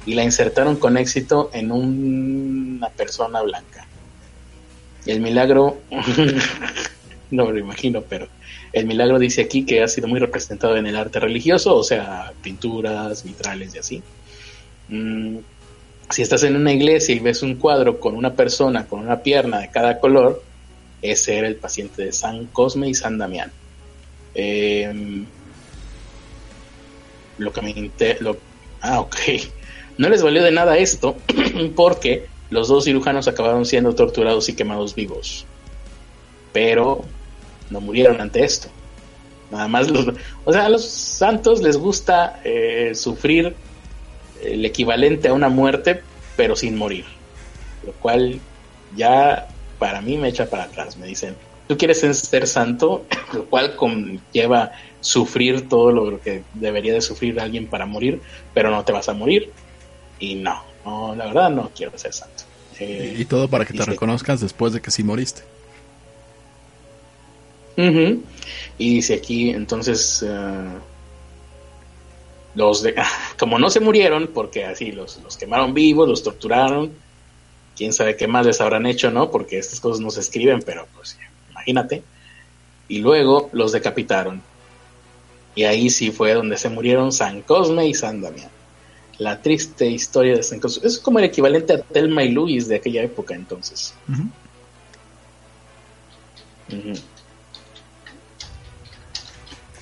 y 0.06 0.16
la 0.16 0.24
insertaron 0.24 0.76
con 0.76 0.98
éxito 0.98 1.50
en 1.54 1.72
una 1.72 2.90
persona 2.90 3.42
blanca. 3.42 3.85
El 5.06 5.22
milagro, 5.22 5.82
no 7.32 7.46
me 7.46 7.54
lo 7.54 7.60
imagino, 7.60 8.02
pero 8.02 8.28
el 8.74 8.86
milagro 8.86 9.20
dice 9.20 9.42
aquí 9.42 9.66
que 9.66 9.82
ha 9.82 9.88
sido 9.88 10.08
muy 10.08 10.20
representado 10.20 10.76
en 10.76 10.88
el 10.88 10.96
arte 10.96 11.20
religioso, 11.20 11.76
o 11.76 11.84
sea, 11.84 12.34
pinturas, 12.42 13.24
vitrales 13.24 13.76
y 13.76 13.78
así. 13.78 14.04
Mm, 14.90 15.38
si 16.10 16.22
estás 16.22 16.44
en 16.44 16.56
una 16.56 16.72
iglesia 16.72 17.16
y 17.16 17.20
ves 17.20 17.42
un 17.42 17.56
cuadro 17.56 18.00
con 18.00 18.16
una 18.16 18.34
persona 18.34 18.86
con 18.86 19.00
una 19.00 19.22
pierna 19.22 19.60
de 19.60 19.72
cada 19.72 20.00
color, 20.00 20.44
ese 21.02 21.38
era 21.38 21.48
el 21.48 21.56
paciente 21.56 22.04
de 22.04 22.12
San 22.12 22.48
Cosme 22.48 22.90
y 22.90 22.94
San 22.94 23.18
Damián. 23.18 23.52
Em, 24.34 25.26
lo 27.38 27.52
que 27.52 27.62
me 27.62 27.92
lo, 28.20 28.38
ah, 28.82 29.00
ok. 29.00 29.16
No 29.98 30.10
les 30.10 30.22
valió 30.22 30.44
de 30.44 30.52
nada 30.52 30.78
esto 30.78 31.16
porque 31.78 32.26
los 32.50 32.68
dos 32.68 32.86
cirujanos 32.86 33.28
acabaron 33.28 33.66
siendo 33.66 33.94
torturados 33.96 34.50
y 34.50 34.56
quemados 34.56 34.96
vivos. 34.96 35.46
Pero 36.54 37.04
no 37.70 37.82
murieron 37.82 38.22
ante 38.22 38.44
esto. 38.44 38.68
Nada 39.52 39.68
más 39.68 39.90
los, 39.90 40.08
o 40.44 40.54
sea, 40.54 40.66
a 40.66 40.70
los 40.70 40.86
santos 40.86 41.62
les 41.62 41.78
gusta 41.78 42.42
eh, 42.44 42.92
sufrir 42.96 43.56
el 44.44 44.66
equivalente 44.66 45.28
a 45.28 45.34
una 45.34 45.50
muerte, 45.50 46.02
pero 46.36 46.56
sin 46.56 46.76
morir. 46.78 47.06
Lo 47.86 47.94
cual 47.94 48.40
ya 48.96 49.48
para 49.80 50.02
mí 50.02 50.18
me 50.18 50.30
echa 50.30 50.50
para 50.50 50.64
atrás. 50.64 50.98
Me 50.98 51.08
dicen, 51.08 51.36
tú 51.68 51.78
quieres 51.78 52.00
ser 52.00 52.48
santo, 52.48 53.06
lo 53.34 53.46
cual 53.46 53.76
conlleva 53.76 54.72
sufrir 55.02 55.70
todo 55.70 55.92
lo 55.92 56.20
que 56.20 56.44
debería 56.54 56.94
de 56.94 57.02
sufrir 57.02 57.40
alguien 57.40 57.68
para 57.68 57.86
morir, 57.86 58.22
pero 58.54 58.72
no 58.72 58.84
te 58.84 58.92
vas 58.92 59.10
a 59.10 59.14
morir. 59.14 59.52
Y 60.20 60.36
no, 60.36 60.64
no 60.86 61.16
la 61.16 61.26
verdad 61.26 61.50
no 61.50 61.72
quiero 61.76 61.98
ser 61.98 62.14
santo. 62.14 62.44
Eh, 62.80 63.16
y 63.18 63.26
todo 63.26 63.48
para 63.48 63.66
que 63.66 63.74
te 63.74 63.86
reconozcas 63.86 64.42
después 64.42 64.74
de 64.74 64.82
que 64.82 64.92
sí 64.92 65.04
moriste. 65.04 65.42
Y 68.78 68.96
dice 68.96 69.16
aquí, 69.16 69.50
entonces, 69.50 70.24
eh, 70.26 70.70
los 72.56 72.84
de, 72.84 72.96
como 73.40 73.60
no 73.60 73.70
se 73.70 73.80
murieron, 73.80 74.30
porque 74.34 74.66
así 74.66 74.92
los, 74.92 75.22
los 75.22 75.38
quemaron 75.38 75.74
vivos, 75.74 76.08
los 76.08 76.24
torturaron, 76.24 76.92
quién 77.76 77.94
sabe 77.94 78.16
qué 78.16 78.28
más 78.28 78.46
les 78.46 78.62
habrán 78.62 78.86
hecho, 78.86 79.12
¿no? 79.12 79.30
Porque 79.30 79.58
estas 79.60 79.80
cosas 79.80 80.00
no 80.00 80.10
se 80.10 80.22
escriben, 80.22 80.62
pero 80.66 80.88
pues 80.96 81.18
imagínate. 81.52 82.04
Y 82.88 83.00
luego 83.00 83.50
los 83.52 83.72
decapitaron. 83.72 84.42
Y 85.56 85.64
ahí 85.64 85.90
sí 85.90 86.12
fue 86.12 86.34
donde 86.34 86.58
se 86.58 86.70
murieron 86.70 87.12
San 87.12 87.42
Cosme 87.42 87.88
y 87.88 87.94
San 87.94 88.22
Damián. 88.22 88.50
La 89.18 89.42
triste 89.42 89.88
historia 89.88 90.36
de 90.36 90.44
San 90.44 90.60
Cosme. 90.60 90.88
Es 90.88 91.00
como 91.00 91.20
el 91.20 91.26
equivalente 91.26 91.74
a 91.74 91.82
Telma 91.82 92.24
y 92.24 92.32
Luis 92.32 92.68
de 92.68 92.76
aquella 92.76 93.04
época 93.04 93.34
entonces. 93.34 93.94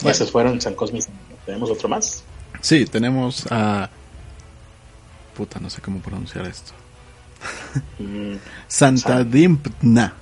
Esos 0.03 0.31
fueron 0.31 0.61
San 0.61 0.75
Cosme. 0.75 0.99
¿Tenemos 1.45 1.69
otro 1.71 1.89
más? 1.89 2.23
Sí, 2.61 2.85
tenemos 2.85 3.45
a... 3.49 3.89
Puta, 5.35 5.59
no 5.59 5.69
sé 5.69 5.81
cómo 5.81 5.99
pronunciar 5.99 6.45
esto. 6.45 6.73
Mm. 7.99 8.35
Santa 8.67 9.23
Dimpna. 9.23 10.13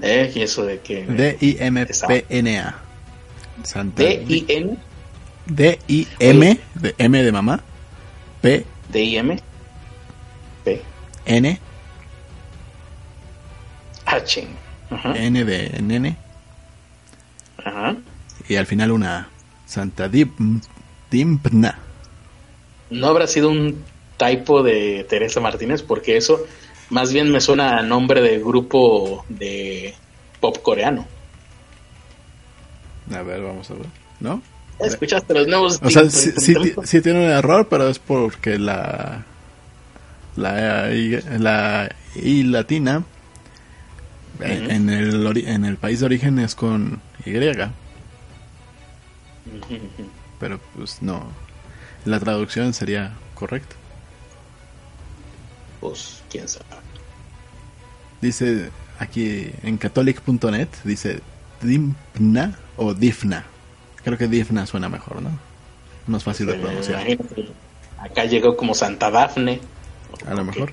¿Eh? 0.00 0.32
¿Y 0.34 0.42
eso 0.42 0.64
de 0.64 0.80
qué? 0.80 1.04
D-I-M-P-N-A. 1.06 2.74
Santa 3.62 4.02
D-I-N. 4.02 4.78
D-I-M. 5.46 6.60
De 6.74 6.94
M 6.98 7.22
de 7.22 7.32
mamá. 7.32 7.60
P. 8.40 8.64
D-I-M. 8.90 9.38
P. 10.64 10.82
N. 11.26 11.60
H. 14.06 14.48
N 15.14 15.44
de 15.44 15.82
nene. 15.82 16.16
Ajá. 17.64 17.96
Y 18.48 18.56
al 18.56 18.66
final 18.66 18.90
una 18.90 19.28
Santa 19.66 20.08
Dimpna. 21.10 21.78
¿No 22.90 23.06
habrá 23.06 23.26
sido 23.26 23.48
un 23.50 23.82
typo 24.18 24.62
de 24.62 25.06
Teresa 25.08 25.40
Martínez, 25.40 25.82
porque 25.82 26.16
eso 26.16 26.44
más 26.90 27.12
bien 27.12 27.30
me 27.30 27.40
suena 27.40 27.78
a 27.78 27.82
nombre 27.82 28.20
de 28.20 28.38
grupo 28.38 29.24
de 29.28 29.94
pop 30.40 30.58
coreano. 30.62 31.06
A 33.14 33.22
ver, 33.22 33.40
vamos 33.40 33.70
a 33.70 33.74
ver. 33.74 33.86
¿No? 34.20 34.42
¿Escuchaste 34.78 35.34
los 35.34 35.46
nuevos? 35.46 35.80
O 35.82 35.90
sea, 35.90 36.08
sí, 36.10 37.00
tiene 37.00 37.24
un 37.24 37.30
error, 37.30 37.68
pero 37.68 37.88
es 37.88 37.98
porque 37.98 38.58
la 38.58 39.24
la 40.36 40.88
la 41.38 41.94
I 42.14 42.42
latina 42.44 43.04
en, 44.40 44.90
el 44.90 45.46
en 45.46 45.64
el 45.64 45.76
país 45.76 46.00
de 46.00 46.06
origen 46.06 46.38
es 46.38 46.54
con 46.54 47.00
Y. 47.24 47.32
Pero 50.40 50.60
pues 50.76 51.02
no. 51.02 51.26
La 52.04 52.18
traducción 52.18 52.72
sería 52.72 53.12
correcta. 53.34 53.76
Pues 55.80 56.22
quién 56.30 56.48
sabe. 56.48 56.64
Dice 58.20 58.70
aquí 58.98 59.50
en 59.62 59.78
catholic.net, 59.78 60.68
dice 60.84 61.20
Dimna 61.60 62.58
o 62.76 62.94
Difna. 62.94 63.46
Creo 64.04 64.18
que 64.18 64.28
Difna 64.28 64.66
suena 64.66 64.88
mejor, 64.88 65.22
¿no? 65.22 65.30
Más 66.06 66.24
fácil 66.24 66.46
de 66.46 66.54
pronunciar. 66.54 67.06
Acá 67.98 68.24
llegó 68.24 68.56
como 68.56 68.74
Santa 68.74 69.10
Dafne. 69.10 69.60
A 70.26 70.34
lo 70.34 70.44
mejor. 70.44 70.72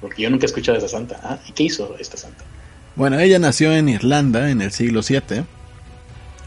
Porque 0.00 0.22
yo 0.22 0.30
nunca 0.30 0.44
he 0.44 0.46
escuchado 0.46 0.78
de 0.78 0.84
esa 0.84 0.96
santa. 0.96 1.20
Ah, 1.22 1.38
¿y 1.46 1.52
qué 1.52 1.64
hizo 1.64 1.96
esta 1.98 2.16
santa? 2.16 2.44
Bueno, 2.96 3.18
ella 3.18 3.38
nació 3.38 3.72
en 3.72 3.88
Irlanda 3.88 4.50
en 4.50 4.62
el 4.62 4.72
siglo 4.72 5.00
VII. 5.06 5.44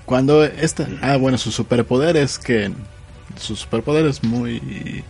Cuando 0.06 0.44
esta... 0.44 0.88
Ah, 1.02 1.18
bueno, 1.18 1.38
su 1.38 1.52
superpoder 1.52 2.18
es 2.18 2.38
que... 2.38 2.72
Su 3.38 3.56
superpoder 3.56 4.06
es 4.06 4.24
muy 4.24 5.04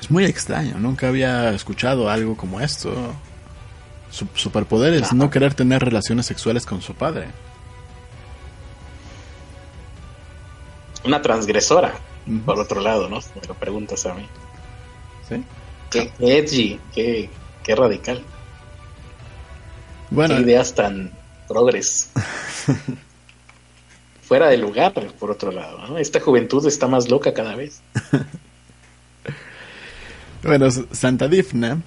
es 0.00 0.10
muy 0.10 0.24
extraño, 0.24 0.78
nunca 0.78 1.08
había 1.08 1.50
escuchado 1.50 2.08
algo 2.08 2.36
como 2.36 2.60
esto. 2.60 2.92
Su 4.10 4.26
superpoder 4.34 4.94
es 4.94 5.12
no 5.12 5.30
querer 5.30 5.54
tener 5.54 5.84
relaciones 5.84 6.26
sexuales 6.26 6.64
con 6.64 6.80
su 6.80 6.94
padre. 6.94 7.26
Una 11.04 11.22
transgresora, 11.22 11.94
por 12.44 12.58
otro 12.58 12.80
lado, 12.80 13.08
¿no? 13.08 13.20
Si 13.20 13.28
me 13.40 13.46
lo 13.46 13.54
preguntas 13.54 14.04
a 14.06 14.14
mí. 14.14 14.26
¿Sí? 15.28 15.42
Qué, 15.90 16.10
qué 16.18 16.38
edgy, 16.38 16.80
qué, 16.94 17.30
qué 17.62 17.74
radical. 17.74 18.22
Bueno, 20.10 20.36
qué 20.36 20.42
ideas 20.42 20.74
tan 20.74 21.12
progres. 21.48 22.10
Fuera 24.22 24.48
de 24.48 24.58
lugar, 24.58 24.92
por 25.18 25.30
otro 25.30 25.52
lado, 25.52 25.78
¿no? 25.86 25.98
Esta 25.98 26.20
juventud 26.20 26.66
está 26.66 26.86
más 26.86 27.08
loca 27.08 27.32
cada 27.32 27.54
vez. 27.56 27.80
bueno, 30.42 30.68
Santa 30.92 31.28
Difna 31.28 31.80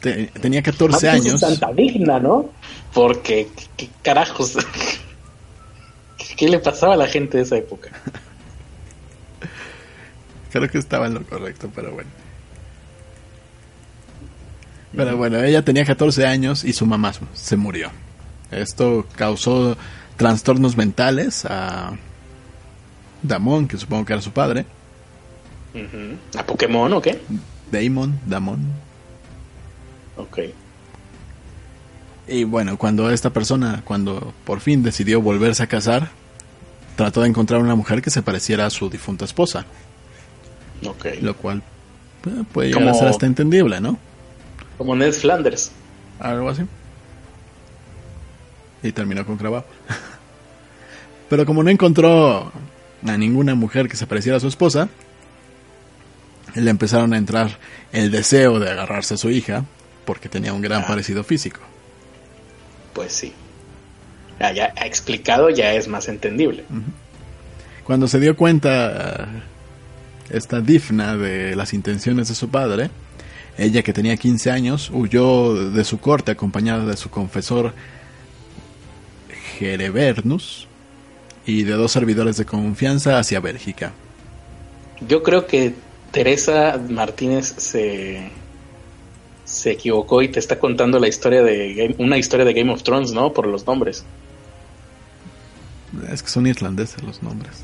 te- 0.00 0.26
tenía 0.40 0.62
14 0.62 1.08
Antes 1.10 1.26
años. 1.26 1.40
Santa 1.40 1.72
digna, 1.72 2.18
¿no? 2.20 2.50
Porque, 2.94 3.48
¿qué, 3.54 3.64
qué 3.76 3.90
carajos? 4.02 4.56
¿Qué 6.36 6.48
le 6.48 6.58
pasaba 6.58 6.94
a 6.94 6.96
la 6.96 7.06
gente 7.06 7.38
de 7.38 7.44
esa 7.44 7.56
época? 7.56 7.90
Creo 10.52 10.68
que 10.68 10.78
estaba 10.78 11.06
en 11.06 11.14
lo 11.14 11.24
correcto, 11.24 11.70
pero 11.74 11.92
bueno. 11.92 12.10
Pero 14.96 15.16
bueno, 15.16 15.42
ella 15.42 15.62
tenía 15.62 15.84
14 15.84 16.26
años 16.26 16.64
y 16.64 16.72
su 16.72 16.86
mamá 16.86 17.12
se 17.32 17.56
murió. 17.56 17.90
Esto 18.52 19.06
causó 19.16 19.76
trastornos 20.16 20.76
mentales 20.76 21.44
a 21.44 21.92
Damon, 23.22 23.66
que 23.66 23.76
supongo 23.76 24.04
que 24.04 24.12
era 24.12 24.22
su 24.22 24.30
padre. 24.30 24.64
¿A 26.38 26.46
Pokémon 26.46 26.92
o 26.92 27.02
qué? 27.02 27.20
Damon, 27.72 28.20
Damon. 28.26 28.60
Ok. 30.16 30.38
Y 32.28 32.44
bueno, 32.44 32.78
cuando 32.78 33.10
esta 33.10 33.30
persona, 33.30 33.82
cuando 33.84 34.32
por 34.44 34.60
fin 34.60 34.82
decidió 34.82 35.20
volverse 35.20 35.64
a 35.64 35.66
casar, 35.66 36.10
trató 36.96 37.22
de 37.22 37.28
encontrar 37.28 37.60
una 37.60 37.74
mujer 37.74 38.00
que 38.02 38.10
se 38.10 38.22
pareciera 38.22 38.66
a 38.66 38.70
su 38.70 38.88
difunta 38.90 39.24
esposa, 39.24 39.64
Ok. 40.86 41.06
lo 41.20 41.36
cual 41.36 41.62
eh, 42.26 42.42
puede 42.52 42.68
llegar 42.68 42.88
a 42.88 42.94
ser 42.94 43.08
hasta 43.08 43.26
entendible, 43.26 43.80
¿no? 43.80 43.98
Como 44.78 44.94
Ned 44.96 45.12
Flanders. 45.12 45.70
Algo 46.20 46.48
así. 46.50 46.62
Y 48.82 48.92
terminó 48.92 49.24
con 49.26 49.36
Cravao. 49.36 49.64
Pero 51.30 51.46
como 51.46 51.62
no 51.62 51.70
encontró 51.70 52.52
a 53.06 53.16
ninguna 53.16 53.54
mujer 53.54 53.88
que 53.88 53.96
se 53.96 54.06
pareciera 54.06 54.36
a 54.36 54.40
su 54.40 54.48
esposa, 54.48 54.88
le 56.54 56.70
empezaron 56.70 57.12
a 57.14 57.18
entrar 57.18 57.58
el 57.92 58.10
deseo 58.10 58.58
de 58.60 58.70
agarrarse 58.70 59.14
a 59.14 59.16
su 59.16 59.30
hija, 59.30 59.64
porque 60.04 60.28
tenía 60.28 60.52
un 60.52 60.60
gran 60.60 60.82
Ah. 60.82 60.86
parecido 60.86 61.24
físico. 61.24 61.60
Pues 62.92 63.12
sí. 63.12 63.32
Ah, 64.40 64.52
ya 64.52 64.72
explicado 64.84 65.48
ya 65.50 65.74
es 65.74 65.86
más 65.88 66.08
entendible. 66.08 66.64
Cuando 67.84 68.08
se 68.08 68.18
dio 68.20 68.36
cuenta 68.36 69.28
eh, 70.30 70.36
esta 70.36 70.60
Difna 70.60 71.16
de 71.16 71.54
las 71.54 71.72
intenciones 71.74 72.28
de 72.28 72.34
su 72.34 72.48
padre, 72.48 72.90
ella 73.58 73.82
que 73.82 73.92
tenía 73.92 74.16
15 74.16 74.50
años 74.50 74.90
huyó 74.92 75.70
de 75.70 75.84
su 75.84 75.98
corte 76.00 76.32
acompañada 76.32 76.84
de 76.86 76.96
su 76.96 77.10
confesor 77.10 77.72
Jerebernus 79.58 80.66
y 81.46 81.62
de 81.64 81.72
dos 81.74 81.92
servidores 81.92 82.36
de 82.36 82.44
confianza 82.44 83.18
hacia 83.18 83.40
Bélgica. 83.40 83.92
Yo 85.06 85.22
creo 85.22 85.46
que 85.46 85.74
Teresa 86.10 86.80
Martínez 86.88 87.54
se, 87.58 88.30
se 89.44 89.72
equivocó 89.72 90.22
y 90.22 90.28
te 90.28 90.38
está 90.38 90.58
contando 90.58 90.98
la 90.98 91.08
historia 91.08 91.42
de 91.42 91.74
Game- 91.74 91.96
una 91.98 92.16
historia 92.16 92.44
de 92.46 92.54
Game 92.54 92.72
of 92.72 92.82
Thrones, 92.82 93.12
¿no? 93.12 93.32
Por 93.32 93.46
los 93.46 93.66
nombres. 93.66 94.04
Es 96.10 96.22
que 96.22 96.28
son 96.28 96.46
irlandeses 96.46 97.02
los 97.02 97.22
nombres. 97.22 97.62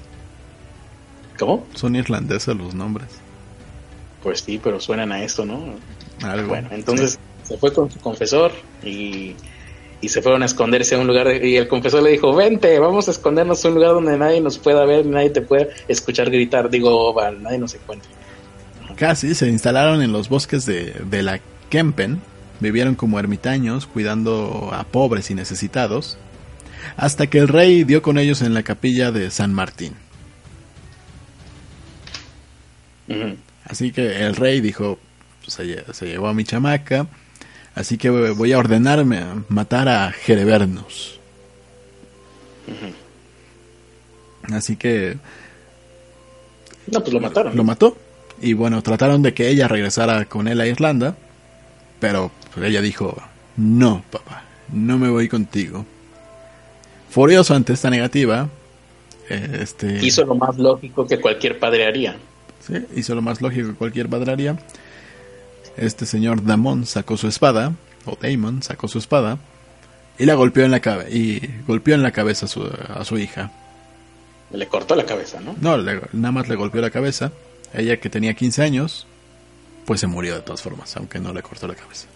¿Cómo? 1.39 1.67
Son 1.75 1.97
irlandeses 1.97 2.55
los 2.57 2.75
nombres. 2.75 3.09
Pues 4.23 4.41
sí, 4.41 4.61
pero 4.63 4.79
suenan 4.81 5.13
a 5.13 5.23
esto, 5.23 5.45
¿no? 5.47 5.75
Algo. 6.23 6.49
Bueno, 6.49 6.69
entonces 6.73 7.19
se 7.45 7.57
fue 7.57 7.73
con 7.73 7.91
su 7.91 7.99
confesor 8.01 8.53
y, 8.85 9.35
y 10.03 10.09
se 10.11 10.21
fueron 10.21 10.43
a 10.43 10.47
esconderse 10.47 10.95
a 10.95 10.99
un 10.99 11.07
lugar 11.07 11.27
de- 11.29 11.49
y 11.49 11.57
el 11.57 11.67
confesor 11.69 12.03
le 12.03 12.11
dijo, 12.11 12.35
vente, 12.35 12.79
vamos 12.79 13.09
a 13.09 13.13
escondernos 13.13 13.65
a 13.65 13.69
un 13.69 13.75
lugar 13.75 13.93
donde 13.95 14.19
nadie 14.19 14.41
nos 14.43 14.59
pueda 14.59 14.85
ver, 14.85 15.07
nadie 15.07 15.31
te 15.31 15.41
pueda 15.41 15.67
escuchar 15.89 16.31
gritar, 16.31 16.69
digo, 16.69 17.15
va, 17.15 17.31
nadie 17.31 17.59
nos 17.59 17.75
encuentre. 17.75 18.11
Casi 18.97 19.35
se 19.35 19.49
instalaron 19.49 20.03
en 20.03 20.13
los 20.13 20.29
bosques 20.29 20.67
de, 20.67 20.93
de 21.09 21.23
la 21.23 21.41
Kempen, 21.71 22.21
vivieron 22.61 22.95
como 22.97 23.19
ermitaños 23.19 23.87
cuidando 23.87 24.69
a 24.75 24.85
pobres 24.85 25.31
y 25.31 25.35
necesitados, 25.35 26.19
hasta 26.97 27.27
que 27.29 27.39
el 27.39 27.49
rey 27.49 27.85
dio 27.85 28.03
con 28.03 28.19
ellos 28.19 28.43
en 28.43 28.55
la 28.55 28.63
capilla 28.63 29.11
de 29.13 29.31
San 29.31 29.53
Martín. 29.55 29.95
Así 33.65 33.91
que 33.93 34.25
el 34.27 34.37
rey 34.37 34.61
dijo, 34.61 34.99
se, 35.47 35.65
lle- 35.65 35.93
se 35.93 36.07
llevó 36.07 36.29
a 36.29 36.35
mi 36.35 36.45
chamaca, 36.45 37.07
así 37.75 37.99
que 37.99 38.09
voy 38.11 38.53
a 38.53 38.59
ordenarme 38.59 39.19
a 39.19 39.43
matar 39.49 39.89
a 39.89 40.13
Jerebernus. 40.13 41.19
Así 44.53 44.77
que 44.77 45.19
No, 46.87 47.01
pues 47.01 47.13
lo 47.13 47.21
mataron. 47.21 47.57
lo 47.57 47.65
mató. 47.65 47.97
Y 48.41 48.53
bueno, 48.55 48.81
trataron 48.83 49.23
de 49.23 49.35
que 49.35 49.49
ella 49.49 49.69
regresara 49.69 50.25
con 50.25 50.49
él 50.49 50.61
a 50.61 50.67
Irlanda, 50.67 51.17
pero 51.99 52.31
pues, 52.55 52.67
ella 52.71 52.81
dijo, 52.81 53.21
no, 53.57 54.03
papá, 54.11 54.45
no 54.73 54.99
me 54.99 55.11
voy 55.11 55.29
contigo. 55.29 55.85
Furioso 57.11 57.55
ante 57.55 57.73
esta 57.73 57.91
negativa, 57.91 58.49
eh, 59.29 59.59
este, 59.63 60.05
Hizo 60.05 60.25
lo 60.25 60.35
más 60.35 60.57
lógico 60.59 61.07
que 61.07 61.19
cualquier 61.21 61.59
padre 61.59 61.87
haría. 61.87 62.17
sí, 62.67 62.75
hizo 62.97 63.15
lo 63.15 63.23
más 63.23 63.41
lógico 63.43 63.69
que 63.71 63.75
cualquier 63.75 64.09
padre 64.09 64.33
haría. 64.33 64.59
Este 65.77 66.07
señor 66.07 66.45
Damon 66.45 66.87
sacó 66.87 67.17
su 67.17 67.27
espada, 67.29 67.73
o 68.07 68.17
Damon 68.21 68.63
sacó 68.63 68.87
su 68.89 68.99
espada, 68.99 69.39
y 70.19 70.25
la 70.27 70.35
golpeó 70.35 70.65
en 70.65 70.71
la, 70.71 70.81
cabe 70.81 71.11
y 71.11 71.41
golpeó 71.67 71.95
en 71.95 72.03
la 72.03 72.11
cabeza 72.13 72.47
a 72.47 72.49
su, 72.49 72.63
a 72.65 73.05
su 73.05 73.19
hija. 73.19 73.51
Le 74.53 74.67
cortó 74.67 74.95
la 74.97 75.05
cabeza, 75.07 75.41
¿no? 75.41 75.55
No, 75.61 75.79
le- 75.79 76.01
nada 76.13 76.33
más 76.33 76.49
le 76.49 76.57
golpeó 76.57 76.81
la 76.81 76.91
cabeza. 76.91 77.33
Ella 77.73 77.99
que 77.99 78.11
tenía 78.11 78.35
15 78.35 78.63
años, 78.63 79.07
pues 79.87 80.01
se 80.01 80.07
murió 80.09 80.35
de 80.35 80.41
todas 80.43 80.61
formas, 80.61 80.97
aunque 80.97 81.21
no 81.21 81.33
le 81.33 81.43
cortó 81.43 81.69
la 81.69 81.75
cabeza. 81.75 82.07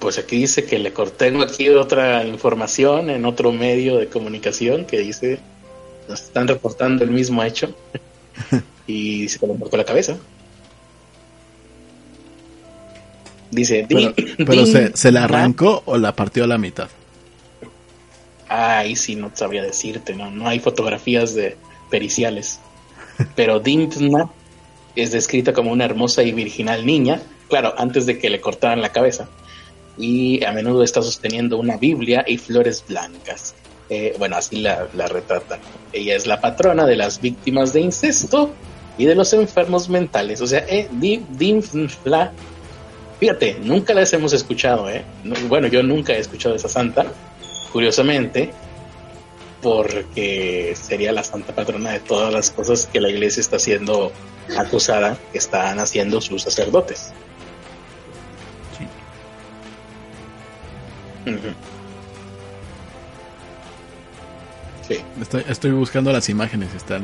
Pues 0.00 0.18
aquí 0.18 0.38
dice 0.38 0.64
que 0.64 0.78
le 0.78 0.92
corté 0.92 1.26
tengo 1.30 1.42
aquí 1.42 1.68
otra 1.68 2.24
información 2.24 3.10
en 3.10 3.24
otro 3.26 3.52
medio 3.52 3.98
de 3.98 4.06
comunicación 4.08 4.86
que 4.86 4.98
dice 4.98 5.38
nos 6.08 6.22
están 6.22 6.48
reportando 6.48 7.04
el 7.04 7.10
mismo 7.10 7.42
hecho 7.44 7.74
y 8.86 9.28
le 9.28 9.38
cortó 9.38 9.76
la 9.76 9.84
cabeza. 9.84 10.16
Dice, 13.50 13.84
Pero, 13.88 14.00
"Din- 14.14 14.36
pero 14.38 14.52
din- 14.64 14.66
se, 14.66 14.96
se 14.96 15.12
la 15.12 15.20
na". 15.20 15.24
arrancó 15.26 15.82
o 15.84 15.98
la 15.98 16.14
partió 16.14 16.44
a 16.44 16.46
la 16.46 16.56
mitad. 16.58 16.88
Ahí 18.48 18.96
sí 18.96 19.16
no 19.16 19.30
sabría 19.34 19.62
decirte, 19.62 20.14
no, 20.14 20.30
no 20.30 20.48
hay 20.48 20.60
fotografías 20.60 21.34
de 21.34 21.56
periciales. 21.90 22.58
Pero 23.36 23.60
Dimpna 23.60 24.30
es 24.96 25.12
descrita 25.12 25.52
como 25.52 25.70
una 25.72 25.84
hermosa 25.84 26.22
y 26.22 26.32
virginal 26.32 26.86
niña, 26.86 27.20
claro, 27.48 27.74
antes 27.76 28.06
de 28.06 28.18
que 28.18 28.30
le 28.30 28.40
cortaran 28.40 28.80
la 28.80 28.90
cabeza. 28.92 29.28
Y 29.98 30.42
a 30.44 30.52
menudo 30.52 30.82
está 30.82 31.02
sosteniendo 31.02 31.58
una 31.58 31.76
Biblia 31.76 32.24
y 32.26 32.38
flores 32.38 32.84
blancas. 32.86 33.54
Eh, 33.88 34.14
bueno, 34.18 34.36
así 34.36 34.56
la, 34.56 34.88
la 34.94 35.08
retratan. 35.08 35.60
Ella 35.92 36.14
es 36.14 36.26
la 36.26 36.40
patrona 36.40 36.86
de 36.86 36.96
las 36.96 37.20
víctimas 37.20 37.72
de 37.72 37.80
incesto 37.80 38.52
y 39.00 39.06
de 39.06 39.14
los 39.14 39.32
enfermos 39.32 39.88
mentales. 39.88 40.40
O 40.40 40.46
sea, 40.46 40.64
eh, 40.68 40.88
Dimfla, 40.92 42.32
fíjate, 43.18 43.56
nunca 43.62 43.94
las 43.94 44.12
hemos 44.12 44.32
escuchado, 44.32 44.90
¿eh? 44.90 45.04
No, 45.24 45.34
Bueno, 45.48 45.68
yo 45.68 45.82
nunca 45.82 46.12
he 46.12 46.18
escuchado 46.18 46.54
a 46.54 46.56
esa 46.56 46.68
santa 46.68 47.06
curiosamente, 47.72 48.50
porque 49.62 50.74
sería 50.80 51.12
la 51.12 51.24
santa 51.24 51.54
patrona 51.54 51.92
de 51.92 52.00
todas 52.00 52.32
las 52.32 52.50
cosas 52.50 52.86
que 52.92 53.00
la 53.00 53.08
iglesia 53.08 53.40
está 53.40 53.58
siendo 53.58 54.12
acusada 54.56 55.16
que 55.32 55.38
están 55.38 55.78
haciendo 55.78 56.20
sus 56.20 56.42
sacerdotes. 56.42 57.12
Sí. 64.86 64.98
Estoy, 65.20 65.44
estoy 65.48 65.70
buscando 65.72 66.12
las 66.12 66.28
imágenes, 66.28 66.74
están 66.74 67.02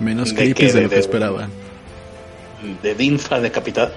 menos 0.00 0.30
¿De 0.30 0.36
creepy 0.36 0.66
de, 0.66 0.72
¿De- 0.72 0.82
lo 0.82 0.88
que 0.88 0.94
de- 0.96 1.00
esperaba. 1.00 1.48
De 2.82 2.94
Dinfa 2.94 3.40
decapitada. 3.40 3.92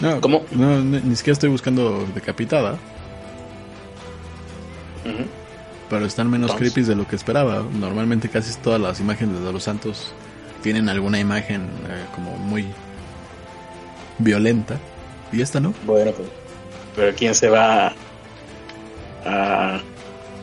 No, 0.00 0.20
¿Cómo? 0.20 0.44
No, 0.50 0.80
ni, 0.80 1.16
siquiera 1.16 1.34
estoy 1.34 1.50
buscando 1.50 2.04
decapitada, 2.14 2.76
pero 5.88 6.06
están 6.06 6.30
menos 6.30 6.50
Entonces. 6.50 6.72
creepy 6.72 6.88
de 6.88 6.96
lo 6.96 7.06
que 7.06 7.16
esperaba. 7.16 7.62
Normalmente 7.72 8.28
casi 8.28 8.54
todas 8.60 8.80
las 8.80 9.00
imágenes 9.00 9.40
de 9.42 9.52
los 9.52 9.62
santos 9.62 10.12
tienen 10.62 10.88
alguna 10.88 11.18
imagen 11.20 11.62
eh, 11.88 12.04
como 12.14 12.36
muy 12.36 12.66
violenta. 14.18 14.76
Y 15.32 15.40
esta 15.42 15.60
no. 15.60 15.74
Bueno, 15.86 16.12
pues, 16.12 16.28
pero 16.94 17.14
¿quién 17.14 17.34
se 17.34 17.48
va 17.48 17.88
a, 17.88 17.94
a 19.24 19.80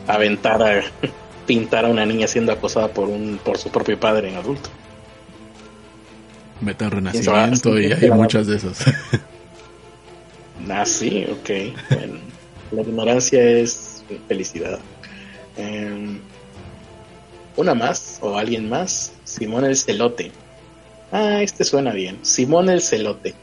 aventar 0.06 0.62
a, 0.62 0.82
pintar 1.46 1.84
a 1.84 1.88
una 1.88 2.06
niña 2.06 2.26
siendo 2.26 2.52
acosada 2.52 2.88
por 2.88 3.08
un 3.08 3.38
por 3.42 3.58
su 3.58 3.70
propio 3.70 3.98
padre 3.98 4.28
en 4.30 4.36
adulto. 4.36 4.70
Meta 6.60 6.88
Renacimiento 6.88 7.78
y 7.78 7.92
hay 7.92 8.10
muchas 8.10 8.46
de 8.46 8.56
esas. 8.56 8.84
ah, 10.70 10.86
sí, 10.86 11.26
ok. 11.28 11.50
Bueno, 11.90 12.14
la 12.70 12.82
ignorancia 12.82 13.42
es 13.42 14.04
felicidad. 14.28 14.78
Em, 15.56 16.20
una 17.56 17.74
más, 17.74 18.18
o 18.20 18.38
alguien 18.38 18.68
más, 18.68 19.12
Simón 19.24 19.64
el 19.64 19.76
Celote. 19.76 20.30
Ah, 21.10 21.42
este 21.42 21.64
suena 21.64 21.92
bien. 21.92 22.18
Simón 22.22 22.70
el 22.70 22.80
Celote. 22.80 23.34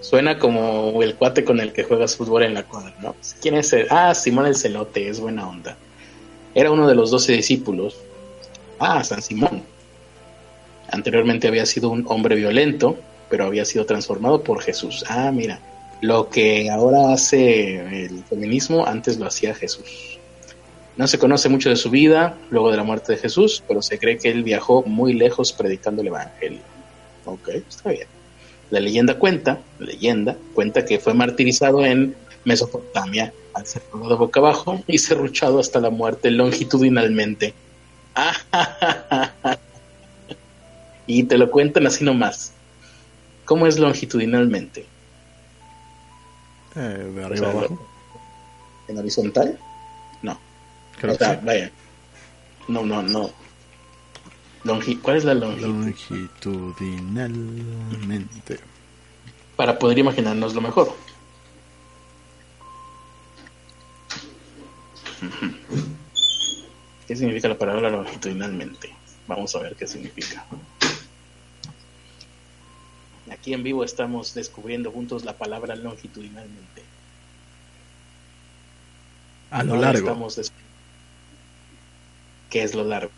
Suena 0.00 0.38
como 0.38 1.02
el 1.02 1.16
cuate 1.16 1.44
con 1.44 1.60
el 1.60 1.72
que 1.72 1.84
juegas 1.84 2.16
fútbol 2.16 2.44
en 2.44 2.54
la 2.54 2.62
cuadra, 2.62 2.94
¿no? 3.02 3.16
¿Quién 3.40 3.56
es 3.56 3.72
el? 3.72 3.86
Ah, 3.90 4.14
Simón 4.14 4.46
el 4.46 4.56
Celote, 4.56 5.08
es 5.08 5.20
buena 5.20 5.48
onda. 5.48 5.76
Era 6.54 6.70
uno 6.70 6.86
de 6.86 6.94
los 6.94 7.10
doce 7.10 7.32
discípulos. 7.32 7.96
Ah, 8.78 9.02
San 9.02 9.22
Simón. 9.22 9.62
Anteriormente 10.90 11.48
había 11.48 11.66
sido 11.66 11.90
un 11.90 12.04
hombre 12.08 12.36
violento, 12.36 12.96
pero 13.28 13.44
había 13.44 13.64
sido 13.64 13.86
transformado 13.86 14.42
por 14.42 14.62
Jesús. 14.62 15.04
Ah, 15.08 15.30
mira, 15.32 15.60
lo 16.00 16.30
que 16.30 16.70
ahora 16.70 17.12
hace 17.12 18.04
el 18.04 18.22
feminismo, 18.24 18.86
antes 18.86 19.18
lo 19.18 19.26
hacía 19.26 19.54
Jesús. 19.54 20.18
No 20.96 21.06
se 21.06 21.18
conoce 21.18 21.48
mucho 21.48 21.68
de 21.68 21.76
su 21.76 21.90
vida 21.90 22.36
luego 22.50 22.70
de 22.70 22.76
la 22.76 22.82
muerte 22.82 23.12
de 23.12 23.18
Jesús, 23.18 23.62
pero 23.66 23.82
se 23.82 23.98
cree 23.98 24.18
que 24.18 24.30
él 24.30 24.42
viajó 24.42 24.82
muy 24.82 25.12
lejos 25.12 25.52
predicando 25.52 26.02
el 26.02 26.08
Evangelio. 26.08 26.60
Ok, 27.24 27.48
está 27.68 27.90
bien. 27.90 28.17
La 28.70 28.80
leyenda 28.80 29.18
cuenta, 29.18 29.60
leyenda, 29.78 30.36
cuenta 30.54 30.84
que 30.84 30.98
fue 30.98 31.14
martirizado 31.14 31.84
en 31.84 32.14
Mesopotamia 32.44 33.32
al 33.54 33.66
ser 33.66 33.82
colgado 33.82 34.18
boca 34.18 34.40
abajo 34.40 34.82
y 34.86 34.98
serruchado 34.98 35.58
hasta 35.58 35.80
la 35.80 35.90
muerte 35.90 36.30
longitudinalmente. 36.30 37.54
y 41.06 41.24
te 41.24 41.38
lo 41.38 41.50
cuentan 41.50 41.86
así 41.86 42.04
nomás. 42.04 42.52
¿Cómo 43.44 43.66
es 43.66 43.78
longitudinalmente? 43.78 44.84
Eh, 46.76 47.12
de 47.14 47.24
arriba 47.24 47.50
abajo. 47.50 47.88
¿En 48.88 48.98
horizontal? 48.98 49.58
No. 50.22 50.38
o 51.02 51.14
sea, 51.14 51.40
vaya. 51.42 51.70
No, 52.68 52.84
no, 52.84 53.02
no. 53.02 53.30
¿Cuál 54.64 55.16
es 55.16 55.24
la 55.24 55.34
longitud? 55.34 55.68
Longitudinalmente. 55.68 58.58
Para 59.56 59.78
poder 59.78 59.98
imaginarnos 59.98 60.54
lo 60.54 60.60
mejor. 60.60 60.94
¿Qué 67.06 67.14
significa 67.16 67.48
la 67.48 67.58
palabra 67.58 67.90
longitudinalmente? 67.90 68.94
Vamos 69.26 69.56
a 69.56 69.60
ver 69.60 69.74
qué 69.76 69.86
significa. 69.86 70.44
Aquí 73.30 73.54
en 73.54 73.62
vivo 73.62 73.84
estamos 73.84 74.34
descubriendo 74.34 74.90
juntos 74.90 75.24
la 75.24 75.34
palabra 75.34 75.76
longitudinalmente. 75.76 76.82
A 79.50 79.62
lo 79.62 79.76
largo. 79.76 80.28
¿Qué 82.50 82.62
es 82.62 82.74
lo 82.74 82.84
largo? 82.84 83.10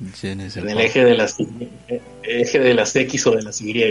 En 0.00 0.68
el 0.68 0.80
eje 0.80 1.04
de 1.04 1.14
las 1.14 1.36
eje 2.22 2.58
de 2.58 2.74
las 2.74 2.96
X 2.96 3.26
o 3.26 3.32
de 3.32 3.42
las 3.42 3.60
Y. 3.60 3.84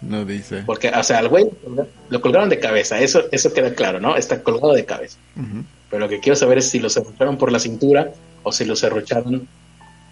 No 0.00 0.24
dice. 0.24 0.64
Porque, 0.66 0.88
o 0.88 1.02
sea, 1.04 1.18
al 1.18 1.28
güey 1.28 1.48
lo 2.08 2.20
colgaron 2.20 2.48
de 2.48 2.58
cabeza, 2.58 3.00
eso, 3.00 3.22
eso 3.30 3.52
queda 3.52 3.72
claro, 3.74 4.00
¿no? 4.00 4.16
Está 4.16 4.42
colgado 4.42 4.72
de 4.72 4.84
cabeza. 4.84 5.16
Pero 5.90 6.00
lo 6.00 6.08
que 6.08 6.18
quiero 6.18 6.34
saber 6.34 6.58
es 6.58 6.70
si 6.70 6.80
lo 6.80 6.90
cerrucharon 6.90 7.38
por 7.38 7.52
la 7.52 7.60
cintura 7.60 8.12
o 8.42 8.50
si 8.50 8.64
lo 8.64 8.74
cerrucharon 8.74 9.46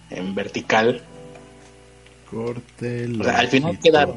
en 0.09 0.35
vertical. 0.35 1.01
Corte 2.29 3.09
al 3.25 3.47
final 3.49 3.79
quedaron. 3.79 4.15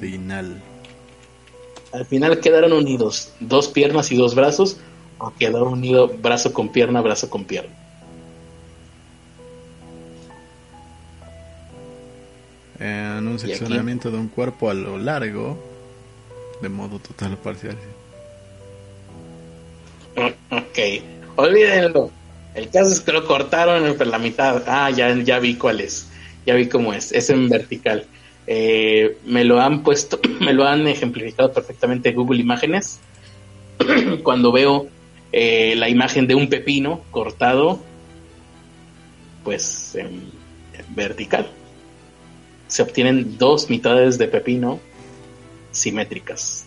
Al 1.92 2.06
final 2.06 2.38
quedaron 2.40 2.72
unidos 2.72 3.32
dos 3.40 3.68
piernas 3.68 4.12
y 4.12 4.16
dos 4.16 4.36
brazos 4.36 4.78
o 5.18 5.32
quedó 5.36 5.68
unido 5.68 6.08
brazo 6.08 6.52
con 6.52 6.68
pierna, 6.68 7.00
brazo 7.00 7.30
con 7.30 7.44
pierna. 7.44 7.83
En 12.84 13.26
un 13.26 13.38
seccionamiento 13.38 14.10
de 14.10 14.18
un 14.18 14.28
cuerpo 14.28 14.68
a 14.68 14.74
lo 14.74 14.98
largo 14.98 15.58
de 16.60 16.68
modo 16.68 16.98
total 16.98 17.34
o 17.34 17.36
parcial. 17.36 17.76
Ok, 20.50 20.78
olvídenlo. 21.36 22.10
El 22.54 22.68
caso 22.68 22.92
es 22.92 23.00
que 23.00 23.10
lo 23.12 23.26
cortaron 23.26 23.96
por 23.96 24.06
la 24.06 24.18
mitad. 24.18 24.62
Ah, 24.66 24.90
ya, 24.90 25.12
ya 25.14 25.38
vi 25.38 25.56
cuál 25.56 25.80
es. 25.80 26.08
Ya 26.46 26.54
vi 26.54 26.68
cómo 26.68 26.92
es. 26.92 27.10
Es 27.10 27.30
en 27.30 27.48
vertical. 27.48 28.06
Eh, 28.46 29.18
me 29.24 29.44
lo 29.44 29.60
han 29.60 29.82
puesto, 29.82 30.20
me 30.40 30.52
lo 30.52 30.64
han 30.64 30.86
ejemplificado 30.86 31.52
perfectamente 31.52 32.12
Google 32.12 32.40
Imágenes. 32.40 33.00
Cuando 34.22 34.52
veo 34.52 34.86
eh, 35.32 35.74
la 35.76 35.88
imagen 35.88 36.26
de 36.26 36.34
un 36.34 36.48
pepino 36.48 37.02
cortado, 37.10 37.80
pues 39.42 39.94
en 39.96 40.30
vertical 40.90 41.48
se 42.68 42.82
obtienen 42.82 43.38
dos 43.38 43.70
mitades 43.70 44.18
de 44.18 44.28
pepino 44.28 44.80
simétricas. 45.70 46.66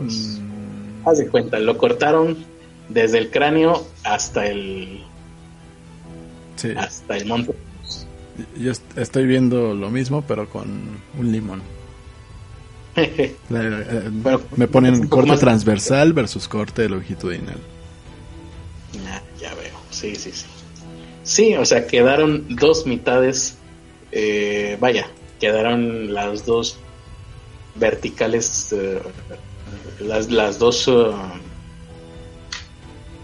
Mm. 0.00 1.06
Haz 1.08 1.18
de 1.18 1.28
cuenta, 1.28 1.58
lo 1.58 1.76
cortaron 1.78 2.36
desde 2.88 3.18
el 3.18 3.30
cráneo 3.30 3.86
hasta 4.04 4.46
el 4.46 5.02
hasta 6.76 7.16
el 7.16 7.26
monte. 7.26 7.54
Yo 8.56 8.72
estoy 8.96 9.26
viendo 9.26 9.74
lo 9.74 9.90
mismo, 9.90 10.22
pero 10.22 10.48
con 10.48 11.00
un 11.18 11.32
limón. 11.32 11.62
Eh, 12.94 14.10
me 14.56 14.68
ponen 14.68 15.08
corte 15.08 15.36
transversal 15.38 16.12
versus 16.12 16.46
corte 16.46 16.88
longitudinal. 16.88 17.56
Ah, 19.06 19.22
ya 19.40 19.54
veo, 19.54 19.78
sí, 19.90 20.14
sí, 20.14 20.30
sí. 20.30 20.46
Sí, 21.22 21.54
o 21.56 21.64
sea, 21.64 21.86
quedaron 21.86 22.54
dos 22.56 22.86
mitades 22.86 23.56
eh, 24.12 24.76
vaya, 24.80 25.08
quedaron 25.40 26.14
las 26.14 26.46
dos 26.46 26.78
verticales, 27.74 28.72
eh, 28.72 29.00
las, 30.00 30.30
las 30.30 30.58
dos... 30.58 30.86
Uh, 30.88 31.12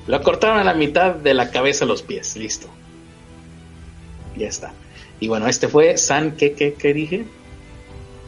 lo 0.06 0.22
cortaron 0.22 0.58
a 0.58 0.64
la 0.64 0.72
mitad 0.72 1.14
de 1.14 1.34
la 1.34 1.50
cabeza 1.50 1.84
a 1.84 1.88
los 1.88 2.02
pies, 2.02 2.34
listo. 2.36 2.66
Ya 4.36 4.48
está. 4.48 4.72
Y 5.20 5.28
bueno, 5.28 5.46
este 5.48 5.68
fue 5.68 5.98
San, 5.98 6.36
¿qué, 6.36 6.54
qué, 6.54 6.74
qué 6.74 6.94
dije? 6.94 7.26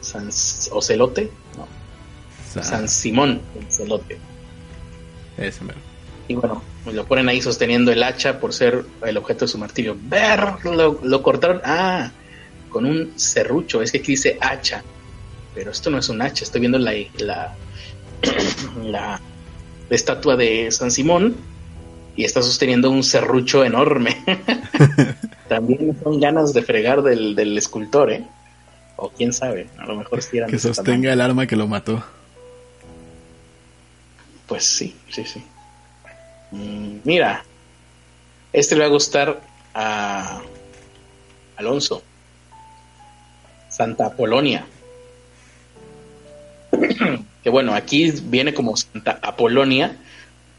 San 0.03 0.29
Ocelote, 0.73 1.31
no. 1.57 2.63
San, 2.63 2.89
Simón 2.89 3.41
Ocelote. 3.67 4.19
Ese 5.39 5.61
Y 6.29 6.35
bueno, 6.35 6.63
lo 6.93 7.07
ponen 7.07 7.29
ahí 7.29 7.41
sosteniendo 7.41 7.93
el 7.93 8.03
hacha 8.03 8.41
por 8.41 8.53
ser 8.53 8.85
el 9.07 9.17
objeto 9.17 9.45
de 9.45 9.49
su 9.49 9.57
martirio. 9.57 9.97
Ver, 9.99 10.65
lo, 10.65 11.01
lo 11.03 11.23
cortaron. 11.23 11.61
Ah, 11.65 12.11
con 12.71 12.87
un 12.87 13.13
serrucho, 13.19 13.83
es 13.83 13.93
que 13.93 13.99
aquí 13.99 14.13
dice 14.13 14.39
hacha, 14.41 14.83
pero 15.55 15.71
esto 15.71 15.91
no 15.91 15.99
es 15.99 16.09
un 16.09 16.23
hacha, 16.23 16.45
estoy 16.45 16.61
viendo 16.61 16.79
la, 16.79 16.93
la, 17.19 17.55
la, 18.83 19.21
estatua 19.91 20.37
de 20.37 20.71
San 20.71 20.91
Simón 20.91 21.37
y 22.17 22.25
está 22.25 22.43
sosteniendo 22.43 22.91
un 22.91 23.03
serrucho 23.03 23.65
enorme. 23.65 24.17
También 25.49 25.97
son 26.03 26.21
ganas 26.21 26.55
de 26.55 26.63
fregar 26.63 27.03
del, 27.03 27.35
del 27.35 27.59
escultor, 27.59 28.13
¿eh? 28.13 28.25
O 28.97 29.09
quién 29.11 29.33
sabe, 29.33 29.69
a 29.79 29.87
lo 29.87 29.97
mejor 29.97 30.23
si 30.23 30.39
Que 30.47 30.59
sostenga 30.59 31.13
el 31.13 31.21
arma 31.21 31.47
que 31.47 31.57
lo 31.57 31.67
mató. 31.67 32.05
Pues 34.47 34.65
sí, 34.65 34.95
sí, 35.09 35.25
sí. 35.25 35.43
Mm, 36.51 36.99
mira, 37.05 37.45
este 38.53 38.75
le 38.75 38.83
va 38.83 38.87
a 38.87 38.91
gustar 38.91 39.41
a 39.75 40.43
Alonso. 41.57 42.03
Santa 43.81 44.05
Apolonia. 44.05 44.67
que 47.43 47.49
bueno, 47.49 47.73
aquí 47.75 48.11
viene 48.25 48.53
como 48.53 48.77
Santa 48.77 49.19
Apolonia, 49.23 49.97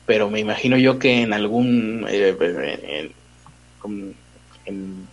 pero 0.08 0.32
me 0.32 0.40
imagino 0.40 0.76
yo 0.76 0.98
que 0.98 1.22
en 1.22 1.32
algún 1.32 2.08
eh, 2.10 3.12
en, 4.66 5.06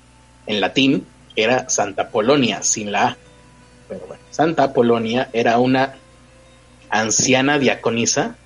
latín 0.46 1.04
era 1.36 1.68
Santa 1.68 2.08
Polonia 2.08 2.62
sin 2.62 2.92
la 2.92 3.08
A. 3.08 3.16
Pero 3.90 4.06
bueno, 4.06 4.22
Santa 4.30 4.62
Apolonia 4.62 5.28
era 5.34 5.58
una 5.58 5.96
anciana 6.88 7.58
diaconisa. 7.58 8.36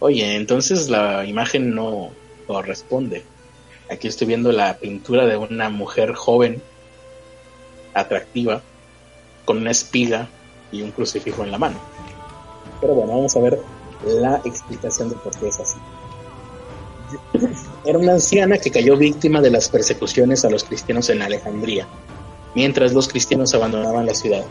Oye, 0.00 0.36
entonces 0.36 0.90
la 0.90 1.24
imagen 1.24 1.74
no 1.74 2.10
corresponde. 2.46 3.24
Aquí 3.90 4.06
estoy 4.06 4.26
viendo 4.26 4.52
la 4.52 4.76
pintura 4.76 5.24
de 5.24 5.38
una 5.38 5.70
mujer 5.70 6.12
joven 6.12 6.62
atractiva 7.94 8.62
con 9.44 9.58
una 9.58 9.70
espiga 9.70 10.28
y 10.72 10.82
un 10.82 10.90
crucifijo 10.92 11.44
en 11.44 11.50
la 11.50 11.58
mano. 11.58 11.78
Pero 12.80 12.94
bueno, 12.94 13.12
vamos 13.12 13.36
a 13.36 13.40
ver 13.40 13.60
la 14.06 14.40
explicación 14.44 15.10
de 15.10 15.16
por 15.16 15.36
qué 15.36 15.48
es 15.48 15.60
así. 15.60 15.78
Era 17.84 17.98
una 17.98 18.12
anciana 18.12 18.58
que 18.58 18.70
cayó 18.70 18.96
víctima 18.96 19.40
de 19.40 19.50
las 19.50 19.68
persecuciones 19.68 20.44
a 20.44 20.50
los 20.50 20.64
cristianos 20.64 21.10
en 21.10 21.22
Alejandría, 21.22 21.86
mientras 22.54 22.92
los 22.92 23.08
cristianos 23.08 23.54
abandonaban 23.54 24.06
la 24.06 24.14
ciudad. 24.14 24.44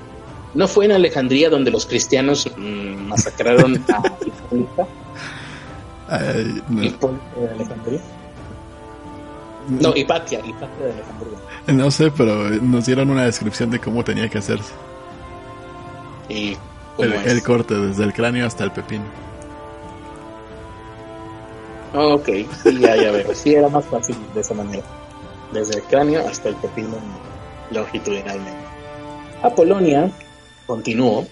¿No 0.54 0.68
fue 0.68 0.86
en 0.86 0.92
Alejandría 0.92 1.50
donde 1.50 1.72
los 1.72 1.86
cristianos 1.86 2.52
mm, 2.58 3.08
masacraron 3.08 3.84
a 3.88 4.02
Hipólita? 4.26 4.88
Ay, 6.10 6.62
no. 6.68 6.84
¿Hipólita 6.84 7.40
de 7.40 7.50
Alejandría? 7.50 8.02
No, 9.70 9.96
Hipatia, 9.96 10.40
Hipatia 10.40 10.86
de 10.86 10.92
Alejandría. 10.94 11.38
No 11.74 11.92
sé, 11.92 12.12
pero 12.12 12.50
nos 12.50 12.86
dieron 12.86 13.10
una 13.10 13.26
descripción 13.26 13.72
de 13.72 13.80
cómo 13.80 14.04
tenía 14.04 14.30
que 14.30 14.38
hacerse. 14.38 14.72
¿Y 16.28 16.58
El, 16.98 17.44
corte 17.44 17.74
desde 17.76 18.04
el 18.04 18.14
cráneo 18.14 18.46
hasta 18.46 18.64
el 18.64 18.72
pepino. 18.72 19.06
Ok, 21.94 22.28
sí, 22.64 22.80
ya, 22.80 22.96
ya 22.96 23.12
veo. 23.12 23.34
Sí, 23.34 23.56
era 23.56 23.68
más 23.68 23.86
fácil 23.86 24.16
de 24.36 24.42
esa 24.42 24.54
manera. 24.54 24.84
Desde 25.52 25.78
el 25.78 25.84
cráneo 25.84 26.28
hasta 26.28 26.50
el 26.50 26.56
pepino 26.56 26.98
longitudinalmente. 27.72 28.60
Apolonia, 29.42 30.12
continuó, 30.68 31.26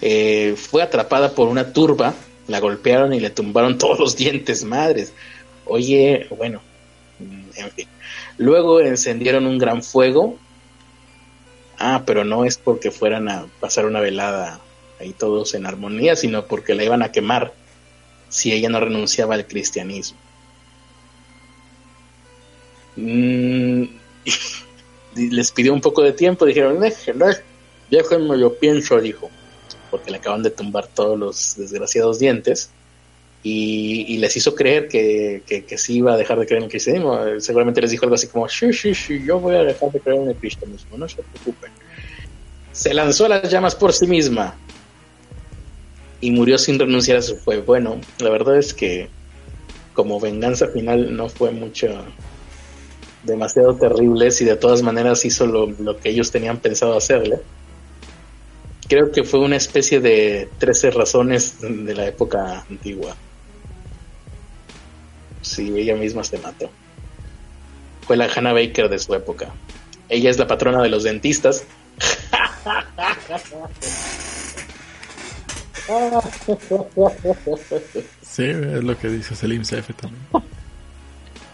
eh, 0.00 0.54
fue 0.56 0.82
atrapada 0.82 1.34
por 1.34 1.48
una 1.48 1.72
turba, 1.72 2.14
la 2.48 2.60
golpearon 2.60 3.12
y 3.12 3.20
le 3.20 3.30
tumbaron 3.30 3.76
todos 3.76 3.98
los 3.98 4.16
dientes, 4.16 4.64
madres. 4.64 5.12
Oye, 5.66 6.26
bueno, 6.38 6.62
en 7.20 7.70
fin. 7.72 7.88
Luego 8.38 8.80
encendieron 8.80 9.46
un 9.46 9.58
gran 9.58 9.82
fuego. 9.82 10.36
Ah, 11.78 12.02
pero 12.06 12.24
no 12.24 12.44
es 12.44 12.56
porque 12.56 12.90
fueran 12.90 13.28
a 13.28 13.46
pasar 13.60 13.86
una 13.86 14.00
velada 14.00 14.60
ahí 14.98 15.12
todos 15.12 15.54
en 15.54 15.66
armonía, 15.66 16.16
sino 16.16 16.46
porque 16.46 16.74
la 16.74 16.84
iban 16.84 17.02
a 17.02 17.12
quemar 17.12 17.52
si 18.28 18.52
ella 18.52 18.68
no 18.68 18.80
renunciaba 18.80 19.34
al 19.34 19.46
cristianismo. 19.46 20.18
Mm, 22.96 23.84
les 25.14 25.52
pidió 25.52 25.72
un 25.72 25.80
poco 25.80 26.02
de 26.02 26.12
tiempo, 26.12 26.46
dijeron, 26.46 26.80
déjenme 26.80 28.40
yo 28.40 28.58
pienso, 28.58 29.00
dijo, 29.00 29.30
porque 29.90 30.10
le 30.10 30.18
acaban 30.18 30.42
de 30.42 30.50
tumbar 30.50 30.86
todos 30.88 31.18
los 31.18 31.56
desgraciados 31.56 32.18
dientes. 32.18 32.70
Y, 33.42 34.18
les 34.18 34.36
hizo 34.36 34.54
creer 34.54 34.88
que, 34.88 35.42
que, 35.46 35.64
que 35.64 35.78
sí 35.78 35.98
iba 35.98 36.14
a 36.14 36.16
dejar 36.16 36.38
de 36.40 36.46
creer 36.46 36.58
en 36.58 36.64
el 36.64 36.70
cristianismo. 36.70 37.24
Eh, 37.24 37.40
Seguramente 37.40 37.80
les 37.80 37.92
dijo 37.92 38.04
algo 38.04 38.16
así 38.16 38.26
como, 38.26 38.48
sí, 38.48 38.72
sí, 38.72 38.92
sí, 38.92 39.22
yo 39.24 39.38
voy 39.38 39.54
a 39.54 39.62
dejar 39.62 39.92
de 39.92 40.00
creer 40.00 40.22
en 40.22 40.28
el 40.30 40.36
cristianismo, 40.36 40.96
no 40.98 41.08
se 41.08 41.22
preocupen. 41.22 41.70
Se 42.72 42.92
lanzó 42.92 43.26
a 43.26 43.28
las 43.28 43.50
llamas 43.50 43.76
por 43.76 43.92
sí 43.92 44.06
misma 44.06 44.56
y 46.20 46.30
murió 46.30 46.58
sin 46.58 46.78
renunciar 46.78 47.18
a 47.18 47.22
su 47.22 47.36
fe. 47.36 47.60
Bueno, 47.60 48.00
la 48.18 48.30
verdad 48.30 48.58
es 48.58 48.74
que 48.74 49.08
como 49.92 50.20
venganza 50.20 50.68
final 50.68 51.16
no 51.16 51.28
fue 51.28 51.50
mucho 51.52 51.88
demasiado 53.22 53.74
terrible 53.76 54.30
si 54.30 54.44
de 54.44 54.56
todas 54.56 54.82
maneras 54.82 55.24
hizo 55.24 55.46
lo, 55.46 55.66
lo 55.66 55.98
que 55.98 56.10
ellos 56.10 56.30
tenían 56.30 56.58
pensado 56.58 56.96
hacerle. 56.96 57.38
Creo 58.88 59.10
que 59.10 59.24
fue 59.24 59.40
una 59.40 59.56
especie 59.56 60.00
de 60.00 60.48
13 60.58 60.92
razones 60.92 61.56
de 61.60 61.94
la 61.94 62.06
época 62.06 62.64
antigua. 62.70 63.16
Sí, 65.46 65.72
ella 65.76 65.94
misma 65.94 66.24
se 66.24 66.38
mató. 66.38 66.68
Fue 68.04 68.16
la 68.16 68.26
Hannah 68.26 68.52
Baker 68.52 68.88
de 68.88 68.98
su 68.98 69.14
época. 69.14 69.54
Ella 70.08 70.28
es 70.28 70.38
la 70.38 70.48
patrona 70.48 70.82
de 70.82 70.88
los 70.88 71.04
dentistas. 71.04 71.64
Sí, 78.22 78.42
es 78.42 78.82
lo 78.82 78.98
que 78.98 79.08
dice 79.08 79.36
Selim 79.36 79.62
CF 79.62 79.94
también. 79.94 80.20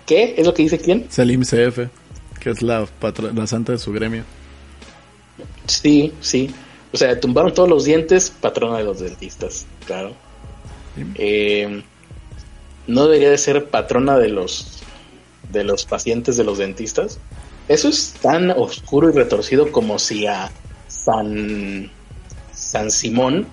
¿Qué? 0.06 0.34
¿Es 0.38 0.46
lo 0.46 0.54
que 0.54 0.62
dice 0.62 0.78
quién? 0.78 1.06
Selim 1.10 1.42
CF, 1.42 1.90
que 2.40 2.50
es 2.50 2.62
la, 2.62 2.88
la 3.34 3.46
santa 3.46 3.72
de 3.72 3.78
su 3.78 3.92
gremio. 3.92 4.24
Sí, 5.66 6.14
sí. 6.22 6.50
O 6.92 6.96
sea, 6.96 7.20
tumbaron 7.20 7.52
todos 7.52 7.68
los 7.68 7.84
dientes, 7.84 8.30
patrona 8.30 8.78
de 8.78 8.84
los 8.84 9.00
dentistas, 9.00 9.66
claro. 9.86 10.14
Sí. 10.96 11.04
Eh, 11.16 11.82
no 12.86 13.04
debería 13.04 13.30
de 13.30 13.38
ser 13.38 13.66
patrona 13.66 14.18
de 14.18 14.28
los 14.28 14.82
de 15.50 15.64
los 15.64 15.84
pacientes 15.84 16.36
de 16.36 16.44
los 16.44 16.58
dentistas. 16.58 17.18
Eso 17.68 17.88
es 17.88 18.14
tan 18.22 18.50
oscuro 18.50 19.10
y 19.10 19.12
retorcido 19.12 19.70
como 19.70 19.98
si 19.98 20.26
a 20.26 20.50
San 20.88 21.90
San 22.52 22.90
Simón, 22.90 23.46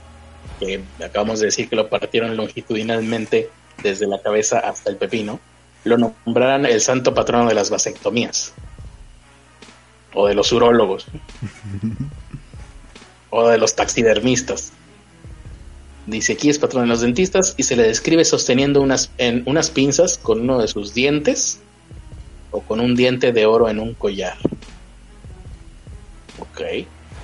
que 0.60 0.82
acabamos 1.04 1.40
de 1.40 1.48
decir 1.48 1.70
que 1.70 1.76
lo 1.76 1.90
partieron 1.90 2.38
longitudinalmente 2.38 3.50
desde 3.84 4.08
la 4.08 4.22
cabeza 4.22 4.60
hasta 4.60 4.90
el 4.90 4.98
pepino, 4.98 5.40
lo 5.84 5.98
nombraran 5.98 6.66
el 6.66 6.82
santo 6.82 7.14
patrono 7.14 7.48
de 7.48 7.56
las 7.56 7.70
vasectomías 7.70 8.54
o 10.14 10.28
de 10.28 10.36
los 10.36 10.52
urólogos 10.52 11.06
o 13.30 13.48
de 13.48 13.58
los 13.58 13.76
taxidermistas. 13.76 14.74
Dice 16.10 16.34
aquí 16.34 16.49
es 16.49 16.57
patrón 16.57 16.84
de 16.84 16.90
los 16.90 17.02
dentistas 17.02 17.53
y 17.56 17.64
se 17.64 17.76
le 17.76 17.84
describe 17.84 18.26
sosteniendo 18.26 18.81
unas, 18.81 19.11
unas 19.45 19.69
pinzas 19.69 20.18
con 20.18 20.41
uno 20.41 20.60
de 20.60 20.68
sus 20.68 20.95
dientes 20.95 21.60
o 22.49 22.61
con 22.61 22.80
un 22.80 22.95
diente 22.95 23.31
de 23.31 23.45
oro 23.45 23.69
en 23.69 23.80
un 23.80 23.94
collar. 23.94 24.36
Ok. 26.40 26.61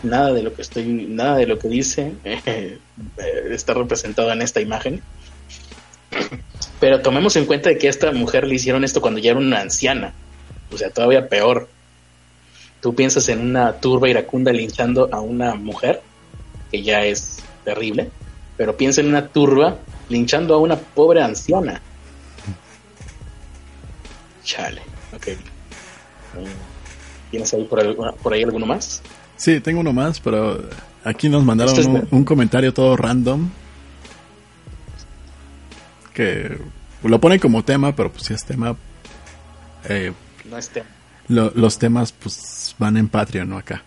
Nada 0.03 0.33
de 0.33 0.43
lo 0.43 0.53
que 0.53 0.61
estoy, 0.61 0.85
nada 0.85 1.37
de 1.37 1.47
lo 1.47 1.57
que 1.57 1.67
dice 1.67 2.13
eh, 2.23 2.77
está 3.49 3.73
representado 3.73 4.31
en 4.31 4.43
esta 4.43 4.61
imagen. 4.61 5.01
Pero 6.79 7.01
tomemos 7.01 7.35
en 7.37 7.45
cuenta 7.45 7.69
de 7.69 7.79
que 7.79 7.87
a 7.87 7.89
esta 7.89 8.11
mujer 8.11 8.45
le 8.45 8.53
hicieron 8.53 8.83
esto 8.83 9.01
cuando 9.01 9.19
ya 9.19 9.31
era 9.31 9.39
una 9.39 9.61
anciana. 9.61 10.13
O 10.71 10.77
sea, 10.77 10.91
todavía 10.91 11.27
peor. 11.27 11.67
Tú 12.81 12.93
piensas 12.93 13.29
en 13.29 13.39
una 13.39 13.79
turba 13.79 14.09
iracunda 14.09 14.51
linchando 14.51 15.09
a 15.11 15.21
una 15.21 15.55
mujer, 15.55 16.03
que 16.69 16.83
ya 16.83 17.03
es 17.03 17.39
terrible, 17.63 18.11
pero 18.57 18.75
piensa 18.77 19.01
en 19.01 19.07
una 19.09 19.27
turba 19.27 19.77
linchando 20.09 20.53
a 20.55 20.59
una 20.59 20.75
pobre 20.77 21.21
anciana. 21.21 21.81
Chale, 24.43 24.81
ok. 25.15 25.27
¿Tienes 27.31 27.53
ahí 27.53 27.63
por, 27.65 27.79
alguna- 27.79 28.11
por 28.13 28.33
ahí 28.33 28.43
alguno 28.43 28.65
más? 28.65 29.01
Sí, 29.37 29.59
tengo 29.59 29.79
uno 29.81 29.91
más, 29.93 30.19
pero 30.19 30.63
aquí 31.03 31.27
nos 31.29 31.43
mandaron 31.43 31.73
Este 31.77 31.89
es 31.89 32.07
un, 32.11 32.23
comentario 32.23 32.73
todo 32.73 32.95
random. 32.95 33.49
Que 36.13 36.57
lo 37.03 37.19
ponen 37.19 37.39
como 37.39 37.63
tema, 37.63 37.93
pero 37.95 38.11
pues 38.11 38.23
si 38.23 38.33
es 38.33 38.45
tema. 38.45 38.75
eh, 39.89 40.13
No 40.49 40.57
es 40.57 40.69
tema. 40.69 40.87
lo- 41.27 41.51
los 41.55 41.77
temas 41.79 42.11
pues 42.13 42.75
van 42.77 42.95
en 42.97 43.09
Patreon, 43.09 43.49
no 43.49 43.57
acá. 43.57 43.83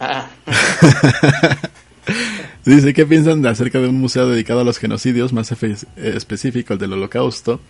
Ah, 0.00 0.28
Dice, 2.68 2.92
¿qué 2.92 3.06
piensan 3.06 3.40
de 3.40 3.48
acerca 3.48 3.80
de 3.80 3.88
un 3.88 3.98
museo 3.98 4.28
dedicado 4.28 4.60
a 4.60 4.64
los 4.64 4.76
genocidios, 4.76 5.32
más 5.32 5.50
eh, 5.52 5.76
específico 5.96 6.74
el 6.74 6.78
del 6.78 6.92
holocausto? 6.92 7.60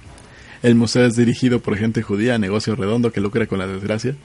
El 0.61 0.75
museo 0.75 1.07
es 1.07 1.15
dirigido 1.15 1.61
por 1.61 1.77
gente 1.77 2.03
judía, 2.03 2.37
negocio 2.37 2.75
redondo 2.75 3.13
que 3.13 3.21
lucra 3.21 3.47
con 3.47 3.61
la 3.61 3.69
desgracia. 3.69 4.17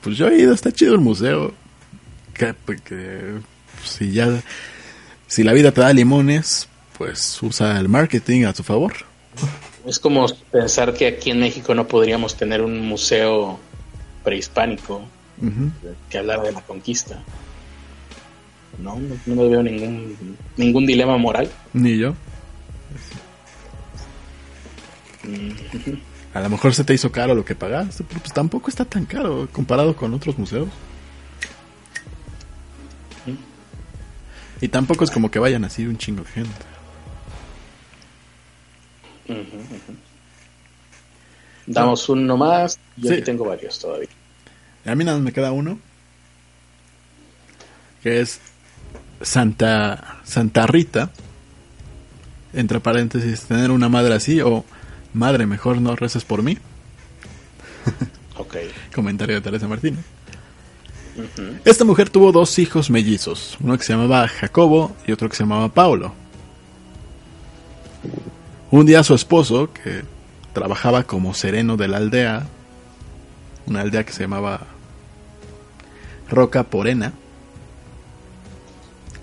Pues 0.00 0.16
yo 0.16 0.28
he 0.28 0.38
ido, 0.38 0.54
está 0.54 0.72
chido 0.72 0.94
el 0.94 1.00
museo. 1.00 1.52
Que, 2.32 2.54
pues, 2.54 2.80
que, 2.80 3.34
pues, 3.78 3.90
si 3.90 4.12
ya, 4.12 4.42
si 5.26 5.42
la 5.42 5.52
vida 5.52 5.70
te 5.70 5.82
da 5.82 5.92
limones, 5.92 6.66
pues 6.96 7.42
usa 7.42 7.78
el 7.78 7.90
marketing 7.90 8.44
a 8.46 8.54
tu 8.54 8.62
favor. 8.62 8.94
es 9.86 9.98
como 9.98 10.26
pensar 10.50 10.94
que 10.94 11.08
aquí 11.08 11.30
en 11.30 11.40
México 11.40 11.74
no 11.74 11.86
podríamos 11.86 12.38
tener 12.38 12.62
un 12.62 12.80
museo 12.80 13.60
prehispánico 14.24 15.02
que 16.08 16.16
hablar 16.16 16.40
de 16.40 16.52
la 16.52 16.62
conquista. 16.62 17.22
No, 18.82 18.96
no, 18.98 19.16
no 19.26 19.42
le 19.42 19.48
veo 19.48 19.62
ningún, 19.62 20.36
ningún 20.56 20.86
dilema 20.86 21.16
moral. 21.18 21.50
Ni 21.72 21.98
yo. 21.98 22.14
Mm, 25.24 25.50
A 26.34 26.40
lo 26.40 26.48
mejor 26.50 26.74
se 26.74 26.84
te 26.84 26.94
hizo 26.94 27.10
caro 27.10 27.34
lo 27.34 27.44
que 27.44 27.54
pagaste, 27.56 28.04
pero 28.04 28.20
pues 28.20 28.32
tampoco 28.32 28.70
está 28.70 28.84
tan 28.84 29.04
caro 29.04 29.48
comparado 29.52 29.96
con 29.96 30.14
otros 30.14 30.38
museos. 30.38 30.68
Y 34.60 34.68
tampoco 34.68 35.04
es 35.04 35.10
como 35.10 35.30
que 35.30 35.38
vayan 35.38 35.64
así 35.64 35.86
un 35.86 35.96
chingo 35.98 36.22
de 36.24 36.30
gente. 36.30 36.54
Damos 41.66 42.08
uno 42.08 42.36
más. 42.36 42.78
Yo 42.96 43.08
Sí. 43.08 43.14
aquí 43.14 43.22
tengo 43.22 43.44
varios 43.44 43.78
todavía. 43.78 44.08
A 44.86 44.94
mí 44.94 45.04
nada 45.04 45.18
más 45.18 45.24
me 45.24 45.32
queda 45.32 45.52
uno. 45.52 45.78
Que 48.02 48.20
es 48.20 48.40
Santa, 49.20 50.20
Santa 50.24 50.66
Rita. 50.66 51.10
Entre 52.52 52.80
paréntesis, 52.80 53.42
tener 53.42 53.70
una 53.70 53.88
madre 53.88 54.14
así 54.14 54.40
o 54.40 54.64
madre, 55.12 55.46
mejor 55.46 55.80
no 55.80 55.96
reces 55.96 56.24
por 56.24 56.42
mí. 56.42 56.58
Ok. 58.38 58.54
Comentario 58.94 59.34
de 59.34 59.40
Teresa 59.40 59.66
Martínez. 59.66 60.04
Esta 61.64 61.84
mujer 61.84 62.08
tuvo 62.08 62.30
dos 62.30 62.58
hijos 62.60 62.90
mellizos, 62.90 63.56
uno 63.60 63.76
que 63.76 63.82
se 63.82 63.92
llamaba 63.92 64.28
Jacobo 64.28 64.94
y 65.06 65.12
otro 65.12 65.28
que 65.28 65.34
se 65.34 65.42
llamaba 65.42 65.68
Paulo. 65.68 66.14
Un 68.70 68.86
día 68.86 69.02
su 69.02 69.14
esposo, 69.14 69.72
que 69.72 70.04
trabajaba 70.52 71.02
como 71.02 71.34
sereno 71.34 71.76
de 71.76 71.88
la 71.88 71.96
aldea, 71.96 72.46
una 73.66 73.80
aldea 73.80 74.04
que 74.04 74.12
se 74.12 74.22
llamaba 74.22 74.60
Roca 76.30 76.62
Porena, 76.64 77.12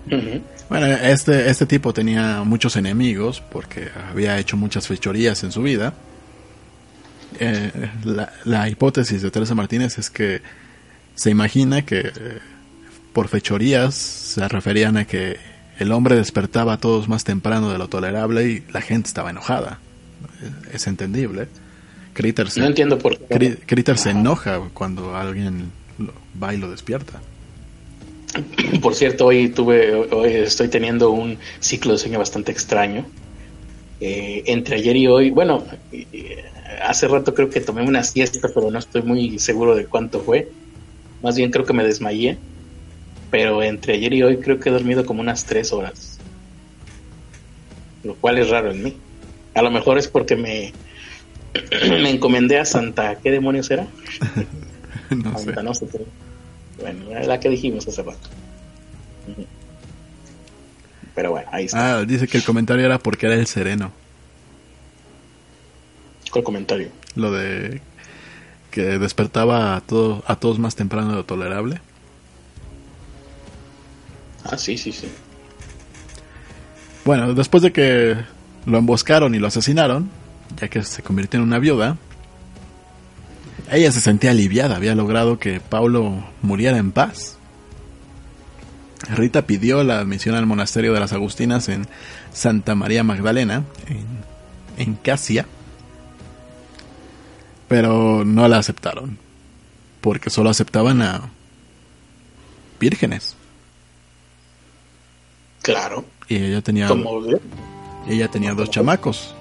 Ujú. 0.08 0.42
Bueno, 0.70 0.88
este, 0.88 1.50
este 1.50 1.66
tipo 1.66 1.94
tenía 1.94 2.44
muchos 2.44 2.76
enemigos 2.76 3.42
porque 3.52 3.90
había 4.12 4.38
hecho 4.40 4.58
muchas 4.58 4.88
fechorías 4.88 5.44
en 5.44 5.52
su 5.52 5.62
vida. 5.62 5.94
Eh, 7.40 7.72
la, 8.04 8.32
la 8.46 8.70
hipótesis 8.70 9.22
de 9.22 9.30
Teresa 9.32 9.56
Martínez 9.56 9.98
es 9.98 10.10
que 10.10 10.42
se 11.16 11.30
imagina 11.30 11.84
que 11.86 12.00
eh, 12.00 12.12
por 13.14 13.28
fechorías 13.28 13.94
se 13.96 14.48
referían 14.48 14.98
a 14.98 15.06
que 15.06 15.38
el 15.80 15.92
hombre 15.92 16.16
despertaba 16.16 16.74
a 16.74 16.78
todos 16.78 17.08
más 17.10 17.24
temprano 17.26 17.72
de 17.72 17.78
lo 17.78 17.88
tolerable 17.90 18.50
y 18.50 18.64
la 18.72 18.82
gente 18.82 19.08
estaba 19.08 19.30
enojada. 19.32 19.80
Es, 20.70 20.76
es 20.76 20.88
entendible. 20.88 21.48
Critter 22.14 22.50
se, 22.50 22.62
No 22.62 22.68
entiendo 22.68 22.98
por 22.98 23.18
qué. 23.20 23.28
Cri- 23.36 23.60
Critter 23.66 23.98
se 23.98 24.12
enoja 24.12 24.60
cuando 24.74 25.16
alguien 25.18 25.72
lo- 25.98 26.14
va 26.42 26.54
y 26.54 26.58
lo 26.58 26.72
despierta. 26.72 27.20
Por 28.82 28.96
cierto, 28.96 29.28
hoy 29.28 29.50
tuve, 29.50 29.94
hoy 29.94 30.34
estoy 30.34 30.68
teniendo 30.68 31.12
un 31.12 31.38
ciclo 31.60 31.94
de 31.94 32.00
sueño 32.00 32.20
bastante 32.20 32.52
extraño. 32.52 33.06
Eh, 34.00 34.44
entre 34.48 34.78
ayer 34.78 34.96
y 34.98 35.08
hoy, 35.08 35.30
bueno, 35.30 35.66
eh, 35.92 36.44
hace 36.84 37.08
rato 37.08 37.34
creo 37.34 37.50
que 37.50 37.62
tomé 37.62 37.84
una 37.84 38.04
siesta, 38.04 38.50
pero 38.54 38.70
no 38.70 38.80
estoy 38.80 39.04
muy 39.04 39.40
seguro 39.40 39.76
de 39.76 39.86
cuánto 39.86 40.20
fue. 40.20 40.50
Más 41.22 41.36
bien 41.38 41.52
creo 41.52 41.66
que 41.66 41.74
me 41.74 41.84
desmayé. 41.84 42.38
Pero 43.32 43.64
entre 43.64 43.94
ayer 43.94 44.14
y 44.14 44.24
hoy 44.24 44.38
creo 44.38 44.60
que 44.60 44.70
he 44.70 44.74
dormido 44.74 45.06
como 45.06 45.22
unas 45.22 45.46
tres 45.46 45.74
horas. 45.74 46.20
Lo 48.04 48.16
cual 48.16 48.38
es 48.38 48.50
raro 48.50 48.72
en 48.72 48.84
mí. 48.84 48.98
A 49.56 49.62
lo 49.62 49.72
mejor 49.72 49.98
es 49.98 50.08
porque 50.08 50.36
me, 50.36 50.74
me 51.90 52.10
encomendé 52.10 52.60
a 52.60 52.66
Santa. 52.66 53.20
¿Qué 53.22 53.32
demonios 53.32 53.72
era? 53.72 53.88
no 55.10 55.38
sé. 55.38 55.46
Santa, 55.46 55.64
no 55.64 55.74
sé. 55.74 55.88
Bueno, 56.80 57.20
la 57.20 57.40
que 57.40 57.50
dijimos 57.50 57.88
hace 57.88 58.04
rato. 58.04 58.30
Pero 61.16 61.32
bueno, 61.32 61.48
ahí 61.52 61.66
está. 61.66 62.00
Ah, 62.00 62.06
dice 62.06 62.28
que 62.28 62.38
el 62.38 62.44
comentario 62.44 62.86
era 62.86 63.00
porque 63.00 63.26
era 63.26 63.36
el 63.36 63.48
sereno. 63.48 63.92
¿Cuál 66.32 66.44
comentario? 66.44 66.90
Lo 67.16 67.32
de 67.32 67.82
que 68.72 69.00
despertaba 69.00 69.78
a, 69.78 69.82
todo, 69.82 70.22
a 70.28 70.36
todos 70.36 70.60
más 70.60 70.76
temprano 70.76 71.12
de 71.12 71.16
lo 71.16 71.24
tolerable. 71.24 71.80
Ah, 74.44 74.58
sí, 74.58 74.78
sí, 74.78 74.92
sí. 74.92 75.08
Bueno, 77.06 77.34
después 77.34 77.64
de 77.64 77.72
que 77.72 78.18
lo 78.66 78.78
emboscaron 78.78 79.34
y 79.34 79.40
lo 79.40 79.48
asesinaron, 79.48 80.10
ya 80.60 80.68
que 80.68 80.84
se 80.84 81.02
convirtió 81.04 81.40
en 81.40 81.46
una 81.46 81.60
viuda, 81.60 81.98
ella 83.72 83.92
se 83.92 84.02
sentía 84.02 84.32
aliviada, 84.32 84.76
había 84.76 84.96
logrado 84.96 85.40
que 85.40 85.60
Paulo 85.60 86.24
muriera 86.42 86.78
en 86.78 86.92
paz. 86.92 87.38
Rita 89.10 89.46
pidió 89.46 89.84
la 89.84 90.00
admisión 90.00 90.36
al 90.36 90.46
monasterio 90.46 90.94
de 90.94 91.00
las 91.00 91.14
Agustinas 91.14 91.70
en 91.70 91.88
Santa 92.34 92.76
María 92.76 93.04
Magdalena, 93.04 93.64
en, 93.88 94.06
en 94.78 94.96
Casia, 94.96 95.46
pero 97.68 98.24
no 98.26 98.48
la 98.48 98.58
aceptaron, 98.58 99.18
porque 100.02 100.30
solo 100.30 100.50
aceptaban 100.50 101.02
a 101.02 101.30
vírgenes. 102.80 103.36
Claro. 105.62 106.06
Y 106.28 106.38
ella 106.38 106.62
tenía 106.62 106.88
ella 108.08 108.28
tenía 108.30 108.54
dos 108.54 108.70
chamacos. 108.70 109.34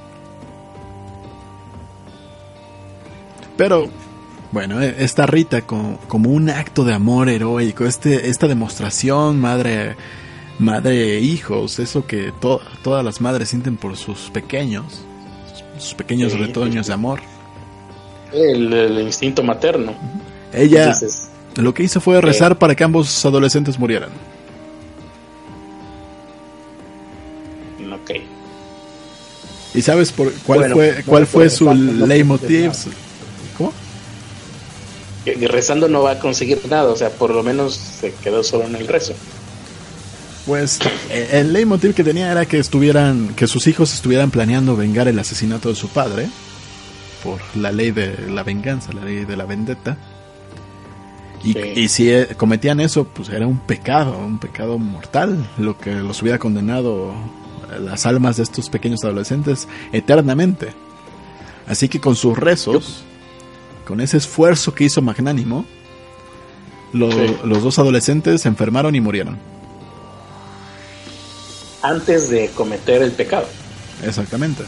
Pero, 3.56 3.90
bueno, 4.54 4.80
eh, 4.80 4.94
esta 5.00 5.26
Rita 5.26 5.62
co- 5.62 5.98
como, 6.08 6.30
un 6.30 6.48
acto 6.48 6.84
de 6.84 6.94
amor 6.94 7.28
heroico, 7.28 7.84
este, 7.84 8.28
esta 8.30 8.46
demostración 8.48 9.38
madre, 9.40 9.96
madre 10.60 11.18
e 11.18 11.20
hijos, 11.20 11.78
eso 11.80 12.06
que 12.06 12.32
to- 12.40 12.60
todas 12.82 13.04
las 13.04 13.20
madres 13.20 13.48
sienten 13.50 13.76
por 13.76 13.96
sus 13.96 14.30
pequeños, 14.30 15.02
sus, 15.78 15.94
pequeños 15.94 16.32
Sí, 16.32 16.38
retoños 16.38 16.86
sí, 16.86 16.90
de 16.90 16.94
amor. 16.94 17.20
el, 18.32 18.72
el 18.72 18.98
instinto 19.00 19.42
materno. 19.42 19.92
Ella 20.52 20.94
lo 21.56 21.74
que 21.74 21.82
hizo 21.82 22.00
fue 22.00 22.20
rezar 22.20 22.56
para 22.58 22.74
que 22.76 22.84
ambos 22.84 23.24
adolescentes 23.26 23.78
murieran. 23.78 24.10
ok. 27.92 28.10
¿Y 29.74 29.82
sabes 29.82 30.12
por 30.12 30.32
cuál 30.46 30.60
Bueno, 30.60 30.74
fue 30.76 31.02
cuál 31.04 31.26
fue 31.26 31.50
su 31.50 31.72
leitmotiv? 31.74 32.72
¿Cómo? 33.58 33.72
Rezando 35.24 35.88
no 35.88 36.02
va 36.02 36.12
a 36.12 36.18
conseguir 36.18 36.60
nada, 36.68 36.90
o 36.90 36.96
sea, 36.96 37.10
por 37.10 37.30
lo 37.30 37.42
menos 37.42 37.74
se 37.74 38.12
quedó 38.12 38.42
solo 38.42 38.64
en 38.64 38.76
el 38.76 38.86
rezo. 38.86 39.14
Pues 40.46 40.78
eh, 41.10 41.30
el 41.32 41.52
leitmotiv 41.54 41.94
que 41.94 42.04
tenía 42.04 42.30
era 42.30 42.44
que 42.44 42.58
estuvieran, 42.58 43.34
que 43.34 43.46
sus 43.46 43.66
hijos 43.66 43.94
estuvieran 43.94 44.30
planeando 44.30 44.76
vengar 44.76 45.08
el 45.08 45.18
asesinato 45.18 45.70
de 45.70 45.74
su 45.74 45.88
padre 45.88 46.28
por 47.22 47.40
la 47.56 47.72
ley 47.72 47.90
de 47.92 48.28
la 48.28 48.42
venganza, 48.42 48.92
la 48.92 49.04
ley 49.04 49.24
de 49.24 49.36
la 49.36 49.46
vendetta. 49.46 49.96
Y, 51.42 51.52
Sí. 51.52 51.58
y 51.76 51.88
si 51.88 52.10
eh, 52.10 52.28
cometían 52.36 52.80
eso, 52.80 53.04
pues 53.04 53.30
era 53.30 53.46
un 53.46 53.58
pecado, 53.58 54.18
un 54.18 54.38
pecado 54.38 54.78
mortal, 54.78 55.48
lo 55.58 55.78
que 55.78 55.94
los 55.94 56.20
hubiera 56.20 56.38
condenado 56.38 57.14
las 57.80 58.06
almas 58.06 58.36
de 58.36 58.42
estos 58.42 58.68
pequeños 58.68 59.02
adolescentes 59.04 59.68
eternamente. 59.92 60.74
Así 61.66 61.88
que 61.88 62.00
con 62.00 62.16
sus 62.16 62.38
rezos, 62.38 63.04
con 63.86 64.00
ese 64.00 64.16
esfuerzo 64.16 64.74
que 64.74 64.84
hizo 64.84 65.02
magnánimo, 65.02 65.64
lo- 66.92 67.10
Sí. 67.12 67.36
los 67.44 67.62
dos 67.62 67.78
adolescentes 67.78 68.42
se 68.42 68.48
enfermaron 68.48 68.94
y 68.94 69.00
murieron. 69.00 69.38
Antes 71.82 72.30
de 72.30 72.48
cometer 72.50 73.02
el 73.02 73.12
pecado. 73.12 73.46
Exactamente. 74.02 74.64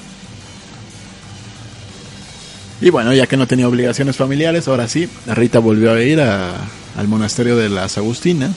Y 2.80 2.90
bueno, 2.90 3.12
ya 3.14 3.26
que 3.26 3.38
no 3.38 3.47
tenía 3.47 3.66
obligaciones 3.68 4.16
familiares, 4.16 4.68
ahora 4.68 4.86
sí, 4.86 5.09
Rita 5.26 5.60
volvió 5.60 5.93
a 5.94 6.02
ir 6.02 6.20
a- 6.20 6.52
al 6.97 7.09
monasterio 7.09 7.56
de 7.56 7.70
las 7.70 7.97
Agustinas. 7.97 8.52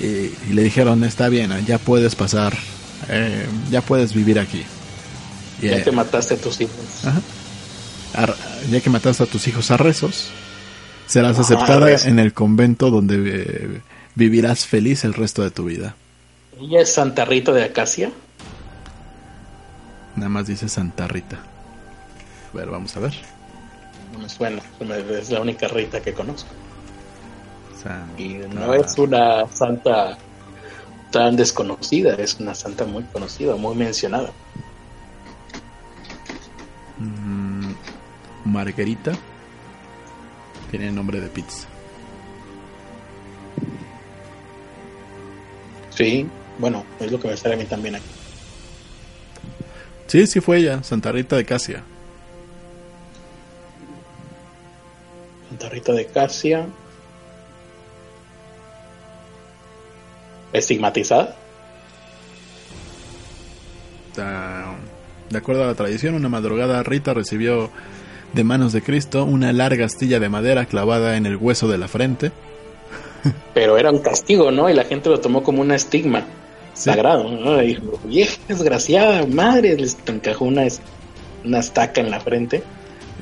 Y, 0.00 0.04
y 0.06 0.52
le 0.52 0.64
dijeron, 0.64 1.04
está 1.04 1.28
bien, 1.28 1.52
ya 1.66 1.78
puedes 1.78 2.16
pasar, 2.16 2.56
eh, 3.08 3.46
ya 3.70 3.80
puedes 3.80 4.12
vivir 4.12 4.40
aquí. 4.40 4.64
Y, 5.62 5.68
Ya 5.68 5.76
eh, 5.76 5.82
que 5.84 5.92
mataste 5.92 6.34
a 6.34 6.36
tus 6.38 6.60
hijos. 6.60 6.74
ajá. 7.04 7.20
Ya 8.70 8.80
que 8.80 8.90
mataste 8.90 9.22
a 9.24 9.26
tus 9.26 9.46
hijos 9.48 9.70
a 9.70 9.76
rezos, 9.76 10.28
serás 11.06 11.38
Ah, 11.38 11.42
aceptada 11.42 11.90
en 12.08 12.18
el 12.18 12.32
convento 12.32 12.90
donde 12.90 13.16
eh, 13.16 13.80
vivirás 14.14 14.66
feliz 14.66 15.04
el 15.04 15.14
resto 15.14 15.42
de 15.42 15.50
tu 15.50 15.64
vida. 15.64 15.96
Ella 16.60 16.80
es 16.80 16.92
Santa 16.92 17.24
Rita 17.24 17.52
de 17.52 17.64
Acacia. 17.64 18.10
Nada 20.16 20.28
más 20.28 20.46
dice 20.46 20.68
Santa 20.68 21.08
Rita. 21.08 21.38
A 22.52 22.56
ver, 22.56 22.68
vamos 22.70 22.96
a 22.96 23.00
ver. 23.00 23.14
No 24.12 24.20
me 24.20 24.28
suena, 24.28 24.62
es 25.18 25.30
la 25.30 25.40
única 25.40 25.66
Rita 25.66 26.00
que 26.00 26.12
conozco. 26.14 26.48
Santa- 27.82 28.22
Y 28.22 28.34
no 28.54 28.72
es 28.74 28.96
una 28.96 29.46
santa 29.52 30.16
tan 31.10 31.34
desconocida, 31.36 32.14
es 32.14 32.34
una 32.40 32.54
santa 32.54 32.84
muy 32.84 33.02
conocida, 33.04 33.56
muy 33.56 33.74
mencionada. 33.74 34.30
Margarita. 38.44 39.12
Tiene 40.70 40.90
nombre 40.92 41.20
de 41.20 41.28
pizza. 41.28 41.68
Sí, 45.90 46.26
bueno, 46.58 46.84
es 46.98 47.12
lo 47.12 47.20
que 47.20 47.28
me 47.28 47.36
sale 47.36 47.54
a 47.54 47.58
mí 47.58 47.64
también 47.64 47.94
aquí. 47.94 48.04
Sí, 50.08 50.26
sí 50.26 50.40
fue 50.40 50.58
ella, 50.58 50.82
Santa 50.82 51.12
Rita 51.12 51.36
de 51.36 51.44
Casia. 51.44 51.82
Santa 55.48 55.68
Rita 55.68 55.92
de 55.92 56.06
Casia. 56.06 56.66
Estigmatizada. 60.52 61.36
Ah, 64.18 64.74
De 65.30 65.38
acuerdo 65.38 65.64
a 65.64 65.66
la 65.66 65.74
tradición, 65.74 66.14
una 66.14 66.28
madrugada 66.28 66.82
Rita 66.82 67.14
recibió 67.14 67.70
de 68.34 68.44
manos 68.44 68.72
de 68.72 68.82
Cristo 68.82 69.24
una 69.24 69.52
larga 69.52 69.86
astilla 69.86 70.18
de 70.18 70.28
madera 70.28 70.66
clavada 70.66 71.16
en 71.16 71.26
el 71.26 71.36
hueso 71.36 71.68
de 71.68 71.78
la 71.78 71.88
frente. 71.88 72.32
Pero 73.54 73.78
era 73.78 73.90
un 73.90 74.00
castigo, 74.00 74.50
¿no? 74.50 74.68
Y 74.68 74.74
la 74.74 74.84
gente 74.84 75.08
lo 75.08 75.20
tomó 75.20 75.42
como 75.42 75.62
un 75.62 75.72
estigma 75.72 76.24
sagrado, 76.74 77.30
¿no? 77.30 77.62
Y 77.62 77.68
dijo, 77.68 78.00
vieja 78.04 78.36
desgraciada, 78.48 79.24
madre, 79.26 79.76
les 79.76 79.96
encajó 80.06 80.44
una, 80.44 80.64
una 81.44 81.58
estaca 81.60 82.00
en 82.00 82.10
la 82.10 82.20
frente. 82.20 82.62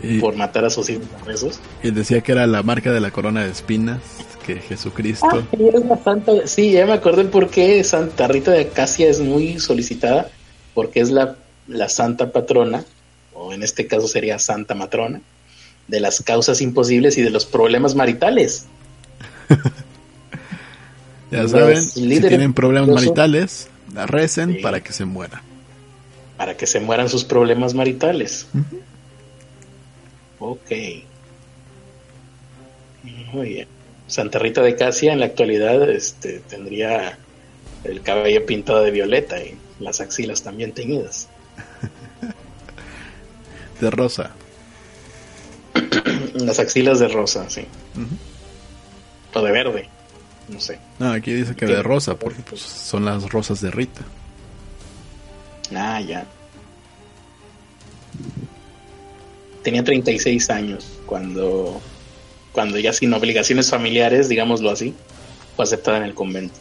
Y, 0.02 0.18
por 0.18 0.34
matar 0.34 0.64
a 0.64 0.70
sus 0.70 0.90
hijos 0.90 1.06
presos. 1.24 1.60
y 1.80 1.92
decía 1.92 2.22
que 2.22 2.32
era 2.32 2.44
la 2.48 2.64
marca 2.64 2.90
de 2.90 2.98
la 2.98 3.12
corona 3.12 3.44
de 3.44 3.52
espinas, 3.52 4.00
que 4.44 4.56
Jesucristo. 4.56 5.28
Ah, 5.30 5.42
es 5.52 5.84
la 5.84 5.96
santa. 5.98 6.32
Sí, 6.46 6.72
ya 6.72 6.86
me 6.86 6.94
acordé 6.94 7.22
el 7.22 7.28
por 7.28 7.50
qué 7.50 7.84
Santa 7.84 8.26
Rita 8.26 8.50
de 8.50 8.62
Acacia 8.62 9.08
es 9.08 9.20
muy 9.20 9.60
solicitada, 9.60 10.28
porque 10.74 10.98
es 10.98 11.10
la, 11.12 11.36
la 11.68 11.88
santa 11.88 12.32
patrona, 12.32 12.84
o 13.42 13.52
en 13.52 13.62
este 13.62 13.86
caso 13.86 14.08
sería 14.08 14.38
santa 14.38 14.74
matrona, 14.74 15.20
de 15.88 16.00
las 16.00 16.22
causas 16.22 16.60
imposibles 16.60 17.18
y 17.18 17.22
de 17.22 17.30
los 17.30 17.44
problemas 17.44 17.94
maritales. 17.94 18.66
ya 21.30 21.48
saben, 21.48 21.82
si 21.82 22.20
tienen 22.20 22.54
problemas 22.54 22.90
maritales, 22.90 23.68
la 23.94 24.06
recen 24.06 24.54
Sí. 24.54 24.60
para 24.60 24.80
que 24.82 24.92
se 24.92 25.04
muera. 25.04 25.42
para 26.36 26.56
que 26.56 26.66
se 26.66 26.80
mueran 26.80 27.08
sus 27.08 27.24
problemas 27.24 27.72
maritales. 27.74 28.46
Ok. 30.40 30.70
Muy 33.32 33.48
bien. 33.48 33.68
Santa 34.08 34.38
Rita 34.40 34.60
de 34.60 34.74
Casia 34.76 35.12
en 35.12 35.20
la 35.20 35.26
actualidad 35.26 35.88
este, 35.88 36.40
tendría 36.50 37.16
el 37.84 38.02
cabello 38.02 38.44
pintado 38.44 38.82
de 38.82 38.90
violeta 38.90 39.40
y 39.40 39.56
las 39.78 40.00
axilas 40.00 40.42
también 40.42 40.72
teñidas. 40.72 41.28
De 43.82 43.90
rosa. 43.90 44.30
Las 46.34 46.60
axilas 46.60 47.00
de 47.00 47.08
rosa, 47.08 47.50
sí. 47.50 47.66
O 49.34 49.42
de 49.42 49.50
verde. 49.50 49.88
No 50.48 50.60
sé. 50.60 50.78
No, 51.00 51.10
aquí 51.10 51.32
dice 51.32 51.56
que 51.56 51.66
¿Qué? 51.66 51.72
de 51.72 51.82
rosa, 51.82 52.14
porque 52.14 52.42
pues, 52.48 52.60
son 52.60 53.04
las 53.04 53.28
rosas 53.30 53.60
de 53.60 53.72
Rita. 53.72 54.02
Ah, 55.74 56.00
ya. 56.00 56.24
Tenía 59.64 59.82
36 59.82 60.50
años 60.50 60.86
cuando, 61.04 61.80
cuando 62.52 62.78
ya 62.78 62.92
sin 62.92 63.12
obligaciones 63.12 63.68
familiares, 63.68 64.28
digámoslo 64.28 64.70
así, 64.70 64.94
fue 65.56 65.64
aceptada 65.64 65.96
en 65.96 66.04
el 66.04 66.14
convento. 66.14 66.54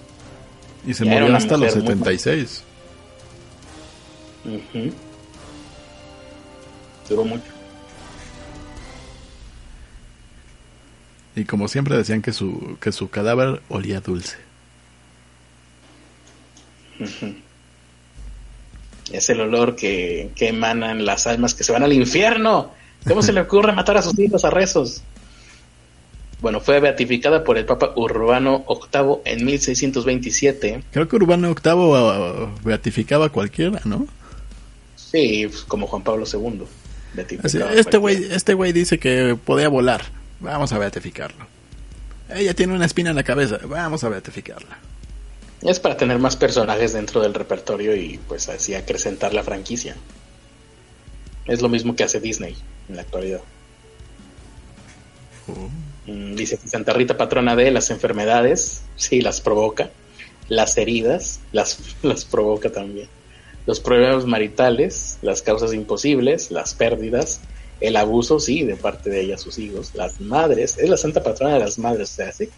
Y 0.88 0.96
se 0.96 1.06
Ya 1.06 1.20
murió 1.20 1.36
hasta 1.36 1.56
los 1.56 1.76
mujer 1.76 1.84
muy 1.84 2.04
76. 2.16 2.64
Duró 7.12 7.26
mucho. 7.26 7.44
Y 11.36 11.44
como 11.44 11.68
siempre 11.68 11.98
decían 11.98 12.22
que 12.22 12.32
su, 12.32 12.78
que 12.80 12.94
su 12.94 13.10
cadáver 13.10 13.62
olía 13.68 14.00
dulce. 14.00 14.38
Es 19.12 19.30
el 19.30 19.42
olor 19.42 19.76
que, 19.76 20.32
que 20.36 20.48
emanan 20.48 21.04
las 21.04 21.28
almas 21.28 21.54
que 21.54 21.66
se 21.66 21.74
van 21.74 21.84
al 21.84 21.92
infierno. 21.92 22.72
¿Cómo 23.06 23.22
se 23.22 23.34
le 23.34 23.42
ocurre 23.42 23.74
matar 23.74 23.98
a 23.98 24.02
sus 24.02 24.18
hijos 24.18 24.46
a 24.46 24.50
rezos? 24.50 25.02
Bueno, 26.40 26.62
fue 26.62 26.80
beatificada 26.80 27.44
por 27.44 27.58
el 27.58 27.66
Papa 27.66 27.92
Urbano 27.98 28.64
VIII 28.70 29.18
en 29.26 29.44
1627. 29.44 30.84
Creo 30.92 31.10
que 31.10 31.16
Urbano 31.18 31.54
VIII 31.54 31.74
uh, 31.74 32.50
beatificaba 32.64 33.26
a 33.26 33.30
cualquiera, 33.30 33.82
¿no? 33.84 34.08
Sí, 34.96 35.46
pues, 35.50 35.64
como 35.64 35.88
Juan 35.88 36.04
Pablo 36.04 36.24
II. 36.32 36.62
Así, 37.44 37.60
este 37.76 37.98
güey 37.98 38.28
este 38.32 38.54
güey 38.54 38.72
dice 38.72 38.98
que 39.00 39.38
podía 39.44 39.70
volar. 39.70 40.02
Vamos 40.40 40.72
a 40.74 40.80
beatificarlo. 40.80 41.46
Ella 42.34 42.54
tiene 42.54 42.74
una 42.74 42.86
espina 42.86 43.10
en 43.10 43.16
la 43.16 43.24
cabeza. 43.24 43.60
Vamos 43.66 44.04
a 44.04 44.10
beatificarla. 44.10 44.78
Es 45.62 45.80
para 45.80 45.98
tener 45.98 46.18
más 46.18 46.36
personajes 46.36 46.94
dentro 46.94 47.22
del 47.22 47.34
repertorio 47.34 47.96
y 47.96 48.20
pues 48.28 48.50
así 48.50 48.74
acrecentar 48.74 49.34
la 49.34 49.44
franquicia. 49.44 49.96
Es 51.46 51.62
lo 51.62 51.70
mismo 51.70 51.96
que 51.96 52.04
hace 52.04 52.20
Disney 52.20 52.56
en 52.90 52.96
la 52.96 53.02
actualidad. 53.04 53.42
Oh. 55.48 55.70
Mm, 56.12 56.36
Dice 56.36 56.58
que 56.58 56.68
Santa 56.68 56.94
Rita, 56.94 57.18
patrona 57.18 57.56
de 57.56 57.70
las 57.72 57.92
enfermedades, 57.92 58.82
sí, 58.96 59.22
las 59.22 59.42
provoca. 59.42 59.92
Las 60.48 60.78
heridas, 60.78 61.40
las, 61.52 61.80
las 62.02 62.26
provoca 62.26 62.72
también. 62.72 63.08
Los 63.72 63.80
problemas 63.80 64.26
maritales, 64.26 65.18
las 65.22 65.42
causas 65.42 65.74
imposibles, 65.74 66.52
las 66.52 66.74
pérdidas, 66.74 67.40
el 67.80 67.96
abuso, 67.96 68.38
sí, 68.38 68.64
de 68.64 68.76
parte 68.76 69.10
de 69.10 69.22
ella, 69.22 69.38
sus 69.38 69.58
hijos, 69.60 69.92
las 69.94 70.20
madres, 70.20 70.78
es 70.78 70.90
la 70.90 70.98
santa 70.98 71.24
patrona 71.24 71.54
de 71.54 71.62
las 71.62 71.80
madres, 71.80 72.20
o 72.20 72.32
sí. 72.34 72.50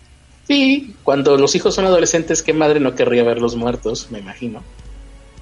Sí, 0.47 0.95
cuando 1.03 1.37
los 1.37 1.53
hijos 1.53 1.75
son 1.75 1.85
adolescentes, 1.85 2.41
¿qué 2.41 2.51
madre 2.51 2.79
no 2.79 2.95
querría 2.95 3.21
verlos 3.23 3.55
muertos? 3.55 4.07
Me 4.09 4.17
imagino. 4.17 4.63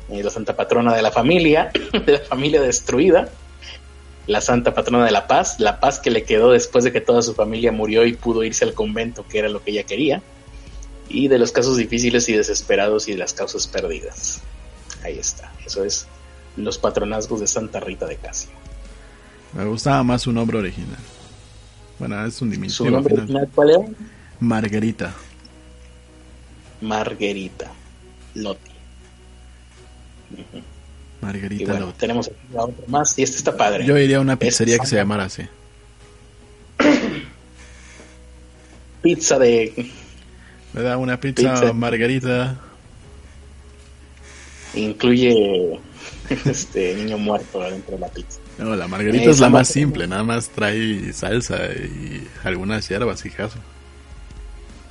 Eh, 0.09 0.21
la 0.21 0.29
santa 0.29 0.57
patrona 0.57 0.93
de 0.93 1.03
la 1.03 1.11
familia, 1.11 1.71
de 2.05 2.11
la 2.11 2.19
familia 2.19 2.61
destruida, 2.61 3.29
la 4.27 4.41
santa 4.41 4.73
patrona 4.73 5.05
de 5.05 5.11
la 5.11 5.25
paz, 5.25 5.61
la 5.61 5.79
paz 5.79 5.99
que 5.99 6.11
le 6.11 6.23
quedó 6.23 6.51
después 6.51 6.83
de 6.83 6.91
que 6.91 6.99
toda 6.99 7.21
su 7.21 7.33
familia 7.33 7.71
murió 7.71 8.05
y 8.05 8.11
pudo 8.11 8.43
irse 8.43 8.65
al 8.65 8.73
convento, 8.73 9.25
que 9.25 9.39
era 9.39 9.47
lo 9.47 9.63
que 9.63 9.71
ella 9.71 9.83
quería, 9.83 10.21
y 11.07 11.29
de 11.29 11.39
los 11.39 11.53
casos 11.53 11.77
difíciles 11.77 12.27
y 12.27 12.33
desesperados 12.33 13.07
y 13.07 13.13
de 13.13 13.19
las 13.19 13.33
causas 13.33 13.67
perdidas. 13.67 14.41
Ahí 15.03 15.17
está, 15.17 15.51
eso 15.65 15.83
es 15.83 16.07
los 16.57 16.77
patronazgos 16.77 17.39
de 17.39 17.47
Santa 17.47 17.79
Rita 17.79 18.05
de 18.05 18.17
Casia. 18.17 18.49
Me 19.53 19.65
gustaba 19.65 20.03
más 20.03 20.21
su 20.23 20.31
nombre 20.31 20.57
original. 20.57 20.97
Bueno, 21.99 22.19
es 22.25 22.41
un 22.41 22.49
¿Su 22.49 22.53
diminutivo 22.53 22.89
nombre 22.89 23.13
al 23.15 23.27
final. 23.27 23.43
original 23.43 23.51
cuál 23.55 23.69
era? 23.69 23.79
Margarita. 24.39 25.13
Marguerita 26.81 27.71
Lotti. 28.35 28.71
Ujú. 30.33 30.57
Y 30.57 30.63
Margarita 31.21 31.71
bueno, 31.71 31.85
Lotti. 31.87 31.99
tenemos 31.99 32.27
aquí 32.27 32.57
a 32.57 32.61
otro 32.63 32.83
más, 32.87 33.17
y 33.19 33.23
este 33.23 33.37
está 33.37 33.55
padre. 33.55 33.85
Yo 33.85 33.97
iría 33.97 34.17
a 34.17 34.21
una 34.21 34.35
pizzería 34.37 34.79
que 34.79 34.87
se 34.87 34.95
llamara 34.95 35.25
así. 35.25 35.43
Pizza 39.01 39.39
de 39.39 39.91
Me 40.73 40.81
da 40.81 40.97
una 40.97 41.19
pizza, 41.19 41.53
Pizza. 41.53 41.73
margarita. 41.73 42.57
Incluye 44.73 45.79
este 46.45 46.95
niño 46.95 47.17
muerto 47.17 47.61
adentro 47.61 47.95
de 47.95 48.01
la 48.01 48.07
pizza. 48.07 48.39
No, 48.57 48.75
la 48.75 48.87
margarita 48.87 49.25
Eh, 49.25 49.29
es 49.31 49.39
la 49.39 49.49
más 49.49 49.67
simple, 49.67 50.07
nada 50.07 50.23
más 50.23 50.49
trae 50.49 51.11
salsa 51.13 51.57
y 51.73 52.27
algunas 52.43 52.87
hierbas 52.87 53.25
y 53.25 53.29
caso. 53.29 53.57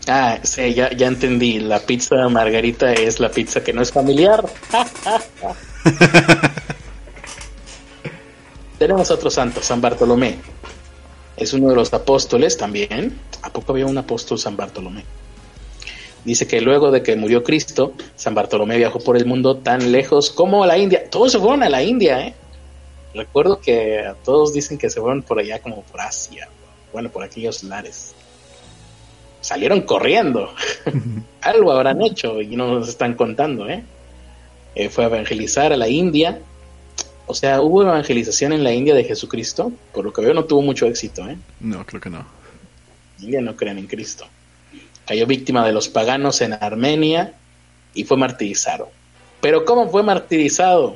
Ah, 0.09 0.39
sí, 0.43 0.75
ya, 0.75 0.91
ya 0.93 1.07
entendí. 1.07 1.61
La 1.61 1.79
pizza 1.81 2.29
margarita 2.29 2.93
es 2.93 3.21
la 3.21 3.31
pizza 3.31 3.63
que 3.63 3.73
no 3.73 3.83
es 3.83 3.93
familiar. 3.93 4.45
Tenemos 8.79 9.11
otro 9.11 9.31
santo, 9.31 9.63
San 9.63 9.81
Bartolomé. 9.81 10.39
Es 11.37 11.53
uno 11.53 11.69
de 11.69 11.77
los 11.77 11.93
apóstoles 11.93 12.57
también. 12.57 13.19
¿A 13.43 13.51
poco 13.51 13.73
había 13.73 13.87
un 13.87 13.99
apóstol 13.99 14.39
San 14.39 14.57
Bartolomé? 14.57 15.05
Dice 16.25 16.47
que 16.47 16.61
luego 16.61 16.91
de 16.91 17.03
que 17.03 17.17
murió 17.17 17.43
Cristo, 17.43 17.95
San 18.17 18.35
Bartolomé 18.35 18.77
viajó 18.77 18.99
por 18.99 19.17
el 19.17 19.25
mundo 19.25 19.57
tan 19.57 19.91
lejos 19.93 20.31
como 20.31 20.65
a 20.65 20.67
la 20.67 20.77
India. 20.77 21.09
Todos 21.11 21.33
se 21.33 21.39
fueron 21.39 21.63
a 21.63 21.69
la 21.69 21.83
India, 21.83 22.27
¿eh? 22.27 22.35
Recuerdo 23.15 23.61
que 23.61 24.05
todos 24.25 24.53
dicen 24.53 24.79
que 24.79 24.91
se 24.91 25.01
fueron 25.01 25.23
por 25.23 25.39
allá 25.39 25.61
como 25.61 25.83
por 25.83 26.01
Asia. 26.01 26.49
Bueno, 26.93 27.11
por 27.11 27.23
aquellos 27.23 27.63
lares 27.65 28.15
salieron 29.41 29.83
corriendo. 29.83 30.53
Algo 31.41 31.73
habrán 31.73 32.03
hecho 32.03 32.41
y 32.41 32.57
no 32.57 32.69
nos 32.79 32.89
están 32.89 33.15
contando, 33.15 33.69
¿eh? 33.69 33.83
Eh, 34.75 34.89
Fue 34.89 35.05
a 35.05 35.09
evangelizar 35.09 35.73
a 35.73 35.77
la 35.77 35.89
India. 35.89 36.41
O 37.27 37.35
sea, 37.35 37.61
hubo 37.61 37.83
evangelización 37.83 38.53
en 38.53 38.65
la 38.65 38.73
India 38.73 38.95
de 38.95 39.05
Jesucristo. 39.05 39.73
Por 39.93 40.05
lo 40.05 40.13
que 40.13 40.23
veo, 40.23 40.35
no 40.35 40.45
tuvo 40.45 40.63
mucho 40.63 40.87
éxito, 40.87 41.29
¿eh? 41.29 41.37
No, 41.61 41.85
creo 41.87 42.01
que 42.01 42.11
no. 42.11 42.25
India 43.21 43.41
no 43.41 43.57
creen 43.57 43.79
en 43.79 43.87
Cristo. 43.87 44.27
Cayó 45.11 45.27
víctima 45.27 45.67
de 45.67 45.73
los 45.73 45.89
paganos 45.89 46.41
en 46.41 46.53
Armenia 46.53 47.33
y 47.95 48.05
fue 48.05 48.17
martirizado. 48.17 48.91
Pero 49.41 49.65
¿cómo 49.65 49.91
fue 49.91 50.05
martirizado? 50.05 50.95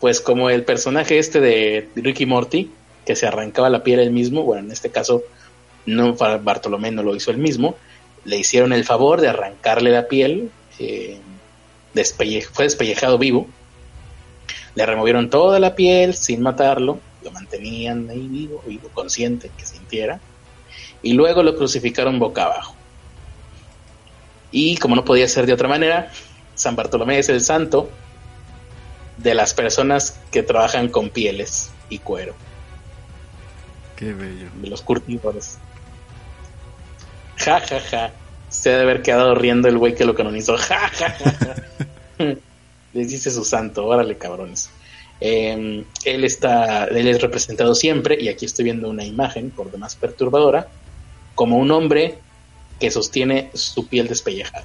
Pues 0.00 0.20
como 0.20 0.50
el 0.50 0.64
personaje 0.64 1.20
este 1.20 1.38
de 1.38 1.88
Ricky 1.94 2.26
Morty, 2.26 2.72
que 3.06 3.14
se 3.14 3.28
arrancaba 3.28 3.70
la 3.70 3.84
piel 3.84 4.00
él 4.00 4.10
mismo, 4.10 4.42
bueno, 4.42 4.64
en 4.64 4.72
este 4.72 4.90
caso 4.90 5.22
no 5.86 6.14
Bartolomé 6.14 6.90
no 6.90 7.04
lo 7.04 7.14
hizo 7.14 7.30
él 7.30 7.38
mismo, 7.38 7.76
le 8.24 8.36
hicieron 8.36 8.72
el 8.72 8.82
favor 8.82 9.20
de 9.20 9.28
arrancarle 9.28 9.90
la 9.90 10.08
piel, 10.08 10.50
eh, 10.80 11.20
fue 12.52 12.64
despellejado 12.64 13.16
vivo, 13.16 13.46
le 14.74 14.84
removieron 14.84 15.30
toda 15.30 15.60
la 15.60 15.76
piel 15.76 16.14
sin 16.14 16.42
matarlo, 16.42 16.98
lo 17.22 17.30
mantenían 17.30 18.10
ahí 18.10 18.26
vivo, 18.26 18.60
vivo, 18.66 18.88
consciente, 18.92 19.52
que 19.56 19.64
sintiera, 19.64 20.18
y 21.00 21.12
luego 21.12 21.44
lo 21.44 21.54
crucificaron 21.54 22.18
boca 22.18 22.46
abajo. 22.46 22.79
Y 24.52 24.76
como 24.76 24.96
no 24.96 25.04
podía 25.04 25.28
ser 25.28 25.46
de 25.46 25.52
otra 25.52 25.68
manera, 25.68 26.10
San 26.54 26.76
Bartolomé 26.76 27.18
es 27.18 27.28
el 27.28 27.40
santo 27.40 27.90
de 29.16 29.34
las 29.34 29.54
personas 29.54 30.18
que 30.30 30.42
trabajan 30.42 30.88
con 30.88 31.10
pieles 31.10 31.70
y 31.88 31.98
cuero, 31.98 32.34
Qué 33.96 34.12
bello. 34.12 34.48
de 34.60 34.68
los 34.68 34.82
curtidores. 34.82 35.58
Ja, 37.36 37.60
ja, 37.60 37.80
ja. 37.80 38.12
Se 38.48 38.72
ha 38.72 38.76
de 38.76 38.82
haber 38.82 39.02
quedado 39.02 39.34
riendo 39.34 39.68
el 39.68 39.78
güey 39.78 39.94
que 39.94 40.04
lo 40.04 40.14
canonizó. 40.14 40.56
Ja, 40.56 40.88
ja, 40.88 41.10
ja, 41.10 41.32
ja. 41.32 41.54
Les 42.92 43.08
dice 43.08 43.30
su 43.30 43.44
santo, 43.44 43.86
órale 43.86 44.18
cabrones. 44.18 44.70
Eh, 45.20 45.84
él 46.04 46.24
está, 46.24 46.84
él 46.86 47.06
es 47.06 47.20
representado 47.20 47.74
siempre, 47.74 48.16
y 48.20 48.28
aquí 48.28 48.46
estoy 48.46 48.64
viendo 48.64 48.88
una 48.88 49.04
imagen 49.04 49.50
por 49.50 49.70
demás 49.70 49.94
perturbadora, 49.94 50.68
como 51.34 51.58
un 51.58 51.70
hombre 51.70 52.18
que 52.80 52.90
sostiene 52.90 53.50
su 53.54 53.86
piel 53.86 54.08
despellejada. 54.08 54.64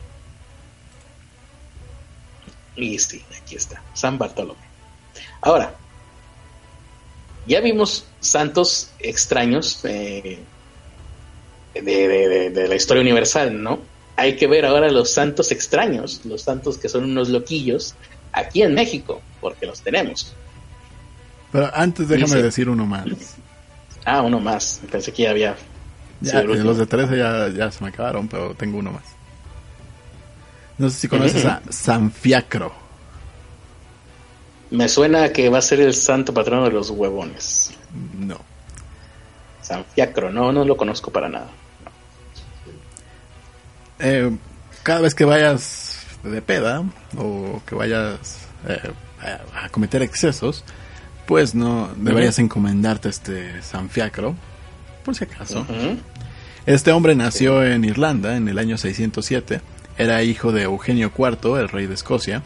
Y 2.75 2.97
sí, 2.99 3.23
aquí 3.41 3.55
está, 3.55 3.81
San 3.93 4.17
Bartolomé. 4.17 4.59
Ahora, 5.41 5.75
ya 7.45 7.61
vimos 7.61 8.05
santos 8.19 8.89
extraños 8.99 9.79
eh, 9.85 10.39
de, 11.73 11.81
de- 11.81 12.27
de- 12.27 12.49
de 12.49 12.67
la 12.67 12.75
historia 12.75 13.01
universal, 13.01 13.61
¿no? 13.61 13.79
Hay 14.17 14.35
que 14.37 14.47
ver 14.47 14.65
ahora 14.65 14.89
los 14.89 15.11
santos 15.11 15.51
extraños, 15.51 16.21
los 16.25 16.41
santos 16.41 16.77
que 16.77 16.89
son 16.89 17.03
unos 17.03 17.29
loquillos, 17.29 17.95
aquí 18.31 18.61
en 18.61 18.73
México, 18.73 19.21
porque 19.41 19.65
los 19.65 19.81
tenemos. 19.81 20.33
Pero 21.51 21.69
antes 21.73 22.07
déjame 22.07 22.27
Dice- 22.35 22.41
decir 22.43 22.69
uno 22.69 22.85
más. 22.85 23.05
Ah, 24.05 24.21
uno 24.21 24.39
más, 24.39 24.81
pensé 24.91 25.11
que 25.13 25.23
ya 25.23 25.31
había... 25.31 25.55
Los 26.21 26.77
de 26.77 26.85
13 26.85 27.17
ya, 27.17 27.49
ya 27.49 27.71
se 27.71 27.83
me 27.83 27.89
acabaron, 27.89 28.27
pero 28.27 28.53
tengo 28.55 28.77
uno 28.79 28.91
más. 28.91 29.03
No 30.77 30.89
sé 30.89 30.99
si 30.99 31.07
conoces 31.07 31.45
a 31.45 31.61
San 31.69 32.11
Fiacro. 32.11 32.73
Me 34.71 34.89
suena 34.89 35.31
que 35.31 35.49
va 35.49 35.59
a 35.59 35.61
ser 35.61 35.79
el 35.79 35.93
santo 35.93 36.33
patrono 36.33 36.65
de 36.65 36.71
los 36.71 36.89
huevones. 36.89 37.71
No. 38.17 38.39
San 39.61 39.85
Fiacro, 39.85 40.31
no, 40.31 40.51
no 40.51 40.65
lo 40.65 40.75
conozco 40.75 41.11
para 41.11 41.29
nada. 41.29 41.47
Eh, 43.99 44.35
cada 44.83 45.01
vez 45.01 45.15
que 45.15 45.23
vayas 45.23 46.05
de 46.23 46.41
peda 46.41 46.83
o 47.17 47.61
que 47.65 47.75
vayas 47.75 48.39
eh, 48.67 48.91
a, 49.53 49.65
a 49.65 49.69
cometer 49.69 50.01
excesos, 50.01 50.63
pues 51.25 51.55
no 51.55 51.89
deberías 51.95 52.37
encomendarte 52.39 53.09
este 53.09 53.61
San 53.61 53.89
Fiacro, 53.89 54.35
por 55.05 55.15
si 55.15 55.23
acaso. 55.23 55.65
Este 56.65 56.91
hombre 56.91 57.15
nació 57.15 57.63
en 57.63 57.85
Irlanda 57.85 58.35
en 58.35 58.47
el 58.47 58.57
año 58.57 58.77
607. 58.77 59.61
Era 59.97 60.23
hijo 60.23 60.51
de 60.51 60.63
Eugenio 60.63 61.11
IV, 61.17 61.59
el 61.59 61.69
rey 61.69 61.85
de 61.85 61.93
Escocia. 61.93 62.43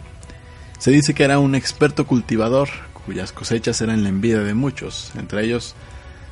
Se 0.78 0.92
dice 0.92 1.14
que 1.14 1.24
era 1.24 1.40
un 1.40 1.56
experto 1.56 2.06
cultivador 2.06 2.70
cuyas 3.06 3.32
cosechas 3.32 3.82
eran 3.82 4.04
la 4.04 4.10
envidia 4.10 4.40
de 4.40 4.54
muchos, 4.54 5.12
entre 5.18 5.44
ellos 5.44 5.74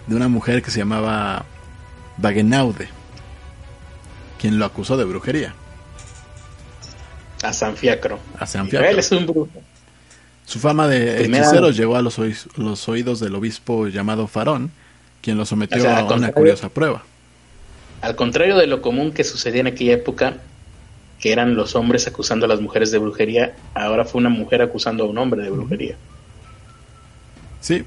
de 0.05 0.15
una 0.15 0.27
mujer 0.27 0.61
que 0.61 0.69
se 0.69 0.77
llamaba 0.79 1.45
Bagenaude, 2.17 2.87
quien 4.39 4.59
lo 4.59 4.65
acusó 4.65 4.95
de 4.95 5.05
brujería. 5.05 5.55
A 7.43 7.53
San 7.53 7.75
Fiacro. 7.75 8.19
A 8.39 8.45
San 8.45 8.67
Israel 8.67 8.83
Fiacro. 8.95 8.99
es 8.99 9.11
un 9.11 9.25
brujo. 9.25 9.49
Su 10.45 10.59
fama 10.59 10.87
de 10.87 11.15
Primera- 11.19 11.43
hechicero 11.45 11.71
llegó 11.71 11.95
a 11.97 12.01
los, 12.01 12.17
los 12.57 12.87
oídos 12.89 13.19
del 13.19 13.35
obispo 13.35 13.87
llamado 13.87 14.27
Farón, 14.27 14.71
quien 15.27 15.37
lo 15.37 15.45
sometió 15.45 15.77
O 15.77 15.81
sea, 15.81 15.95
a 15.95 15.97
al 15.97 16.03
una 16.05 16.07
contrario- 16.13 16.33
curiosa 16.35 16.69
prueba. 16.69 17.03
Al 17.99 18.15
contrario 18.15 18.55
de 18.55 18.65
lo 18.65 18.81
común 18.81 19.11
que 19.11 19.25
sucedía 19.25 19.59
en 19.59 19.67
aquella 19.67 19.91
época, 19.91 20.35
que 21.19 21.33
eran 21.33 21.55
los 21.55 21.75
hombres 21.75 22.07
acusando 22.07 22.45
a 22.45 22.47
las 22.49 22.61
mujeres 22.61 22.91
de 22.91 22.97
brujería, 22.97 23.57
ahora 23.73 24.05
fue 24.05 24.19
una 24.21 24.29
mujer 24.29 24.61
acusando 24.61 25.03
a 25.03 25.07
un 25.07 25.17
hombre 25.17 25.43
de 25.43 25.49
brujería. 25.49 25.97
Sí. 27.59 27.83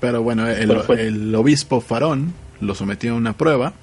Pero 0.00 0.22
bueno, 0.22 0.48
el 0.48 1.34
obispo 1.34 1.82
Farón 1.82 2.32
lo 2.62 2.74
sometió 2.74 3.12
a 3.12 3.16
una 3.16 3.34
prueba. 3.34 3.74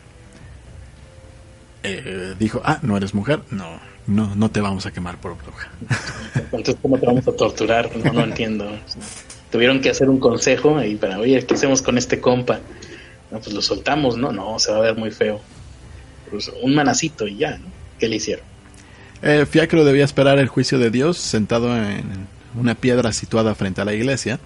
Eh, 1.83 2.33
dijo, 2.39 2.59
ah, 2.65 2.79
no 2.81 2.97
eres 2.97 3.13
mujer, 3.13 3.41
no, 3.51 3.79
no, 4.07 4.33
no 4.35 4.49
te 4.49 4.61
vamos 4.61 4.87
a 4.87 4.91
quemar 4.91 5.17
por 5.17 5.37
bruja. 5.37 5.69
Entonces, 6.33 6.75
¿cómo 6.81 6.97
te 6.97 7.05
vamos 7.05 7.27
a 7.27 7.31
torturar? 7.33 7.95
No, 8.03 8.13
no 8.13 8.23
entiendo. 8.23 8.67
Tuvieron 9.51 9.79
que 9.79 9.89
hacer 9.89 10.09
un 10.09 10.19
consejo 10.19 10.83
y 10.83 10.95
para, 10.95 11.19
oye, 11.19 11.45
¿qué 11.45 11.53
hacemos 11.53 11.81
con 11.81 11.97
este 11.97 12.19
compa? 12.19 12.59
No, 13.31 13.39
pues 13.39 13.53
lo 13.53 13.61
soltamos, 13.61 14.17
¿no? 14.17 14.31
No, 14.31 14.59
se 14.59 14.71
va 14.71 14.77
a 14.77 14.81
ver 14.81 14.95
muy 14.97 15.11
feo. 15.11 15.39
Pues, 16.29 16.51
un 16.61 16.75
manacito 16.75 17.27
y 17.27 17.37
ya, 17.37 17.57
¿no? 17.57 17.67
¿Qué 17.99 18.07
le 18.07 18.17
hicieron? 18.17 18.45
Eh, 19.21 19.45
Fiacro 19.49 19.83
debía 19.83 20.05
esperar 20.05 20.37
el 20.39 20.47
juicio 20.47 20.77
de 20.77 20.91
Dios 20.91 21.17
sentado 21.17 21.75
en 21.75 22.27
una 22.55 22.75
piedra 22.75 23.11
situada 23.13 23.55
frente 23.55 23.81
a 23.81 23.85
la 23.85 23.93
iglesia. 23.93 24.39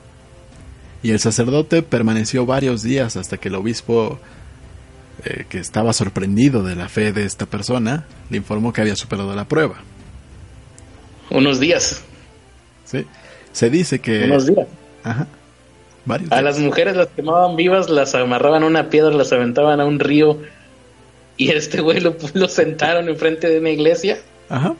Y 1.03 1.11
el 1.11 1.19
sacerdote 1.19 1.81
permaneció 1.81 2.45
varios 2.45 2.83
días 2.83 3.17
hasta 3.17 3.37
que 3.37 3.49
el 3.49 3.55
obispo, 3.55 4.19
eh, 5.25 5.45
que 5.49 5.57
estaba 5.57 5.93
sorprendido 5.93 6.63
de 6.63 6.75
la 6.75 6.89
fe 6.89 7.11
de 7.11 7.25
esta 7.25 7.47
persona, 7.47 8.05
le 8.29 8.37
informó 8.37 8.71
que 8.71 8.81
había 8.81 8.95
superado 8.95 9.35
la 9.35 9.45
prueba. 9.45 9.81
Unos 11.31 11.59
días, 11.59 12.01
¿sí? 12.85 13.05
Se 13.51 13.69
dice 13.69 13.99
que... 13.99 14.25
unos 14.25 14.45
días. 14.45 14.67
Ajá, 15.03 15.27
varios 16.05 16.31
A 16.31 16.41
las 16.41 16.59
mujeres 16.59 16.95
las 16.95 17.07
quemaban 17.07 17.55
vivas, 17.55 17.89
las 17.89 18.13
amarraban 18.15 18.63
a 18.63 18.67
una 18.67 18.89
piedra, 18.89 19.11
las 19.11 19.31
aventaban 19.33 19.79
a 19.79 19.85
un 19.85 19.99
río 19.99 20.39
y 21.37 21.49
este 21.51 21.81
güey 21.81 21.99
lo, 21.99 22.15
lo 22.33 22.47
sentaron 22.47 23.09
enfrente 23.09 23.49
de 23.49 23.59
una 23.59 23.69
iglesia. 23.71 24.19
Ajá. 24.49 24.75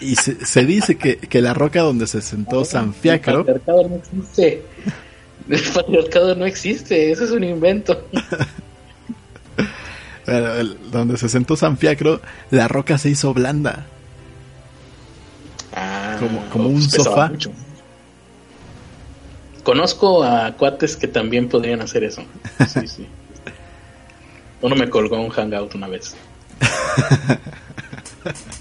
Y 0.00 0.16
se, 0.16 0.44
se 0.44 0.64
dice 0.66 0.96
que, 0.96 1.16
que 1.18 1.40
la 1.40 1.54
roca 1.54 1.80
donde 1.80 2.06
se 2.06 2.20
sentó 2.20 2.64
San 2.64 2.88
El 2.88 2.94
Fiacro, 2.94 3.38
patriarcado 3.46 3.88
no 3.88 3.96
existe. 3.96 4.62
El 5.48 5.62
patriarcado 5.74 6.34
no 6.34 6.46
existe, 6.46 7.10
eso 7.10 7.24
es 7.24 7.30
un 7.30 7.44
invento. 7.44 8.06
el- 10.26 10.78
donde 10.90 11.16
se 11.16 11.28
sentó 11.28 11.56
San 11.56 11.78
Fiacro, 11.78 12.20
la 12.50 12.68
roca 12.68 12.98
se 12.98 13.10
hizo 13.10 13.32
blanda. 13.34 13.86
Ah, 15.74 16.16
Como- 16.18 16.44
como 16.50 16.68
un 16.68 16.82
sofá. 16.82 17.28
mucho. 17.28 17.52
Conozco 19.64 20.22
a 20.22 20.52
cuates 20.52 20.96
que 20.96 21.08
también 21.08 21.48
podrían 21.48 21.80
hacer 21.80 22.04
eso. 22.04 22.22
Sí, 22.68 22.86
sí. 22.86 23.06
Uno 24.62 24.76
me 24.76 24.88
colgó 24.88 25.20
un 25.20 25.30
hangout 25.30 25.74
una 25.74 25.88
vez. 25.88 26.14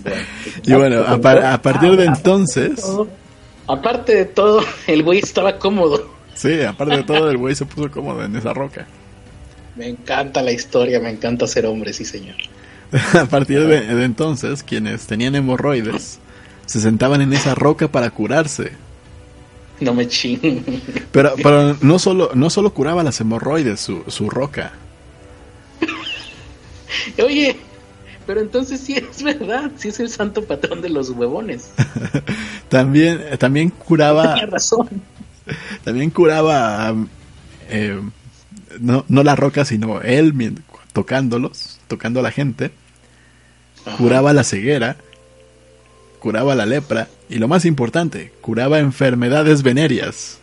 Bueno. 0.03 0.17
Y 0.65 0.73
bueno, 0.73 1.01
a, 1.07 1.17
par- 1.19 1.43
a 1.45 1.61
partir 1.61 1.95
de 1.95 2.05
entonces, 2.05 2.83
Aparte 3.67 4.13
de 4.15 4.25
todo, 4.25 4.61
el 4.87 5.03
güey 5.03 5.19
estaba 5.19 5.57
cómodo. 5.57 6.09
sí, 6.35 6.61
aparte 6.63 6.97
de 6.97 7.03
todo, 7.03 7.29
el 7.29 7.37
güey 7.37 7.55
se 7.55 7.65
puso 7.65 7.89
cómodo 7.89 8.23
en 8.25 8.35
esa 8.35 8.53
roca. 8.53 8.85
Me 9.77 9.87
encanta 9.87 10.41
la 10.41 10.51
historia, 10.51 10.99
me 10.99 11.09
encanta 11.09 11.47
ser 11.47 11.65
hombre, 11.65 11.93
sí 11.93 12.03
señor. 12.03 12.35
A 13.19 13.25
partir 13.25 13.65
de, 13.65 13.81
de 13.95 14.03
entonces, 14.03 14.63
quienes 14.63 15.07
tenían 15.07 15.35
hemorroides 15.35 16.19
se 16.65 16.81
sentaban 16.81 17.21
en 17.21 17.31
esa 17.33 17.55
roca 17.55 17.87
para 17.87 18.09
curarse. 18.09 18.73
No 19.79 19.93
me 19.93 20.07
ching. 20.07 20.63
Pero, 21.11 21.33
pero 21.41 21.75
no 21.81 21.99
solo, 21.99 22.31
no 22.33 22.49
solo 22.49 22.73
curaba 22.73 23.03
las 23.03 23.19
hemorroides, 23.19 23.79
su, 23.79 24.03
su 24.07 24.29
roca. 24.29 24.73
Oye, 27.23 27.57
pero 28.25 28.41
entonces 28.41 28.79
sí 28.79 28.95
es 28.95 29.23
verdad, 29.23 29.71
sí 29.75 29.89
es 29.89 29.99
el 29.99 30.09
santo 30.09 30.43
patrón 30.45 30.81
de 30.81 30.89
los 30.89 31.09
huevones. 31.09 31.71
También, 32.69 33.21
también 33.37 33.69
curaba. 33.69 34.33
Tenía 34.33 34.47
razón. 34.47 34.89
También 35.83 36.09
curaba 36.09 36.95
eh, 37.69 38.01
no, 38.79 39.05
no 39.07 39.23
la 39.23 39.35
roca, 39.35 39.65
sino 39.65 40.01
él 40.01 40.33
tocándolos, 40.93 41.79
tocando 41.87 42.19
a 42.19 42.23
la 42.23 42.31
gente. 42.31 42.71
Ajá. 43.85 43.97
Curaba 43.97 44.33
la 44.33 44.43
ceguera, 44.43 44.95
curaba 46.19 46.55
la 46.55 46.65
lepra 46.65 47.09
y 47.33 47.39
lo 47.39 47.47
más 47.47 47.65
importante, 47.65 48.31
curaba 48.41 48.79
enfermedades 48.79 49.63
venéreas. 49.63 50.39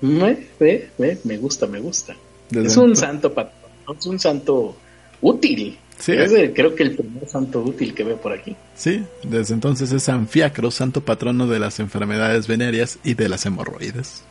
Me, 0.00 1.36
gusta, 1.38 1.66
me 1.66 1.80
gusta. 1.80 2.16
Desde 2.48 2.68
es 2.68 2.76
un 2.76 2.96
santo 2.96 3.32
patrón, 3.34 3.54
es 3.98 4.06
un 4.06 4.18
santo 4.18 4.76
útil. 5.20 5.78
Sí. 5.98 6.12
Es 6.12 6.32
el- 6.32 6.54
creo 6.54 6.74
que 6.74 6.84
el 6.84 6.96
primer 6.96 7.28
santo 7.28 7.60
útil 7.60 7.92
que 7.94 8.04
veo 8.04 8.16
por 8.16 8.32
aquí. 8.32 8.56
Sí, 8.74 9.02
desde 9.22 9.52
entonces 9.52 9.92
es 9.92 10.02
San 10.04 10.26
Fiacro, 10.28 10.70
santo 10.70 11.02
patrono 11.02 11.46
de 11.46 11.58
las 11.58 11.78
enfermedades 11.80 12.46
venéreas 12.46 12.98
y 13.04 13.12
de 13.14 13.28
las 13.28 13.44
hemorroides. 13.46 14.22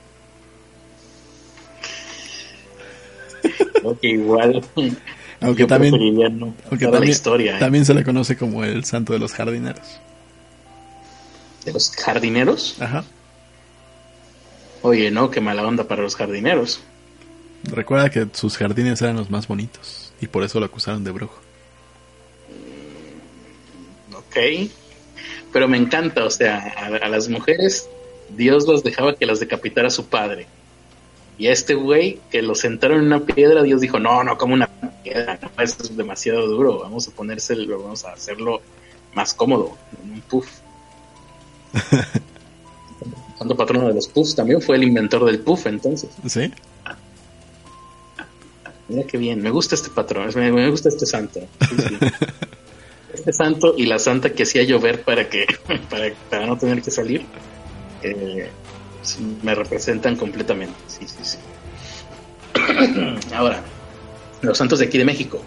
Que 4.02 4.10
igual. 4.10 4.62
Aunque 5.42 5.62
yo 5.62 5.68
también- 5.68 5.94
no 6.40 6.54
la 7.00 7.06
historia 7.06 7.56
¿eh? 7.58 7.60
también 7.60 7.86
se 7.86 7.94
le 7.94 8.04
conoce 8.04 8.36
como 8.38 8.64
el 8.64 8.84
santo 8.86 9.14
de 9.14 9.20
los 9.20 9.34
jardineros. 9.34 10.00
de 11.66 11.74
los 11.74 11.92
jardineros. 11.92 12.76
Ajá. 12.82 13.04
Oye, 14.82 15.12
no, 15.12 15.30
qué 15.30 15.42
mala 15.42 15.66
onda 15.68 15.84
para 15.86 16.02
los 16.02 16.16
jardineros. 16.16 16.82
Recuerda 17.64 18.10
que 18.10 18.28
sus 18.34 18.58
jardines 18.58 19.02
eran 19.02 19.18
los 19.18 19.30
más 19.30 19.48
bonitos 19.48 20.14
y 20.22 20.28
por 20.28 20.44
eso 20.44 20.60
lo 20.60 20.66
acusaron 20.66 21.04
de 21.04 21.12
brujo. 21.12 21.40
Ok. 24.16 24.70
Pero 25.52 25.68
me 25.68 25.78
encanta, 25.78 26.24
o 26.26 26.30
sea, 26.30 26.74
a, 26.78 26.86
a 27.06 27.10
las 27.10 27.28
mujeres 27.28 27.90
Dios 28.36 28.68
los 28.68 28.84
dejaba 28.84 29.16
que 29.16 29.26
las 29.26 29.40
decapitara 29.40 29.90
su 29.90 30.06
padre. 30.06 30.48
Y 31.40 31.48
a 31.48 31.54
este 31.54 31.74
güey 31.74 32.20
que 32.30 32.42
lo 32.42 32.54
sentaron 32.54 33.00
en 33.00 33.06
una 33.06 33.22
piedra, 33.22 33.64
Dios 33.64 33.80
dijo, 33.80 33.98
no, 33.98 34.24
no, 34.26 34.38
como 34.38 34.54
una 34.54 34.68
piedra, 35.04 35.40
no, 35.42 35.64
eso 35.64 35.82
es 35.82 35.96
demasiado 35.96 36.46
duro, 36.46 36.80
vamos 36.80 37.08
a 37.08 37.12
ponérselo, 37.12 37.82
vamos 37.82 38.04
a 38.04 38.12
hacerlo 38.12 38.62
más 39.14 39.34
cómodo, 39.34 39.78
en 40.04 40.12
un 40.12 40.22
puff. 40.22 40.48
santo 43.40 43.56
patrono 43.56 43.88
de 43.88 43.94
los 43.94 44.10
puffs 44.10 44.36
también 44.36 44.62
fue 44.62 44.76
el 44.76 44.84
inventor 44.84 45.24
del 45.24 45.40
puff, 45.40 45.66
entonces. 45.66 46.10
¿Sí? 46.28 46.52
Mira 48.90 49.04
qué 49.08 49.18
bien, 49.18 49.42
me 49.42 49.50
gusta 49.50 49.76
este 49.76 49.90
patrón, 49.92 50.30
me, 50.36 50.52
me 50.52 50.70
gusta 50.70 50.90
este 50.90 51.06
santo. 51.06 51.40
Sí, 51.70 51.76
sí. 51.78 51.98
este 53.14 53.32
santo 53.32 53.76
y 53.78 53.86
la 53.86 53.98
santa 53.98 54.34
que 54.34 54.44
hacía 54.44 54.64
llover 54.64 55.04
para 55.04 55.30
que 55.30 55.46
para, 55.90 56.14
para 56.30 56.48
no 56.48 56.58
tener 56.58 56.82
que 56.82 56.92
salir 56.92 57.26
eh, 58.04 58.50
me 59.44 59.56
representan 59.56 60.16
completamente. 60.16 60.76
Sí, 60.88 61.08
sí, 61.08 61.24
sí. 61.24 61.38
Ahora, 63.34 63.62
los 64.42 64.58
santos 64.58 64.80
de 64.80 64.86
aquí 64.86 64.98
de 64.98 65.06
México. 65.06 65.42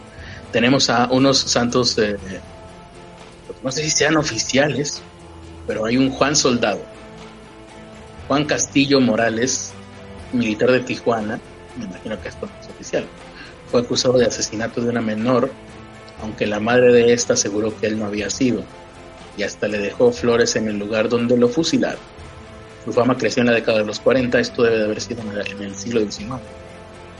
Tenemos 0.52 0.90
a 0.90 1.06
unos 1.10 1.38
santos, 1.38 1.96
no 3.62 3.72
sé 3.72 3.84
si 3.84 3.90
sean 3.90 4.16
oficiales, 4.18 5.00
pero 5.66 5.86
hay 5.86 5.96
un 5.96 6.10
Juan 6.10 6.36
Soldado, 6.36 6.82
Juan 8.28 8.44
Castillo 8.44 9.00
Morales, 9.00 9.72
militar 10.32 10.70
de 10.70 10.80
Tijuana, 10.80 11.40
me 11.78 11.86
imagino 11.86 12.20
que 12.20 12.28
esto 12.28 12.48
es 12.60 12.68
oficial, 12.68 13.06
fue 13.70 13.80
acusado 13.80 14.18
de 14.18 14.26
asesinato 14.26 14.82
de 14.82 14.90
una 14.90 15.00
menor, 15.00 15.50
aunque 16.20 16.46
la 16.46 16.60
madre 16.60 16.92
de 16.92 17.14
esta 17.14 17.32
aseguró 17.32 17.78
que 17.78 17.86
él 17.86 17.98
no 17.98 18.04
había 18.04 18.28
sido, 18.28 18.62
y 19.38 19.44
hasta 19.44 19.68
le 19.68 19.78
dejó 19.78 20.12
flores 20.12 20.54
en 20.56 20.68
el 20.68 20.78
lugar 20.78 21.08
donde 21.08 21.38
lo 21.38 21.48
fusilaron. 21.48 22.00
Su 22.84 22.92
fama 22.92 23.16
creció 23.16 23.42
en 23.42 23.46
la 23.48 23.52
década 23.54 23.78
de 23.78 23.84
los 23.84 24.00
40, 24.00 24.40
esto 24.40 24.62
debe 24.64 24.78
de 24.78 24.84
haber 24.84 25.00
sido 25.00 25.22
en 25.22 25.32
el, 25.38 25.46
en 25.46 25.62
el 25.62 25.74
siglo 25.74 26.00
XIX. 26.00 26.32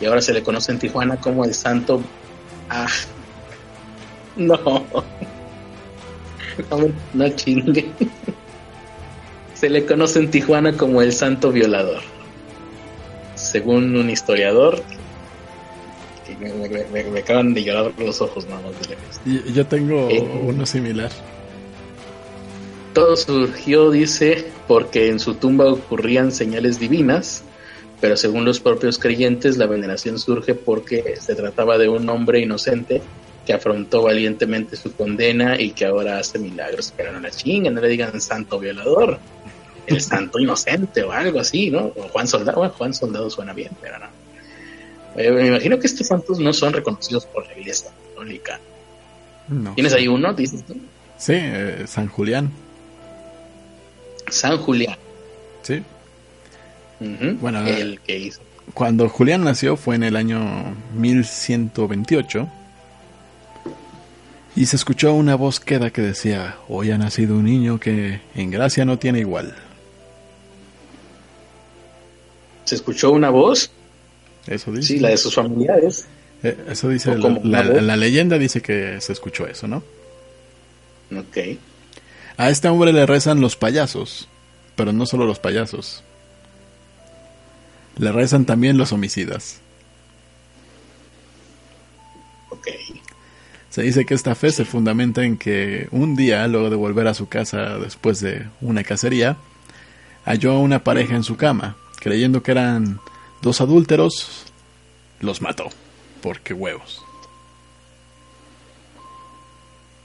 Y 0.01 0.07
ahora 0.07 0.21
se 0.21 0.33
le 0.33 0.43
conoce 0.43 0.73
en 0.73 0.79
Tijuana 0.79 1.17
como 1.17 1.45
el 1.45 1.55
santo... 1.55 2.03
Ah, 2.69 2.89
no. 4.37 4.59
No, 6.71 6.79
no 7.15 7.29
chingue. 7.31 7.91
Se 9.55 9.71
le 9.71 9.87
conoce 9.87 10.19
en 10.19 10.31
Tijuana 10.31 10.77
como 10.77 11.01
el 11.01 11.13
santo 11.13 11.53
violador. 11.53 12.01
Según 13.37 13.95
un 13.97 14.11
historiador, 14.11 14.83
me, 16.41 16.53
me- 16.53 16.85
me- 16.87 17.05
me 17.05 17.21
acaban 17.21 17.55
de 17.55 17.63
llorar 17.63 17.93
los 17.99 18.21
ojos 18.21 18.47
nada 18.47 18.61
más 18.63 18.73
de 18.81 18.89
lejos. 18.97 19.21
Y 19.49 19.53
yo 19.53 19.67
tengo 19.67 20.09
Eh. 20.11 20.21
uno 20.43 20.67
similar. 20.67 21.11
Todo 22.93 23.17
surgió, 23.17 23.91
dice, 23.91 24.47
porque 24.69 25.09
en 25.09 25.19
su 25.19 25.35
tumba 25.35 25.67
ocurrían 25.67 26.31
señales 26.31 26.79
divinas, 26.79 27.43
pero 28.01 28.17
según 28.17 28.45
los 28.45 28.61
propios 28.61 28.99
creyentes, 28.99 29.57
la 29.57 29.67
veneración 29.67 30.19
surge 30.19 30.55
porque 30.55 31.15
se 31.19 31.35
trataba 31.35 31.79
de 31.79 31.89
un 31.89 32.09
hombre 32.11 32.41
inocente 32.41 33.01
que 33.47 33.53
afrontó 33.53 34.03
valientemente 34.03 34.77
su 34.77 34.93
condena 34.95 35.61
y 35.61 35.71
que 35.71 35.87
ahora 35.87 36.19
hace 36.19 36.39
milagros. 36.39 36.93
Pero 36.97 37.13
no 37.13 37.21
la 37.21 37.31
chinguen, 37.31 37.75
no 37.75 37.81
le 37.81 37.89
digan 37.89 38.21
santo 38.21 38.59
violador, 38.59 39.19
el 39.87 40.01
santo 40.01 40.39
inocente 40.39 41.03
o 41.03 41.13
algo 41.13 41.41
así, 41.41 41.71
¿no? 41.71 41.93
O 41.97 42.09
Juan 42.09 42.27
Soldado, 42.27 42.59
bueno, 42.59 42.75
Juan 42.77 42.95
Soldado 42.95 43.31
suena 43.31 43.53
bien, 43.53 43.71
pero 43.81 43.99
no. 43.99 44.07
Eh, 45.17 45.31
me 45.31 45.47
imagino 45.47 45.79
que 45.79 45.87
estos 45.87 46.07
santos 46.07 46.39
no 46.39 46.53
son 46.53 46.73
reconocidos 46.73 47.27
por 47.27 47.47
la 47.47 47.59
iglesia 47.59 47.91
católica. 48.09 48.61
No. 49.49 49.75
¿Tienes 49.75 49.93
ahí 49.93 50.09
uno? 50.09 50.33
Dices 50.33 50.65
tú. 50.65 50.75
Sí, 51.19 51.35
eh, 51.37 51.85
San 51.87 52.09
Julián. 52.09 52.51
San 54.33 54.59
Julián. 54.59 54.97
Sí. 55.63 55.83
Bueno, 57.41 57.67
el 57.67 58.01
que 58.01 58.19
hizo. 58.19 58.41
Cuando 58.75 59.09
Julián 59.09 59.43
nació 59.45 59.77
fue 59.77 59.97
en 59.97 60.05
el 60.05 60.15
año 60.17 60.75
1128 60.95 62.49
y 64.55 64.67
se 64.67 64.77
escuchó 64.77 65.13
una 65.15 65.35
voz 65.35 65.59
queda 65.61 65.91
que 65.91 66.01
decía, 66.03 66.57
hoy 66.69 66.91
ha 66.93 66.99
nacido 66.99 67.37
un 67.37 67.45
niño 67.45 67.81
que 67.81 68.21
en 68.35 68.51
gracia 68.51 68.85
no 68.85 68.99
tiene 68.99 69.19
igual. 69.21 69.55
se 72.65 72.77
escuchó 72.77 73.11
una 73.11 73.31
voz, 73.31 73.71
Eso 74.47 74.71
dice. 74.73 74.95
sí, 74.95 74.99
la 75.01 75.09
de 75.11 75.17
sus 75.17 75.35
familiares. 75.35 76.07
Eh, 76.43 76.57
Eso 76.69 76.89
dice, 76.89 77.17
la, 77.19 77.41
la- 77.43 77.63
la 77.83 77.97
leyenda 77.97 78.39
dice 78.39 78.63
que 78.63 79.01
se 79.01 79.13
escuchó 79.13 79.47
eso, 79.47 79.67
¿no? 79.69 79.83
Ok. 81.17 81.59
A 82.37 82.51
este 82.51 82.69
hombre 82.69 82.93
le 82.93 83.07
rezan 83.07 83.41
los 83.41 83.57
payasos, 83.57 84.29
pero 84.77 84.93
no 84.93 85.07
solo 85.07 85.27
los 85.27 85.39
payasos. 85.39 86.03
Le 87.97 88.11
rezan 88.13 88.47
también 88.47 88.79
los 88.79 88.93
homicidas. 88.93 89.61
Ok. 92.51 92.69
Se 93.71 93.83
dice 93.83 94.05
que 94.05 94.15
esta 94.15 94.35
fe 94.35 94.51
se 94.51 94.65
fundamenta 94.65 95.25
en 95.25 95.37
que 95.37 95.89
un 95.91 96.17
día, 96.17 96.47
luego 96.49 96.71
de 96.71 96.77
volver 96.77 97.07
a 97.07 97.15
su 97.15 97.29
casa 97.29 97.79
después 97.79 98.21
de 98.21 98.47
una 98.61 98.83
cacería, 98.85 99.37
halló 100.25 100.53
a 100.53 100.59
una 100.59 100.85
pareja 100.85 101.17
en 101.17 101.25
su 101.25 101.37
cama, 101.37 101.77
creyendo 101.97 102.43
que 102.43 102.53
eran 102.53 103.01
dos 103.41 103.61
adúlteros, 103.61 104.45
los 105.21 105.41
mató, 105.43 105.69
porque 106.23 106.55
huevos. 106.55 107.03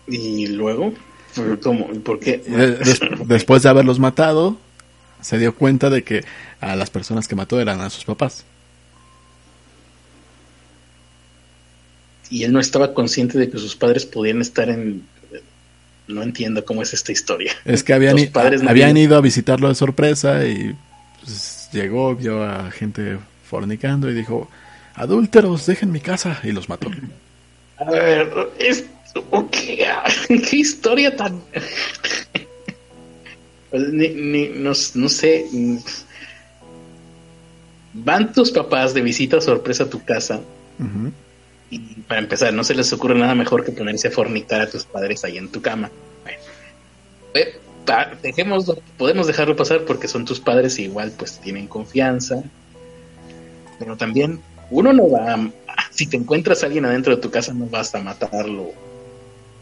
Y 0.07 0.47
luego, 0.47 0.93
¿cómo? 1.61 1.87
¿Por 2.01 2.19
qué? 2.19 2.41
Eh, 2.45 2.77
des- 2.83 2.99
después 3.25 3.63
de 3.63 3.69
haberlos 3.69 3.99
matado, 3.99 4.57
se 5.21 5.37
dio 5.37 5.53
cuenta 5.55 5.89
de 5.89 6.03
que 6.03 6.23
a 6.61 6.75
las 6.75 6.89
personas 6.89 7.27
que 7.27 7.35
mató 7.35 7.59
eran 7.59 7.81
a 7.81 7.89
sus 7.89 8.05
papás. 8.05 8.45
Y 12.29 12.43
él 12.43 12.51
no 12.51 12.59
estaba 12.59 12.93
consciente 12.93 13.37
de 13.39 13.49
que 13.49 13.57
sus 13.57 13.75
padres 13.75 14.05
podían 14.05 14.41
estar 14.41 14.69
en... 14.69 15.03
No 16.07 16.23
entiendo 16.23 16.63
cómo 16.63 16.81
es 16.81 16.93
esta 16.93 17.11
historia. 17.11 17.51
Es 17.65 17.83
que 17.83 17.93
habían, 17.93 18.13
Los 18.15 18.23
i- 18.23 18.27
padres 18.27 18.63
no 18.63 18.69
habían 18.69 18.95
ido 18.95 19.17
a 19.17 19.21
visitarlo 19.21 19.67
de 19.67 19.75
sorpresa 19.75 20.45
y 20.45 20.73
pues, 21.23 21.69
llegó, 21.73 22.15
vio 22.15 22.43
a 22.43 22.71
gente 22.71 23.17
fornicando 23.49 24.09
y 24.09 24.13
dijo, 24.13 24.49
adúlteros, 24.95 25.65
dejen 25.65 25.91
mi 25.91 25.99
casa 25.99 26.39
y 26.43 26.51
los 26.53 26.69
mató. 26.69 26.89
A 27.77 27.91
ver, 27.91 28.29
es... 28.59 28.85
ok, 29.29 29.55
¿Qué 30.49 30.55
historia 30.57 31.15
tan... 31.15 31.41
Pues, 33.69 33.89
ni- 33.89 34.09
ni- 34.09 34.49
no, 34.49 34.71
no 34.95 35.09
sé. 35.09 35.45
Van 37.93 38.31
tus 38.33 38.51
papás 38.51 38.93
de 38.93 39.01
visita 39.01 39.41
sorpresa 39.41 39.83
a 39.83 39.89
tu 39.89 40.03
casa. 40.03 40.39
Y 41.69 41.79
para 42.01 42.21
empezar, 42.21 42.53
no 42.53 42.63
se 42.63 42.75
les 42.75 42.93
ocurre 42.93 43.15
nada 43.15 43.35
mejor 43.35 43.65
que 43.65 43.71
ponerse 43.71 44.07
a 44.07 44.11
fornicar 44.11 44.61
a 44.61 44.69
tus 44.69 44.85
padres 44.85 45.23
ahí 45.25 45.37
en 45.37 45.49
tu 45.49 45.61
cama. 45.61 45.91
Bueno, 46.23 46.39
eh, 47.33 47.59
dejémoslo, 48.21 48.81
podemos 48.97 49.27
dejarlo 49.27 49.55
pasar 49.55 49.83
porque 49.85 50.07
son 50.07 50.23
tus 50.25 50.39
padres 50.39 50.79
y 50.79 50.83
igual 50.83 51.11
pues 51.17 51.39
tienen 51.39 51.67
confianza. 51.67 52.41
Pero 53.79 53.97
también 53.97 54.39
uno 54.69 54.93
no 54.93 55.09
va 55.09 55.33
a, 55.33 55.51
si 55.91 56.07
te 56.07 56.17
encuentras 56.17 56.63
a 56.63 56.67
alguien 56.67 56.85
adentro 56.85 57.15
de 57.15 57.21
tu 57.21 57.29
casa 57.31 57.53
no 57.53 57.65
vas 57.67 57.93
a 57.95 57.99
matarlo 58.01 58.71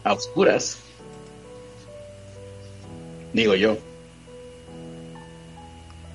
a 0.06 0.12
oscuras. 0.12 0.78
Digo 3.32 3.54
yo. 3.54 3.76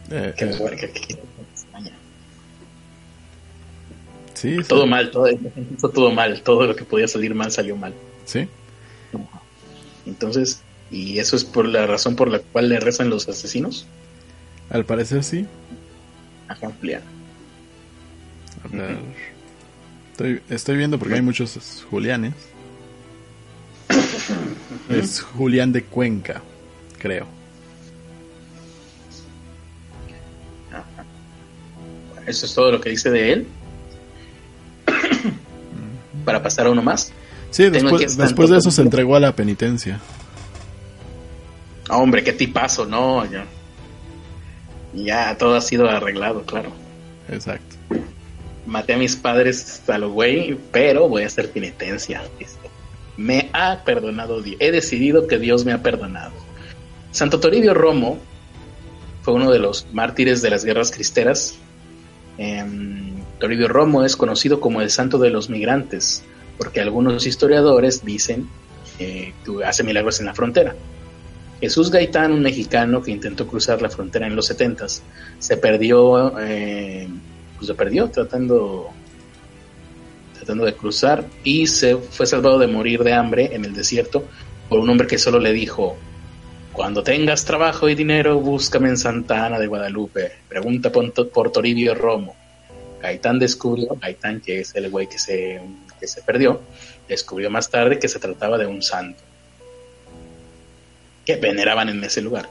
Eh, 0.10 0.34
Que, 0.38 0.46
eh, 0.46 0.92
que- 0.96 1.18
sí, 4.34 4.58
sí, 4.58 4.64
Todo 4.68 4.86
mal, 4.88 5.12
todo, 5.12 5.28
mal, 6.12 6.42
todo 6.42 6.66
lo 6.68 6.76
que 6.76 6.84
podía 6.84 7.08
salir 7.08 7.36
mal 7.36 7.52
salió 7.52 7.76
mal. 7.76 7.94
sí. 8.26 8.48
Entonces, 10.08 10.62
y 10.90 11.20
eso 11.20 11.36
es 11.36 11.44
por 11.46 11.68
la 11.68 11.86
razón 11.86 12.16
por 12.16 12.28
la 12.30 12.40
cual 12.40 12.70
le 12.70 12.80
rezan 12.80 13.10
los 13.12 13.30
asesinos 13.30 13.86
Al 14.72 14.84
parecer 14.84 15.24
sí. 15.24 15.46
a 16.48 16.56
Juan 16.56 16.74
Julián. 16.80 17.02
A 18.64 18.68
ver. 18.76 18.98
Estoy, 20.12 20.42
estoy 20.50 20.78
viendo 20.78 20.98
porque 20.98 21.16
hay 21.16 21.22
muchos 21.22 21.86
Julianes. 21.90 22.34
Es 24.90 25.22
Julián 25.22 25.72
de 25.72 25.84
Cuenca, 25.84 26.42
creo. 26.98 27.28
Eso 32.26 32.46
es 32.46 32.54
todo 32.54 32.72
lo 32.72 32.82
que 32.82 32.90
dice 32.90 33.10
de 33.10 33.34
él. 33.34 33.48
Para 36.26 36.42
pasar 36.42 36.68
a 36.68 36.72
uno 36.72 36.82
más. 36.82 37.12
Sí, 37.50 37.70
después, 37.70 38.50
de 38.50 38.58
eso 38.58 38.72
se 38.72 38.82
entregó 38.82 39.16
a 39.16 39.20
la 39.20 39.36
penitencia. 39.36 40.00
Hombre, 41.90 42.24
qué 42.24 42.32
tipazo, 42.32 42.86
no, 42.86 43.30
ya. 43.30 43.46
Ya 44.94 45.38
todo 45.38 45.56
ha 45.56 45.62
sido 45.62 45.90
arreglado, 45.90 46.44
claro. 46.46 46.72
Exacto. 47.30 47.76
Maté 48.66 48.94
a 48.94 48.98
mis 48.98 49.16
padres 49.16 49.82
a 49.90 49.98
lo 49.98 50.12
güey, 50.12 50.58
pero 50.72 51.10
voy 51.10 51.24
a 51.24 51.28
hacer 51.28 51.50
penitencia. 51.52 52.22
Dice. 52.40 52.61
Me 53.22 53.50
ha 53.54 53.84
perdonado. 53.84 54.42
He 54.60 54.72
decidido 54.72 55.28
que 55.28 55.38
Dios 55.38 55.64
me 55.64 55.74
ha 55.74 55.84
perdonado. 55.84 56.34
Santo 57.12 57.40
Toribio 57.40 57.74
Romo 57.74 58.18
fue 59.22 59.36
uno 59.36 59.52
de 59.52 59.60
los 59.60 59.86
mártires 59.94 60.42
de 60.42 60.50
las 60.50 60.66
guerras 60.66 60.92
cristeras. 60.92 61.56
Em, 62.40 63.14
Toribio 63.40 63.68
Romo 63.68 64.04
es 64.04 64.16
conocido 64.16 64.60
como 64.60 64.82
el 64.82 64.90
santo 64.90 65.20
de 65.20 65.30
los 65.30 65.50
migrantes, 65.50 66.24
porque 66.58 66.82
algunos 66.82 67.28
historiadores 67.28 68.04
dicen 68.04 68.50
eh, 68.98 69.34
que 69.46 69.64
hace 69.66 69.84
milagros 69.84 70.20
en 70.20 70.26
la 70.26 70.34
frontera. 70.34 70.76
Jesús 71.60 71.92
Gaitán, 71.92 72.32
un 72.32 72.42
mexicano 72.42 73.04
que 73.04 73.12
intentó 73.12 73.48
cruzar 73.48 73.84
la 73.84 73.90
frontera 73.90 74.26
en 74.26 74.36
los 74.36 74.48
70 74.48 74.88
se 75.38 75.58
perdió, 75.58 76.40
eh, 76.40 77.08
pues 77.56 77.68
se 77.68 77.76
perdió 77.76 78.10
tratando, 78.10 78.90
tratando 80.52 80.66
de 80.66 80.76
cruzar 80.76 81.26
y 81.46 81.66
se 81.68 81.96
fue 81.96 82.26
salvado 82.26 82.60
de 82.60 82.68
morir 82.68 83.06
de 83.06 83.14
hambre 83.14 83.56
en 83.56 83.64
el 83.64 83.74
desierto 83.74 84.26
por 84.68 84.80
un 84.80 84.90
hombre 84.90 85.08
que 85.08 85.18
solo 85.18 85.40
le 85.40 85.54
dijo, 85.54 85.96
cuando 86.74 87.04
tengas 87.04 87.46
trabajo 87.46 87.88
y 87.88 87.96
dinero, 87.96 88.38
búscame 88.38 88.90
en 88.90 88.98
Santa 88.98 89.46
Ana 89.46 89.60
de 89.60 89.68
Guadalupe, 89.68 90.34
pregunta 90.50 90.92
por, 90.92 91.30
por 91.30 91.54
Toribio 91.54 91.96
Romo. 91.96 92.36
Gaitán 93.02 93.40
descubrió, 93.40 93.96
Gaitán 93.96 94.42
que 94.42 94.60
es 94.60 94.76
el 94.76 94.90
güey 94.90 95.08
que 95.08 95.20
se, 95.20 95.62
que 95.98 96.08
se 96.08 96.22
perdió, 96.22 96.60
descubrió 97.08 97.50
más 97.50 97.70
tarde 97.70 97.98
que 97.98 98.10
se 98.10 98.20
trataba 98.20 98.58
de 98.58 98.66
un 98.68 98.82
santo 98.82 99.24
que 101.26 101.38
veneraban 101.38 101.88
en 101.88 102.04
ese 102.04 102.22
lugar. 102.22 102.50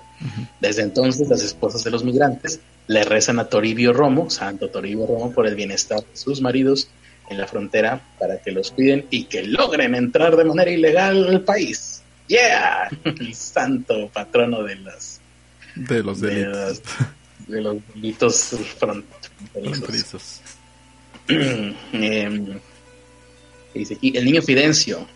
Desde 0.58 0.82
entonces, 0.82 1.28
las 1.28 1.42
esposas 1.42 1.84
de 1.84 1.90
los 1.90 2.02
migrantes 2.02 2.60
le 2.86 3.04
rezan 3.04 3.38
a 3.40 3.44
Toribio 3.44 3.92
Romo, 3.92 4.30
Santo 4.30 4.70
Toribio 4.70 5.06
Romo, 5.06 5.32
por 5.32 5.46
el 5.46 5.54
bienestar 5.54 6.00
de 6.00 6.16
sus 6.16 6.40
maridos 6.40 6.88
en 7.30 7.38
la 7.38 7.46
frontera 7.46 8.00
para 8.18 8.38
que 8.42 8.50
los 8.50 8.72
cuiden 8.72 9.06
y 9.08 9.24
que 9.24 9.44
logren 9.44 9.94
entrar 9.94 10.36
de 10.36 10.44
manera 10.44 10.70
ilegal 10.70 11.28
al 11.28 11.42
país. 11.42 12.02
¡Yeah! 12.28 12.88
El 13.04 13.34
santo 13.34 14.10
patrono 14.12 14.62
de 14.62 14.76
las 14.76 15.20
de 15.74 16.02
los 16.02 16.20
delitos, 16.20 16.82
de, 17.46 17.60
los 17.60 17.76
delitos 17.94 18.56
fronterizos. 18.76 20.40
eh, 21.28 22.60
dice 23.74 23.94
aquí, 23.94 24.12
el 24.16 24.24
niño 24.24 24.42
Fidencio, 24.42 25.06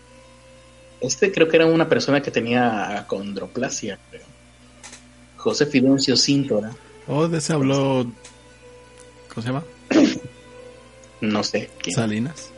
este 1.01 1.31
creo 1.31 1.49
que 1.49 1.57
era 1.57 1.65
una 1.65 1.89
persona 1.89 2.21
que 2.21 2.31
tenía 2.31 2.97
acondroplasia, 2.97 3.99
creo. 4.09 4.25
José 5.35 5.65
Fidencio 5.65 6.15
Cintora. 6.15 6.71
Oh, 7.07 7.27
de 7.27 7.37
ese 7.37 7.53
habló. 7.53 8.09
¿Cómo 9.27 9.41
se 9.41 9.47
llama? 9.49 9.63
No 11.25 11.43
sé. 11.43 11.69
¿quién? 11.81 11.95
Salinas. 11.95 12.49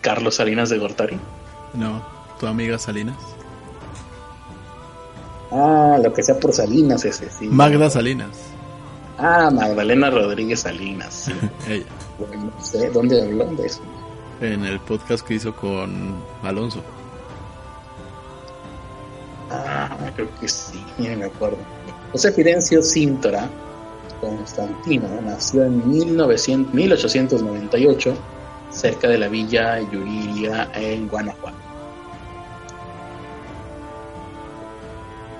Carlos 0.00 0.36
Salinas 0.36 0.68
de 0.70 0.78
Gortari. 0.78 1.18
No, 1.74 2.04
tu 2.38 2.46
amiga 2.46 2.78
Salinas. 2.78 3.16
Ah, 5.50 5.98
lo 6.02 6.12
que 6.12 6.22
sea 6.22 6.38
por 6.38 6.52
Salinas 6.52 7.04
ese, 7.04 7.30
sí. 7.30 7.46
Magda 7.46 7.90
Salinas. 7.90 8.36
Ah, 9.18 9.50
Magdalena 9.50 10.10
Rodríguez 10.10 10.60
Salinas. 10.60 11.28
Ella. 11.68 11.86
no 12.18 12.64
sé, 12.64 12.90
¿dónde 12.90 13.20
habló 13.20 13.46
de 13.46 13.66
eso? 13.66 13.80
en 14.40 14.64
el 14.64 14.78
podcast 14.80 15.26
que 15.26 15.34
hizo 15.34 15.54
con 15.54 16.14
Alonso. 16.42 16.82
Ah, 19.50 19.96
creo 20.14 20.28
que 20.40 20.48
sí, 20.48 20.84
ni 20.98 21.08
me 21.08 21.24
acuerdo. 21.24 21.58
José 22.12 22.32
Fidencio 22.32 22.82
Cintora 22.82 23.48
Constantino 24.20 25.08
nació 25.22 25.64
en 25.64 25.88
1900, 25.88 26.74
1898 26.74 28.14
cerca 28.70 29.08
de 29.08 29.18
la 29.18 29.28
villa 29.28 29.80
Yuriria 29.80 30.70
en 30.74 31.08
Guanajuato. 31.08 31.56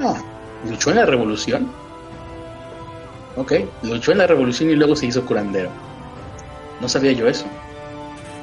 Ah, 0.01 0.23
luchó 0.69 0.91
en 0.91 0.97
la 0.97 1.07
revolución. 1.07 1.71
Ok, 3.37 3.53
luchó 3.83 4.13
en 4.13 4.19
la 4.19 4.27
revolución 4.27 4.71
y 4.71 4.75
luego 4.75 4.97
se 4.97 5.07
hizo 5.07 5.25
curandero. 5.25 5.71
No 6.81 6.89
sabía 6.89 7.13
yo 7.13 7.29
eso. 7.29 7.47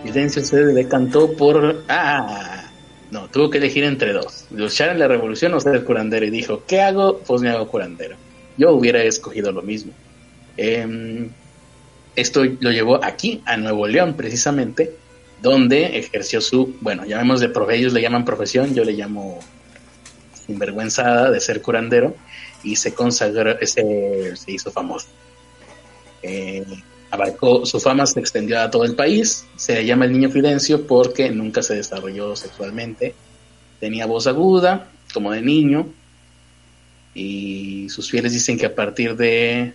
Fidencio 0.04 0.44
se 0.44 0.58
decantó 0.66 1.32
por... 1.34 1.84
Ah, 1.88 2.66
no, 3.12 3.28
tuvo 3.30 3.50
que 3.50 3.58
elegir 3.58 3.84
entre 3.84 4.14
dos. 4.14 4.46
Luchar 4.52 4.90
en 4.90 5.00
la 5.00 5.08
revolución 5.08 5.54
o 5.54 5.60
ser 5.60 5.84
curandero. 5.84 6.26
Y 6.26 6.30
dijo, 6.30 6.64
¿qué 6.68 6.82
hago? 6.82 7.20
Pues 7.20 7.42
me 7.42 7.50
hago 7.50 7.68
curandero. 7.68 8.16
Yo 8.58 8.72
hubiera 8.72 9.02
escogido 9.04 9.52
lo 9.52 9.62
mismo. 9.62 9.94
Em, 10.58 11.30
esto 12.16 12.44
lo 12.44 12.72
llevó 12.72 13.04
aquí, 13.04 13.42
a 13.46 13.58
Nuevo 13.58 13.88
León, 13.88 14.16
precisamente, 14.16 14.96
donde 15.42 15.98
ejerció 15.98 16.42
su, 16.42 16.76
bueno, 16.82 17.06
llamemos 17.06 17.40
de 17.40 17.52
ellos 17.72 17.94
le 17.94 18.02
llaman 18.02 18.26
profesión, 18.26 18.74
yo 18.74 18.84
le 18.84 18.94
llamo 18.94 19.40
sinvergüenzada 20.46 21.32
de 21.32 21.40
ser 21.40 21.62
curandero, 21.62 22.16
y 22.64 22.76
se 22.76 22.94
consagró, 22.94 23.56
se, 23.62 24.34
hizo 24.48 24.72
famoso. 24.72 25.08
Eh, 26.24 26.66
abarcó, 27.12 27.66
su 27.66 27.80
fama 27.80 28.06
se 28.06 28.20
extendió 28.20 28.60
a 28.62 28.72
todo 28.72 28.86
el 28.86 28.96
país, 28.96 29.46
se 29.56 29.76
le 29.76 29.86
llama 29.86 30.06
el 30.06 30.14
niño 30.14 30.30
Fidencio 30.30 30.88
porque 30.88 31.30
nunca 31.30 31.62
se 31.62 31.76
desarrolló 31.76 32.36
sexualmente, 32.36 33.14
tenía 33.80 34.06
voz 34.06 34.28
aguda, 34.28 34.90
como 35.14 35.32
de 35.32 35.42
niño, 35.42 35.88
y 37.14 37.88
sus 37.90 38.10
fieles 38.10 38.34
dicen 38.34 38.58
que 38.58 38.66
a 38.66 38.76
partir 38.76 39.16
de... 39.16 39.74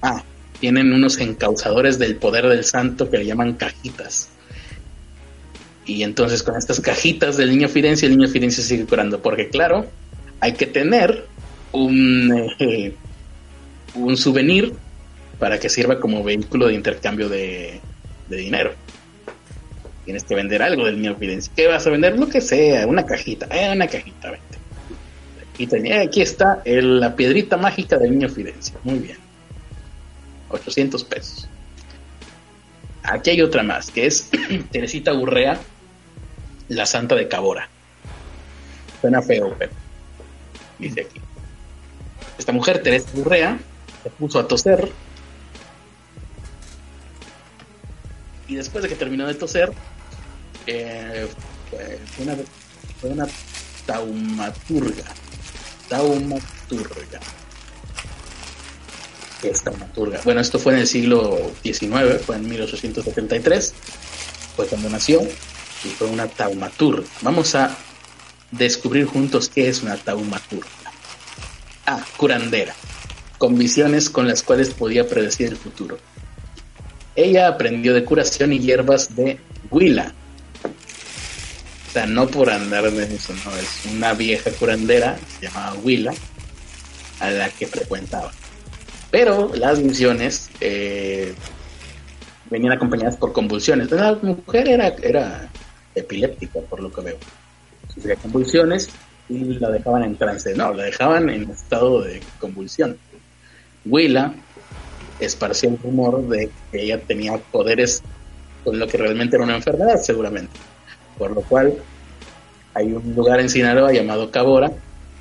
Ah, 0.00 0.22
tienen 0.60 0.92
unos 0.92 1.18
encausadores 1.18 1.98
del 1.98 2.16
poder 2.16 2.46
del 2.46 2.64
santo 2.64 3.10
que 3.10 3.18
le 3.18 3.26
llaman 3.26 3.54
cajitas. 3.54 4.28
Y 5.84 6.02
entonces 6.02 6.42
con 6.42 6.56
estas 6.56 6.80
cajitas 6.80 7.36
del 7.36 7.50
niño 7.50 7.68
Fidencio, 7.68 8.08
el 8.08 8.16
niño 8.16 8.28
Fidencio 8.28 8.62
sigue 8.62 8.86
curando, 8.86 9.20
porque 9.20 9.48
claro, 9.48 9.86
hay 10.40 10.52
que 10.52 10.66
tener 10.66 11.26
un... 11.72 12.50
Eh, 12.58 12.94
un 13.94 14.16
souvenir 14.16 14.72
para 15.38 15.58
que 15.58 15.68
sirva 15.68 15.98
como 15.98 16.22
vehículo 16.22 16.68
de 16.68 16.74
intercambio 16.74 17.28
de, 17.28 17.80
dinero. 18.28 18.72
Tienes 20.04 20.24
que 20.24 20.34
vender 20.34 20.62
algo 20.62 20.86
del 20.86 20.96
niño 21.00 21.16
Fidencio. 21.16 21.52
¿Qué 21.54 21.66
vas 21.66 21.86
a 21.86 21.90
vender? 21.90 22.18
Lo 22.18 22.28
que 22.28 22.40
sea, 22.40 22.86
una 22.86 23.04
cajita. 23.04 23.46
Eh, 23.50 23.70
una 23.72 23.86
cajita, 23.86 24.32
vente. 25.66 25.90
Eh, 25.90 26.02
aquí 26.02 26.22
está 26.22 26.62
la 26.64 27.14
piedrita 27.14 27.56
mágica 27.56 27.98
del 27.98 28.12
niño 28.12 28.28
Fidencio. 28.28 28.78
Muy 28.84 28.98
bien. 28.98 29.18
800 30.50 31.04
pesos. 31.04 31.48
Aquí 33.02 33.30
hay 33.30 33.42
otra 33.42 33.62
más, 33.62 33.90
que 33.90 34.06
es 34.06 34.30
Teresita 34.70 35.12
Urrea, 35.12 35.58
la 36.68 36.86
santa 36.86 37.14
de 37.14 37.28
Cabora. 37.28 37.68
Suena 39.00 39.20
feo, 39.22 39.54
pero 39.58 39.72
dice 40.78 41.00
aquí. 41.00 41.20
Esta 42.38 42.52
mujer, 42.52 42.82
Teresa 42.82 43.08
Urrea, 43.14 43.58
se 44.02 44.10
puso 44.10 44.38
a 44.38 44.46
toser. 44.46 44.90
Y 48.46 48.54
después 48.54 48.82
de 48.82 48.88
que 48.88 48.96
terminó 48.96 49.26
de 49.26 49.34
toser, 49.34 49.72
eh, 50.66 51.26
fue 53.00 53.10
una 53.10 53.26
taumaturga. 53.86 55.04
Taumaturga. 55.92 57.20
¿Qué 59.42 59.50
es 59.50 59.62
taumaturga? 59.62 60.22
Bueno, 60.24 60.40
esto 60.40 60.58
fue 60.58 60.72
en 60.72 60.78
el 60.78 60.86
siglo 60.86 61.52
XIX, 61.62 62.18
fue 62.24 62.36
en 62.36 62.48
1873, 62.48 63.74
fue 64.56 64.66
cuando 64.68 64.88
nació, 64.88 65.20
y 65.20 65.88
fue 65.88 66.06
una 66.06 66.28
taumaturga. 66.28 67.06
Vamos 67.20 67.54
a 67.56 67.76
descubrir 68.52 69.04
juntos 69.04 69.50
qué 69.50 69.68
es 69.68 69.82
una 69.82 69.98
taumaturga. 69.98 70.66
Ah, 71.84 72.02
curandera 72.16 72.74
con 73.36 73.58
visiones 73.58 74.08
con 74.08 74.26
las 74.26 74.42
cuales 74.42 74.70
podía 74.70 75.06
predecir 75.06 75.48
el 75.48 75.58
futuro. 75.58 75.98
Ella 77.16 77.48
aprendió 77.48 77.92
de 77.92 78.02
curación 78.06 78.54
y 78.54 78.60
hierbas 78.60 79.14
de 79.14 79.38
Huila. 79.70 80.14
Sea, 81.92 82.06
no 82.06 82.26
por 82.26 82.48
andar 82.48 82.90
de 82.90 83.14
eso, 83.14 83.34
no, 83.44 83.54
es 83.54 83.84
una 83.94 84.14
vieja 84.14 84.50
curandera, 84.52 85.18
se 85.38 85.46
llamaba 85.46 85.74
Huila, 85.74 86.14
a 87.20 87.30
la 87.30 87.50
que 87.50 87.66
frecuentaba. 87.66 88.32
Pero 89.10 89.52
las 89.54 89.82
visiones 89.82 90.48
eh, 90.60 91.34
venían 92.48 92.72
acompañadas 92.72 93.18
por 93.18 93.34
convulsiones. 93.34 93.90
La 93.90 94.14
mujer 94.22 94.70
era, 94.70 94.88
era 95.02 95.50
epiléptica, 95.94 96.60
por 96.60 96.80
lo 96.80 96.90
que 96.90 97.02
veo. 97.02 97.18
Sufría 97.94 98.16
convulsiones 98.16 98.88
y 99.28 99.44
la 99.58 99.70
dejaban 99.70 100.04
en 100.04 100.16
trance. 100.16 100.54
No, 100.54 100.72
la 100.72 100.84
dejaban 100.84 101.28
en 101.28 101.50
estado 101.50 102.00
de 102.00 102.22
convulsión. 102.40 102.96
Willa 103.84 104.32
esparció 105.20 105.68
el 105.68 105.78
rumor 105.78 106.26
de 106.26 106.50
que 106.70 106.84
ella 106.84 106.98
tenía 107.02 107.36
poderes 107.36 108.02
con 108.64 108.78
lo 108.78 108.86
que 108.88 108.96
realmente 108.96 109.36
era 109.36 109.44
una 109.44 109.56
enfermedad, 109.56 110.00
seguramente. 110.00 110.71
Por 111.22 111.36
lo 111.36 111.42
cual 111.42 111.74
hay 112.74 112.92
un 112.92 113.14
lugar 113.14 113.38
en 113.38 113.48
Sinaloa 113.48 113.92
llamado 113.92 114.32
Cabora, 114.32 114.72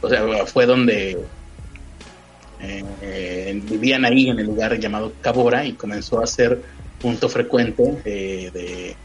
o 0.02 0.10
sea, 0.10 0.48
fue 0.48 0.66
donde 0.66 1.16
eh, 2.60 3.62
vivían 3.70 4.04
ahí 4.04 4.28
en 4.28 4.40
el 4.40 4.48
lugar 4.48 4.80
llamado 4.80 5.14
Cabora 5.22 5.64
y 5.64 5.74
comenzó 5.74 6.20
a 6.20 6.26
ser 6.26 6.60
punto 7.00 7.30
frecuente 7.30 7.84
de, 8.52 8.96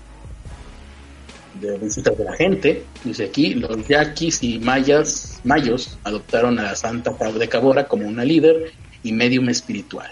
visitas 1.83 2.17
de 2.17 2.25
la 2.25 2.33
gente. 2.33 2.85
Dice 3.05 3.25
aquí, 3.25 3.53
los 3.53 3.87
yaquis 3.87 4.43
y 4.43 4.59
mayas, 4.59 5.43
mayos 5.45 5.99
adoptaron 6.03 6.59
a 6.59 6.63
la 6.63 6.77
Santa 6.77 7.11
de 7.11 7.49
Cabora 7.51 7.87
como 7.87 8.09
una 8.09 8.25
líder 8.25 8.73
y 9.03 9.13
medium 9.13 9.51
espiritual. 9.51 10.11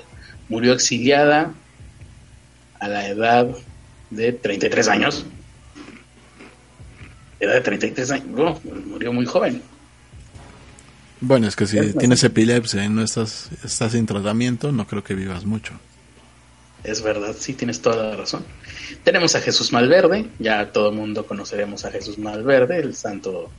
Murió 0.50 0.74
exiliada 0.74 1.54
a 2.78 2.88
la 2.88 3.08
edad 3.08 3.48
de 4.10 4.34
33 4.34 4.88
años. 4.88 5.24
Edad 7.44 7.54
de 7.54 7.60
33 7.60 8.10
años, 8.10 8.32
bro, 8.32 8.60
murió 8.86 9.12
muy 9.12 9.26
joven. 9.26 9.62
Bueno, 11.20 11.46
es 11.48 11.56
que 11.56 11.66
si 11.66 11.78
Es 11.78 11.96
tienes 11.96 12.22
epilepsia 12.24 12.84
y 12.84 12.88
no 12.88 13.02
estás, 13.02 13.50
estás 13.64 13.92
sin 13.92 14.06
tratamiento, 14.06 14.72
no 14.72 14.86
creo 14.86 15.02
que 15.02 15.14
vivas 15.14 15.44
mucho. 15.44 15.72
Es 16.82 17.02
verdad, 17.02 17.34
sí, 17.38 17.54
tienes 17.54 17.80
toda 17.80 18.10
la 18.10 18.16
razón. 18.16 18.44
Tenemos 19.04 19.34
a 19.34 19.40
Jesús 19.40 19.72
Malverde, 19.72 20.26
ya 20.38 20.70
todo 20.70 20.90
el 20.90 20.96
mundo 20.96 21.26
conoceremos 21.26 21.86
a 21.86 21.90
Jesús 21.90 22.18
Malverde, 22.18 22.78
el 22.78 22.94
santo 22.94 23.50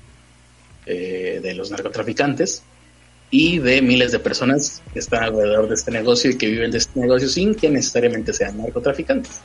eh, 0.86 1.40
de 1.42 1.56
los 1.56 1.72
narcotraficantes 1.72 2.62
y 3.32 3.58
de 3.58 3.82
miles 3.82 4.12
de 4.12 4.20
personas 4.20 4.84
que 4.94 5.00
están 5.00 5.24
alrededor 5.24 5.68
de 5.68 5.74
este 5.74 5.90
negocio 5.90 6.30
y 6.30 6.38
que 6.38 6.46
viven 6.46 6.70
de 6.70 6.78
este 6.78 7.00
negocio 7.00 7.28
sin 7.28 7.56
que 7.56 7.72
necesariamente 7.72 8.32
sean 8.32 8.58
narcotraficantes. 8.60 9.40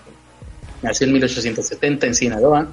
Nació 0.83 1.07
en 1.07 1.15
1870 1.15 2.07
en 2.07 2.15
Sinaloa, 2.15 2.69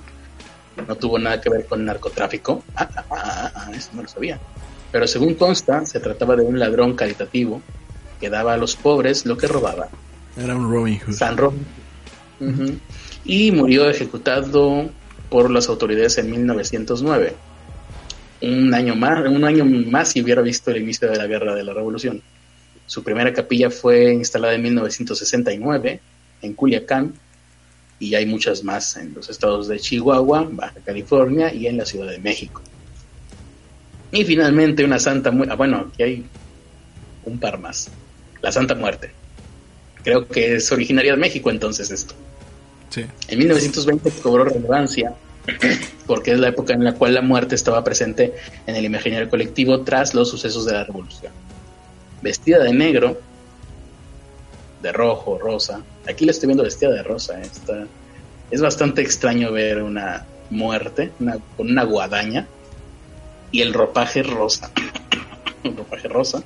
no 0.85 0.95
tuvo 0.95 1.17
nada 1.19 1.41
que 1.41 1.49
ver 1.49 1.65
con 1.65 1.85
narcotráfico, 1.85 2.63
ah, 2.75 2.89
ah, 2.95 3.05
ah, 3.09 3.51
ah, 3.55 3.71
eso 3.75 3.89
no 3.93 4.03
lo 4.03 4.07
sabía. 4.07 4.39
Pero 4.91 5.07
según 5.07 5.35
consta, 5.35 5.85
se 5.85 5.99
trataba 5.99 6.35
de 6.35 6.43
un 6.43 6.59
ladrón 6.59 6.95
caritativo 6.95 7.61
que 8.19 8.29
daba 8.29 8.53
a 8.53 8.57
los 8.57 8.75
pobres 8.75 9.25
lo 9.25 9.37
que 9.37 9.47
robaba. 9.47 9.89
Era 10.37 10.55
un 10.55 10.71
Robin 10.71 10.99
Hood. 10.99 11.13
San 11.13 11.37
Robin. 11.37 11.65
Y 13.25 13.51
murió 13.51 13.89
ejecutado 13.89 14.89
por 15.29 15.51
las 15.51 15.67
autoridades 15.67 16.17
en 16.17 16.31
1909. 16.31 17.33
Un 18.41 18.73
año 18.73 18.95
más, 18.95 19.27
un 19.27 19.43
año 19.43 19.65
más 19.65 20.09
si 20.09 20.21
hubiera 20.21 20.41
visto 20.41 20.71
el 20.71 20.81
inicio 20.81 21.09
de 21.09 21.17
la 21.17 21.27
guerra 21.27 21.55
de 21.55 21.63
la 21.63 21.73
revolución. 21.73 22.21
Su 22.85 23.03
primera 23.03 23.33
capilla 23.33 23.69
fue 23.69 24.13
instalada 24.13 24.53
en 24.53 24.61
1969 24.61 25.99
en 26.41 26.53
Culiacán 26.53 27.13
y 27.99 28.15
hay 28.15 28.25
muchas 28.25 28.63
más 28.63 28.95
en 28.97 29.13
los 29.13 29.29
estados 29.29 29.67
de 29.67 29.79
Chihuahua, 29.79 30.47
Baja 30.51 30.79
California 30.85 31.53
y 31.53 31.67
en 31.67 31.77
la 31.77 31.85
Ciudad 31.85 32.09
de 32.09 32.19
México. 32.19 32.61
Y 34.11 34.23
finalmente 34.23 34.83
una 34.83 34.99
santa 34.99 35.31
muy... 35.31 35.47
Ah, 35.49 35.55
bueno, 35.55 35.89
aquí 35.91 36.03
hay 36.03 36.25
un 37.25 37.39
par 37.39 37.59
más. 37.59 37.89
La 38.41 38.51
Santa 38.51 38.75
Muerte. 38.75 39.11
Creo 40.03 40.27
que 40.27 40.55
es 40.55 40.71
originaria 40.71 41.11
de 41.11 41.17
México 41.17 41.49
entonces 41.49 41.91
esto. 41.91 42.13
Sí. 42.89 43.05
En 43.27 43.39
1920 43.39 44.11
cobró 44.21 44.45
relevancia 44.45 45.13
porque 46.07 46.31
es 46.31 46.39
la 46.39 46.49
época 46.49 46.73
en 46.73 46.83
la 46.83 46.93
cual 46.93 47.15
la 47.15 47.21
muerte 47.21 47.55
estaba 47.55 47.83
presente 47.83 48.33
en 48.65 48.75
el 48.75 48.85
imaginario 48.85 49.29
colectivo 49.29 49.81
tras 49.81 50.13
los 50.13 50.29
sucesos 50.29 50.65
de 50.65 50.73
la 50.73 50.83
revolución. 50.85 51.33
Vestida 52.21 52.59
de 52.59 52.73
negro, 52.73 53.19
de 54.87 54.93
rojo, 54.93 55.37
rosa. 55.37 55.83
Aquí 56.07 56.25
la 56.25 56.31
estoy 56.31 56.47
viendo 56.47 56.63
vestida 56.63 56.91
de 56.91 57.03
rosa. 57.03 57.41
eh, 57.41 57.49
Es 58.49 58.61
bastante 58.61 59.01
extraño 59.01 59.51
ver 59.51 59.83
una 59.83 60.25
muerte 60.49 61.11
con 61.55 61.69
una 61.69 61.83
guadaña 61.83 62.47
y 63.51 63.61
el 63.61 63.73
ropaje 63.73 64.23
rosa. 64.23 64.71
un 65.63 65.75
ropaje 65.75 66.07
rosa. 66.07 66.41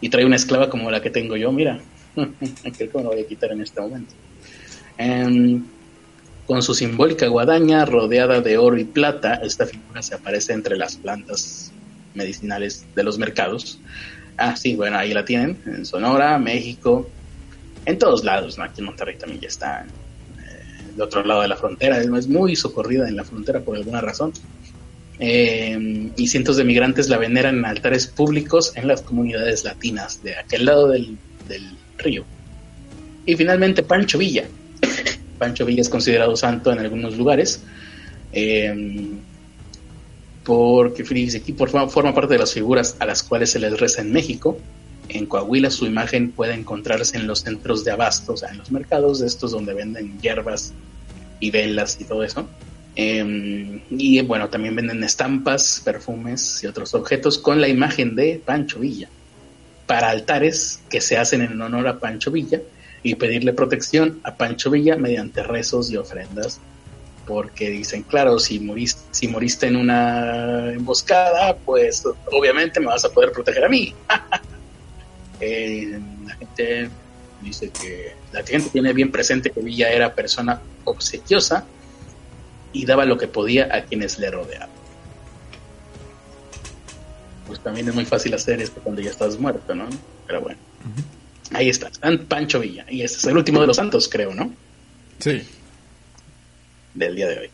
Y 0.00 0.10
trae 0.10 0.24
una 0.24 0.36
esclava 0.36 0.68
como 0.68 0.90
la 0.90 1.00
que 1.00 1.10
tengo 1.10 1.36
yo, 1.36 1.52
mira. 1.52 1.80
Creo 2.14 2.90
que 2.90 2.98
me 2.98 3.02
lo 3.02 3.10
voy 3.10 3.20
a 3.20 3.26
quitar 3.26 3.52
en 3.52 3.62
este 3.62 3.80
momento. 3.80 4.14
Em, 4.98 5.64
con 6.44 6.62
su 6.62 6.74
simbólica 6.74 7.28
guadaña 7.28 7.86
rodeada 7.86 8.40
de 8.40 8.58
oro 8.58 8.76
y 8.76 8.84
plata, 8.84 9.40
esta 9.42 9.66
figura 9.66 10.02
se 10.02 10.16
aparece 10.16 10.52
entre 10.52 10.76
las 10.76 10.96
plantas 10.96 11.72
medicinales 12.14 12.86
de 12.94 13.04
los 13.04 13.18
mercados. 13.18 13.80
Ah, 14.36 14.56
sí, 14.56 14.74
bueno, 14.74 14.98
ahí 14.98 15.12
la 15.14 15.24
tienen, 15.24 15.62
en 15.66 15.84
Sonora, 15.84 16.38
México, 16.38 17.10
en 17.84 17.98
todos 17.98 18.24
lados. 18.24 18.58
Aquí 18.58 18.80
en 18.80 18.86
Monterrey 18.86 19.16
también 19.16 19.40
ya 19.40 19.48
está, 19.48 19.84
eh, 19.84 21.00
otro 21.00 21.24
lado 21.24 21.42
de 21.42 21.48
la 21.48 21.56
frontera, 21.56 21.98
es 21.98 22.28
muy 22.28 22.56
socorrida 22.56 23.08
en 23.08 23.16
la 23.16 23.24
frontera 23.24 23.60
por 23.60 23.76
alguna 23.76 24.00
razón. 24.00 24.32
Eh, 25.18 26.10
y 26.16 26.28
cientos 26.28 26.56
de 26.56 26.64
migrantes 26.64 27.10
la 27.10 27.18
veneran 27.18 27.58
en 27.58 27.64
altares 27.66 28.06
públicos 28.06 28.72
en 28.74 28.88
las 28.88 29.02
comunidades 29.02 29.64
latinas 29.64 30.22
de 30.22 30.36
aquel 30.36 30.64
lado 30.64 30.88
del, 30.88 31.18
del 31.46 31.76
río. 31.98 32.24
Y 33.26 33.36
finalmente 33.36 33.82
Pancho 33.82 34.18
Villa. 34.18 34.44
Pancho 35.38 35.66
Villa 35.66 35.82
es 35.82 35.90
considerado 35.90 36.36
santo 36.36 36.72
en 36.72 36.78
algunos 36.78 37.18
lugares. 37.18 37.62
eh, 38.32 39.10
porque 40.44 41.02
aquí 41.02 41.52
forma 41.52 42.14
parte 42.14 42.34
de 42.34 42.38
las 42.38 42.52
figuras 42.52 42.96
a 42.98 43.06
las 43.06 43.22
cuales 43.22 43.50
se 43.50 43.58
les 43.58 43.78
reza 43.78 44.02
en 44.02 44.12
México. 44.12 44.58
En 45.12 45.26
Coahuila 45.26 45.70
su 45.70 45.86
imagen 45.86 46.30
puede 46.30 46.54
encontrarse 46.54 47.16
en 47.16 47.26
los 47.26 47.40
centros 47.40 47.84
de 47.84 47.90
abasto, 47.90 48.34
o 48.34 48.36
sea, 48.36 48.50
en 48.50 48.58
los 48.58 48.70
mercados 48.70 49.20
de 49.20 49.26
estos 49.26 49.50
donde 49.50 49.74
venden 49.74 50.20
hierbas 50.20 50.72
y 51.40 51.50
velas 51.50 51.98
y 52.00 52.04
todo 52.04 52.22
eso. 52.22 52.48
Eh, 52.96 53.82
y 53.90 54.20
bueno, 54.22 54.48
también 54.48 54.76
venden 54.76 55.02
estampas, 55.02 55.82
perfumes 55.84 56.62
y 56.62 56.66
otros 56.66 56.94
objetos 56.94 57.38
con 57.38 57.60
la 57.60 57.68
imagen 57.68 58.14
de 58.14 58.40
Pancho 58.44 58.80
Villa. 58.80 59.08
Para 59.86 60.10
altares 60.10 60.80
que 60.88 61.00
se 61.00 61.16
hacen 61.16 61.42
en 61.42 61.60
honor 61.60 61.88
a 61.88 61.98
Pancho 61.98 62.30
Villa 62.30 62.60
y 63.02 63.14
pedirle 63.16 63.52
protección 63.52 64.20
a 64.22 64.36
Pancho 64.36 64.70
Villa 64.70 64.96
mediante 64.96 65.42
rezos 65.42 65.90
y 65.90 65.96
ofrendas. 65.96 66.60
Porque 67.26 67.70
dicen, 67.70 68.02
claro, 68.02 68.38
si 68.38 68.60
moriste, 68.60 69.02
si 69.12 69.28
moriste 69.28 69.66
en 69.66 69.76
una 69.76 70.72
emboscada, 70.72 71.56
pues 71.56 72.04
obviamente 72.32 72.80
me 72.80 72.86
vas 72.86 73.04
a 73.04 73.10
poder 73.10 73.32
proteger 73.32 73.64
a 73.64 73.68
mí. 73.68 73.94
Eh, 75.40 75.98
la 76.26 76.34
gente 76.36 76.90
dice 77.42 77.70
que 77.70 78.14
la 78.32 78.44
gente 78.44 78.70
tiene 78.70 78.92
bien 78.92 79.10
presente 79.10 79.50
que 79.50 79.60
Villa 79.60 79.90
era 79.90 80.14
persona 80.14 80.60
obsequiosa 80.84 81.64
y 82.72 82.84
daba 82.84 83.04
lo 83.04 83.18
que 83.18 83.26
podía 83.26 83.74
a 83.74 83.84
quienes 83.84 84.18
le 84.18 84.30
rodeaban. 84.30 84.68
Pues 87.46 87.60
también 87.60 87.88
es 87.88 87.94
muy 87.94 88.04
fácil 88.04 88.34
hacer 88.34 88.60
esto 88.60 88.80
cuando 88.80 89.02
ya 89.02 89.10
estás 89.10 89.38
muerto, 89.38 89.74
¿no? 89.74 89.88
Pero 90.26 90.40
bueno. 90.40 90.58
Ahí 91.52 91.68
está, 91.68 91.90
San 91.92 92.18
Pancho 92.26 92.60
Villa. 92.60 92.86
Y 92.88 93.02
este 93.02 93.18
es 93.18 93.24
el 93.24 93.36
último 93.36 93.60
de 93.60 93.66
los 93.66 93.76
santos, 93.76 94.08
creo, 94.08 94.32
¿no? 94.32 94.52
Sí. 95.18 95.42
Del 96.94 97.16
día 97.16 97.28
de 97.28 97.38
hoy. 97.40 97.50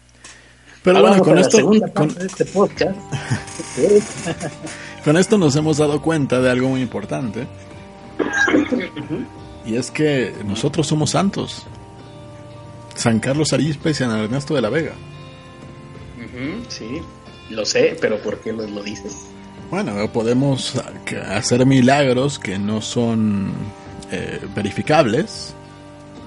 Pero 0.83 1.01
bueno, 1.01 1.23
con 1.23 1.35
la 1.35 1.41
esto, 1.41 1.57
segunda 1.57 1.89
con, 1.89 2.09
parte 2.09 2.21
de 2.21 2.27
este 2.27 2.45
podcast. 2.45 2.97
con 5.05 5.17
esto 5.17 5.39
nos 5.39 5.57
hemos 5.57 5.79
dado 5.79 6.01
cuenta 6.03 6.41
de 6.41 6.51
algo 6.51 6.69
muy 6.69 6.83
importante. 6.83 7.47
Y 9.65 9.77
es 9.77 9.91
que 9.91 10.35
nosotros 10.45 10.87
somos 10.87 11.11
santos. 11.11 11.67
San 12.95 13.21
Carlos 13.21 13.53
Arispe 13.53 13.91
y 13.91 13.95
San 13.95 14.11
Ernesto 14.11 14.55
de 14.55 14.63
la 14.63 14.71
Vega. 14.71 14.93
Sí, 16.69 17.01
lo 17.51 17.65
sé, 17.65 17.97
pero 18.01 18.19
¿por 18.19 18.41
qué 18.41 18.53
lo, 18.53 18.67
lo 18.67 18.83
dices? 18.83 19.29
Bueno, 19.71 20.11
podemos 20.13 20.77
hacer 21.29 21.67
milagros 21.67 22.39
que 22.39 22.59
no 22.59 22.81
son 22.81 23.53
eh, 24.13 24.41
verificables. 24.55 25.55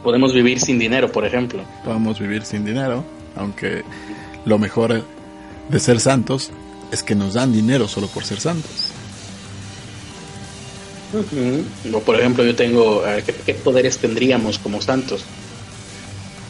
Podemos 0.03 0.33
vivir 0.33 0.59
sin 0.59 0.79
dinero, 0.79 1.11
por 1.11 1.25
ejemplo. 1.25 1.63
Podemos 1.85 2.19
vivir 2.19 2.43
sin 2.43 2.65
dinero, 2.65 3.05
aunque 3.35 3.83
lo 4.45 4.57
mejor 4.57 5.03
de 5.69 5.79
ser 5.79 5.99
santos 5.99 6.51
es 6.91 7.03
que 7.03 7.15
nos 7.15 7.35
dan 7.35 7.51
dinero 7.53 7.87
solo 7.87 8.07
por 8.07 8.25
ser 8.25 8.39
santos. 8.39 8.91
O 11.93 11.99
por 12.01 12.19
ejemplo, 12.19 12.43
yo 12.43 12.55
tengo, 12.55 13.03
¿qué, 13.25 13.33
qué 13.33 13.53
poderes 13.53 13.97
tendríamos 13.97 14.59
como 14.59 14.81
santos? 14.81 15.25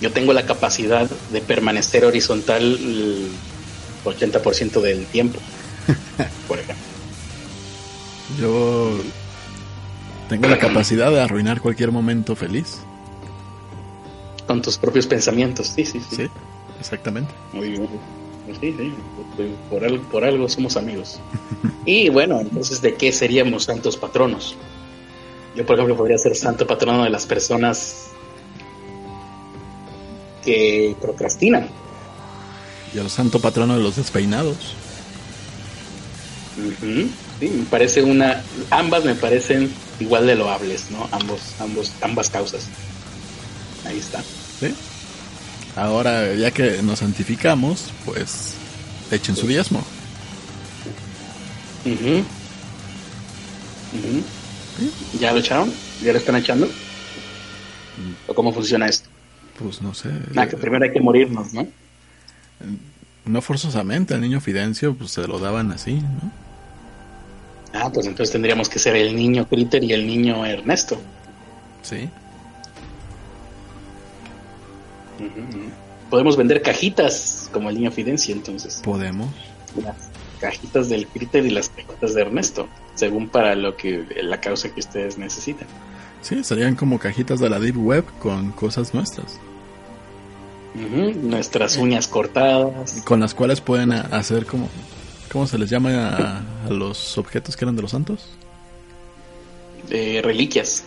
Yo 0.02 0.12
tengo 0.12 0.34
la 0.34 0.46
capacidad 0.46 1.10
de 1.32 1.42
permanecer 1.42 2.06
horizontal 2.06 2.64
el 2.64 3.30
80% 4.06 4.82
del 4.82 5.06
tiempo, 5.06 5.40
por 6.48 6.60
ejemplo. 6.60 6.86
Yo 8.40 9.00
tengo 10.30 10.48
la 10.48 10.58
capacidad 10.58 11.12
de 11.12 11.22
arruinar 11.22 11.60
cualquier 11.60 11.92
momento 11.92 12.36
feliz. 12.36 12.80
Con 14.48 14.62
tus 14.62 14.78
propios 14.78 15.08
pensamientos, 15.08 15.68
sí, 15.68 15.86
sí, 15.86 16.00
sí. 16.10 16.16
Sí, 16.16 16.28
exactamente. 16.80 17.34
Muy 17.54 17.70
bien. 17.70 17.88
Sí, 18.60 18.76
sí, 18.78 18.94
por 19.70 19.84
algo, 19.84 20.04
por 20.10 20.24
algo 20.24 20.50
somos 20.50 20.76
amigos. 20.76 21.20
Y 21.86 22.10
bueno, 22.10 22.40
entonces, 22.40 22.82
¿de 22.82 22.96
qué 22.96 23.12
seríamos 23.12 23.66
santos 23.66 23.98
patronos? 23.98 24.56
Yo, 25.56 25.66
por 25.66 25.76
ejemplo, 25.76 25.96
podría 25.96 26.18
ser 26.18 26.36
santo 26.36 26.68
patrono 26.68 27.04
de 27.04 27.10
las 27.10 27.26
personas 27.26 28.10
que 30.44 30.96
procrastinan. 31.02 31.68
Y 32.94 33.00
el 33.00 33.10
santo 33.10 33.40
patrono 33.40 33.78
de 33.78 33.84
los 33.84 33.96
despeinados. 33.96 34.76
Sí, 37.40 37.50
me 37.50 37.66
parece 37.66 38.04
una. 38.04 38.44
Ambas 38.70 39.06
me 39.06 39.16
parecen 39.16 39.72
igual 40.00 40.28
de 40.28 40.36
loables, 40.36 40.92
¿no? 40.92 41.08
Ambos, 41.12 41.40
ambos, 41.60 41.94
ambas 42.02 42.30
causas. 42.30 42.68
Ahí 43.86 44.00
está. 44.00 44.22
¿sí? 44.60 44.74
Ahora, 45.80 46.34
ya 46.36 46.52
que 46.52 46.82
nos 46.82 47.00
santificamos, 47.00 47.92
pues 48.04 48.56
echen 49.12 49.36
su 49.36 49.48
diezmo. 49.48 49.80
Ujú. 51.86 52.18
Ujú. 53.94 54.24
¿Ya 55.20 55.32
lo 55.32 55.40
echaron? 55.40 55.72
¿Ya 56.04 56.12
lo 56.12 56.20
están 56.20 56.36
echando? 56.36 56.68
¿O 58.28 58.34
cómo 58.34 58.52
funciona 58.52 58.88
esto? 58.88 59.10
Pues 59.58 59.82
no 59.82 59.94
sé. 59.94 60.10
Ah, 60.36 60.48
que 60.48 60.58
primero 60.58 60.84
hay 60.84 60.92
que 60.92 61.00
morirnos, 61.00 61.54
¿no? 61.54 61.66
No 63.26 63.42
forzosamente, 63.42 64.14
al 64.14 64.22
niño 64.22 64.42
Fidencio 64.42 64.96
pues 64.96 65.12
se 65.12 65.28
lo 65.28 65.40
daban 65.40 65.72
así, 65.72 65.94
¿no? 65.94 66.32
Ah, 67.74 67.90
pues 67.94 68.06
entonces 68.06 68.34
tendríamos 68.34 68.68
que 68.68 68.80
ser 68.80 68.98
el 68.98 69.16
niño 69.16 69.48
Critter 69.48 69.82
y 69.84 69.94
el 69.94 70.06
niño 70.06 70.46
Ernesto. 70.46 71.00
Sí. 71.84 72.10
Podemos 76.10 76.38
vender 76.38 76.62
cajitas 76.62 77.50
como 77.54 77.70
el 77.70 77.76
niño 77.76 77.92
Fidencio, 77.92 78.34
entonces. 78.34 78.82
Podemos. 78.84 79.30
Las 79.84 80.10
cajitas 80.40 80.90
del 80.90 81.08
Critter 81.08 81.46
y 81.46 81.52
las 81.52 81.70
cajitas 81.70 82.14
de 82.14 82.22
Ernesto, 82.22 82.68
según 82.96 83.30
para 83.30 83.56
lo 83.56 83.76
que 83.76 84.06
la 84.24 84.42
causa 84.42 84.74
que 84.74 84.80
ustedes 84.80 85.18
necesitan. 85.18 85.68
Sí, 86.22 86.44
serían 86.44 86.76
como 86.76 87.00
cajitas 87.00 87.40
de 87.40 87.50
la 87.50 87.60
Deep 87.60 87.78
Web 87.78 88.06
con 88.20 88.52
cosas 88.52 88.94
nuestras. 88.94 89.40
Nuestras 90.76 91.78
uñas 91.78 92.08
cortadas. 92.08 93.02
Con 93.04 93.20
las 93.20 93.34
cuales 93.34 93.62
pueden 93.62 93.92
hacer 93.92 94.46
como... 94.46 94.70
¿Cómo 95.32 95.46
se 95.46 95.60
les 95.60 95.70
llama 95.70 96.44
a, 96.66 96.70
los 96.72 97.18
objetos 97.18 97.56
que 97.56 97.66
eran 97.66 97.76
de 97.76 97.84
los 97.84 97.92
santos? 97.92 98.30
Eh, 99.92 100.22
reliquias. 100.24 100.84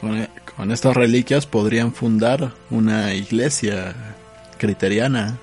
Con, 0.00 0.70
estas 0.70 0.94
reliquias 0.96 1.46
podrían 1.46 1.92
fundar 1.92 2.52
una 2.70 3.14
iglesia 3.14 3.94
criteriana. 4.58 5.38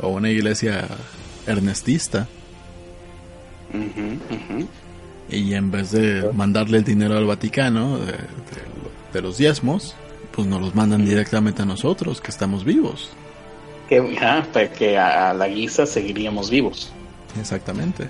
O 0.00 0.08
una 0.08 0.30
iglesia 0.30 0.88
ernestista. 1.46 2.26
Y 5.30 5.54
en 5.54 5.70
vez 5.70 5.90
de 5.92 6.30
mandarle 6.32 6.78
el 6.78 6.84
dinero 6.84 7.16
al 7.16 7.26
Vaticano 7.26 7.98
de, 7.98 9.22
los 9.22 9.38
diezmos, 9.38 9.94
pues 10.32 10.46
nos 10.46 10.60
los 10.60 10.74
mandan 10.74 11.04
directamente 11.04 11.62
a 11.62 11.64
nosotros, 11.64 12.20
que 12.20 12.30
estamos 12.30 12.64
vivos. 12.64 13.10
Que, 13.88 14.02
para 14.52 14.72
que 14.72 14.98
a, 14.98 15.32
la 15.34 15.46
guisa 15.46 15.86
seguiríamos 15.86 16.50
vivos. 16.50 16.92
Exactamente. 17.38 18.08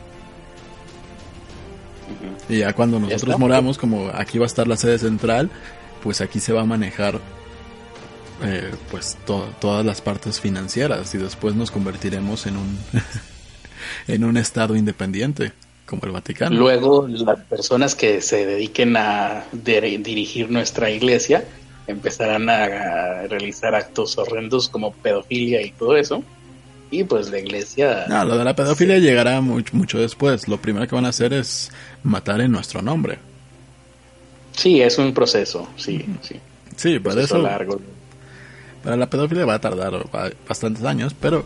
Y 2.49 2.59
ya 2.59 2.73
cuando 2.73 3.01
nosotros 3.01 3.39
moramos, 3.39 3.79
como 3.79 4.09
aquí 4.09 4.39
va 4.39 4.45
a 4.45 4.47
estar 4.47 4.69
la 4.69 4.77
sede 4.77 4.99
central, 4.99 5.51
pues 6.03 6.21
aquí 6.21 6.41
se 6.41 6.53
va 6.53 6.63
a 6.63 6.67
manejar 6.67 7.21
eh, 8.43 8.71
pues 8.91 9.17
todas 9.27 9.87
las 9.87 10.01
partes 10.01 10.41
financieras 10.41 11.15
y 11.15 11.19
después 11.19 11.55
nos 11.55 11.71
convertiremos 11.71 12.47
en 12.47 12.57
un 12.57 12.79
en 14.09 14.25
un 14.25 14.37
estado 14.37 14.77
independiente 14.77 15.53
como 15.87 16.03
el 16.05 16.13
Vaticano. 16.13 16.57
Luego 16.57 17.07
las 17.09 17.41
personas 17.41 17.95
que 17.95 18.21
se 18.21 18.47
dediquen 18.47 18.97
a 18.97 19.45
dirigir 19.53 20.51
nuestra 20.51 20.91
iglesia 20.91 21.45
empezarán 21.87 22.49
a, 22.49 23.27
realizar 23.29 23.75
actos 23.75 24.17
horrendos 24.19 24.69
como 24.69 24.93
pedofilia 24.93 25.63
y 25.63 25.71
todo 25.71 25.97
eso. 25.97 26.23
Y 26.95 27.03
pues 27.03 27.29
la 27.29 27.41
iglesia... 27.41 28.05
No, 28.09 28.25
lo 28.25 28.39
de 28.39 28.45
la 28.45 28.55
pedofilia 28.55 28.99
llegará 28.99 29.41
mucho, 29.41 29.77
mucho 29.77 29.99
después. 29.99 30.47
Lo 30.47 30.59
primero 30.59 30.87
que 30.87 30.95
van 30.95 31.07
a 31.07 31.09
hacer 31.09 31.33
es 31.33 31.73
matar 32.05 32.41
en 32.41 32.53
nuestro 32.53 32.83
nombre. 32.83 33.19
Sí, 34.53 34.81
es 34.81 34.97
un 34.97 35.13
proceso, 35.13 35.69
sí, 35.77 36.07
sí. 36.23 36.37
Sí, 36.77 37.01
para 37.01 37.21
eso... 37.21 37.39
Largo. 37.39 37.81
Para 38.85 38.97
la 38.97 39.11
pedofilia 39.11 39.45
va 39.45 39.55
a 39.55 39.61
tardar 39.61 40.07
bastantes 40.49 40.85
años, 40.85 41.17
pero 41.21 41.45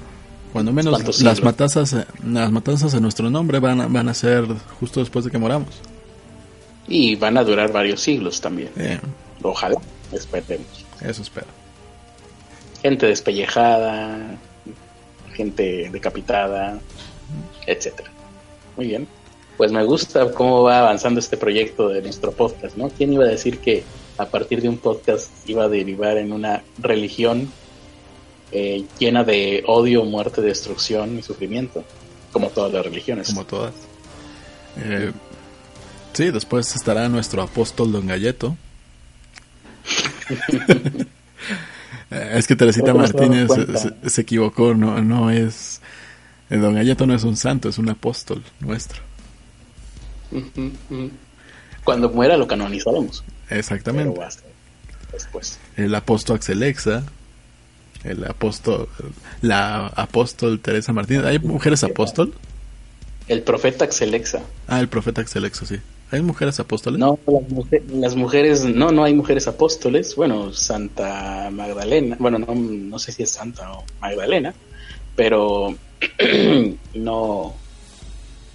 cuando 0.53 0.71
menos 0.71 0.93
las 1.23 1.43
matanzas, 1.43 1.97
las 2.23 2.53
matanzas 2.53 2.93
en 2.93 3.01
nuestro 3.01 3.31
nombre 3.31 3.59
van 3.59 3.81
a, 3.81 3.87
van 3.87 4.11
a 4.11 4.15
ser 4.15 4.45
justo 4.79 5.01
después 5.01 5.25
de 5.25 5.31
que 5.31 5.39
moramos. 5.39 5.81
Y 6.89 7.17
van 7.17 7.39
a 7.39 7.45
durar 7.45 7.73
varios 7.73 8.03
siglos 8.03 8.39
también. 8.43 8.69
Ojalá, 9.41 9.81
esperemos. 10.13 10.85
Eso 11.01 11.23
espero. 11.23 11.47
Gente 12.83 13.07
despellejada, 13.07 14.37
gente 15.39 15.89
decapitada, 15.91 16.81
etcétera. 17.65 18.11
Muy 18.77 18.89
bien. 18.89 19.07
Pues 19.57 19.71
me 19.73 19.85
gusta 19.85 20.33
cómo 20.33 20.65
va 20.65 20.81
avanzando 20.81 21.21
este 21.21 21.37
proyecto 21.37 21.89
de 21.89 22.03
nuestro 22.03 22.33
podcast, 22.33 22.77
¿no? 22.77 22.91
¿Quién 22.91 23.13
iba 23.13 23.25
a 23.25 23.29
decir 23.29 23.59
que 23.59 23.85
a 24.19 24.27
partir 24.27 24.61
de 24.61 24.69
un 24.69 24.79
podcast 24.79 25.31
iba 25.49 25.65
a 25.65 25.69
derivar 25.69 26.19
en 26.19 26.33
una 26.33 26.63
religión 26.79 27.51
eh, 28.51 28.85
llena 28.99 29.23
de 29.25 29.63
odio, 29.67 30.05
muerte, 30.05 30.41
destrucción 30.41 31.19
y 31.19 31.23
sufrimiento, 31.23 31.85
como 32.33 32.49
todas 32.49 32.73
las 32.73 32.85
religiones. 32.85 33.29
Como 33.29 33.45
todas. 33.45 33.75
Eh, 34.77 35.13
sí, 36.15 36.31
después 36.31 36.75
estará 36.75 37.09
nuestro 37.09 37.43
apóstol 37.43 37.93
Don 37.93 38.07
Galleto. 38.07 38.57
es 42.11 42.47
que 42.47 42.57
Teresita 42.57 42.95
Martínez 42.95 43.51
se, 44.07 44.21
equivocó, 44.21 44.75
no, 44.75 45.01
no 45.03 45.31
es... 45.31 45.81
Eh, 46.51 46.57
Don 46.57 46.75
Galleto 46.75 47.07
no 47.07 47.15
es 47.15 47.25
un 47.25 47.37
santo, 47.37 47.69
es 47.69 47.79
un 47.79 47.89
apóstol 47.91 48.43
nuestro. 48.61 49.03
Cuando 51.85 52.11
muera 52.11 52.37
lo 52.37 52.47
canonizaremos. 52.47 53.25
Exactamente. 53.51 54.19
después. 55.13 55.59
El 55.77 55.95
apóstol 55.95 56.37
Axelexa 56.37 57.05
el 58.05 58.25
apóstol, 58.25 58.89
la 59.43 59.87
apóstol 59.87 60.61
Teresa 60.61 60.93
Martínez. 60.93 61.25
¿Hay 61.25 61.39
mujeres 61.39 61.83
apóstol? 61.85 62.35
El 63.27 63.43
profeta 63.43 63.85
Axelexa. 63.85 64.43
Ah, 64.67 64.81
el 64.81 64.89
profeta 64.89 65.21
Axelexa, 65.21 65.67
sí. 65.67 65.79
¿Hay 66.11 66.23
mujeres 66.23 66.59
apóstoles? 66.59 66.99
No, 66.99 67.19
las, 67.91 68.17
mujeres, 68.17 68.65
no, 68.65 68.91
no 68.91 69.05
hay 69.05 69.15
mujeres 69.15 69.47
apóstoles. 69.47 70.17
Bueno, 70.17 70.53
Santa 70.55 71.51
Magdalena, 71.53 72.17
bueno, 72.19 72.39
no, 72.39 72.55
no 72.55 72.99
sé 72.99 73.13
si 73.13 73.25
es 73.25 73.31
Santa 73.31 73.71
o 73.73 73.85
Magdalena, 74.01 74.55
pero 75.15 75.75
no, 76.95 77.55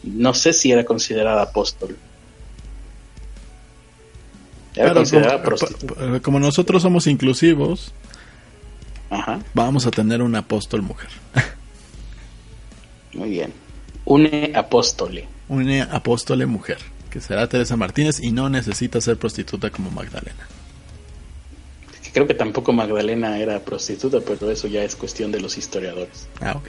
no 0.03 0.33
sé 0.33 0.53
si 0.53 0.71
era 0.71 0.83
considerada 0.83 1.43
apóstol. 1.43 1.95
Era 4.75 4.93
considerada 4.95 5.43
como 6.23 6.39
nosotros 6.39 6.81
somos 6.81 7.05
inclusivos, 7.05 7.93
Vamos 9.53 9.85
a 9.85 9.91
tener 9.91 10.21
un 10.21 10.35
apóstol 10.35 10.81
mujer. 10.81 11.09
Muy 13.13 13.29
bien. 13.29 13.53
Une 14.05 14.51
apóstole. 14.55 15.27
Une 15.49 15.81
apóstole 15.81 16.45
mujer, 16.45 16.79
que 17.13 17.21
será 17.21 17.47
Teresa 17.47 17.77
Martínez 17.77 18.19
y 18.19 18.31
no 18.31 18.49
necesita 18.49 18.99
ser 18.99 19.17
prostituta 19.17 19.69
como 19.69 19.91
Magdalena. 19.91 20.47
Creo 22.11 22.25
que 22.25 22.33
tampoco 22.33 22.73
Magdalena 22.73 23.37
era 23.37 23.59
prostituta, 23.59 24.19
pero 24.25 24.49
eso 24.49 24.67
ya 24.67 24.83
es 24.83 24.95
cuestión 24.95 25.31
de 25.31 25.39
los 25.39 25.55
historiadores. 25.55 26.27
Ah, 26.41 26.55
ok. 26.55 26.67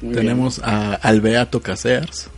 Tenemos 0.00 0.60
a, 0.60 0.94
al 0.94 1.20
Beato 1.20 1.60
Casears. 1.60 2.28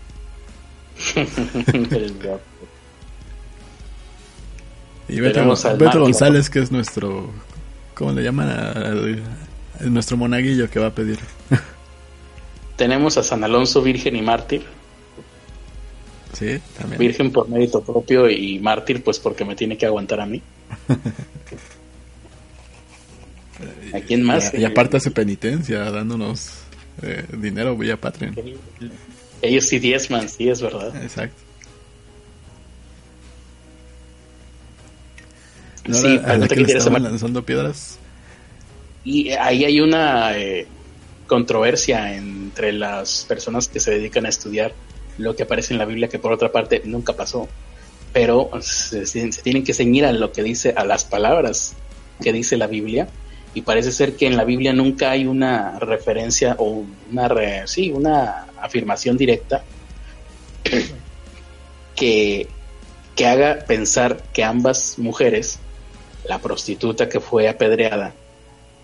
Y 5.08 5.20
Beto, 5.20 5.44
González, 6.00 6.48
que 6.48 6.60
es 6.60 6.72
nuestro. 6.72 7.30
¿Cómo 7.92 8.12
le 8.12 8.22
llaman? 8.22 8.48
A, 8.48 9.84
nuestro 9.90 10.16
monaguillo 10.16 10.70
que 10.70 10.78
va 10.78 10.86
a 10.86 10.94
pedir. 10.94 11.18
Tenemos 12.76 13.16
a 13.16 13.22
San 13.22 13.44
Alonso, 13.44 13.82
Virgen 13.82 14.16
y 14.16 14.22
Mártir. 14.22 14.62
Sí, 16.32 16.58
también. 16.76 16.98
Virgen 16.98 17.30
por 17.30 17.48
mérito 17.48 17.82
propio 17.82 18.28
y 18.28 18.58
mártir, 18.58 19.04
pues 19.04 19.20
porque 19.20 19.44
me 19.44 19.54
tiene 19.54 19.78
que 19.78 19.86
aguantar 19.86 20.20
a 20.20 20.26
mí. 20.26 20.42
¿A 23.94 24.00
quién 24.00 24.24
más? 24.24 24.52
Y, 24.52 24.64
aparte 24.64 24.96
hace 24.96 25.12
penitencia 25.12 25.90
dándonos 25.90 26.50
eh, 27.02 27.24
dinero 27.38 27.76
vía 27.76 27.96
Patreon. 27.96 28.34
Ellos 29.40 29.66
sí 29.66 29.78
diezman, 29.78 30.28
sí, 30.28 30.48
es 30.48 30.60
verdad. 30.60 30.94
Exacto. 31.02 31.36
sí, 35.92 36.18
a 36.24 36.36
la 36.36 36.48
que, 36.48 36.56
le 36.56 36.72
estaban 36.72 37.04
lanzando 37.04 37.44
piedras. 37.44 37.98
Y 39.04 39.30
ahí 39.30 39.64
hay 39.64 39.80
una 39.80 40.36
eh, 40.36 40.66
controversia 41.26 42.14
entre 42.14 42.72
las 42.72 43.24
personas 43.26 43.68
que 43.68 43.80
se 43.80 43.92
dedican 43.92 44.26
a 44.26 44.28
estudiar 44.28 44.74
lo 45.18 45.36
que 45.36 45.44
aparece 45.44 45.72
en 45.72 45.78
la 45.78 45.84
Biblia, 45.84 46.08
que 46.08 46.18
por 46.18 46.32
otra 46.32 46.52
parte 46.52 46.82
nunca 46.84 47.12
pasó. 47.14 47.48
Pero 48.12 48.50
se, 48.60 49.04
tienen 49.42 49.64
que 49.64 49.74
ceñir 49.74 50.04
a 50.04 50.12
lo 50.12 50.32
que 50.32 50.42
dice, 50.42 50.74
a 50.76 50.84
las 50.84 51.04
palabras 51.04 51.74
que 52.22 52.32
dice 52.32 52.56
la 52.56 52.66
Biblia. 52.66 53.08
Y 53.54 53.62
parece 53.62 53.92
ser 53.92 54.16
que 54.16 54.26
en 54.26 54.36
la 54.36 54.44
Biblia 54.44 54.72
nunca 54.72 55.12
hay 55.12 55.26
una 55.26 55.78
referencia 55.78 56.56
o 56.58 56.84
una, 57.10 57.66
sí, 57.66 57.92
una 57.92 58.46
afirmación 58.60 59.16
directa 59.16 59.62
que, 61.94 62.48
que 63.14 63.26
haga 63.26 63.64
pensar 63.66 64.22
que 64.32 64.42
ambas 64.42 64.98
mujeres 64.98 65.60
la 66.28 66.38
prostituta 66.38 67.08
que 67.08 67.20
fue 67.20 67.48
apedreada 67.48 68.14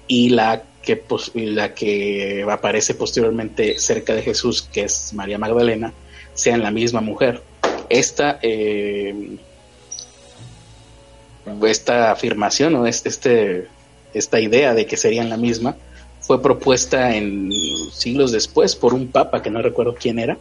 y 0.07 0.31
la 0.31 0.63
que, 0.83 1.03
la 1.35 1.75
que 1.75 2.47
aparece 2.49 2.95
posteriormente 2.95 3.79
cerca 3.79 4.15
de 4.15 4.23
Jesús, 4.23 4.63
que 4.63 4.85
es 4.85 5.13
María 5.15 5.39
Magdalena, 5.39 5.93
sean 6.35 6.63
la 6.63 6.71
misma 6.71 7.01
mujer. 7.01 7.43
Esta, 7.89 8.39
eh, 8.43 9.37
esta 11.63 12.13
afirmación 12.13 12.75
o 12.77 12.87
este, 12.87 13.09
este 13.09 13.69
esta 14.15 14.41
idea 14.41 14.75
de 14.75 14.87
que 14.87 14.97
serían 14.97 15.29
la 15.29 15.37
misma 15.37 15.77
fue 16.21 16.43
propuesta 16.43 17.15
en 17.15 17.51
siglos 17.93 18.33
después 18.33 18.77
por 18.77 18.95
un 18.95 19.09
papa 19.09 19.43
que 19.43 19.51
no 19.51 19.63
recuerdo 19.63 19.95
quién 19.95 20.19
era, 20.19 20.39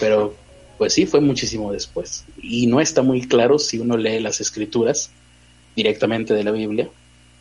pero 0.00 0.34
pues 0.78 0.92
sí, 0.92 1.06
fue 1.06 1.20
muchísimo 1.20 1.72
después. 1.72 2.24
Y 2.40 2.66
no 2.66 2.80
está 2.80 3.02
muy 3.02 3.26
claro 3.26 3.58
si 3.58 3.78
uno 3.78 3.96
lee 3.96 4.20
las 4.20 4.40
escrituras 4.40 5.10
directamente 5.76 6.34
de 6.34 6.44
la 6.44 6.50
Biblia 6.50 6.88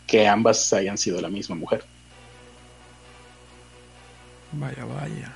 que 0.08 0.28
ambas 0.28 0.72
hayan 0.74 0.98
sido 0.98 1.22
la 1.22 1.30
misma 1.30 1.56
mujer. 1.56 1.84
Vaya, 4.54 4.86
vaya. 4.86 5.32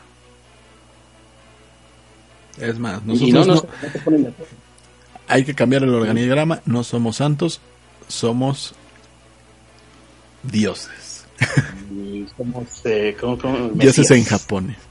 Es 2.60 2.80
más, 2.80 3.04
no, 3.04 3.14
nosotros 3.14 3.48
no, 3.48 3.56
no- 3.56 3.62
no 3.84 3.90
se 3.92 4.00
ponen 4.00 4.24
de 4.24 4.30
acuerdo. 4.30 4.54
hay 5.28 5.44
que 5.44 5.54
cambiar 5.54 5.84
el 5.84 5.94
organigrama. 5.94 6.62
No 6.66 6.84
somos 6.84 7.18
santos, 7.18 7.62
somos 8.08 8.74
dioses. 10.44 11.26
Y 11.92 12.26
somos, 12.36 12.66
eh, 12.86 13.16
¿cómo- 13.20 13.38
cómo? 13.38 13.70
Dioses 13.74 14.10
en 14.12 14.24
Japón. 14.26 14.76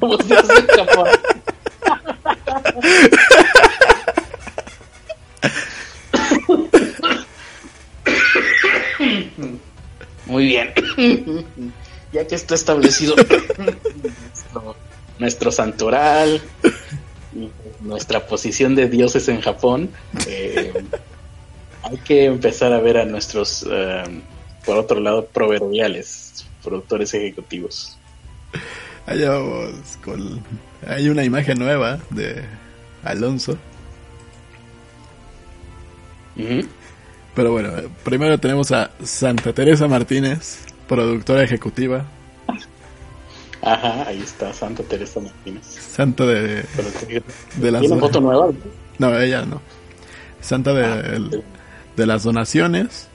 Somos 0.00 0.26
dioses 0.26 0.58
en 0.60 0.66
Japón. 0.86 1.08
Muy 10.26 10.46
bien. 10.46 10.68
Ya 12.12 12.26
que 12.26 12.34
está 12.34 12.54
establecido 12.54 13.14
nuestro, 13.58 14.76
nuestro 15.18 15.52
santoral, 15.52 16.40
nuestra 17.80 18.26
posición 18.26 18.74
de 18.74 18.88
dioses 18.88 19.28
en 19.28 19.40
Japón, 19.40 19.90
eh, 20.26 20.72
hay 21.82 21.96
que 21.98 22.26
empezar 22.26 22.72
a 22.72 22.80
ver 22.80 22.98
a 22.98 23.04
nuestros, 23.04 23.66
eh, 23.70 24.02
por 24.64 24.78
otro 24.78 25.00
lado, 25.00 25.26
proverbiales, 25.26 26.46
productores 26.62 27.12
ejecutivos. 27.14 27.96
Allá 29.06 29.30
vamos 29.30 29.72
con... 30.04 30.42
Hay 30.86 31.08
una 31.08 31.24
imagen 31.24 31.58
nueva 31.58 31.98
de 32.10 32.44
Alonso. 33.02 33.56
Pero 37.34 37.52
bueno, 37.52 37.70
primero 38.04 38.38
tenemos 38.38 38.70
a 38.70 38.90
Santa 39.02 39.52
Teresa 39.52 39.88
Martínez, 39.88 40.58
productora 40.88 41.42
ejecutiva, 41.44 42.04
Ajá, 43.60 44.06
ahí 44.06 44.20
está 44.20 44.52
Santa 44.54 44.82
Teresa 44.84 45.20
Martínez. 45.20 45.64
santa 45.66 46.24
de, 46.24 46.64
de 47.56 47.70
las... 47.72 47.80
¿Tiene 47.82 47.98
foto 47.98 48.20
nueva? 48.20 48.50
No, 48.98 49.18
ella 49.18 49.44
no. 49.44 49.60
Santa 50.40 50.72
de, 50.72 50.84
Ah, 50.84 51.42
de 51.96 52.06
las 52.06 52.22
donaciones, 52.22 53.08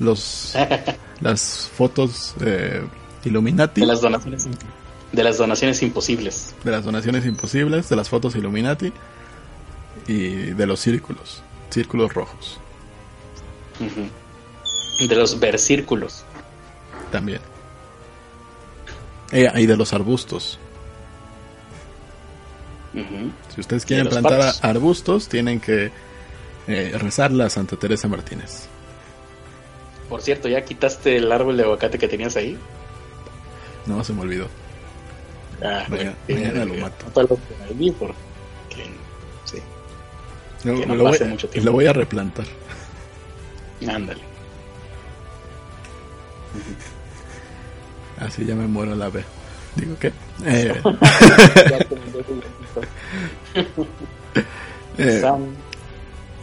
los 0.00 0.54
las 1.20 1.70
fotos 1.72 2.34
eh, 2.40 2.82
Illuminati, 3.24 3.80
De 3.82 3.86
las 3.86 4.00
donaciones 4.00 4.48
de 5.12 5.22
las 5.22 5.38
donaciones 5.38 5.80
imposibles. 5.82 6.54
de 6.64 6.70
las 6.72 6.84
donaciones 6.84 7.24
imposibles, 7.24 7.88
de 7.88 7.94
las 7.94 8.08
fotos 8.08 8.34
Illuminati 8.34 8.92
y 10.08 10.28
de 10.50 10.66
los 10.66 10.80
círculos, 10.80 11.40
círculos 11.70 12.12
rojos. 12.12 12.58
De 15.08 15.14
los 15.14 15.38
versículos. 15.38 16.24
También. 17.14 17.40
Eh, 19.30 19.48
y 19.54 19.66
de 19.66 19.76
los 19.76 19.92
arbustos. 19.92 20.58
Si 23.54 23.60
ustedes 23.60 23.84
quieren 23.84 24.08
plantar 24.08 24.38
patos. 24.38 24.64
arbustos, 24.64 25.28
tienen 25.28 25.60
que 25.60 25.92
eh, 26.66 26.92
rezarle 26.98 27.44
a 27.44 27.50
Santa 27.50 27.76
Teresa 27.76 28.08
Martínez. 28.08 28.66
Por 30.08 30.22
cierto, 30.22 30.48
¿ya 30.48 30.64
quitaste 30.64 31.16
el 31.16 31.30
árbol 31.30 31.56
de 31.56 31.62
aguacate 31.62 31.98
que 31.98 32.08
tenías 32.08 32.34
ahí? 32.36 32.58
No, 33.86 34.02
se 34.02 34.12
me 34.12 34.22
olvidó. 34.22 34.48
Ah, 35.62 35.84
Mañana- 35.88 36.14
bueno, 36.26 36.40
mañana 36.40 36.62
eh, 36.62 36.66
lo 36.66 36.74
mato. 36.74 37.06
por 37.14 37.28
sí, 39.44 39.58
Que 40.62 40.86
no 40.86 40.94
lo 40.96 41.04
pase 41.04 41.24
voy, 41.24 41.28
mucho 41.32 41.48
tiempo. 41.48 41.66
lo 41.66 41.72
voy 41.72 41.86
a 41.86 41.92
replantar. 41.92 42.46
ándale. 43.88 44.20
Así 48.20 48.44
ya 48.44 48.54
me 48.54 48.66
muero 48.66 48.94
la 48.94 49.08
veo. 49.08 49.24
Digo 49.76 49.96
que. 49.98 50.12
Eh, 50.44 50.82
eh, 54.98 55.22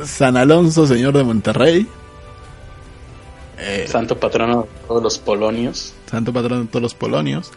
San- 0.06 0.38
Alonso, 0.38 0.86
señor 0.88 1.16
de 1.18 1.24
Monterrey. 1.24 1.88
Eh, 3.58 3.86
santo 3.88 4.18
patrono 4.20 4.64
de 4.64 4.88
todos 4.88 5.04
los 5.04 5.18
polonios. 5.20 5.94
santo 6.10 6.34
patrón 6.34 6.62
de 6.64 6.68
todos 6.68 6.82
los 6.82 6.94
polonios. 6.96 7.52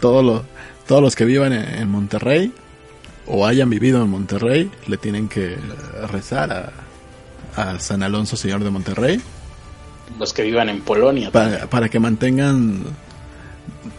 Todos 0.00 0.24
los, 0.24 0.42
todos 0.86 1.02
los 1.02 1.16
que 1.16 1.24
vivan 1.24 1.52
en, 1.52 1.62
en 1.82 1.88
Monterrey 1.90 2.52
o 3.26 3.46
hayan 3.46 3.68
vivido 3.70 4.02
en 4.02 4.10
Monterrey 4.10 4.70
le 4.86 4.96
tienen 4.98 5.28
que 5.28 5.56
rezar 6.10 6.52
a, 7.56 7.60
a 7.60 7.78
San 7.80 8.02
Alonso, 8.02 8.36
señor 8.36 8.62
de 8.62 8.70
Monterrey, 8.70 9.20
Los 10.18 10.32
que 10.32 10.42
vivan 10.42 10.68
en 10.68 10.80
Polonia. 10.80 11.30
para, 11.30 11.66
para 11.68 11.88
que 11.88 11.98
mantengan 11.98 12.82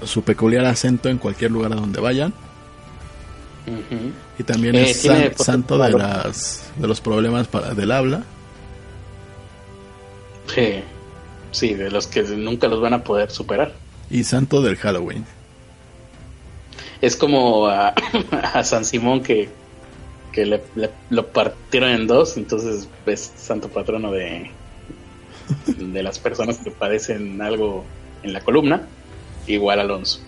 su 0.04 0.22
peculiar 0.24 0.66
acento 0.66 1.10
en 1.10 1.18
cualquier 1.18 1.52
lugar 1.52 1.74
a 1.74 1.76
donde 1.76 2.00
vayan. 2.00 2.34
Y 4.38 4.44
también 4.44 4.76
Eh, 4.76 4.92
es 4.92 5.02
san- 5.02 5.12
potencial 5.16 5.38
santo 5.46 5.78
de, 5.80 5.92
las, 5.92 6.64
de 6.78 6.88
los 6.88 7.02
problemas 7.02 7.48
para, 7.48 7.74
del 7.74 7.92
habla. 7.92 8.24
Sí, 10.54 10.82
sí, 11.52 11.74
de 11.74 11.90
los 11.90 12.08
que 12.08 12.22
nunca 12.24 12.68
los 12.68 12.80
van 12.82 12.94
a 12.94 13.04
poder 13.04 13.32
superar. 13.32 13.74
Y 14.10 14.24
santo 14.24 14.62
del 14.62 14.78
Halloween. 14.78 15.26
Es 17.02 17.16
como 17.16 17.68
a, 17.68 17.90
a 18.54 18.64
San 18.64 18.86
Simón 18.86 19.24
que, 19.24 19.50
que 20.32 20.46
le, 20.46 20.62
le- 20.76 20.92
lo 21.10 21.28
partieron 21.28 21.90
en 21.90 22.08
dos, 22.08 22.38
entonces 22.38 22.88
es 23.08 23.32
santo 23.36 23.68
patrono 23.70 24.12
de, 24.12 24.52
de 25.68 26.04
las 26.04 26.20
personas 26.20 26.58
que 26.58 26.72
padecen 26.72 27.42
algo 27.42 27.84
en 28.24 28.34
la 28.34 28.42
columna, 28.42 28.88
igual 29.48 29.80
Alonso, 29.80 30.20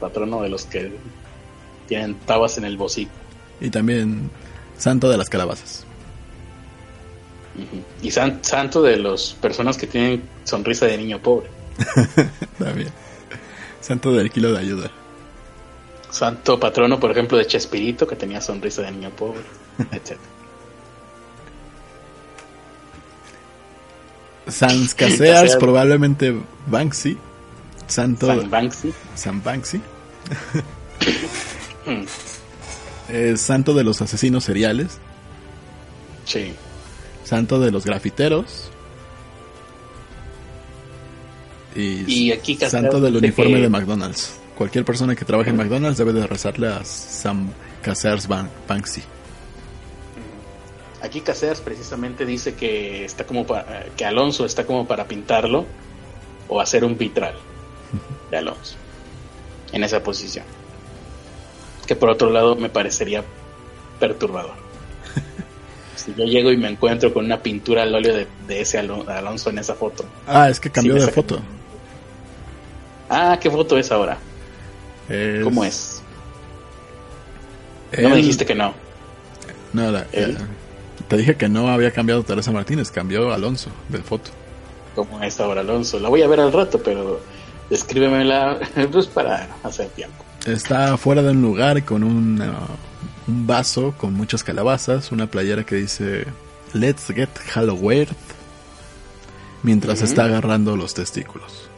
patrono 0.00 0.42
de 0.42 0.48
los 0.48 0.64
que 0.64 0.92
tienen 1.86 2.14
tabas 2.14 2.58
en 2.58 2.64
el 2.64 2.76
bocico. 2.76 3.10
Y 3.60 3.70
también 3.70 4.30
santo 4.76 5.08
de 5.10 5.16
las 5.16 5.28
calabazas. 5.28 5.84
Y 8.02 8.10
san- 8.10 8.44
santo 8.44 8.82
de 8.82 8.96
las 8.98 9.34
personas 9.40 9.76
que 9.76 9.86
tienen 9.88 10.22
sonrisa 10.44 10.86
de 10.86 10.96
niño 10.96 11.18
pobre. 11.20 11.48
También. 12.58 12.88
Santo 13.80 14.12
del 14.12 14.30
kilo 14.30 14.52
de 14.52 14.58
ayuda. 14.60 14.90
Santo 16.10 16.58
patrono, 16.60 17.00
por 17.00 17.10
ejemplo, 17.10 17.36
de 17.36 17.46
Chespirito, 17.46 18.06
que 18.06 18.14
tenía 18.16 18.40
sonrisa 18.40 18.82
de 18.82 18.92
niño 18.92 19.10
pobre, 19.10 19.40
etc. 19.92 20.16
Sans 24.48 24.94
Casears, 24.96 25.56
probablemente 25.56 26.34
Banksy. 26.66 27.16
Santo 27.86 28.26
San 28.26 28.50
Banksy. 28.50 28.92
San 29.14 29.42
Banksy. 29.42 29.80
Es 33.08 33.40
santo 33.40 33.74
de 33.74 33.84
los 33.84 34.00
asesinos 34.02 34.44
seriales. 34.44 34.98
Sí. 36.24 36.52
Santo 37.24 37.58
de 37.60 37.70
los 37.70 37.84
grafiteros. 37.84 38.70
Y, 41.74 42.04
Y 42.26 42.32
aquí 42.32 42.56
santo 42.56 43.00
del 43.00 43.16
uniforme 43.16 43.54
que- 43.54 43.60
de 43.62 43.68
McDonald's. 43.68 44.34
Cualquier 44.56 44.84
persona 44.84 45.14
que 45.14 45.24
trabaje 45.24 45.50
en 45.50 45.56
McDonald's 45.56 45.98
debe 45.98 46.12
de 46.12 46.26
rezarle 46.26 46.66
a 46.68 46.84
Sam 46.84 47.50
Casears 47.80 48.26
Ban- 48.28 48.50
Banksy. 48.66 49.02
Aquí 51.02 51.20
Casears 51.20 51.60
precisamente 51.60 52.24
dice 52.26 52.54
que 52.54 53.04
está 53.04 53.24
como 53.24 53.46
para, 53.46 53.84
que 53.96 54.04
Alonso 54.04 54.44
está 54.44 54.66
como 54.66 54.86
para 54.86 55.06
pintarlo 55.06 55.64
o 56.48 56.60
hacer 56.60 56.84
un 56.84 56.98
vitral 56.98 57.34
de 58.30 58.36
Alonso 58.36 58.76
en 59.72 59.84
esa 59.84 60.02
posición. 60.02 60.44
Que 61.86 61.94
por 61.94 62.10
otro 62.10 62.30
lado 62.30 62.56
me 62.56 62.68
parecería 62.68 63.22
perturbador. 64.00 64.54
si 65.96 66.14
yo 66.14 66.24
llego 66.24 66.50
y 66.50 66.56
me 66.56 66.68
encuentro 66.68 67.14
con 67.14 67.24
una 67.24 67.40
pintura 67.42 67.82
al 67.84 67.94
óleo 67.94 68.14
de, 68.16 68.26
de 68.46 68.60
ese 68.60 68.78
Alo- 68.78 69.08
Alonso 69.08 69.50
en 69.50 69.58
esa 69.58 69.74
foto. 69.74 70.04
Ah, 70.26 70.48
es 70.50 70.58
que 70.58 70.70
cambió 70.70 70.94
Sí, 70.98 71.06
de 71.06 71.12
foto. 71.12 71.40
Ah, 73.08 73.38
¿qué 73.40 73.50
foto 73.50 73.78
es 73.78 73.90
ahora? 73.92 74.18
Es- 75.08 75.44
¿Cómo 75.44 75.64
es? 75.64 76.02
No 77.96 78.08
me 78.10 78.16
dijiste 78.16 78.44
que 78.44 78.54
no. 78.54 78.74
No, 79.72 79.90
la- 79.90 80.06
te 81.08 81.16
dije 81.16 81.36
que 81.36 81.48
no 81.48 81.68
había 81.68 81.90
cambiado 81.90 82.22
Teresa 82.22 82.52
Martínez, 82.52 82.90
cambió 82.90 83.32
Alonso 83.32 83.70
de 83.88 83.98
foto. 83.98 84.30
¿Cómo 84.94 85.22
es 85.22 85.40
ahora 85.40 85.62
Alonso? 85.62 85.98
La 85.98 86.08
voy 86.08 86.22
a 86.22 86.28
ver 86.28 86.40
al 86.40 86.52
rato, 86.52 86.80
pero 86.82 87.20
descríbemela 87.70 88.58
pues 88.92 89.06
para 89.06 89.48
hacer 89.62 89.88
tiempo. 89.88 90.24
Está 90.46 90.96
fuera 90.96 91.22
de 91.22 91.30
un 91.30 91.42
lugar 91.42 91.84
con 91.84 92.04
un, 92.04 92.40
uh, 92.40 93.30
un 93.30 93.46
vaso 93.46 93.94
con 93.96 94.14
muchas 94.14 94.44
calabazas, 94.44 95.10
una 95.12 95.26
playera 95.26 95.64
que 95.64 95.76
dice 95.76 96.26
Let's 96.74 97.06
get 97.08 97.30
Halloween. 97.52 98.08
mientras 99.62 100.02
está 100.02 100.24
agarrando 100.24 100.76
los 100.76 100.94
testículos. 100.94 101.68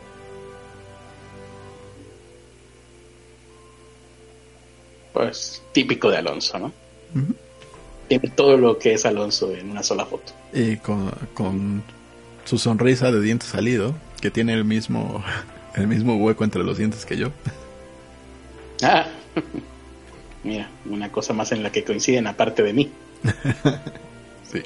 Pues 5.12 5.62
típico 5.73 6.10
de 6.10 6.18
Alonso, 6.18 6.59
¿no? 6.59 6.73
Tiene 8.11 8.29
todo 8.31 8.57
lo 8.57 8.77
que 8.77 8.95
es 8.95 9.07
Alonso 9.07 9.55
en 9.55 9.71
una 9.71 9.85
sola 9.85 10.05
foto. 10.05 10.33
Y 10.53 10.79
con, 10.79 11.13
con 11.33 11.81
su 12.45 12.59
sonrisa 12.59 13.13
de 13.13 13.21
diente 13.21 13.47
salido, 13.47 13.95
que 14.21 14.33
tiene 14.33 14.53
el 14.53 14.65
mismo, 14.65 15.23
el 15.77 15.87
mismo 15.87 16.17
hueco 16.17 16.43
entre 16.43 16.65
los 16.65 16.77
dientes 16.77 17.07
que 17.07 17.17
yo. 17.17 17.31
Ah, 18.83 19.07
mira, 20.43 20.71
una 20.87 21.13
cosa 21.13 21.35
más 21.35 21.53
en 21.53 21.63
la 21.63 21.71
que 21.71 21.85
coinciden 21.85 22.27
aparte 22.27 22.63
de 22.63 22.73
mí. 22.73 22.91
sí. 24.51 24.63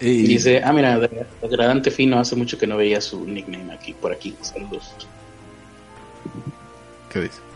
Y 0.00 0.22
dice, 0.28 0.62
ah, 0.64 0.72
mira, 0.72 0.96
degradante 1.42 1.90
fino, 1.90 2.20
hace 2.20 2.36
mucho 2.36 2.56
que 2.56 2.68
no 2.68 2.76
veía 2.76 3.00
su 3.00 3.26
nickname 3.26 3.72
aquí, 3.72 3.94
por 3.94 4.12
aquí. 4.12 4.36
Saludos. 4.42 4.94
¿Qué 7.12 7.22
dice? 7.22 7.49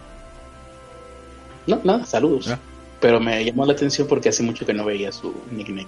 No, 1.66 1.80
nada, 1.84 2.04
saludos. 2.04 2.48
Ah. 2.48 2.58
Pero 3.00 3.20
me 3.20 3.44
llamó 3.44 3.66
la 3.66 3.72
atención 3.72 4.08
porque 4.08 4.28
hace 4.28 4.42
mucho 4.42 4.64
que 4.64 4.74
no 4.74 4.84
veía 4.84 5.12
su 5.12 5.34
nickname. 5.50 5.86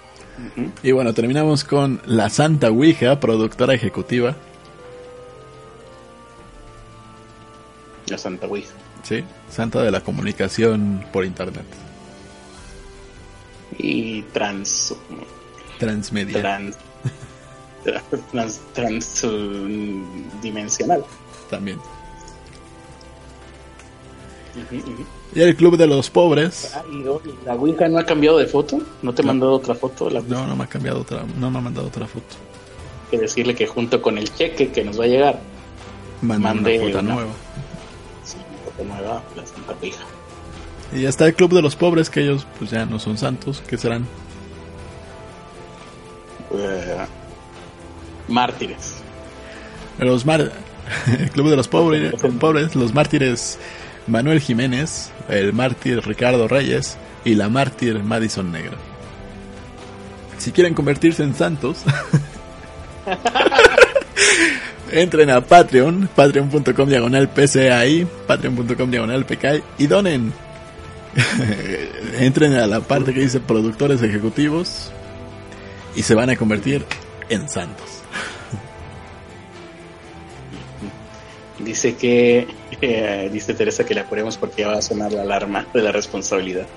Y 0.83 0.93
bueno, 0.93 1.13
terminamos 1.13 1.65
con 1.65 2.01
la 2.05 2.29
Santa 2.29 2.69
Ouija, 2.69 3.19
productora 3.19 3.73
ejecutiva. 3.73 4.37
La 8.07 8.17
Santa 8.17 8.47
Ouija. 8.47 8.71
Sí, 9.03 9.21
Santa 9.49 9.83
de 9.83 9.91
la 9.91 9.99
comunicación 9.99 11.03
por 11.11 11.25
internet 11.25 11.65
y 13.77 14.23
trans 14.33 14.93
transmedia 15.77 16.41
trans, 16.41 16.75
trans, 18.31 18.59
transdimensional 18.73 21.05
también 21.49 21.79
y 25.35 25.41
el 25.41 25.55
club 25.55 25.77
de 25.77 25.87
los 25.87 26.09
pobres. 26.09 26.71
ah, 26.75 26.83
la 27.45 27.53
Ouija 27.55 27.87
no 27.87 27.99
ha 27.99 28.05
cambiado 28.05 28.37
de 28.37 28.47
foto 28.47 28.79
no 29.01 29.13
te 29.13 29.21
ha 29.21 29.25
mandado 29.25 29.53
otra 29.53 29.75
foto 29.75 30.09
no 30.09 30.47
no 30.47 30.55
me 30.55 30.63
ha 30.63 30.67
cambiado 30.67 31.01
otra 31.01 31.23
no 31.37 31.51
me 31.51 31.59
ha 31.59 31.61
mandado 31.61 31.87
otra 31.87 32.07
foto. 32.07 32.35
Que 33.11 33.17
decirle 33.17 33.55
que 33.55 33.67
junto 33.67 34.01
con 34.01 34.17
el 34.17 34.33
cheque 34.33 34.71
que 34.71 34.83
nos 34.83 34.99
va 34.99 35.05
a 35.05 35.07
llegar 35.07 35.39
mande 36.21 36.79
una 36.79 36.87
foto 36.87 37.01
nueva. 37.01 37.31
Sí, 38.23 38.37
una 38.37 38.71
foto 38.71 38.83
nueva 38.83 39.23
la 39.35 39.45
Santa 39.45 39.75
Ouija. 39.81 40.03
Y 40.93 41.01
ya 41.01 41.09
está 41.09 41.27
el 41.27 41.35
Club 41.35 41.53
de 41.53 41.61
los 41.61 41.75
Pobres, 41.75 42.09
que 42.09 42.21
ellos 42.21 42.47
pues 42.57 42.71
ya 42.71 42.85
no 42.85 42.97
son 42.99 43.17
santos, 43.17 43.61
¿qué 43.67 43.77
serán? 43.77 44.07
Eh, 46.51 47.05
mártires. 48.27 48.95
Los 49.99 50.25
mar 50.25 50.51
el 51.19 51.29
Club 51.31 51.49
de 51.49 51.55
los 51.55 51.67
pobres, 51.67 52.13
pobres, 52.39 52.75
los 52.75 52.93
mártires 52.93 53.59
Manuel 54.09 54.41
Jiménez, 54.41 55.11
el 55.29 55.53
mártir 55.53 56.05
Ricardo 56.05 56.47
Reyes 56.47 56.97
y 57.23 57.35
la 57.35 57.49
mártir 57.49 58.03
Madison 58.03 58.51
Negra. 58.51 58.77
Si 60.37 60.51
quieren 60.51 60.73
convertirse 60.73 61.23
en 61.23 61.35
santos, 61.35 61.83
entren 64.91 65.29
a 65.29 65.41
Patreon, 65.41 66.09
patreon.com 66.15 66.89
diagonal 66.89 67.29
PCAI, 67.29 68.07
patreon.com 68.27 68.89
diagonal 68.89 69.25
PKI 69.25 69.63
y 69.77 69.87
donen 69.87 70.33
entren 72.19 72.53
a 72.53 72.67
la 72.67 72.81
parte 72.81 73.13
que 73.13 73.21
dice 73.21 73.39
productores 73.39 74.01
ejecutivos 74.01 74.91
y 75.95 76.03
se 76.03 76.15
van 76.15 76.29
a 76.29 76.35
convertir 76.35 76.85
en 77.29 77.49
santos. 77.49 77.87
Dice 81.59 81.95
que, 81.95 82.47
eh, 82.81 83.29
dice 83.31 83.53
Teresa 83.53 83.85
que 83.85 83.93
le 83.93 84.01
apuremos 84.01 84.37
porque 84.37 84.61
ya 84.61 84.69
va 84.69 84.77
a 84.77 84.81
sonar 84.81 85.11
la 85.11 85.21
alarma 85.21 85.67
de 85.73 85.81
la 85.81 85.91
responsabilidad. 85.91 86.67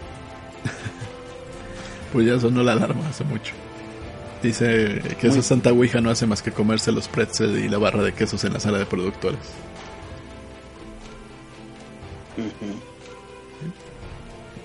pues 2.13 2.27
ya 2.27 2.39
sonó 2.39 2.63
la 2.63 2.73
alarma 2.73 3.09
hace 3.09 3.25
mucho. 3.25 3.53
Dice 4.43 5.01
que 5.21 5.29
esa 5.29 5.41
Santa 5.41 5.71
Ouija 5.71 6.01
no 6.01 6.11
hace 6.11 6.27
más 6.27 6.43
que 6.43 6.51
comerse 6.51 6.91
los 6.91 7.07
pretzels 7.07 7.59
y 7.59 7.69
la 7.69 7.79
barra 7.79 8.03
de 8.03 8.13
quesos 8.13 8.43
en 8.43 8.53
la 8.53 8.61
sala 8.61 8.79
de 8.79 8.87
productores. 8.87 9.39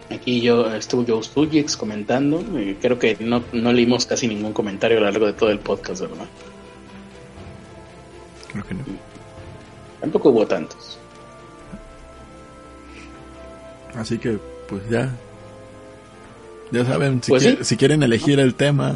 Aquí 0.09 0.41
yo 0.41 0.73
estuvo 0.73 1.05
Joe 1.07 1.23
Stugix 1.23 1.77
comentando. 1.77 2.43
creo 2.81 2.97
que 2.97 3.17
no, 3.19 3.43
no 3.53 3.71
leímos 3.71 4.07
casi 4.07 4.27
ningún 4.27 4.53
comentario 4.53 4.97
a 4.97 5.01
lo 5.01 5.05
largo 5.05 5.27
de 5.27 5.33
todo 5.33 5.51
el 5.51 5.59
podcast, 5.59 6.01
¿verdad? 6.01 6.25
Creo 8.51 8.65
que 8.65 8.73
no. 8.73 8.83
Tampoco 9.99 10.29
hubo 10.29 10.47
tantos. 10.47 10.97
Así 13.97 14.17
que, 14.17 14.37
pues 14.67 14.87
ya. 14.89 15.15
Ya 16.71 16.85
saben, 16.85 17.23
si, 17.23 17.31
pues 17.31 17.57
si 17.61 17.77
quieren 17.77 18.03
elegir 18.03 18.39
el 18.39 18.55
tema 18.55 18.95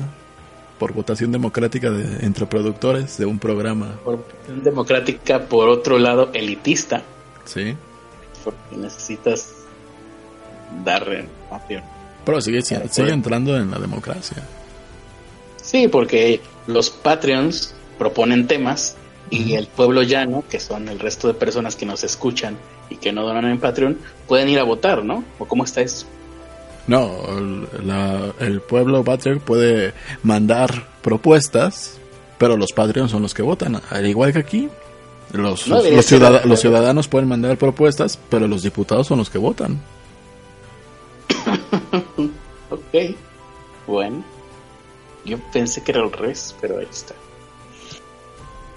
por 0.77 0.93
votación 0.93 1.31
democrática 1.31 1.89
de, 1.89 2.25
entre 2.25 2.45
productores 2.45 3.17
de 3.17 3.25
un 3.25 3.39
programa. 3.39 3.99
Por 4.03 4.17
votación 4.17 4.63
democrática, 4.63 5.39
por 5.47 5.69
otro 5.69 5.97
lado, 5.97 6.31
elitista. 6.33 7.03
Sí. 7.45 7.75
Porque 8.43 8.77
necesitas 8.77 9.53
dar 10.83 11.05
Pero 12.25 12.41
sigue, 12.41 12.61
sigue 12.61 13.11
entrando 13.11 13.55
en 13.57 13.71
la 13.71 13.79
democracia. 13.79 14.43
Sí, 15.61 15.87
porque 15.87 16.41
los 16.67 16.89
Patreons 16.89 17.73
proponen 17.97 18.47
temas 18.47 18.95
y 19.29 19.53
el 19.53 19.67
pueblo 19.67 20.01
llano, 20.01 20.43
que 20.49 20.59
son 20.59 20.89
el 20.89 20.99
resto 20.99 21.27
de 21.27 21.35
personas 21.35 21.75
que 21.75 21.85
nos 21.85 22.03
escuchan 22.03 22.57
y 22.91 22.97
que 22.97 23.11
no 23.11 23.23
donan 23.23 23.45
en 23.45 23.59
Patreon, 23.59 23.97
pueden 24.27 24.49
ir 24.49 24.59
a 24.59 24.63
votar, 24.63 25.03
¿no? 25.03 25.23
¿O 25.39 25.45
cómo 25.45 25.63
está 25.63 25.81
eso? 25.81 26.05
No, 26.87 27.09
el, 28.39 28.61
pueblo 28.61 29.03
Patreon 29.03 29.39
puede 29.39 29.93
mandar 30.23 30.87
propuestas, 31.01 31.99
pero 32.37 32.57
los 32.57 32.73
Patreons 32.73 33.11
son 33.11 33.21
los 33.21 33.33
que 33.33 33.41
votan, 33.41 33.81
al 33.89 34.05
igual 34.05 34.33
que 34.33 34.39
aquí. 34.39 34.69
Los, 35.31 35.67
los, 35.67 35.85
los 36.45 36.59
ciudadanos 36.59 37.07
pueden 37.07 37.29
mandar 37.29 37.57
propuestas, 37.57 38.19
pero 38.29 38.47
los 38.49 38.63
diputados 38.63 39.07
son 39.07 39.19
los 39.19 39.29
que 39.29 39.37
votan. 39.37 39.79
ok. 42.69 43.15
Bueno. 43.87 44.23
Yo 45.23 45.37
pensé 45.53 45.83
que 45.83 45.91
era 45.91 46.01
el 46.01 46.11
revés, 46.11 46.55
pero 46.59 46.79
ahí 46.79 46.87
está. 46.89 47.13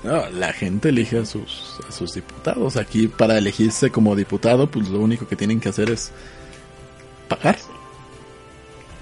No, 0.04 0.28
la 0.28 0.52
gente 0.52 0.90
elige 0.90 1.18
a 1.18 1.24
sus, 1.24 1.80
a 1.88 1.90
sus 1.90 2.12
diputados. 2.12 2.76
Aquí 2.76 3.08
para 3.08 3.38
elegirse 3.38 3.90
como 3.90 4.14
diputado, 4.14 4.70
pues 4.70 4.88
lo 4.90 5.00
único 5.00 5.26
que 5.26 5.34
tienen 5.34 5.60
que 5.60 5.70
hacer 5.70 5.90
es 5.90 6.12
pagar. 7.26 7.56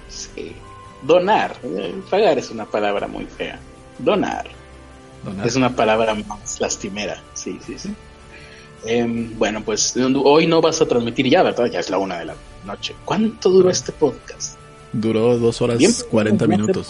Sí. 0.07 0.55
Donar. 1.01 1.57
Eh, 1.63 1.93
pagar 2.09 2.39
es 2.39 2.49
una 2.49 2.65
palabra 2.65 3.07
muy 3.07 3.25
fea. 3.25 3.59
Donar. 3.99 4.47
Donar. 5.25 5.45
Es 5.45 5.57
una 5.57 5.75
palabra 5.75 6.15
más 6.15 6.61
lastimera. 6.61 7.21
Sí, 7.33 7.59
sí, 7.65 7.77
sí. 7.77 7.93
Em, 8.85 9.37
bueno, 9.37 9.61
pues 9.63 9.95
hoy 9.97 10.47
no 10.47 10.61
vas 10.61 10.81
a 10.81 10.85
transmitir 10.85 11.29
ya, 11.29 11.43
¿verdad? 11.43 11.65
Ya 11.65 11.79
es 11.79 11.89
la 11.89 11.97
una 11.97 12.19
de 12.19 12.25
la 12.25 12.35
noche. 12.65 12.95
¿Cuánto 13.03 13.49
duró 13.49 13.69
este 13.69 13.91
podcast? 13.91 14.57
Duró 14.93 15.37
dos 15.37 15.61
horas 15.61 16.05
cuarenta 16.09 16.47
minutos. 16.47 16.87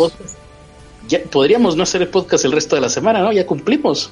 Ya, 1.07 1.21
podríamos 1.23 1.75
no 1.75 1.83
hacer 1.83 2.01
el 2.01 2.07
podcast 2.07 2.45
el 2.45 2.51
resto 2.51 2.75
de 2.75 2.81
la 2.81 2.89
semana, 2.89 3.19
¿no? 3.19 3.31
Ya 3.31 3.45
cumplimos. 3.45 4.11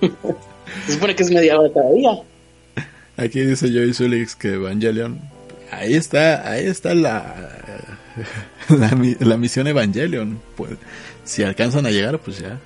Se 0.86 0.92
supone 0.92 1.14
que 1.14 1.22
es 1.22 1.30
media 1.30 1.58
hora 1.58 1.72
cada 1.72 1.90
día. 1.92 2.10
Aquí 3.16 3.40
dice 3.40 3.68
Joey 3.68 3.94
Zulix 3.94 4.34
que 4.34 4.54
Evangelion. 4.54 5.20
Ahí 5.70 5.94
está, 5.94 6.48
ahí 6.48 6.66
está 6.66 6.94
la, 6.94 7.98
la, 9.20 9.36
misión 9.36 9.66
Evangelion. 9.66 10.40
Pues, 10.56 10.72
si 11.24 11.42
alcanzan 11.42 11.86
a 11.86 11.90
llegar, 11.90 12.18
pues 12.18 12.38
ya 12.38 12.60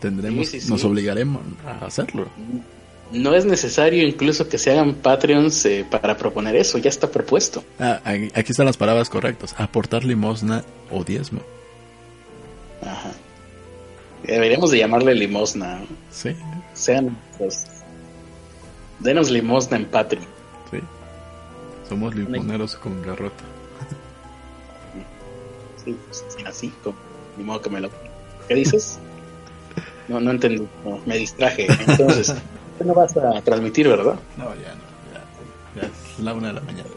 tendremos, 0.00 0.52
nos 0.68 0.84
obligaremos 0.84 1.42
a 1.66 1.86
hacerlo. 1.86 2.28
No 3.12 3.34
es 3.34 3.46
necesario 3.46 4.06
incluso 4.06 4.48
que 4.48 4.58
se 4.58 4.70
hagan 4.70 4.94
Patreons 4.94 5.64
eh, 5.64 5.86
para 5.90 6.16
proponer 6.16 6.56
eso, 6.56 6.76
ya 6.78 6.90
está 6.90 7.10
propuesto. 7.10 7.64
Ah, 7.80 8.00
aquí 8.04 8.52
están 8.52 8.66
las 8.66 8.76
palabras 8.76 9.08
correctas, 9.08 9.54
aportar 9.56 10.04
limosna 10.04 10.64
o 10.90 11.04
diezmo. 11.04 11.40
Ajá. 12.82 13.12
Deberíamos 14.22 14.70
de 14.70 14.78
llamarle 14.78 15.14
limosna. 15.14 15.80
Sí. 16.10 16.36
Sean, 16.74 17.16
pues, 17.38 17.64
denos 19.00 19.30
limosna 19.30 19.76
en 19.76 19.86
Patreon. 19.86 20.24
Sí. 20.70 20.80
Somos 21.88 22.14
limoneros 22.14 22.76
con 22.76 23.00
garrota. 23.02 23.44
Sí, 25.84 25.96
pues, 26.06 26.24
así, 26.46 26.72
como, 26.82 26.96
ni 27.36 27.44
modo 27.44 27.62
que 27.62 27.70
me 27.70 27.80
lo... 27.80 27.90
¿Qué 28.48 28.54
dices? 28.54 28.98
No, 30.08 30.20
no 30.20 30.30
entendí, 30.30 30.66
me 31.06 31.16
distraje. 31.16 31.66
Entonces... 31.86 32.34
no 32.84 32.94
vas 32.94 33.16
a 33.16 33.40
transmitir, 33.42 33.88
¿verdad? 33.88 34.16
No, 34.36 34.54
ya 34.54 34.74
no, 34.74 35.80
ya, 35.80 35.86
es 35.86 36.18
la 36.18 36.34
una 36.34 36.48
de 36.48 36.54
la 36.54 36.60
mañana. 36.60 36.88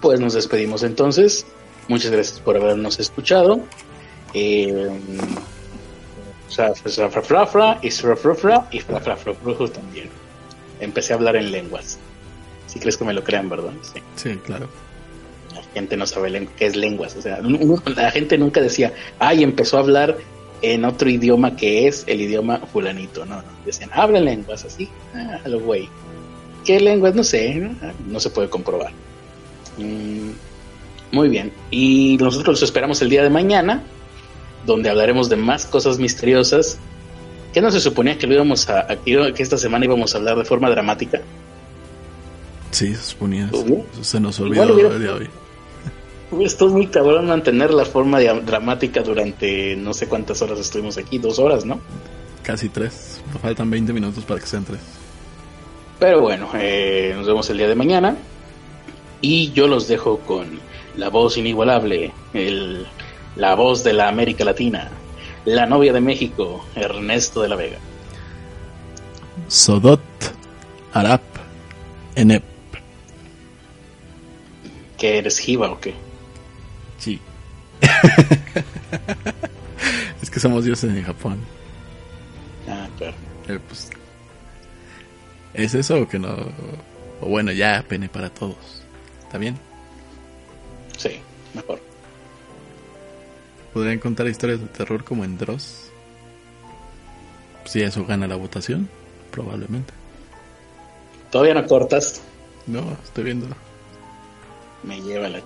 Pues 0.00 0.20
nos 0.20 0.34
despedimos 0.34 0.82
entonces. 0.82 1.46
Muchas 1.88 2.10
gracias 2.10 2.40
por 2.40 2.56
habernos 2.56 2.98
escuchado. 2.98 3.60
Eh, 4.34 4.90
y 6.54 7.10
Frafrafra 7.10 7.78
y 7.80 9.70
también. 9.70 10.08
Empecé 10.80 11.12
a 11.12 11.16
hablar 11.16 11.36
en 11.36 11.50
lenguas. 11.50 11.98
Si 12.66 12.78
crees 12.78 12.96
que 12.96 13.04
me 13.04 13.12
lo 13.12 13.22
crean, 13.24 13.48
¿verdad? 13.48 13.72
Sí, 13.82 14.00
sí 14.16 14.36
claro. 14.44 14.68
La 15.54 15.62
gente 15.72 15.96
no 15.96 16.06
sabe 16.06 16.48
qué 16.56 16.66
es 16.66 16.76
lenguas. 16.76 17.16
O 17.16 17.22
sea, 17.22 17.40
la 17.40 18.10
gente 18.10 18.38
nunca 18.38 18.60
decía, 18.60 18.92
ay, 19.18 19.42
empezó 19.42 19.76
a 19.76 19.80
hablar 19.80 20.16
en 20.62 20.84
otro 20.84 21.08
idioma 21.08 21.56
que 21.56 21.86
es 21.86 22.04
el 22.06 22.20
idioma 22.20 22.58
fulanito. 22.72 23.24
No, 23.26 23.36
no. 23.36 23.48
Decían, 23.64 23.90
habla 23.92 24.20
lenguas 24.20 24.64
así. 24.64 24.88
Ah, 25.14 25.40
lo 25.46 25.60
güey. 25.60 25.88
¿Qué 26.64 26.80
lenguas? 26.80 27.14
No 27.14 27.24
sé. 27.24 27.70
No 28.06 28.20
se 28.20 28.30
puede 28.30 28.48
comprobar. 28.48 28.92
Mm, 29.78 30.30
muy 31.12 31.28
bien. 31.28 31.52
Y 31.70 32.16
nosotros 32.20 32.54
los 32.54 32.62
esperamos 32.62 33.02
el 33.02 33.10
día 33.10 33.22
de 33.22 33.30
mañana 33.30 33.82
donde 34.66 34.90
hablaremos 34.90 35.28
de 35.28 35.36
más 35.36 35.66
cosas 35.66 35.98
misteriosas. 35.98 36.78
¿Qué 37.52 37.60
no 37.60 37.70
se 37.70 37.80
suponía 37.80 38.18
que 38.18 38.26
lo 38.26 38.34
íbamos 38.34 38.68
a, 38.68 38.86
que 39.04 39.42
esta 39.42 39.56
semana 39.56 39.84
íbamos 39.84 40.14
a 40.14 40.18
hablar 40.18 40.36
de 40.36 40.44
forma 40.44 40.68
dramática? 40.70 41.20
Sí, 42.70 42.94
se 42.94 43.02
suponía. 43.02 43.50
Se 44.00 44.18
nos 44.18 44.40
olvidó 44.40 44.76
el 44.76 44.76
día 44.76 44.98
de 44.98 45.08
hoy. 45.08 45.28
Esto 46.44 46.66
es 46.66 46.72
muy 46.72 46.88
cabrón 46.88 47.26
mantener 47.26 47.72
la 47.72 47.84
forma 47.84 48.20
dramática 48.20 49.02
durante 49.02 49.76
no 49.76 49.94
sé 49.94 50.08
cuántas 50.08 50.42
horas 50.42 50.58
estuvimos 50.58 50.98
aquí, 50.98 51.18
dos 51.18 51.38
horas, 51.38 51.64
¿no? 51.64 51.80
Casi 52.42 52.68
tres. 52.68 53.22
Nos 53.32 53.40
faltan 53.40 53.70
20 53.70 53.92
minutos 53.92 54.24
para 54.24 54.40
que 54.40 54.46
sean 54.46 54.64
tres. 54.64 54.80
Pero 56.00 56.20
bueno, 56.20 56.50
eh, 56.54 57.12
nos 57.16 57.26
vemos 57.26 57.48
el 57.50 57.58
día 57.58 57.68
de 57.68 57.74
mañana. 57.76 58.16
Y 59.20 59.52
yo 59.52 59.68
los 59.68 59.86
dejo 59.86 60.18
con 60.18 60.58
la 60.96 61.08
voz 61.08 61.38
inigualable, 61.38 62.12
el 62.34 62.86
la 63.36 63.54
voz 63.54 63.84
de 63.84 63.92
la 63.92 64.08
América 64.08 64.44
Latina, 64.44 64.90
la 65.44 65.66
novia 65.66 65.92
de 65.92 66.00
México, 66.00 66.64
Ernesto 66.74 67.42
de 67.42 67.48
la 67.48 67.56
Vega. 67.56 67.78
Sodot 69.48 70.00
Arap 70.92 71.22
Enep. 72.14 72.44
¿Qué 74.96 75.18
eres 75.18 75.38
Jiva 75.38 75.70
o 75.70 75.80
qué? 75.80 75.94
Sí. 76.98 77.20
es 80.22 80.30
que 80.30 80.40
somos 80.40 80.64
dioses 80.64 80.90
en 80.90 81.02
Japón. 81.02 81.40
Ah, 82.68 82.88
claro. 82.96 83.14
Eh, 83.48 83.58
pues, 83.66 83.90
¿Es 85.52 85.74
eso 85.74 86.02
o 86.02 86.08
que 86.08 86.18
no? 86.18 86.34
O 87.20 87.28
bueno, 87.28 87.52
ya, 87.52 87.84
pene 87.86 88.08
para 88.08 88.30
todos. 88.30 88.82
¿Está 89.22 89.38
bien? 89.38 89.58
Sí, 90.96 91.20
mejor. 91.54 91.80
¿Podrían 93.74 93.98
contar 93.98 94.28
historias 94.28 94.60
de 94.60 94.68
terror 94.68 95.02
como 95.02 95.24
en 95.24 95.36
Dross? 95.36 95.90
Si 97.64 97.82
eso 97.82 98.06
gana 98.06 98.28
la 98.28 98.36
votación, 98.36 98.88
probablemente. 99.32 99.92
¿Todavía 101.32 101.54
no 101.54 101.66
cortas? 101.66 102.22
No, 102.68 102.96
estoy 103.02 103.24
viendo. 103.24 103.48
Me 104.84 105.02
lleva 105.02 105.28
la... 105.28 105.42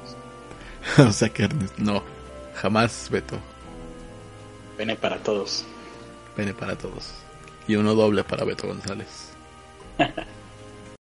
o 0.99 1.11
sea 1.11 1.31
que 1.31 1.49
no, 1.79 2.03
jamás 2.55 3.09
Beto. 3.11 3.39
Pene 4.77 4.95
para 4.95 5.17
todos. 5.19 5.65
Pene 6.37 6.53
para 6.53 6.77
todos. 6.77 7.15
Y 7.67 7.77
uno 7.77 7.95
doble 7.95 8.25
para 8.25 8.45
Beto 8.45 8.67
González. 8.67 9.31